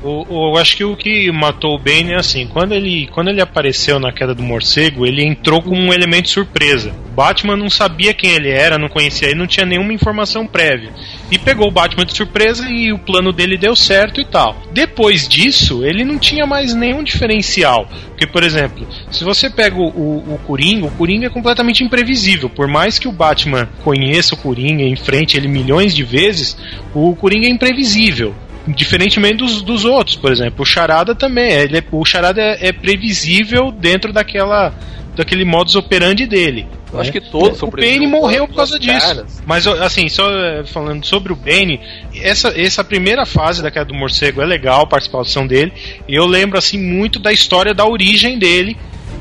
O, 0.07 0.53
eu 0.53 0.57
acho 0.57 0.77
que 0.77 0.85
o 0.85 0.97
que 0.97 1.33
matou 1.33 1.75
o 1.75 1.79
Bane 1.79 2.13
é 2.13 2.17
assim, 2.17 2.47
quando 2.47 2.73
ele, 2.73 3.09
quando 3.09 3.29
ele 3.29 3.41
apareceu 3.41 3.99
na 3.99 4.13
queda 4.13 4.35
do 4.35 4.43
morcego, 4.43 5.05
ele 5.05 5.25
entrou 5.25 5.61
como 5.61 5.81
um 5.81 5.93
elemento 5.93 6.29
surpresa. 6.29 6.95
Batman 7.13 7.57
não 7.57 7.69
sabia 7.69 8.15
quem 8.15 8.31
ele 8.31 8.51
era, 8.51 8.79
não 8.79 8.89
conhecia 8.89 9.29
ele, 9.29 9.39
não 9.39 9.47
tinha 9.47 9.67
nenhuma 9.67 9.93
informação 9.93 10.47
prévia. 10.47 10.93
E 11.31 11.39
pegou 11.39 11.67
o 11.67 11.71
Batman 11.73 12.05
de 12.05 12.15
surpresa 12.15 12.69
e 12.69 12.93
o 12.93 12.99
plano 12.99 13.33
dele 13.33 13.57
deu 13.57 13.75
certo 13.75 14.21
e 14.21 14.25
tal. 14.25 14.55
Depois 14.71 15.27
disso, 15.27 15.85
ele 15.85 16.05
não 16.05 16.19
tinha 16.19 16.47
mais 16.47 16.75
nenhum 16.75 17.03
diferencial. 17.03 17.89
Porque, 18.09 18.27
por 18.27 18.45
exemplo, 18.45 18.87
se 19.11 19.25
você 19.25 19.51
pega 19.51 19.77
o, 19.77 19.89
o, 19.89 20.35
o 20.35 20.39
Coringa, 20.47 20.87
o 20.87 20.91
Coringa 20.91 21.27
é 21.27 21.31
completamente 21.31 21.83
imprevisível. 21.83 22.49
Por 22.49 22.69
mais 22.69 22.99
que 22.99 23.09
o 23.09 23.13
Batman 23.13 23.69
conheça 23.83 24.35
o 24.35 24.39
Coringa 24.39 24.85
enfrente 24.85 25.37
ele 25.37 25.49
milhões 25.49 25.95
de 25.95 26.05
vezes, 26.05 26.57
o 26.95 27.17
Coringa 27.17 27.47
é 27.47 27.51
imprevisível. 27.51 28.35
Diferentemente 28.69 29.37
dos, 29.39 29.63
dos 29.63 29.85
outros, 29.85 30.17
por 30.17 30.33
exemplo. 30.33 30.63
O 30.63 30.65
Charada 30.67 31.15
também. 31.15 31.53
é- 31.53 31.63
Ele 31.65 31.79
é- 31.79 31.85
o 31.91 32.05
Charada 32.05 32.41
é, 32.41 32.69
é 32.69 32.73
previsível 32.73 33.71
dentro 33.71 34.13
daquela 34.13 34.73
daquele 35.15 35.47
modus 35.47 35.75
operandi 35.75 36.27
dele. 36.27 36.67
Eu 36.93 37.01
acho 37.01 37.13
né? 37.13 37.21
que 37.21 37.31
todos 37.31 37.59
são 37.59 37.69
O 37.69 37.73
Bane 37.73 38.07
morreu 38.07 38.47
por 38.47 38.57
causa 38.57 38.79
disso. 38.79 39.01
caras. 39.01 39.43
Mas 39.47 39.67
assim, 39.67 40.09
só 40.11 40.31
eh, 40.31 40.63
falando 40.67 41.05
sobre 41.07 41.33
o 41.33 41.37
Bane, 41.37 41.81
essa, 42.15 42.49
essa 42.49 42.85
primeira 42.85 43.25
fase 43.25 43.63
da 43.63 43.71
queda 43.71 43.87
do 43.87 43.95
morcego 43.95 44.43
é 44.43 44.45
legal, 44.45 44.83
a 44.83 44.87
participação 44.87 45.47
dele. 45.47 45.73
E 46.07 46.15
eu 46.15 46.27
lembro 46.27 46.59
assim 46.59 46.79
muito 46.79 47.19
da 47.19 47.33
história 47.33 47.73
da 47.73 47.87
origem 47.87 48.39
dele. 48.39 48.77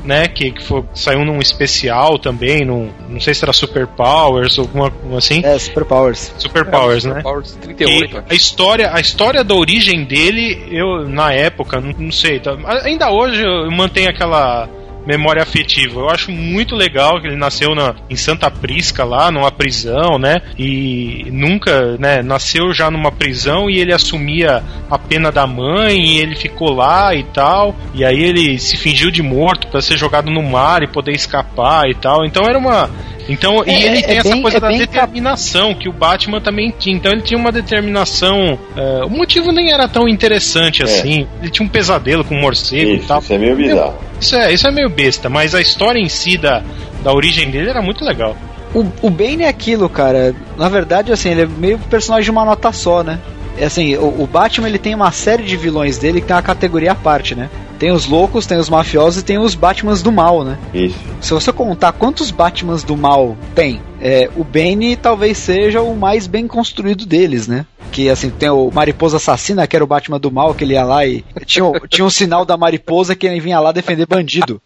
Né, 0.06 0.28
que, 0.28 0.52
que 0.52 0.62
foi, 0.62 0.84
saiu 0.94 1.24
num 1.24 1.40
especial 1.40 2.16
também, 2.18 2.64
num, 2.64 2.90
não 3.08 3.18
sei 3.18 3.34
se 3.34 3.44
era 3.44 3.52
Super 3.52 3.88
Powers 3.88 4.56
ou 4.56 4.64
alguma 4.64 4.92
assim. 5.18 5.42
É, 5.44 5.58
Superpowers. 5.58 6.32
Super 6.38 6.64
Powers, 6.64 7.04
né? 7.04 7.20
Powers 7.22 7.56
38, 7.60 8.16
E 8.16 8.22
a 8.30 8.34
história, 8.34 8.90
a 8.94 9.00
história 9.00 9.42
da 9.42 9.54
origem 9.54 10.04
dele, 10.04 10.64
eu 10.70 11.08
na 11.08 11.32
época, 11.32 11.80
não, 11.80 11.92
não 11.98 12.12
sei, 12.12 12.38
tá- 12.38 12.56
ainda 12.84 13.10
hoje 13.10 13.42
eu 13.42 13.68
mantenho 13.70 14.08
aquela 14.08 14.68
memória 15.06 15.42
afetiva. 15.42 16.00
Eu 16.00 16.10
acho 16.10 16.30
muito 16.32 16.74
legal 16.74 17.20
que 17.20 17.26
ele 17.28 17.36
nasceu 17.36 17.74
na, 17.74 17.94
em 18.10 18.16
Santa 18.16 18.50
Prisca 18.50 19.04
lá, 19.04 19.30
numa 19.30 19.50
prisão, 19.50 20.18
né? 20.18 20.42
E 20.58 21.26
nunca, 21.30 21.96
né, 21.98 22.22
nasceu 22.22 22.72
já 22.72 22.90
numa 22.90 23.12
prisão 23.12 23.70
e 23.70 23.78
ele 23.78 23.92
assumia 23.92 24.62
a 24.90 24.98
pena 24.98 25.30
da 25.30 25.46
mãe 25.46 25.96
e 25.98 26.18
ele 26.20 26.34
ficou 26.34 26.72
lá 26.74 27.14
e 27.14 27.22
tal. 27.22 27.74
E 27.94 28.04
aí 28.04 28.20
ele 28.22 28.58
se 28.58 28.76
fingiu 28.76 29.10
de 29.10 29.22
morto 29.22 29.68
para 29.68 29.80
ser 29.80 29.96
jogado 29.96 30.30
no 30.30 30.42
mar 30.42 30.82
e 30.82 30.88
poder 30.88 31.12
escapar 31.12 31.88
e 31.88 31.94
tal. 31.94 32.24
Então 32.24 32.44
era 32.44 32.58
uma 32.58 32.90
então, 33.28 33.64
e 33.66 33.70
É, 33.70 33.86
ele 33.86 33.98
é- 33.98 34.02
tem 34.02 34.16
é 34.16 34.18
essa 34.20 34.30
bem- 34.30 34.40
coisa 34.42 34.58
é 34.58 34.60
da 34.60 34.68
determinação 34.68 35.74
que 35.74 35.88
o 35.88 35.92
Batman 35.92 36.40
também 36.40 36.72
tinha. 36.78 36.94
Então 36.94 37.10
ele 37.10 37.22
tinha 37.22 37.36
uma 37.38 37.50
determinação. 37.50 38.56
é, 38.76 39.04
o 39.04 39.10
motivo 39.10 39.50
nem 39.52 39.72
era 39.72 39.88
tão 39.88 40.08
interessante 40.08 40.82
assim. 40.82 41.26
Ele 41.40 41.50
tinha 41.50 41.66
um 41.66 41.68
pesadelo 41.68 42.24
com 42.24 42.36
um 42.36 42.40
morcego 42.40 42.90
e 42.92 42.96
Isso, 42.98 43.08
tal. 43.08 43.18
isso 43.20 43.32
é 43.32 43.38
meio 43.38 43.56
bizarro. 43.56 43.94
Isso 44.20 44.36
é, 44.36 44.52
isso 44.52 44.66
é 44.66 44.70
meio 44.70 44.88
besta, 44.88 45.28
mas 45.28 45.54
a 45.54 45.60
história 45.60 45.98
em 45.98 46.08
si 46.08 46.38
da, 46.38 46.62
da 47.02 47.12
origem 47.12 47.50
dele 47.50 47.70
era 47.70 47.82
muito 47.82 48.04
legal. 48.04 48.36
O, 48.74 48.84
o 49.02 49.10
Bane 49.10 49.42
é 49.42 49.48
aquilo, 49.48 49.88
cara. 49.88 50.34
Na 50.56 50.68
verdade, 50.68 51.12
assim, 51.12 51.30
ele 51.30 51.42
é 51.42 51.46
meio 51.46 51.78
personagem 51.78 52.24
de 52.24 52.30
uma 52.30 52.44
nota 52.44 52.72
só, 52.72 53.02
né? 53.02 53.18
É 53.58 53.64
assim, 53.64 53.96
o, 53.96 54.22
o 54.22 54.26
Batman 54.26 54.68
ele 54.68 54.78
tem 54.78 54.94
uma 54.94 55.10
série 55.10 55.42
de 55.42 55.56
vilões 55.56 55.96
dele 55.98 56.20
que 56.20 56.26
tem 56.26 56.36
uma 56.36 56.42
categoria 56.42 56.92
à 56.92 56.94
parte, 56.94 57.34
né? 57.34 57.48
Tem 57.78 57.92
os 57.92 58.06
loucos, 58.06 58.46
tem 58.46 58.58
os 58.58 58.68
mafiosos 58.70 59.20
e 59.20 59.24
tem 59.24 59.38
os 59.38 59.54
Batmans 59.54 60.02
do 60.02 60.10
mal, 60.10 60.44
né? 60.44 60.58
Isso. 60.72 60.96
Se 61.20 61.32
você 61.32 61.52
contar 61.52 61.92
quantos 61.92 62.30
Batmans 62.30 62.82
do 62.82 62.96
mal 62.96 63.36
tem, 63.54 63.80
é, 64.00 64.30
o 64.36 64.44
Bane 64.44 64.96
talvez 64.96 65.38
seja 65.38 65.82
o 65.82 65.94
mais 65.94 66.26
bem 66.26 66.46
construído 66.46 67.04
deles, 67.06 67.46
né? 67.46 67.66
Que 67.90 68.08
assim, 68.10 68.30
tem 68.30 68.48
o 68.50 68.70
Mariposa 68.70 69.16
Assassina, 69.16 69.66
que 69.66 69.76
era 69.76 69.84
o 69.84 69.88
Batman 69.88 70.18
do 70.18 70.30
mal, 70.30 70.54
que 70.54 70.64
ele 70.64 70.74
ia 70.74 70.84
lá 70.84 71.06
e. 71.06 71.24
Tinha, 71.44 71.64
tinha 71.88 72.04
um 72.04 72.10
sinal 72.10 72.44
da 72.44 72.56
mariposa 72.56 73.14
que 73.14 73.26
ele 73.26 73.40
vinha 73.40 73.60
lá 73.60 73.72
defender 73.72 74.06
bandido. 74.06 74.60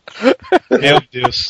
Meu 0.71 1.01
Deus. 1.13 1.49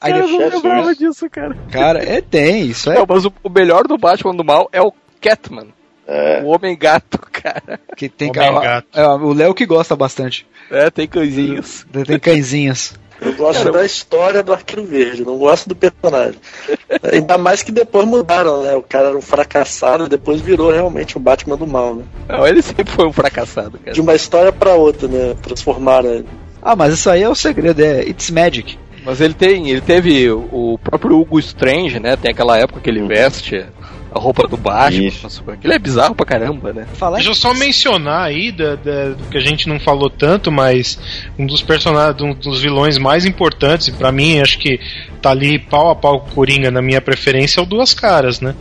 Aí 0.00 0.12
Cara, 0.12 0.18
eu 0.18 0.28
não 0.28 0.48
lembrava 0.48 0.94
disso, 0.94 1.30
cara. 1.30 1.56
Cara, 1.70 2.02
é, 2.02 2.20
tem, 2.20 2.66
isso 2.66 2.90
é. 2.90 2.96
Não, 2.96 3.06
mas 3.08 3.24
o, 3.24 3.32
o 3.42 3.48
melhor 3.48 3.86
do 3.86 3.96
Batman 3.96 4.34
do 4.34 4.44
mal 4.44 4.68
é 4.72 4.82
o 4.82 4.92
Catman. 5.20 5.68
É. 6.06 6.42
O 6.42 6.48
Homem 6.48 6.76
Gato, 6.76 7.18
cara. 7.32 7.80
Que 7.96 8.08
tem 8.08 8.30
Homem 8.30 8.60
gato. 8.60 8.88
é, 8.92 9.06
o 9.06 9.32
Léo 9.32 9.54
que 9.54 9.64
gosta 9.64 9.94
bastante. 9.94 10.46
É, 10.70 10.90
tem 10.90 11.06
coisinhas. 11.06 11.86
Tem 12.06 12.18
cãezinhos. 12.18 12.94
Eu 13.24 13.32
gosto 13.34 13.60
Cara, 13.60 13.72
da 13.72 13.84
história 13.84 14.42
do 14.42 14.52
Arqueiro 14.52 14.84
Verde, 14.84 15.24
não 15.24 15.38
gosto 15.38 15.68
do 15.68 15.74
personagem. 15.74 16.38
Ainda 17.12 17.38
mais 17.38 17.62
que 17.62 17.72
depois 17.72 18.06
mudaram, 18.06 18.62
né? 18.62 18.74
O 18.76 18.82
cara 18.82 19.08
era 19.08 19.16
um 19.16 19.22
fracassado, 19.22 20.08
depois 20.08 20.40
virou 20.40 20.70
realmente 20.70 21.16
o 21.16 21.20
Batman 21.20 21.56
do 21.56 21.66
mal, 21.66 21.94
né? 21.94 22.04
Não, 22.28 22.46
ele 22.46 22.60
sempre 22.60 22.90
foi 22.92 23.06
um 23.06 23.12
fracassado, 23.12 23.78
cara. 23.78 23.92
De 23.92 24.00
uma 24.00 24.14
história 24.14 24.52
pra 24.52 24.74
outra, 24.74 25.08
né? 25.08 25.34
Transformaram 25.42 26.10
ele. 26.10 26.26
Ah, 26.62 26.76
mas 26.76 26.94
isso 26.94 27.08
aí 27.08 27.22
é 27.22 27.28
o 27.28 27.34
segredo, 27.34 27.80
é 27.80 28.02
It's 28.02 28.30
Magic. 28.30 28.78
Mas 29.04 29.20
ele 29.20 29.34
tem, 29.34 29.68
ele 29.68 29.82
teve 29.82 30.30
o 30.30 30.74
o 30.74 30.78
próprio 30.78 31.20
Hugo 31.20 31.38
Strange, 31.38 32.00
né? 32.00 32.16
Tem 32.16 32.30
aquela 32.30 32.58
época 32.58 32.80
que 32.80 32.90
ele 32.90 33.06
veste 33.06 33.64
a 34.14 34.18
roupa 34.18 34.46
do 34.46 34.56
Batman. 34.56 35.10
Nossa, 35.22 35.42
Aquilo 35.52 35.72
é 35.72 35.78
bizarro 35.78 36.14
pra 36.14 36.24
caramba, 36.24 36.72
né? 36.72 36.86
Falar 36.94 37.16
Deixa 37.16 37.30
eu 37.30 37.34
só 37.34 37.52
mencionar 37.52 38.22
aí 38.28 38.52
da, 38.52 38.76
da- 38.76 39.08
do 39.10 39.24
que 39.30 39.36
a 39.36 39.40
gente 39.40 39.68
não 39.68 39.80
falou 39.80 40.08
tanto, 40.08 40.52
mas 40.52 40.98
um 41.38 41.44
dos 41.46 41.62
personagens, 41.62 42.20
um 42.22 42.32
dos 42.32 42.62
vilões 42.62 42.96
mais 42.98 43.24
importantes, 43.24 43.88
e 43.88 43.92
pra 43.92 44.12
mim 44.12 44.40
acho 44.40 44.58
que 44.58 44.78
tá 45.20 45.30
ali 45.30 45.58
pau 45.58 45.90
a 45.90 45.96
pau 45.96 46.20
com 46.20 46.30
o 46.30 46.34
Coringa 46.34 46.70
na 46.70 46.80
minha 46.80 47.00
preferência, 47.00 47.60
é 47.60 47.62
o 47.62 47.66
Duas 47.66 47.92
Caras, 47.92 48.40
né? 48.40 48.54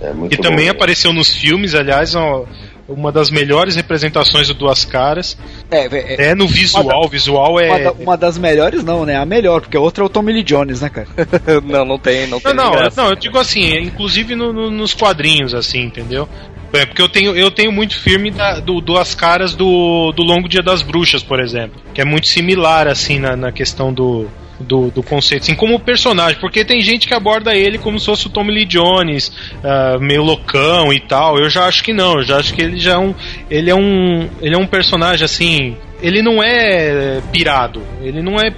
É 0.00 0.12
muito 0.12 0.30
Que 0.36 0.42
também 0.42 0.58
bom, 0.58 0.64
né? 0.64 0.70
apareceu 0.70 1.12
nos 1.12 1.28
filmes, 1.34 1.74
aliás, 1.74 2.14
ó, 2.14 2.44
uma 2.88 3.10
das 3.10 3.30
melhores 3.30 3.76
representações 3.76 4.48
do 4.48 4.54
Duas 4.54 4.84
Caras. 4.84 5.36
É, 5.70 5.86
é, 5.86 6.30
É 6.30 6.34
no 6.34 6.46
visual, 6.46 7.04
o 7.04 7.08
visual 7.08 7.52
uma, 7.52 7.62
é. 7.62 7.84
da- 7.84 7.92
uma 7.92 8.16
das 8.16 8.36
melhores, 8.36 8.84
não, 8.84 9.04
né? 9.06 9.16
A 9.16 9.24
melhor, 9.24 9.60
porque 9.62 9.76
a 9.76 9.80
outra 9.80 10.04
é 10.04 10.06
o 10.06 10.08
Tommy 10.08 10.32
Lee 10.32 10.42
Jones, 10.42 10.80
né, 10.80 10.88
cara? 10.90 11.08
não, 11.64 11.84
não 11.84 11.98
tem, 11.98 12.26
não 12.26 12.38
tem. 12.40 12.52
Não, 12.54 12.72
não, 12.72 12.90
não, 12.96 13.08
eu 13.10 13.16
digo 13.16 13.38
assim, 13.38 13.74
inclusive 13.78 14.34
no- 14.34 14.52
no- 14.52 14.70
nos 14.70 14.92
quadrinhos, 14.94 15.54
assim, 15.54 15.80
entendeu? 15.82 16.28
É, 16.72 16.84
porque 16.84 17.00
eu 17.00 17.08
tenho, 17.08 17.36
eu 17.36 17.50
tenho 17.52 17.70
muito 17.70 17.96
filme 17.98 18.30
da, 18.32 18.58
do 18.58 18.80
Duas 18.80 19.14
Caras 19.14 19.54
do, 19.54 20.10
do 20.12 20.22
Longo 20.24 20.48
Dia 20.48 20.62
das 20.62 20.82
Bruxas, 20.82 21.22
por 21.22 21.38
exemplo. 21.38 21.80
Que 21.94 22.00
é 22.00 22.04
muito 22.04 22.26
similar, 22.26 22.88
assim, 22.88 23.18
na, 23.20 23.36
na 23.36 23.52
questão 23.52 23.92
do, 23.92 24.28
do, 24.60 24.90
do 24.90 25.02
conceito, 25.02 25.42
assim, 25.42 25.54
como 25.54 25.78
personagem, 25.80 26.38
porque 26.40 26.64
tem 26.64 26.80
gente 26.80 27.06
que 27.08 27.14
aborda 27.14 27.54
ele 27.56 27.78
como 27.78 27.98
se 27.98 28.06
fosse 28.06 28.26
o 28.26 28.30
Tommy 28.30 28.52
Lee 28.52 28.64
Jones, 28.66 29.32
ah, 29.62 29.96
meio 30.00 30.22
loucão 30.22 30.92
e 30.92 31.00
tal. 31.00 31.38
Eu 31.38 31.50
já 31.50 31.66
acho 31.66 31.82
que 31.82 31.92
não, 31.92 32.18
eu 32.18 32.22
já 32.24 32.38
acho 32.38 32.54
que 32.54 32.62
ele 32.62 32.78
já 32.78 32.92
é 32.94 32.98
um. 32.98 33.14
Ele 33.50 33.70
é 33.70 33.74
um. 33.74 34.28
Ele 34.40 34.54
é 34.54 34.58
um 34.58 34.66
personagem 34.66 35.24
assim. 35.24 35.76
Ele 36.02 36.22
não 36.22 36.42
é 36.42 37.20
pirado. 37.32 37.82
Ele 38.02 38.20
não 38.22 38.38
é 38.38 38.52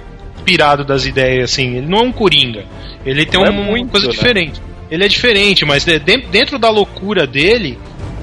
pirado 0.45 0.83
das 0.85 1.05
ideias, 1.05 1.51
assim. 1.51 1.77
Ele 1.77 1.87
não 1.87 1.99
é 1.99 2.01
um 2.03 2.11
coringa. 2.11 2.65
Ele 3.05 3.25
tem 3.25 3.39
Não 3.39 3.47
é 3.47 3.49
uma 3.49 3.63
muito, 3.63 3.89
coisa 3.91 4.07
né? 4.07 4.11
diferente. 4.13 4.61
Ele 4.91 5.03
é 5.03 5.07
diferente, 5.07 5.65
mas 5.65 5.83
de- 5.83 5.99
de- 5.99 6.27
dentro 6.27 6.57
da 6.59 6.69
loucura 6.69 7.25
dele, 7.27 7.77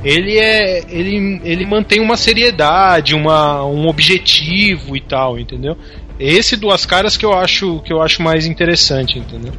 ele 0.05 0.37
é. 0.39 0.83
Ele, 0.89 1.41
ele 1.45 1.67
mantém 1.67 2.01
uma 2.01 2.17
seriedade, 2.17 3.15
uma, 3.15 3.65
um 3.65 3.87
objetivo 3.87 4.97
e 4.97 5.01
tal, 5.01 5.39
entendeu? 5.39 5.77
Esse 6.19 6.57
duas 6.57 6.87
caras 6.87 7.17
que 7.17 7.25
eu 7.27 7.33
acho 7.33 7.81
que 7.81 7.93
eu 7.93 8.01
acho 8.01 8.23
mais 8.23 8.47
interessante, 8.47 9.19
entendeu? 9.19 9.53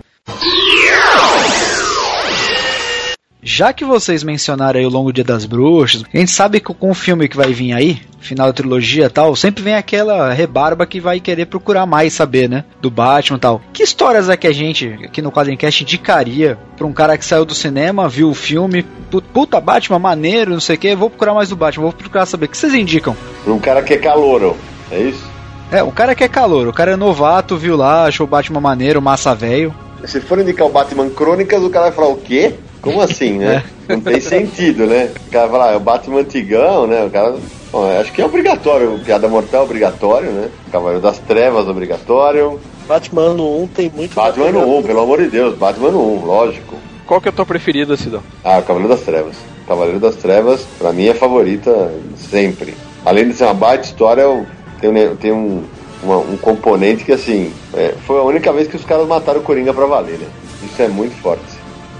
Já 3.48 3.72
que 3.72 3.86
vocês 3.86 4.24
mencionaram 4.24 4.80
aí 4.80 4.86
o 4.88 4.90
Longo 4.90 5.14
Dia 5.14 5.24
das 5.24 5.46
Bruxas, 5.46 6.04
a 6.12 6.18
gente 6.18 6.32
sabe 6.32 6.60
que 6.60 6.74
com 6.74 6.90
o 6.90 6.96
filme 6.96 7.28
que 7.28 7.38
vai 7.38 7.54
vir 7.54 7.74
aí, 7.74 8.02
final 8.20 8.48
da 8.48 8.54
trilogia 8.54 9.06
e 9.06 9.10
tal, 9.10 9.36
sempre 9.36 9.62
vem 9.64 9.76
aquela 9.76 10.34
rebarba 10.34 10.84
que 10.88 11.00
vai 11.00 11.20
querer 11.20 11.46
procurar 11.46 11.86
mais 11.86 12.14
saber, 12.14 12.50
né? 12.50 12.64
Do 12.82 12.90
Batman 12.90 13.38
e 13.38 13.40
tal. 13.40 13.62
Que 13.72 13.84
histórias 13.84 14.30
é 14.30 14.36
que 14.38 14.48
a 14.48 14.52
gente, 14.52 14.88
aqui 15.04 15.22
no 15.22 15.32
Quadrincast, 15.32 15.84
indicaria 15.84 16.58
pra 16.76 16.88
um 16.88 16.94
cara 16.94 17.16
que 17.20 17.26
saiu 17.26 17.46
do 17.46 17.54
cinema, 17.54 18.10
viu 18.10 18.30
o 18.32 18.34
filme, 18.34 18.82
pu- 19.12 19.22
puta, 19.22 19.62
Batman, 19.62 20.00
maneiro, 20.00 20.54
não 20.54 20.60
sei 20.60 20.76
o 20.76 20.80
que, 20.80 20.96
vou 20.96 21.10
procurar 21.12 21.36
mais 21.36 21.50
do 21.50 21.56
Batman, 21.56 21.84
vou 21.84 21.94
procurar 21.94 22.26
saber. 22.26 22.48
O 22.48 22.50
que 22.50 22.58
vocês 22.58 22.74
indicam? 22.74 23.16
Pra 23.44 23.54
um 23.54 23.60
cara 23.60 23.84
que 23.84 23.94
é 23.94 23.98
calouro, 23.98 24.58
é 24.90 25.00
isso? 25.02 25.35
É, 25.72 25.82
o 25.84 25.92
cara 25.92 26.14
que 26.16 26.24
é 26.24 26.28
calor, 26.28 26.68
o 26.68 26.74
cara 26.74 26.92
é 26.92 26.96
novato, 26.96 27.58
viu 27.58 27.76
lá, 27.76 28.06
achou 28.06 28.26
o 28.26 28.30
Batman 28.30 28.62
maneiro, 28.62 29.02
massa 29.02 29.34
velho. 29.34 29.74
Se 30.06 30.22
for 30.22 30.40
indicar 30.40 30.68
o 30.68 30.70
Batman 30.72 31.10
Crônicas, 31.10 31.64
o 31.64 31.70
cara 31.70 31.86
vai 31.86 31.92
falar 31.94 32.10
o 32.10 32.18
quê? 32.18 32.54
Como 32.82 33.02
assim, 33.02 33.40
né? 33.40 33.64
Não 33.90 34.00
tem 34.00 34.20
sentido, 34.22 34.86
né? 34.86 35.10
O 35.28 35.32
cara 35.32 35.48
vai 35.48 35.60
falar, 35.60 35.72
ah, 35.72 35.74
é 35.74 35.78
o 35.78 35.80
Batman 35.80 36.20
antigão, 36.20 36.86
né? 36.88 37.04
O 37.04 37.10
cara. 37.10 37.36
Bom, 37.72 38.00
acho 38.00 38.12
que 38.12 38.22
é 38.22 38.26
obrigatório, 38.26 39.00
Piada 39.04 39.28
Mortal 39.28 39.62
é 39.62 39.64
obrigatório, 39.66 40.30
né? 40.32 40.50
Cavaleiro 40.72 41.02
das 41.02 41.18
Trevas 41.20 41.68
obrigatório. 41.68 42.60
Batman 42.88 43.34
no 43.34 43.64
1 43.64 43.68
tem 43.68 43.92
muito. 43.94 44.14
Batman 44.16 44.52
no 44.52 44.78
1, 44.78 44.84
pelo 44.84 45.02
amor 45.02 45.22
de 45.22 45.30
Deus, 45.30 45.58
Batman 45.58 45.90
no 45.92 46.14
1, 46.22 46.26
lógico. 46.26 46.76
Qual 47.08 47.20
que 47.20 47.28
é 47.28 47.32
a 47.32 47.34
tua 47.34 47.46
preferida, 47.46 47.98
Sidão? 47.98 48.22
Ah, 48.44 48.60
o 48.60 48.64
Cavaleiro 48.64 48.94
das 48.96 49.02
Trevas. 49.04 49.36
Cavaleiro 49.68 50.00
das 50.00 50.16
Trevas, 50.16 50.66
pra 50.78 50.94
mim, 50.94 51.08
é 51.08 51.14
favorita 51.16 51.92
sempre. 52.16 52.76
Além 53.04 53.28
de 53.28 53.34
ser 53.34 53.46
uma 53.46 53.54
baita 53.54 53.84
história, 53.86 54.22
eu- 54.22 54.46
tem, 54.94 55.10
um- 55.10 55.16
tem 55.16 55.32
um, 55.32 55.64
uma- 56.04 56.18
um 56.20 56.38
componente 56.38 57.04
que, 57.04 57.12
assim, 57.12 57.52
é, 57.74 57.94
foi 58.06 58.18
a 58.20 58.24
única 58.24 58.52
vez 58.54 58.68
que 58.68 58.76
os 58.76 58.86
caras 58.86 59.08
mataram 59.08 59.40
o 59.40 59.44
Coringa 59.44 59.74
pra 59.74 59.86
valer, 59.86 60.18
né? 60.20 60.28
Isso 60.64 60.82
é 60.82 60.88
muito 60.88 61.16
forte. 61.22 61.44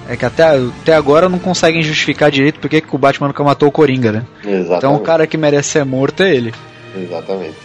É 0.08 0.16
que 0.16 0.26
até, 0.26 0.44
até 0.82 0.94
agora 0.94 1.28
não 1.28 1.40
conseguem 1.40 1.82
justificar 1.82 2.30
direito 2.30 2.60
porque 2.60 2.80
que 2.82 2.96
o 2.96 2.98
Batman 3.00 3.28
nunca 3.28 3.44
matou 3.44 3.70
o 3.70 3.72
Coringa, 3.72 4.12
né? 4.12 4.24
Exatamente. 4.44 4.76
Então 4.78 4.96
o 4.96 5.00
cara 5.00 5.26
que 5.26 5.36
merece 5.38 5.70
ser 5.70 5.84
morto 5.86 6.22
é 6.22 6.36
ele. 6.36 6.54
Exatamente. 6.96 7.56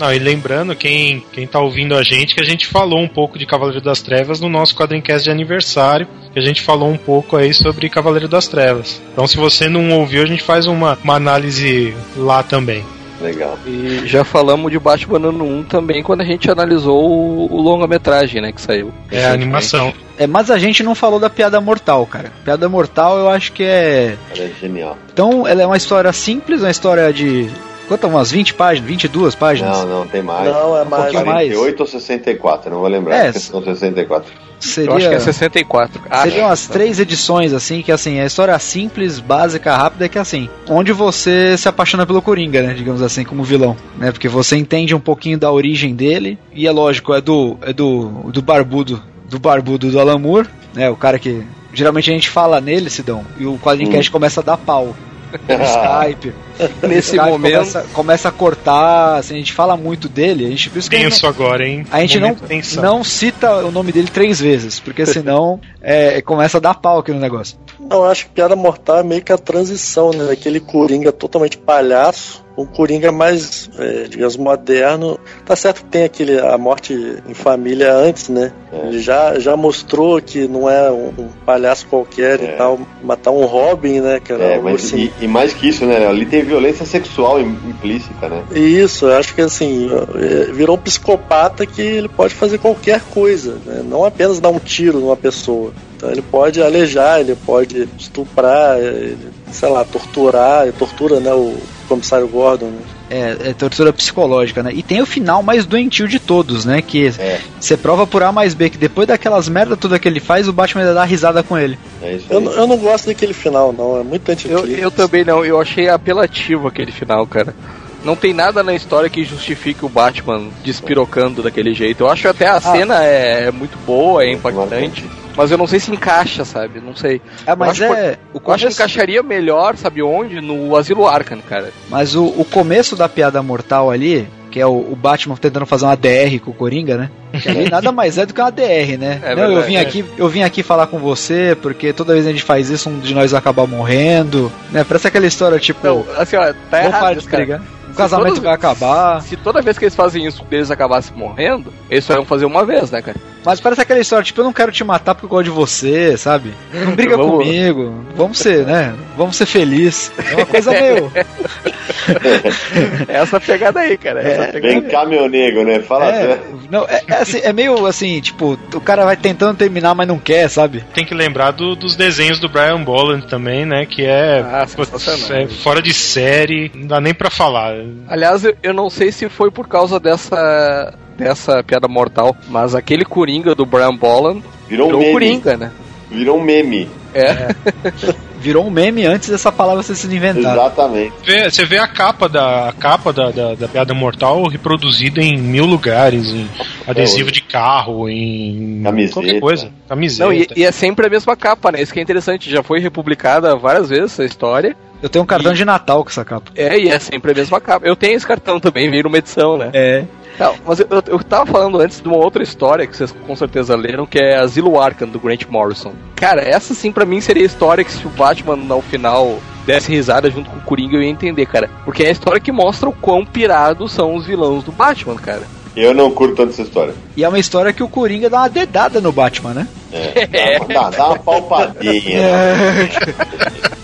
Não, 0.00 0.12
e 0.12 0.18
lembrando, 0.18 0.74
quem, 0.74 1.22
quem 1.32 1.46
tá 1.46 1.60
ouvindo 1.60 1.94
a 1.94 2.02
gente, 2.02 2.34
que 2.34 2.40
a 2.40 2.44
gente 2.44 2.66
falou 2.66 2.98
um 2.98 3.06
pouco 3.06 3.38
de 3.38 3.46
Cavaleiro 3.46 3.80
das 3.80 4.02
Trevas 4.02 4.40
no 4.40 4.48
nosso 4.48 4.74
Quadrincast 4.74 5.22
de 5.22 5.30
aniversário, 5.30 6.08
que 6.32 6.38
a 6.38 6.42
gente 6.42 6.62
falou 6.62 6.88
um 6.90 6.96
pouco 6.96 7.36
aí 7.36 7.54
sobre 7.54 7.88
Cavaleiro 7.88 8.26
das 8.26 8.48
Trevas. 8.48 9.00
Então, 9.12 9.24
se 9.28 9.36
você 9.36 9.68
não 9.68 9.90
ouviu, 10.00 10.22
a 10.22 10.26
gente 10.26 10.42
faz 10.42 10.66
uma, 10.66 10.98
uma 11.04 11.14
análise 11.14 11.94
lá 12.16 12.42
também. 12.42 12.82
Legal. 13.20 13.58
E 13.66 14.02
já 14.06 14.24
falamos 14.24 14.70
de 14.70 14.78
Batman 14.78 15.18
no 15.18 15.44
1 15.44 15.64
também 15.64 16.02
quando 16.02 16.20
a 16.20 16.24
gente 16.24 16.50
analisou 16.50 17.08
o, 17.08 17.52
o 17.52 17.60
longa-metragem, 17.60 18.42
né, 18.42 18.52
que 18.52 18.60
saiu. 18.60 18.92
É 19.10 19.24
a 19.24 19.32
animação. 19.32 19.92
É, 20.16 20.26
mas 20.26 20.50
a 20.50 20.58
gente 20.58 20.82
não 20.82 20.94
falou 20.94 21.18
da 21.18 21.28
piada 21.28 21.60
mortal, 21.60 22.06
cara. 22.06 22.32
Piada 22.44 22.68
mortal 22.68 23.18
eu 23.18 23.28
acho 23.28 23.52
que 23.52 23.64
é. 23.64 24.16
Ela 24.34 24.44
é 24.44 24.52
genial. 24.60 24.96
Então, 25.12 25.46
ela 25.46 25.62
é 25.62 25.66
uma 25.66 25.76
história 25.76 26.12
simples, 26.12 26.60
uma 26.60 26.70
história 26.70 27.12
de. 27.12 27.50
Quanto? 27.88 28.06
Umas 28.06 28.30
20 28.30 28.54
páginas? 28.54 28.88
22 28.88 29.34
páginas? 29.34 29.78
Não, 29.78 29.86
não, 29.86 30.06
tem 30.06 30.22
mais. 30.22 30.46
Não, 30.46 30.76
é 30.76 30.82
Um 30.82 30.84
mais. 30.84 31.02
pouquinho 31.04 31.26
mais. 31.26 31.48
48 31.52 31.80
ou 31.80 31.86
64, 31.86 32.70
não 32.70 32.80
vou 32.80 32.88
lembrar. 32.88 33.16
É, 33.16 33.32
são 33.32 33.62
64. 33.62 34.32
Seria. 34.60 34.90
Eu 34.90 34.96
acho 34.96 35.08
que 35.08 35.14
é 35.14 35.20
64. 35.20 36.00
Acho. 36.08 36.22
Seriam 36.22 36.48
as 36.48 36.66
três 36.66 36.98
edições, 36.98 37.52
assim, 37.52 37.82
que 37.82 37.92
assim, 37.92 38.18
é 38.18 38.26
história 38.26 38.58
simples, 38.58 39.20
básica, 39.20 39.76
rápida, 39.76 40.08
que 40.08 40.18
assim, 40.18 40.48
onde 40.68 40.92
você 40.92 41.56
se 41.58 41.68
apaixona 41.68 42.06
pelo 42.06 42.22
Coringa, 42.22 42.62
né? 42.62 42.72
Digamos 42.74 43.02
assim, 43.02 43.24
como 43.24 43.42
vilão, 43.44 43.76
né? 43.98 44.10
Porque 44.10 44.28
você 44.28 44.56
entende 44.56 44.94
um 44.94 45.00
pouquinho 45.00 45.38
da 45.38 45.50
origem 45.52 45.94
dele, 45.94 46.38
e 46.54 46.66
é 46.66 46.70
lógico, 46.70 47.12
é 47.14 47.20
do. 47.20 47.56
é 47.62 47.72
do. 47.72 48.30
do 48.30 48.40
barbudo. 48.40 49.02
Do 49.28 49.38
barbudo 49.38 49.90
do 49.90 49.98
Alan 50.00 50.18
Moore, 50.18 50.48
né? 50.74 50.88
O 50.88 50.96
cara 50.96 51.18
que. 51.18 51.42
Geralmente 51.72 52.10
a 52.10 52.14
gente 52.14 52.30
fala 52.30 52.60
nele, 52.60 52.88
Sidão, 52.88 53.24
e 53.38 53.44
o 53.46 53.58
Quadrincast 53.58 54.10
começa 54.10 54.40
a 54.40 54.44
dar 54.44 54.56
pau. 54.56 54.94
No 55.48 55.64
Skype. 55.64 56.32
Nesse 56.86 57.16
Skype 57.16 57.30
momento- 57.30 57.54
Começa, 57.58 57.86
começa 57.92 58.28
a 58.28 58.32
cortar, 58.32 59.16
assim, 59.16 59.34
a 59.34 59.38
gente 59.38 59.52
fala 59.52 59.76
muito 59.76 60.08
dele, 60.08 60.46
a 60.46 60.48
gente. 60.48 60.70
Por 60.70 60.78
isso 60.78 60.88
Tenso 60.90 61.26
agora, 61.26 61.66
hein? 61.66 61.84
a 61.90 62.00
gente 62.00 62.20
não, 62.20 62.34
tensão. 62.34 62.82
não 62.82 63.04
cita 63.04 63.64
o 63.64 63.70
nome 63.70 63.90
dele 63.92 64.08
três 64.12 64.40
vezes, 64.40 64.78
porque 64.78 65.04
senão 65.04 65.60
é, 65.82 66.20
começa 66.22 66.58
a 66.58 66.60
dar 66.60 66.74
pau 66.74 66.98
aqui 66.98 67.12
no 67.12 67.18
negócio. 67.20 67.58
Eu 67.96 68.04
acho 68.04 68.26
que 68.26 68.32
Piada 68.32 68.56
Mortal 68.56 68.98
é 68.98 69.02
meio 69.02 69.22
que 69.22 69.32
a 69.32 69.38
transição, 69.38 70.10
né? 70.10 70.24
Daquele 70.26 70.60
Coringa 70.60 71.12
totalmente 71.12 71.56
palhaço, 71.58 72.44
um 72.56 72.64
Coringa 72.64 73.10
mais, 73.10 73.68
é, 73.78 74.04
digamos, 74.08 74.36
moderno. 74.36 75.18
Tá 75.44 75.56
certo 75.56 75.78
que 75.78 75.86
tem 75.86 76.04
aquele, 76.04 76.38
a 76.38 76.56
morte 76.56 76.94
em 77.28 77.34
família 77.34 77.92
antes, 77.92 78.28
né? 78.28 78.52
É. 78.72 78.86
Ele 78.88 79.00
já, 79.00 79.38
já 79.40 79.56
mostrou 79.56 80.20
que 80.20 80.46
não 80.46 80.70
é 80.70 80.90
um, 80.90 81.08
um 81.18 81.28
palhaço 81.44 81.86
qualquer 81.86 82.40
É. 82.40 82.44
e 82.44 82.56
tal. 82.56 82.78
Matar 83.02 83.30
um 83.32 83.44
Robin, 83.44 84.00
né, 84.00 84.20
cara? 84.20 84.42
É, 84.44 84.58
Um 84.58 84.62
mas 84.62 84.82
ursinho. 84.84 85.12
e, 85.20 85.24
e 85.24 85.28
mais 85.28 85.52
que 85.52 85.68
isso, 85.68 85.84
né? 85.84 85.98
Léo? 85.98 86.10
Ali 86.10 86.26
tem 86.26 86.42
violência 86.44 86.86
sexual 86.86 87.40
im- 87.40 87.58
implícita, 87.68 88.28
né? 88.28 88.44
Isso, 88.54 89.06
eu 89.06 89.16
acho 89.16 89.34
que 89.34 89.40
assim, 89.40 89.90
é, 90.14 90.52
virou 90.52 90.76
um 90.76 90.80
psicopata 90.80 91.66
que 91.66 91.82
ele 91.82 92.08
pode 92.08 92.34
fazer 92.34 92.58
qualquer 92.58 93.00
coisa, 93.02 93.56
né? 93.66 93.82
não 93.84 94.04
apenas 94.04 94.38
dar 94.40 94.50
um 94.50 94.58
tiro 94.58 95.00
numa 95.00 95.16
pessoa. 95.16 95.72
Então 95.96 96.10
ele 96.10 96.22
pode 96.22 96.60
alejar, 96.62 97.20
ele 97.20 97.36
pode 97.46 97.88
estuprar, 97.98 98.78
ele, 98.78 99.16
sei 99.52 99.68
lá, 99.68 99.84
torturar, 99.84 100.62
ele 100.64 100.72
tortura 100.72 101.20
né, 101.20 101.32
o 101.32 101.56
comissário 101.88 102.26
Gordon. 102.26 102.66
né? 102.66 102.78
É, 103.10 103.50
é 103.50 103.52
tortura 103.52 103.92
psicológica, 103.92 104.62
né? 104.62 104.72
E 104.74 104.82
tem 104.82 105.00
o 105.00 105.06
final 105.06 105.42
mais 105.42 105.66
doentio 105.66 106.08
de 106.08 106.18
todos, 106.18 106.64
né? 106.64 106.80
Que 106.82 107.08
É. 107.18 107.38
você 107.60 107.76
prova 107.76 108.06
por 108.06 108.22
A 108.22 108.32
mais 108.32 108.54
B 108.54 108.70
que 108.70 108.78
depois 108.78 109.06
daquelas 109.06 109.48
merda 109.48 109.76
toda 109.76 109.98
que 109.98 110.08
ele 110.08 110.20
faz, 110.20 110.48
o 110.48 110.52
Batman 110.52 110.80
ainda 110.82 110.94
dá 110.94 111.04
risada 111.04 111.42
com 111.42 111.56
ele. 111.56 111.78
É 112.02 112.14
isso 112.14 112.26
Eu, 112.30 112.42
eu 112.52 112.66
não 112.66 112.76
gosto 112.78 113.06
daquele 113.06 113.34
final, 113.34 113.72
não, 113.72 114.00
é 114.00 114.02
muito 114.02 114.28
Eu, 114.28 114.32
anticlímax. 114.32 114.78
eu 114.82 114.90
também 114.90 115.24
não, 115.24 115.44
eu 115.44 115.60
achei 115.60 115.88
apelativo 115.88 116.66
aquele 116.66 116.90
final, 116.90 117.26
cara. 117.26 117.54
Não 118.02 118.16
tem 118.16 118.34
nada 118.34 118.62
na 118.62 118.74
história 118.74 119.08
que 119.08 119.24
justifique 119.24 119.84
o 119.84 119.88
Batman 119.88 120.48
despirocando 120.62 121.42
daquele 121.42 121.72
jeito. 121.72 122.02
Eu 122.04 122.10
acho 122.10 122.26
até 122.28 122.46
a 122.48 122.60
cena 122.60 123.02
é, 123.04 123.44
é 123.46 123.50
muito 123.50 123.78
boa, 123.86 124.22
é 124.24 124.32
impactante, 124.32 125.04
mas 125.36 125.50
eu 125.50 125.58
não 125.58 125.66
sei 125.66 125.80
se 125.80 125.90
encaixa, 125.90 126.44
sabe? 126.44 126.80
Não 126.80 126.94
sei. 126.94 127.20
É, 127.46 127.54
mas 127.54 127.78
eu 127.78 127.92
acho, 127.92 127.94
é. 127.94 127.98
O 128.04 128.04
eu 128.04 128.12
acho 128.12 128.18
que 128.34 128.40
começo, 128.42 128.66
encaixaria 128.68 129.22
melhor, 129.22 129.76
sabe 129.76 130.02
onde? 130.02 130.40
No 130.40 130.76
Asilo 130.76 131.06
Arkham, 131.06 131.40
cara. 131.40 131.70
mas 131.88 132.14
o, 132.14 132.24
o 132.26 132.44
começo 132.44 132.96
da 132.96 133.08
piada 133.08 133.42
mortal 133.42 133.90
ali, 133.90 134.28
que 134.50 134.60
é 134.60 134.66
o, 134.66 134.94
Batman 134.96 135.36
tentando 135.36 135.66
fazer 135.66 135.84
uma 135.84 135.96
DR 135.96 136.38
com 136.42 136.50
o 136.52 136.54
Coringa, 136.54 136.96
né? 136.96 137.10
Que 137.42 137.48
ali 137.48 137.68
nada 137.68 137.90
mais 137.90 138.16
é 138.18 138.24
do 138.24 138.32
que 138.32 138.40
uma 138.40 138.50
DR, 138.52 138.96
né? 138.98 139.20
É 139.24 139.34
Não, 139.34 139.42
eu 139.42 139.48
verdade, 139.48 139.66
vim 139.66 139.74
é. 139.76 139.80
aqui, 139.80 140.04
eu 140.16 140.28
vim 140.28 140.42
aqui 140.42 140.62
falar 140.62 140.86
com 140.86 140.98
você, 140.98 141.56
porque 141.60 141.92
toda 141.92 142.12
vez 142.12 142.24
que 142.24 142.30
a 142.30 142.32
gente 142.32 142.44
faz 142.44 142.70
isso, 142.70 142.88
um 142.88 143.00
de 143.00 143.12
nós 143.14 143.32
vai 143.32 143.38
acabar 143.38 143.66
morrendo, 143.66 144.52
né? 144.70 144.84
Parece 144.84 145.08
aquela 145.08 145.26
história, 145.26 145.58
tipo, 145.58 145.84
Não, 145.84 146.06
assim, 146.16 146.36
ó, 146.36 146.44
tá 146.52 146.54
vamos 146.70 146.86
errado 146.86 147.00
parar 147.00 147.12
de 147.14 147.18
isso, 147.18 147.28
cara. 147.28 147.42
brigar. 147.44 147.62
O 147.94 147.96
casamento 147.96 148.26
todas- 148.28 148.42
vai 148.44 148.52
acabar. 148.54 149.22
Se 149.22 149.36
toda 149.36 149.62
vez 149.62 149.78
que 149.78 149.84
eles 149.84 149.94
fazem 149.94 150.26
isso, 150.26 150.44
eles 150.50 150.70
acabassem 150.70 151.16
morrendo, 151.16 151.72
eles 151.90 152.04
só 152.04 152.14
iam 152.14 152.24
fazer 152.24 152.44
uma 152.44 152.64
vez, 152.64 152.90
né, 152.90 153.00
cara? 153.00 153.16
Mas 153.44 153.60
parece 153.60 153.82
aquela 153.82 154.00
história, 154.00 154.24
tipo, 154.24 154.40
eu 154.40 154.44
não 154.44 154.52
quero 154.54 154.72
te 154.72 154.82
matar 154.82 155.14
porque 155.14 155.26
eu 155.26 155.30
gosto 155.30 155.44
de 155.44 155.50
você, 155.50 156.16
sabe? 156.16 156.52
Não 156.72 156.92
briga 156.96 157.16
Vamos- 157.16 157.44
comigo. 157.44 158.04
Vamos 158.16 158.38
ser, 158.38 158.64
né? 158.66 158.94
Vamos 159.16 159.36
ser 159.36 159.46
felizes. 159.46 160.10
É 160.30 160.34
uma 160.36 160.46
coisa 160.46 160.70
meio. 160.70 161.12
Essa 163.08 163.40
pegada 163.40 163.80
aí, 163.80 163.96
cara. 163.96 164.20
Essa 164.22 164.52
pegada 164.52 164.74
Vem 164.80 164.82
cá, 164.82 165.04
meu 165.04 165.28
nego, 165.28 165.62
né? 165.64 165.80
Fala 165.80 166.06
É, 166.06 166.12
sério. 166.26 166.60
não, 166.70 166.84
é, 166.88 167.02
é 167.06 167.14
assim, 167.14 167.40
é 167.42 167.52
meio 167.52 167.86
assim, 167.86 168.20
tipo, 168.20 168.58
o 168.74 168.80
cara 168.80 169.04
vai 169.04 169.16
tentando 169.16 169.56
terminar, 169.56 169.94
mas 169.94 170.08
não 170.08 170.18
quer, 170.18 170.48
sabe? 170.48 170.84
Tem 170.94 171.04
que 171.04 171.14
lembrar 171.14 171.50
do- 171.52 171.76
dos 171.76 171.96
desenhos 171.96 172.38
do 172.40 172.48
Brian 172.48 172.82
Bolland 172.82 173.26
também, 173.26 173.64
né? 173.66 173.86
Que 173.86 174.04
é, 174.04 174.40
Ah, 174.40 174.66
putz, 174.74 175.30
é 175.30 175.46
fora 175.46 175.82
de 175.82 175.92
série, 175.92 176.70
não 176.74 176.86
dá 176.86 177.00
nem 177.00 177.14
pra 177.14 177.30
falar. 177.30 177.74
Aliás, 178.08 178.44
eu, 178.44 178.54
eu 178.62 178.74
não 178.74 178.88
sei 178.90 179.10
se 179.12 179.28
foi 179.28 179.50
por 179.50 179.66
causa 179.68 179.98
dessa 180.00 180.94
dessa 181.16 181.62
piada 181.62 181.86
mortal, 181.86 182.36
mas 182.48 182.74
aquele 182.74 183.04
Coringa 183.04 183.54
do 183.54 183.64
Brian 183.64 183.94
Bolland 183.94 184.42
Virou 184.68 184.86
um 184.88 184.90
virou 184.90 185.00
meme. 185.00 185.12
Coringa, 185.12 185.56
né? 185.56 185.70
Virou 186.10 186.38
um 186.38 186.42
meme. 186.42 186.88
É. 187.14 187.54
Virou 188.40 188.66
um 188.66 188.70
meme 188.70 189.06
antes 189.06 189.30
dessa 189.30 189.50
palavra 189.50 189.82
ter 189.82 189.94
sido 189.94 190.14
inventada. 190.14 190.60
Exatamente. 190.60 191.12
Vê- 191.24 191.48
Você 191.50 191.64
vê 191.64 191.78
a 191.78 191.86
capa 191.86 192.28
da 192.28 192.68
a 192.68 192.72
capa 192.72 193.10
da, 193.12 193.30
da, 193.30 193.54
da 193.54 193.68
piada 193.68 193.94
mortal 193.94 194.46
reproduzida 194.48 195.22
em 195.22 195.38
mil 195.38 195.64
lugares, 195.64 196.26
em 196.28 196.46
adesivo 196.86 197.30
de 197.30 197.40
carro, 197.40 198.06
em 198.08 198.82
Camiseta. 198.82 199.14
qualquer 199.14 199.40
coisa, 199.40 199.70
camiseta. 199.88 200.24
Não, 200.24 200.32
e, 200.32 200.46
e 200.56 200.62
é 200.64 200.70
sempre 200.72 201.06
a 201.06 201.08
mesma 201.08 201.34
capa, 201.36 201.72
né? 201.72 201.80
Isso 201.80 201.92
que 201.92 202.00
é 202.00 202.02
interessante. 202.02 202.50
Já 202.50 202.62
foi 202.62 202.80
republicada 202.80 203.56
várias 203.56 203.88
vezes 203.88 204.12
essa 204.12 204.24
história. 204.24 204.76
Eu 205.04 205.10
tenho 205.10 205.22
um 205.22 205.26
cartão 205.26 205.52
de 205.52 205.66
Natal 205.66 206.02
com 206.02 206.08
essa 206.08 206.24
capa. 206.24 206.50
É, 206.56 206.78
e 206.78 206.88
é 206.88 206.98
sempre 206.98 207.32
a 207.32 207.34
mesma 207.34 207.60
capa. 207.60 207.86
Eu 207.86 207.94
tenho 207.94 208.16
esse 208.16 208.26
cartão 208.26 208.58
também, 208.58 208.90
veio 208.90 209.02
numa 209.02 209.18
edição, 209.18 209.58
né? 209.58 209.68
É. 209.74 210.04
Não, 210.38 210.54
mas 210.66 210.80
eu, 210.80 210.86
eu, 210.88 211.02
eu 211.08 211.18
tava 211.22 211.44
falando 211.44 211.78
antes 211.78 212.00
de 212.00 212.08
uma 212.08 212.16
outra 212.16 212.42
história 212.42 212.86
que 212.86 212.96
vocês 212.96 213.12
com 213.12 213.36
certeza 213.36 213.76
leram, 213.76 214.06
que 214.06 214.18
é 214.18 214.38
Asilo 214.38 214.80
Arkham, 214.80 215.06
do 215.06 215.20
Grant 215.20 215.44
Morrison. 215.46 215.92
Cara, 216.16 216.40
essa 216.40 216.72
sim 216.72 216.90
pra 216.90 217.04
mim 217.04 217.20
seria 217.20 217.42
a 217.42 217.46
história 217.46 217.84
que 217.84 217.92
se 217.92 218.06
o 218.06 218.08
Batman 218.08 218.58
ao 218.70 218.80
final 218.80 219.38
desse 219.66 219.92
risada 219.92 220.30
junto 220.30 220.48
com 220.48 220.56
o 220.56 220.62
Coringa 220.62 220.96
eu 220.96 221.02
ia 221.02 221.10
entender, 221.10 221.44
cara. 221.44 221.68
Porque 221.84 222.02
é 222.02 222.08
a 222.08 222.12
história 222.12 222.40
que 222.40 222.50
mostra 222.50 222.88
o 222.88 222.92
quão 222.94 223.26
pirados 223.26 223.92
são 223.92 224.14
os 224.14 224.26
vilões 224.26 224.64
do 224.64 224.72
Batman, 224.72 225.16
cara. 225.16 225.42
Eu 225.76 225.92
não 225.92 226.10
curto 226.10 226.36
tanto 226.36 226.52
essa 226.52 226.62
história. 226.62 226.94
E 227.14 227.22
é 227.22 227.28
uma 227.28 227.38
história 227.38 227.74
que 227.74 227.82
o 227.82 227.88
Coringa 227.90 228.30
dá 228.30 228.38
uma 228.38 228.48
dedada 228.48 229.02
no 229.02 229.12
Batman, 229.12 229.52
né? 229.52 229.68
É, 229.92 230.60
dá, 230.60 230.64
dá, 230.88 230.90
dá 230.90 231.06
uma 231.08 231.18
palpadinha. 231.18 232.16
É. 232.16 232.22
né? 232.22 232.88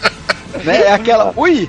É 0.66 0.92
aquela. 0.92 1.32
Ui! 1.36 1.68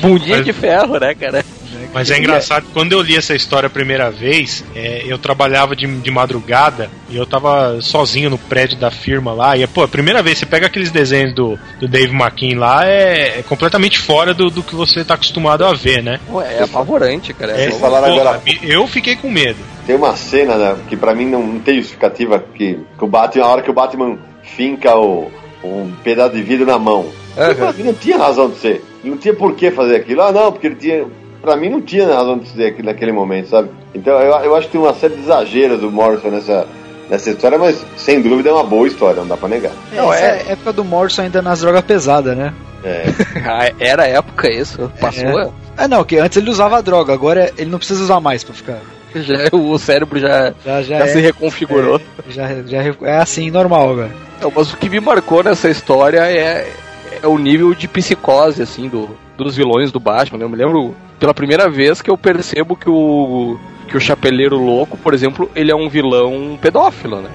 Bundinha 0.00 0.36
Mas- 0.36 0.44
de 0.46 0.52
ferro, 0.52 0.98
né, 0.98 1.14
cara? 1.14 1.44
Mas 1.92 2.10
é 2.10 2.18
engraçado, 2.18 2.66
quando 2.72 2.92
eu 2.92 3.00
li 3.02 3.16
essa 3.16 3.34
história 3.36 3.68
a 3.68 3.70
primeira 3.70 4.10
vez, 4.10 4.64
é, 4.74 5.04
eu 5.06 5.16
trabalhava 5.16 5.76
de, 5.76 5.86
de 5.86 6.10
madrugada 6.10 6.90
e 7.08 7.16
eu 7.16 7.24
tava 7.24 7.80
sozinho 7.80 8.28
no 8.30 8.38
prédio 8.38 8.76
da 8.78 8.90
firma 8.90 9.32
lá. 9.32 9.56
E, 9.56 9.64
pô, 9.66 9.82
a 9.84 9.88
primeira 9.88 10.20
vez 10.22 10.38
você 10.38 10.46
pega 10.46 10.66
aqueles 10.66 10.90
desenhos 10.90 11.32
do, 11.34 11.58
do 11.78 11.86
Dave 11.86 12.12
McKean 12.12 12.58
lá, 12.58 12.84
é, 12.84 13.38
é 13.38 13.42
completamente 13.48 13.98
fora 13.98 14.34
do, 14.34 14.50
do 14.50 14.62
que 14.62 14.74
você 14.74 15.04
tá 15.04 15.14
acostumado 15.14 15.64
a 15.64 15.72
ver, 15.72 16.02
né? 16.02 16.18
Pô, 16.26 16.40
é 16.42 16.62
apavorante, 16.64 17.32
cara. 17.32 17.52
É, 17.52 17.66
É, 17.66 17.70
Vocês 17.70 17.80
falaram 17.80 18.08
porra, 18.08 18.20
agora- 18.30 18.42
eu 18.62 18.86
fiquei 18.88 19.14
com 19.14 19.30
medo. 19.30 19.58
Tem 19.86 19.94
uma 19.94 20.16
cena 20.16 20.56
né, 20.56 20.76
que 20.88 20.96
pra 20.96 21.14
mim 21.14 21.26
não, 21.26 21.44
não 21.46 21.60
tem 21.60 21.76
justificativa 21.76 22.42
que, 22.54 22.78
que 22.98 23.04
o 23.04 23.08
Batman, 23.08 23.44
a 23.44 23.48
hora 23.48 23.62
que 23.62 23.70
o 23.70 23.74
Batman 23.74 24.18
finca 24.42 24.96
o, 24.96 25.30
um 25.64 25.92
pedaço 26.02 26.34
de 26.34 26.42
vidro 26.42 26.66
na 26.66 26.78
mão. 26.78 27.06
Mim 27.76 27.84
não 27.84 27.94
tinha 27.94 28.16
razão 28.18 28.48
de 28.50 28.56
ser. 28.58 28.84
Não 29.02 29.16
tinha 29.16 29.34
por 29.34 29.54
que 29.54 29.70
fazer 29.70 29.96
aquilo. 29.96 30.22
Ah, 30.22 30.32
não, 30.32 30.52
porque 30.52 30.66
ele 30.68 30.76
tinha. 30.76 31.04
Pra 31.42 31.56
mim 31.56 31.68
não 31.68 31.80
tinha 31.80 32.06
razão 32.06 32.38
de 32.38 32.48
ser 32.48 32.66
aquilo 32.66 32.86
naquele 32.86 33.12
momento, 33.12 33.48
sabe? 33.48 33.68
Então 33.94 34.18
eu, 34.20 34.32
eu 34.44 34.56
acho 34.56 34.66
que 34.66 34.72
tem 34.72 34.80
uma 34.80 34.94
série 34.94 35.14
de 35.14 35.22
exageros 35.22 35.80
do 35.80 35.90
Morrison 35.90 36.28
nessa, 36.28 36.66
nessa 37.10 37.30
história, 37.30 37.58
mas 37.58 37.84
sem 37.96 38.22
dúvida 38.22 38.48
é 38.48 38.52
uma 38.52 38.64
boa 38.64 38.86
história, 38.86 39.20
não 39.20 39.26
dá 39.28 39.36
pra 39.36 39.48
negar. 39.48 39.72
Não, 39.92 40.12
é 40.12 40.30
a 40.30 40.52
época 40.52 40.72
do 40.72 40.84
Morrison 40.84 41.22
ainda 41.22 41.42
nas 41.42 41.60
drogas 41.60 41.82
pesadas, 41.82 42.36
né? 42.36 42.54
É. 42.82 43.04
Ah, 43.46 43.70
Era 43.78 44.04
a 44.04 44.08
época 44.08 44.50
isso? 44.50 44.90
Passou? 44.98 45.40
É. 45.40 45.50
Ah, 45.76 45.86
não, 45.88 46.02
que 46.04 46.16
antes 46.16 46.38
ele 46.38 46.48
usava 46.48 46.82
droga, 46.82 47.12
agora 47.12 47.52
ele 47.58 47.70
não 47.70 47.78
precisa 47.78 48.02
usar 48.02 48.20
mais 48.20 48.42
pra 48.42 48.54
ficar. 48.54 48.78
Já, 49.22 49.56
o 49.56 49.78
cérebro 49.78 50.18
já, 50.18 50.52
Já, 50.64 50.82
já, 50.82 50.98
já 50.98 51.04
é, 51.04 51.06
se 51.06 51.20
reconfigurou. 51.20 52.00
já, 52.28 52.62
já 52.66 52.82
é 52.82 53.16
assim, 53.18 53.50
normal. 53.50 53.96
Não, 54.40 54.52
mas 54.54 54.72
o 54.72 54.76
que 54.76 54.88
me 54.88 55.00
marcou 55.00 55.42
nessa 55.44 55.68
história 55.70 56.20
é, 56.20 56.68
é 57.22 57.26
o 57.26 57.38
nível 57.38 57.72
de 57.74 57.86
psicose, 57.86 58.60
assim, 58.62 58.88
do, 58.88 59.10
dos 59.36 59.56
vilões 59.56 59.92
do 59.92 60.00
Batman. 60.00 60.38
né? 60.38 60.44
Eu 60.44 60.48
me 60.48 60.56
lembro 60.56 60.94
pela 61.18 61.32
primeira 61.32 61.68
vez 61.68 62.02
que 62.02 62.10
eu 62.10 62.18
percebo 62.18 62.76
que 62.76 62.90
o, 62.90 63.58
que 63.88 63.96
o 63.96 64.00
Chapeleiro 64.00 64.56
Louco, 64.58 64.96
por 64.96 65.14
exemplo, 65.14 65.48
ele 65.54 65.70
é 65.70 65.76
um 65.76 65.88
vilão 65.88 66.58
pedófilo, 66.60 67.20
né? 67.20 67.30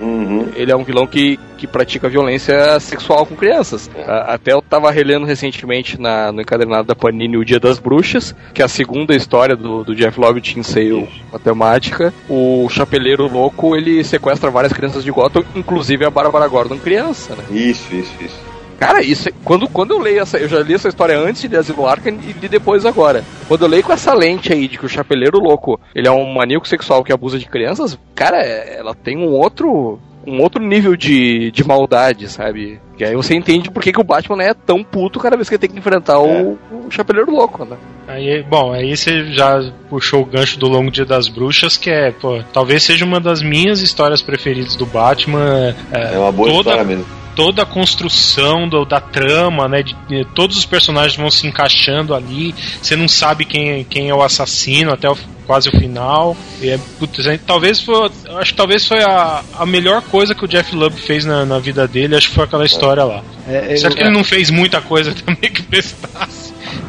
Uhum. 0.00 0.48
Ele 0.56 0.72
é 0.72 0.76
um 0.76 0.82
vilão 0.84 1.06
que, 1.06 1.38
que 1.56 1.66
pratica 1.66 2.08
violência 2.08 2.78
sexual 2.80 3.24
com 3.24 3.36
crianças. 3.36 3.90
A- 4.06 4.34
Até 4.34 4.52
eu 4.52 4.60
tava 4.60 4.90
relendo 4.90 5.24
recentemente 5.26 6.00
na, 6.00 6.32
no 6.32 6.40
encadernado 6.40 6.88
da 6.88 6.94
Panini 6.96 7.36
O 7.36 7.44
Dia 7.44 7.60
das 7.60 7.78
Bruxas, 7.78 8.34
que 8.52 8.60
é 8.60 8.64
a 8.64 8.68
segunda 8.68 9.14
história 9.14 9.54
do, 9.56 9.84
do 9.84 9.94
Jeff 9.94 10.18
Lobb 10.18 10.40
Teen 10.40 10.62
Sale 10.62 11.08
Matemática. 11.32 12.12
O 12.28 12.68
Chapeleiro 12.68 13.28
Louco, 13.28 13.76
ele 13.76 14.02
sequestra 14.04 14.50
várias 14.50 14.72
crianças 14.72 15.04
de 15.04 15.10
Gotham, 15.10 15.44
inclusive 15.54 16.04
a 16.04 16.10
Bárbara 16.10 16.48
Gordon 16.48 16.78
criança, 16.78 17.34
né? 17.36 17.44
Isso, 17.50 17.94
isso, 17.94 18.12
isso. 18.20 18.53
Cara, 18.78 19.02
isso 19.02 19.28
é- 19.28 19.32
quando, 19.44 19.68
quando 19.68 19.92
eu 19.92 19.98
leio 19.98 20.20
essa. 20.20 20.38
Eu 20.38 20.48
já 20.48 20.60
li 20.60 20.74
essa 20.74 20.88
história 20.88 21.18
antes 21.18 21.48
de 21.48 21.56
Asilo 21.56 21.86
Arkham 21.86 22.18
e 22.28 22.32
de 22.32 22.48
depois 22.48 22.84
agora. 22.84 23.24
Quando 23.48 23.62
eu 23.62 23.68
leio 23.68 23.82
com 23.82 23.92
essa 23.92 24.12
lente 24.14 24.52
aí 24.52 24.68
de 24.68 24.78
que 24.78 24.86
o 24.86 24.88
Chapeleiro 24.88 25.38
Louco 25.38 25.78
ele 25.94 26.08
é 26.08 26.10
um 26.10 26.32
maníaco 26.32 26.66
sexual 26.68 27.02
que 27.04 27.12
abusa 27.12 27.38
de 27.38 27.46
crianças, 27.46 27.98
cara, 28.14 28.38
é- 28.42 28.76
ela 28.78 28.94
tem 28.94 29.16
um 29.16 29.28
outro. 29.30 29.98
Um 30.26 30.40
outro 30.40 30.58
nível 30.64 30.96
de, 30.96 31.50
de 31.50 31.62
maldade, 31.62 32.30
sabe? 32.30 32.80
E 32.98 33.04
aí 33.04 33.14
você 33.14 33.34
entende 33.34 33.70
por 33.70 33.82
que, 33.82 33.92
que 33.92 34.00
o 34.00 34.04
Batman 34.04 34.42
é 34.42 34.54
tão 34.54 34.82
puto 34.82 35.20
cada 35.20 35.36
vez 35.36 35.46
que 35.50 35.54
ele 35.54 35.60
tem 35.60 35.68
que 35.68 35.78
enfrentar 35.78 36.18
o, 36.18 36.52
o 36.72 36.86
Chapeleiro 36.88 37.30
Louco, 37.30 37.62
né? 37.66 37.76
Aí, 38.08 38.42
bom, 38.42 38.72
aí 38.72 38.96
você 38.96 39.26
já 39.34 39.70
puxou 39.90 40.22
o 40.22 40.24
gancho 40.24 40.58
do 40.58 40.66
Longo 40.66 40.90
Dia 40.90 41.04
das 41.04 41.28
Bruxas, 41.28 41.76
que 41.76 41.90
é, 41.90 42.10
pô, 42.10 42.42
talvez 42.54 42.82
seja 42.84 43.04
uma 43.04 43.20
das 43.20 43.42
minhas 43.42 43.82
histórias 43.82 44.22
preferidas 44.22 44.76
do 44.76 44.86
Batman. 44.86 45.76
É 45.92 46.18
uma 46.18 46.32
boa 46.32 46.48
toda, 46.48 46.70
história 46.70 46.84
mesmo. 46.84 47.04
Toda 47.34 47.62
a 47.62 47.66
construção 47.66 48.68
do- 48.68 48.84
da 48.84 49.00
trama, 49.00 49.68
né? 49.68 49.82
De, 49.82 49.94
de- 50.08 50.24
todos 50.34 50.56
os 50.56 50.64
personagens 50.66 51.16
vão 51.16 51.30
se 51.30 51.46
encaixando 51.46 52.14
ali. 52.14 52.54
Você 52.80 52.96
não 52.96 53.08
sabe 53.08 53.44
quem, 53.44 53.84
quem 53.84 54.08
é 54.08 54.14
o 54.14 54.22
assassino 54.22 54.92
até 54.92 55.08
o- 55.08 55.16
quase 55.46 55.68
o 55.68 55.72
final. 55.72 56.36
E 56.60 56.70
é, 56.70 56.78
putz, 56.98 57.26
é, 57.26 57.38
talvez 57.38 57.80
foi, 57.80 58.10
acho 58.38 58.52
que 58.52 58.56
talvez 58.56 58.86
foi 58.86 59.02
a, 59.02 59.42
a 59.58 59.66
melhor 59.66 60.00
coisa 60.02 60.34
que 60.34 60.44
o 60.44 60.48
Jeff 60.48 60.74
Lubb 60.74 60.94
fez 60.98 61.24
na, 61.24 61.44
na 61.44 61.58
vida 61.58 61.86
dele. 61.88 62.16
Acho 62.16 62.28
que 62.28 62.34
foi 62.34 62.44
aquela 62.44 62.64
história 62.66 63.04
lá. 63.04 63.22
É, 63.48 63.74
eu- 63.74 63.90
que 63.90 64.00
ele 64.00 64.10
não 64.10 64.24
fez 64.24 64.50
muita 64.50 64.80
coisa 64.80 65.12
também 65.24 65.50
que 65.52 65.62
prestasse, 65.62 66.43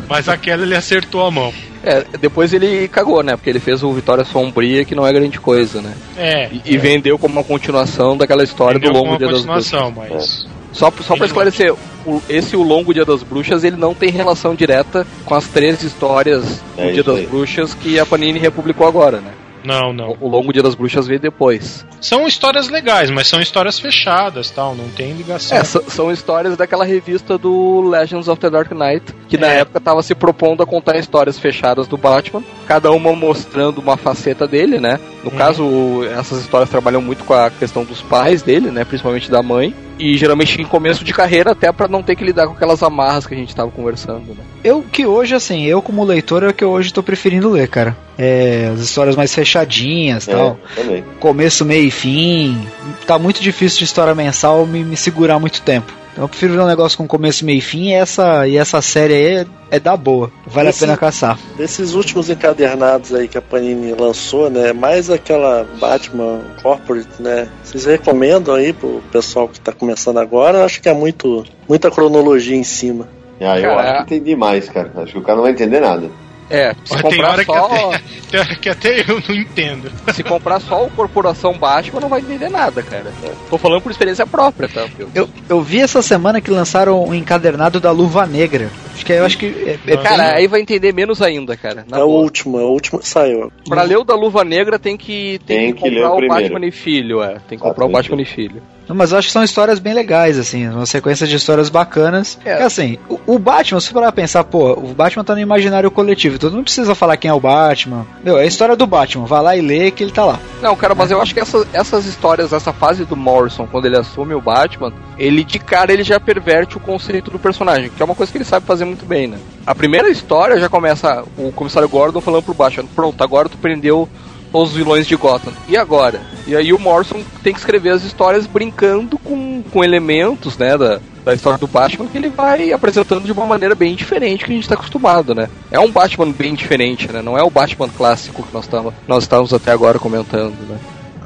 mas 0.10 0.28
aquela 0.30 0.64
ele 0.64 0.76
acertou 0.76 1.26
a 1.26 1.32
mão. 1.32 1.54
É, 1.84 2.04
depois 2.20 2.52
ele 2.54 2.88
cagou, 2.88 3.22
né? 3.22 3.36
Porque 3.36 3.50
ele 3.50 3.60
fez 3.60 3.84
o 3.84 3.92
Vitória 3.94 4.26
Sombria, 4.26 4.84
que 4.84 4.96
não 4.96 5.06
é 5.06 5.14
grande 5.14 5.40
coisa, 5.40 5.82
né? 5.82 5.94
É. 6.18 6.50
E, 6.52 6.62
e 6.74 6.78
vendeu 6.78 7.18
como 7.20 7.34
uma 7.36 7.44
continuação 7.44 8.18
daquela 8.18 8.44
história 8.44 8.78
Entendeu 8.78 8.94
do 8.94 9.06
Longo 9.06 9.18
Dia 9.18 9.28
das 9.28 9.46
Bruxas. 9.46 9.72
continuação, 9.72 9.94
mas. 10.12 10.48
Só, 10.72 10.92
só 11.02 11.16
pra 11.16 11.26
esclarecer, 11.26 11.74
o- 12.06 12.22
esse 12.28 12.56
O 12.58 12.62
Longo 12.64 12.94
Dia 12.94 13.06
das 13.06 13.24
Bruxas, 13.24 13.64
ele 13.64 13.78
não 13.78 13.94
tem 13.94 14.10
relação 14.10 14.54
direta 14.56 15.06
com 15.24 15.34
as 15.36 15.48
três 15.48 15.82
histórias 15.84 16.44
do 16.76 16.82
É 16.82 16.84
Dia 16.92 16.94
isso 16.96 17.04
das 17.04 17.18
aí. 17.20 17.28
Bruxas 17.28 17.74
que 17.74 17.98
a 18.00 18.06
Panini 18.06 18.40
republicou 18.40 18.86
agora, 18.88 19.22
né? 19.22 19.32
Não, 19.66 19.92
não. 19.94 20.16
O, 20.22 20.28
Longo 20.28 20.54
Dia 20.54 20.62
das 20.64 20.76
Bruxas 20.76 21.08
veio 21.08 21.20
depois. 21.20 21.86
São 22.00 22.28
histórias 22.28 22.70
legais, 22.70 23.10
mas 23.10 23.28
são 23.28 23.40
histórias 23.40 23.80
fechadas, 23.80 24.50
tal, 24.52 24.76
não 24.76 24.88
tem 24.90 25.14
ligação. 25.14 25.58
É, 25.58 25.64
são 25.64 26.12
histórias 26.12 26.56
daquela 26.56 26.86
revista 26.86 27.38
do 27.38 27.82
Legends 27.82 28.28
of 28.28 28.40
the 28.40 28.50
Dark 28.50 28.72
Knight, 28.72 29.14
que 29.28 29.38
na 29.38 29.48
É. 29.52 29.60
época 29.60 29.80
tava 29.80 30.04
se 30.04 30.14
propondo 30.14 30.62
a 30.62 30.66
contar 30.66 30.98
histórias 30.98 31.40
fechadas 31.40 31.88
do 31.88 31.98
Batman, 31.98 32.44
cada 32.68 32.92
uma 32.92 33.14
mostrando 33.14 33.80
uma 33.80 33.98
faceta 33.98 34.48
dele, 34.48 34.80
né? 34.80 35.00
No 35.24 35.32
Uhum. 35.32 35.38
caso, 35.38 36.04
essas 36.16 36.40
histórias 36.42 36.70
trabalham 36.70 37.02
muito 37.02 37.24
com 37.24 37.34
a 37.34 37.50
questão 37.50 37.84
dos 37.84 38.02
pais 38.02 38.42
dele, 38.44 38.70
né? 38.70 38.86
Principalmente 38.86 39.30
da 39.32 39.42
mãe. 39.42 39.74
E 39.98 40.18
geralmente 40.18 40.62
em 40.62 40.66
começo 40.66 41.04
de 41.04 41.14
carreira, 41.14 41.52
até 41.52 41.72
pra 41.72 41.88
não 41.88 42.04
ter 42.04 42.16
que 42.16 42.24
lidar 42.24 42.48
com 42.48 42.54
aquelas 42.54 42.84
amarras 42.84 43.26
que 43.26 43.34
a 43.34 43.38
gente 43.38 43.56
tava 43.56 43.72
conversando, 43.72 44.34
né? 44.36 44.44
Eu 44.66 44.82
que 44.82 45.06
hoje, 45.06 45.36
assim, 45.36 45.64
eu 45.66 45.82
como 45.82 46.04
leitor 46.04 46.44
é 46.44 46.48
o 46.50 46.54
que 46.54 46.64
eu 46.64 46.72
hoje 46.72 46.92
tô 46.92 47.04
preferindo 47.04 47.50
ler, 47.52 47.68
cara. 47.68 47.96
É, 48.18 48.72
as 48.74 48.82
histórias 48.82 49.16
mais 49.16 49.34
fechadinhas 49.34 50.28
É, 50.28 50.32
tal. 50.34 50.58
também. 50.76 51.04
Começo, 51.20 51.64
meio 51.64 51.86
e 51.88 51.92
fim. 51.92 52.68
Tá 53.06 53.20
muito 53.20 53.42
difícil 53.42 53.78
de 53.80 53.84
história 53.86 54.16
mensal 54.16 54.66
me, 54.66 54.84
me 54.84 54.98
segurar 54.98 55.38
muito 55.40 55.62
tempo. 55.62 55.94
Então 56.14 56.24
eu 56.24 56.30
prefiro 56.30 56.54
ver 56.54 56.62
um 56.62 56.66
negócio 56.66 56.98
com 56.98 57.06
começo, 57.06 57.46
meio 57.46 57.58
e 57.58 57.62
fim 57.62 57.90
e 57.90 57.94
essa, 57.94 58.48
e 58.48 58.56
essa 58.58 58.82
série 58.82 59.14
aí 59.14 59.26
é, 59.42 59.46
é 59.72 59.80
da 59.82 59.98
boa. 59.98 60.32
Vale 60.48 60.70
Esse- 60.70 60.84
a 60.86 60.88
pena 60.88 60.98
caçar. 60.98 61.38
Desses 61.58 61.94
últimos 61.94 62.30
encadernados 62.30 63.14
aí 63.14 63.28
que 63.28 63.38
a 63.38 63.42
Panini 63.42 63.92
lançou, 63.94 64.50
né? 64.50 64.72
Mais 64.72 65.10
aquela 65.10 65.68
Batman 65.78 66.40
Corporate, 66.64 67.10
né? 67.20 67.50
Vocês 67.64 67.84
recomendam 67.86 68.56
aí 68.56 68.72
pro 68.72 69.04
pessoal 69.12 69.50
que 69.50 69.60
tá 69.60 69.74
começando 69.74 70.18
agora? 70.18 70.60
Eu 70.60 70.64
acho 70.66 70.82
que 70.82 70.88
é 70.88 70.94
muito, 70.94 71.44
muita 71.68 71.92
cronologia 71.92 72.56
em 72.56 72.64
cima. 72.64 73.10
Ah, 73.40 73.60
eu 73.60 73.70
Cara, 73.76 73.92
acho 73.92 74.04
que 74.04 74.10
tem 74.10 74.24
demais, 74.24 74.70
cara. 74.70 74.92
Acho 74.98 75.12
que 75.14 75.18
o 75.18 75.22
cara 75.22 75.36
não 75.38 75.44
vai 75.44 75.52
entender 75.52 75.80
nada. 75.80 76.10
É, 76.48 76.76
se 76.86 76.94
Tem 76.94 77.02
comprar, 77.02 77.32
hora 77.32 77.44
que 77.44 77.52
só, 77.52 77.66
até, 77.66 78.02
tem 78.30 78.40
hora 78.40 78.56
que 78.56 78.70
até 78.70 79.00
eu 79.02 79.20
não 79.28 79.36
entendo. 79.36 79.92
se 80.14 80.24
comprar 80.24 80.60
só 80.60 80.86
o 80.86 80.92
Corporação 80.92 81.54
Batman, 81.58 82.00
não 82.02 82.08
vai 82.10 82.20
entender 82.22 82.50
nada, 82.50 82.84
cara. 82.84 83.12
Tô 83.50 83.58
falando 83.58 83.82
por 83.82 83.92
experiência 83.92 84.28
própria, 84.28 84.70
tá? 84.70 84.86
Eu- 85.00 85.10
Eu, 85.16 85.30
eu 85.50 85.62
vi 85.62 85.82
essa 85.82 86.04
semana 86.04 86.40
que 86.40 86.52
lançaram 86.52 87.04
um 87.04 87.16
encadernado 87.16 87.80
da 87.80 87.90
Luva 87.92 88.28
Negra. 88.28 88.70
Acho 88.96 89.06
que 89.06 89.14
eu 89.14 89.26
acho 89.26 89.38
que 89.38 89.46
é, 89.46 89.92
é 89.94 89.98
Cara, 89.98 90.24
bem- 90.24 90.34
aí 90.36 90.48
vai 90.48 90.62
entender 90.62 90.94
menos 90.94 91.22
ainda, 91.22 91.56
cara. 91.58 91.86
Na 91.90 92.00
é 92.00 92.04
o 92.04 92.08
último, 92.08 92.58
é 92.60 92.64
o 92.64 92.70
último 92.70 93.00
que 93.00 93.08
saiu. 93.08 93.52
Pra 93.68 93.84
ler 93.84 93.98
o 93.98 94.04
da 94.04 94.16
Luva 94.16 94.44
Negra 94.44 94.80
tem 94.80 94.96
que, 94.98 95.40
tem 95.46 95.58
Tem 95.58 95.74
que 95.74 95.82
comprar 95.82 96.12
o 96.14 96.18
o. 96.24 96.28
Batman 96.28 96.66
e 96.66 96.72
Filho, 96.72 97.22
é. 97.22 97.38
Tem 97.48 97.58
que 97.58 97.64
comprar 97.64 97.86
o 97.86 97.90
Exatamente. 97.90 98.10
Batman 98.10 98.22
e 98.22 98.26
Filho. 98.26 98.62
Não, 98.88 98.96
mas 98.96 99.12
eu 99.12 99.18
acho 99.18 99.30
que 99.30 99.34
são 99.34 99.44
histórias 99.44 99.80
bem 99.80 99.96
legais, 99.96 100.38
assim, 100.38 100.68
uma 100.68 100.86
sequência 100.86 101.26
de 101.26 101.36
histórias 101.36 101.70
bacanas. 101.70 102.38
É. 102.46 102.52
É, 102.52 102.64
assim, 102.64 103.00
o, 103.10 103.20
o 103.26 103.40
Batman, 103.40 103.80
se 103.80 103.92
parar 103.92 104.12
pra 104.12 104.22
pensar, 104.22 104.44
pô, 104.44 104.74
o 104.74 104.94
Batman 104.94 105.24
tá 105.24 105.34
no 105.34 105.40
imaginário 105.42 105.90
coletivo, 105.90 106.38
todo 106.38 106.54
mundo 106.54 106.66
precisa 106.66 106.94
falar 106.94 107.18
quem 107.18 107.30
é 107.30 107.34
o 107.34 107.40
Batman. 107.40 108.06
Meu, 108.24 108.38
é 108.38 108.44
a 108.44 108.46
história 108.46 108.76
do 108.76 108.86
Batman, 108.86 109.26
vai 109.26 109.42
lá 109.42 109.58
e 109.58 109.62
lê 109.62 109.90
que 109.90 110.04
ele 110.04 110.12
tá 110.12 110.24
lá. 110.24 110.40
Não, 110.62 110.76
cara, 110.76 110.94
mas 110.94 111.10
eu 111.10 111.20
acho 111.20 111.34
que 111.34 111.40
essa- 111.40 111.68
essas 111.74 112.06
histórias, 112.06 112.54
essa 112.54 112.72
fase 112.72 113.06
do 113.06 113.16
Morrison, 113.16 113.66
quando 113.66 113.86
ele 113.88 113.98
assume 113.98 114.36
o 114.36 114.42
Batman, 114.42 114.94
ele 115.18 115.44
de 115.44 115.58
cara 115.58 115.92
ele 115.92 116.04
já 116.04 116.20
perverte 116.20 116.78
o 116.78 116.80
conceito 116.80 117.32
do 117.32 117.40
personagem, 117.40 117.90
que 117.90 118.00
é 118.00 118.06
uma 118.06 118.14
coisa 118.14 118.32
que 118.32 118.38
ele 118.38 118.46
sabe 118.46 118.68
fazer 118.68 118.85
muito 118.86 119.06
bem, 119.06 119.28
né? 119.28 119.38
A 119.66 119.74
primeira 119.74 120.10
história 120.10 120.60
já 120.60 120.70
começa 120.70 121.24
o 121.38 121.52
comissário 121.52 121.90
Gordon 121.90 122.22
falando 122.22 122.44
pro 122.44 122.54
Batman: 122.54 122.88
pronto, 122.96 123.24
agora 123.24 123.50
tu 123.50 123.58
prendeu 123.58 124.08
os 124.54 124.72
vilões 124.72 125.06
de 125.06 125.16
Gotham. 125.16 125.54
E 125.68 125.76
agora? 125.76 126.22
E 126.48 126.56
aí 126.56 126.72
o 126.72 126.80
Morrison 126.80 127.22
tem 127.44 127.54
que 127.54 127.60
escrever 127.60 127.90
as 127.90 128.04
histórias 128.04 128.48
brincando 128.48 129.18
com, 129.18 129.64
com 129.64 129.84
elementos, 129.84 130.58
né, 130.58 130.78
da, 130.78 131.00
da 131.24 131.34
história 131.34 131.58
do 131.58 131.68
Batman 131.68 132.08
que 132.08 132.18
ele 132.18 132.30
vai 132.30 132.72
apresentando 132.72 133.26
de 133.26 133.32
uma 133.32 133.46
maneira 133.46 133.76
bem 133.76 133.96
diferente 133.96 134.46
que 134.46 134.52
a 134.52 134.56
gente 134.56 134.70
tá 134.70 134.76
acostumado, 134.76 135.34
né? 135.36 135.50
É 135.72 135.80
um 135.80 135.92
Batman 135.92 136.32
bem 136.32 136.54
diferente, 136.54 137.12
né? 137.12 137.22
Não 137.22 137.38
é 137.38 137.44
o 137.44 137.50
Batman 137.50 137.90
clássico 137.90 138.44
que 138.44 138.54
nós, 138.54 138.68
tava, 138.68 138.94
nós 139.08 139.24
estávamos 139.24 139.54
até 139.54 139.72
agora 139.72 140.00
comentando, 140.00 140.56
né? 140.70 140.78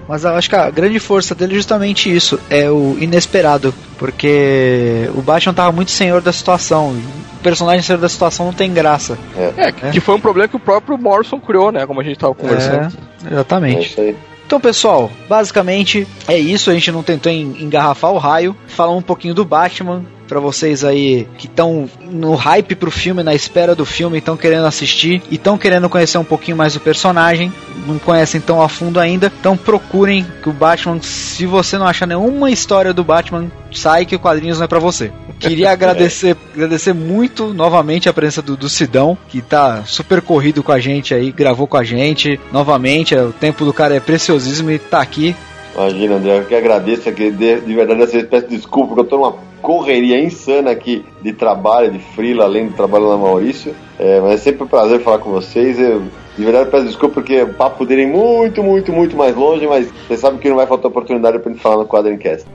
Mas 0.10 0.24
eu 0.24 0.32
acho 0.36 0.50
que 0.50 0.56
a 0.56 0.72
grande 0.72 0.98
força 1.00 1.36
dele 1.36 1.54
é 1.54 1.56
justamente 1.58 2.14
isso, 2.14 2.40
é 2.50 2.68
o 2.70 2.98
inesperado. 3.00 3.72
Porque 4.00 5.08
o 5.16 5.22
Batman 5.22 5.54
tava 5.54 5.72
muito 5.72 5.92
senhor 5.92 6.20
da 6.20 6.34
situação. 6.34 6.90
O 7.36 7.44
personagem 7.44 7.84
senhor 7.84 8.00
da 8.00 8.10
situação 8.10 8.48
não 8.48 8.54
tem 8.54 8.74
graça. 8.74 9.18
É, 9.56 9.72
que, 9.72 9.92
que 9.92 10.00
foi 10.00 10.16
um 10.16 10.20
problema 10.20 10.48
que 10.48 10.56
o 10.56 10.60
próprio 10.60 10.98
Morrison 10.98 11.40
criou, 11.40 11.72
né? 11.72 11.86
Como 11.86 12.02
a 12.02 12.04
gente 12.04 12.18
tava 12.18 12.34
conversando. 12.34 12.92
É, 13.24 13.32
exatamente. 13.34 13.86
isso 13.88 14.02
aí. 14.02 14.16
Então, 14.48 14.60
pessoal, 14.60 15.12
basicamente 15.30 16.08
é 16.28 16.38
isso. 16.40 16.72
A 16.72 16.74
gente 16.74 16.92
não 16.92 17.04
tentou 17.04 17.32
en- 17.32 17.56
engarrafar 17.62 18.12
o 18.12 18.18
raio. 18.18 18.56
Falar 18.68 18.96
um 18.96 19.02
pouquinho 19.04 19.36
do 19.36 19.46
Batman. 19.46 20.04
Pra 20.30 20.40
vocês 20.40 20.84
aí 20.84 21.28
que 21.40 21.48
estão 21.48 21.90
no 22.08 22.36
hype 22.36 22.76
pro 22.76 22.92
filme, 22.92 23.24
na 23.24 23.34
espera 23.34 23.74
do 23.74 23.84
filme, 23.84 24.20
estão 24.20 24.38
querendo 24.38 24.68
assistir 24.68 25.24
e 25.32 25.36
estão 25.36 25.58
querendo 25.58 25.90
conhecer 25.90 26.20
um 26.20 26.24
pouquinho 26.24 26.56
mais 26.56 26.76
do 26.76 26.80
personagem, 26.80 27.52
não 27.88 27.98
conhecem 27.98 28.40
tão 28.40 28.62
a 28.62 28.70
fundo 28.70 29.00
ainda, 29.00 29.34
então 29.40 29.58
procurem 29.58 30.24
que 30.44 30.48
o 30.48 30.54
Batman, 30.54 31.02
se 31.02 31.48
você 31.48 31.80
não 31.80 31.88
achar 31.88 32.06
nenhuma 32.06 32.52
história 32.52 32.94
do 32.94 33.04
Batman, 33.04 33.52
sai 33.74 34.06
que 34.06 34.16
o 34.16 34.20
quadrinhos 34.20 34.60
não 34.60 34.66
é 34.66 34.68
pra 34.68 34.78
você. 34.78 35.12
Queria 35.40 35.72
agradecer, 35.74 36.38
agradecer 36.54 36.94
muito 36.94 37.52
novamente 37.52 38.08
a 38.08 38.14
presença 38.14 38.44
do, 38.44 38.56
do 38.56 38.70
Sidão, 38.70 39.18
que 39.30 39.42
tá 39.42 39.84
super 39.84 40.22
corrido 40.22 40.62
com 40.62 40.72
a 40.72 40.80
gente 40.80 41.12
aí, 41.12 41.32
gravou 41.32 41.66
com 41.66 41.78
a 41.78 41.84
gente. 41.84 42.40
Novamente, 42.52 43.16
é, 43.16 43.24
o 43.24 43.34
tempo 43.34 43.66
do 43.66 43.74
cara 43.74 43.96
é 43.96 44.00
preciosíssimo 44.00 44.70
e 44.70 44.78
tá 44.78 45.02
aqui. 45.02 45.36
Imagina, 45.80 46.16
André, 46.16 46.40
eu 46.40 46.46
que 46.46 46.54
agradeço 46.54 47.08
aqui, 47.08 47.32
de, 47.32 47.62
de 47.62 47.74
verdade, 47.74 48.02
essa 48.02 48.22
peço 48.22 48.48
desculpa, 48.50 48.90
porque 48.90 49.00
eu 49.00 49.06
tô 49.06 49.16
numa 49.16 49.36
correria 49.62 50.22
insana 50.22 50.72
aqui 50.72 51.06
de 51.22 51.32
trabalho, 51.32 51.90
de 51.90 52.00
frila, 52.00 52.44
além 52.44 52.68
do 52.68 52.74
trabalho 52.74 53.08
na 53.08 53.16
Maurício. 53.16 53.74
É, 53.98 54.20
mas 54.20 54.34
é 54.34 54.38
sempre 54.38 54.64
um 54.64 54.68
prazer 54.68 55.00
falar 55.00 55.20
com 55.20 55.32
vocês. 55.32 55.80
Eu, 55.80 56.02
de 56.38 56.44
verdade, 56.44 56.70
peço 56.70 56.86
desculpa 56.86 57.16
porque 57.16 57.44
o 57.44 57.54
papo 57.54 57.78
poderia 57.78 58.04
ir 58.04 58.08
muito, 58.08 58.62
muito, 58.62 58.92
muito 58.92 59.16
mais 59.16 59.34
longe, 59.38 59.66
mas 59.68 59.90
você 60.06 60.18
sabe 60.18 60.38
que 60.40 60.50
não 60.50 60.58
vai 60.58 60.68
faltar 60.68 60.92
oportunidade 60.92 61.40
pra 61.40 61.50
gente 61.50 61.62
falar 61.62 61.78
no 61.78 61.88
Quadrincast. 61.88 62.46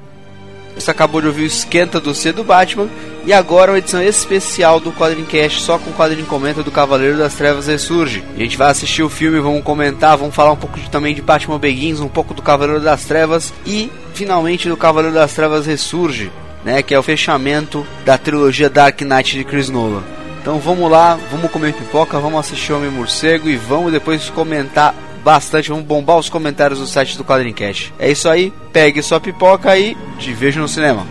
Você 0.75 0.91
acabou 0.91 1.21
de 1.21 1.29
ouvir 1.29 1.43
o 1.43 1.47
Esquenta 1.47 2.01
do 2.01 2.15
C 2.15 2.33
do 2.33 2.43
Batman 2.43 2.89
e 3.25 3.33
agora 3.33 3.71
uma 3.73 3.79
edição 3.79 4.03
especial 4.03 4.81
do 4.81 4.93
Quadrincast 4.93 5.61
só 5.61 5.79
com 5.79 5.91
o 5.91 5.95
quadrinho 5.95 6.27
comenta 6.27 6.63
do 6.63 6.71
Cavaleiro 6.71 7.17
das 7.17 7.35
Trevas 7.35 7.67
Ressurge. 7.69 8.25
A 8.37 8.41
gente 8.41 8.57
vai 8.57 8.71
assistir 8.71 9.03
o 9.03 9.09
filme, 9.09 9.39
vamos 9.41 9.63
comentar, 9.63 10.17
vamos 10.17 10.35
falar 10.35 10.53
um 10.53 10.57
pouco 10.57 10.79
de- 10.79 10.91
também 10.91 11.15
de 11.15 11.23
Batman 11.23 11.59
Begins, 11.59 12.01
um 12.01 12.09
pouco 12.09 12.35
do 12.35 12.43
Cavaleiro 12.43 12.83
das 12.83 13.05
Trevas 13.05 13.55
e 13.65 13.91
finalmente 14.15 14.69
do 14.69 14.77
Cavaleiro 14.77 15.15
das 15.15 15.33
Trevas 15.33 15.65
Ressurge, 15.67 16.31
né, 16.65 16.83
que 16.83 16.93
é 16.93 16.99
o 16.99 17.03
fechamento 17.03 17.87
da 18.05 18.19
trilogia 18.19 18.69
Dark 18.69 19.01
Knight 19.03 19.39
de 19.39 19.45
Chris 19.45 19.69
Nolan. 19.71 20.03
Então 20.43 20.59
vamos 20.59 20.91
lá, 20.91 21.19
vamos 21.31 21.51
comer 21.51 21.73
pipoca, 21.73 22.19
vamos 22.19 22.41
assistir 22.41 22.73
Homem 22.73 22.91
Morcego 22.91 23.49
e 23.49 23.57
vamos 23.57 23.91
depois 23.93 24.29
comentar 24.29 24.95
bastante, 25.25 25.71
vamos 25.71 25.87
bombar 25.87 26.19
os 26.19 26.29
comentários 26.29 26.79
do 26.79 26.87
site 26.87 27.17
do 27.17 27.25
Quadrincast. 27.25 27.93
É 27.99 28.11
isso 28.11 28.29
aí, 28.29 28.53
pegue 28.73 29.03
sua 29.03 29.19
pipoca 29.19 29.77
e 29.77 29.97
te 30.19 30.33
vejo 30.33 30.61
no 30.61 30.69
cinema. 30.69 31.07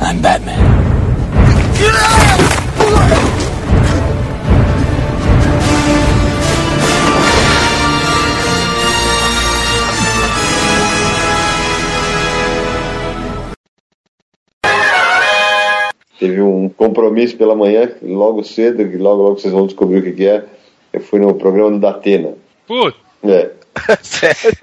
I'm 0.00 0.20
Batman. 0.20 0.54
Teve 16.18 16.40
um 16.40 16.68
compromisso 16.68 17.36
pela 17.36 17.54
manhã, 17.54 17.92
logo 18.02 18.42
cedo, 18.42 18.88
que 18.88 18.96
logo, 18.96 19.22
logo 19.22 19.38
vocês 19.38 19.52
vão 19.52 19.66
descobrir 19.66 19.98
o 19.98 20.02
que, 20.02 20.12
que 20.12 20.26
é. 20.26 20.44
Eu 20.92 21.00
fui 21.00 21.18
no 21.20 21.34
programa 21.34 21.70
do 21.72 21.78
Datena. 21.78 22.34
Putz, 22.66 22.96
É. 23.24 23.50
Sério? 24.02 24.58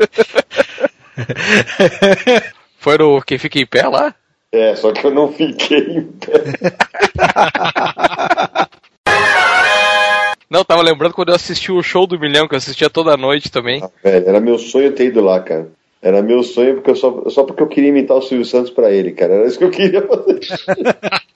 Foi 2.78 2.97
no 2.97 3.21
Quem 3.21 3.38
Fica 3.38 3.59
em 3.59 3.65
Pé 3.65 3.88
lá? 3.88 4.13
É, 4.51 4.76
só 4.76 4.91
que 4.91 5.05
eu 5.05 5.11
não 5.11 5.32
fiquei 5.34 5.80
em 5.80 6.03
pé. 6.03 6.32
Não, 10.49 10.63
tava 10.63 10.82
lembrando 10.82 11.13
quando 11.13 11.30
eu 11.30 11.36
assisti 11.36 11.71
o 11.71 11.84
show 11.84 12.07
do 12.07 12.19
Milhão, 12.19 12.47
que 12.47 12.53
eu 12.53 12.57
assistia 12.57 12.89
toda 12.89 13.17
noite 13.17 13.51
também. 13.51 13.84
Velho, 14.03 14.30
era 14.30 14.39
meu 14.39 14.57
sonho 14.57 14.93
ter 14.93 15.07
ido 15.07 15.19
lá, 15.21 15.41
cara. 15.41 15.67
Era 16.01 16.21
meu 16.21 16.43
sonho 16.43 16.76
porque 16.76 16.91
eu 16.91 16.95
só, 16.95 17.23
só 17.30 17.43
porque 17.43 17.63
eu 17.63 17.67
queria 17.67 17.89
imitar 17.89 18.15
o 18.15 18.21
Silvio 18.21 18.45
Santos 18.45 18.69
pra 18.71 18.91
ele, 18.91 19.11
cara. 19.11 19.34
Era 19.34 19.47
isso 19.47 19.57
que 19.57 19.63
eu 19.65 19.71
queria 19.71 20.01
fazer. 20.07 20.39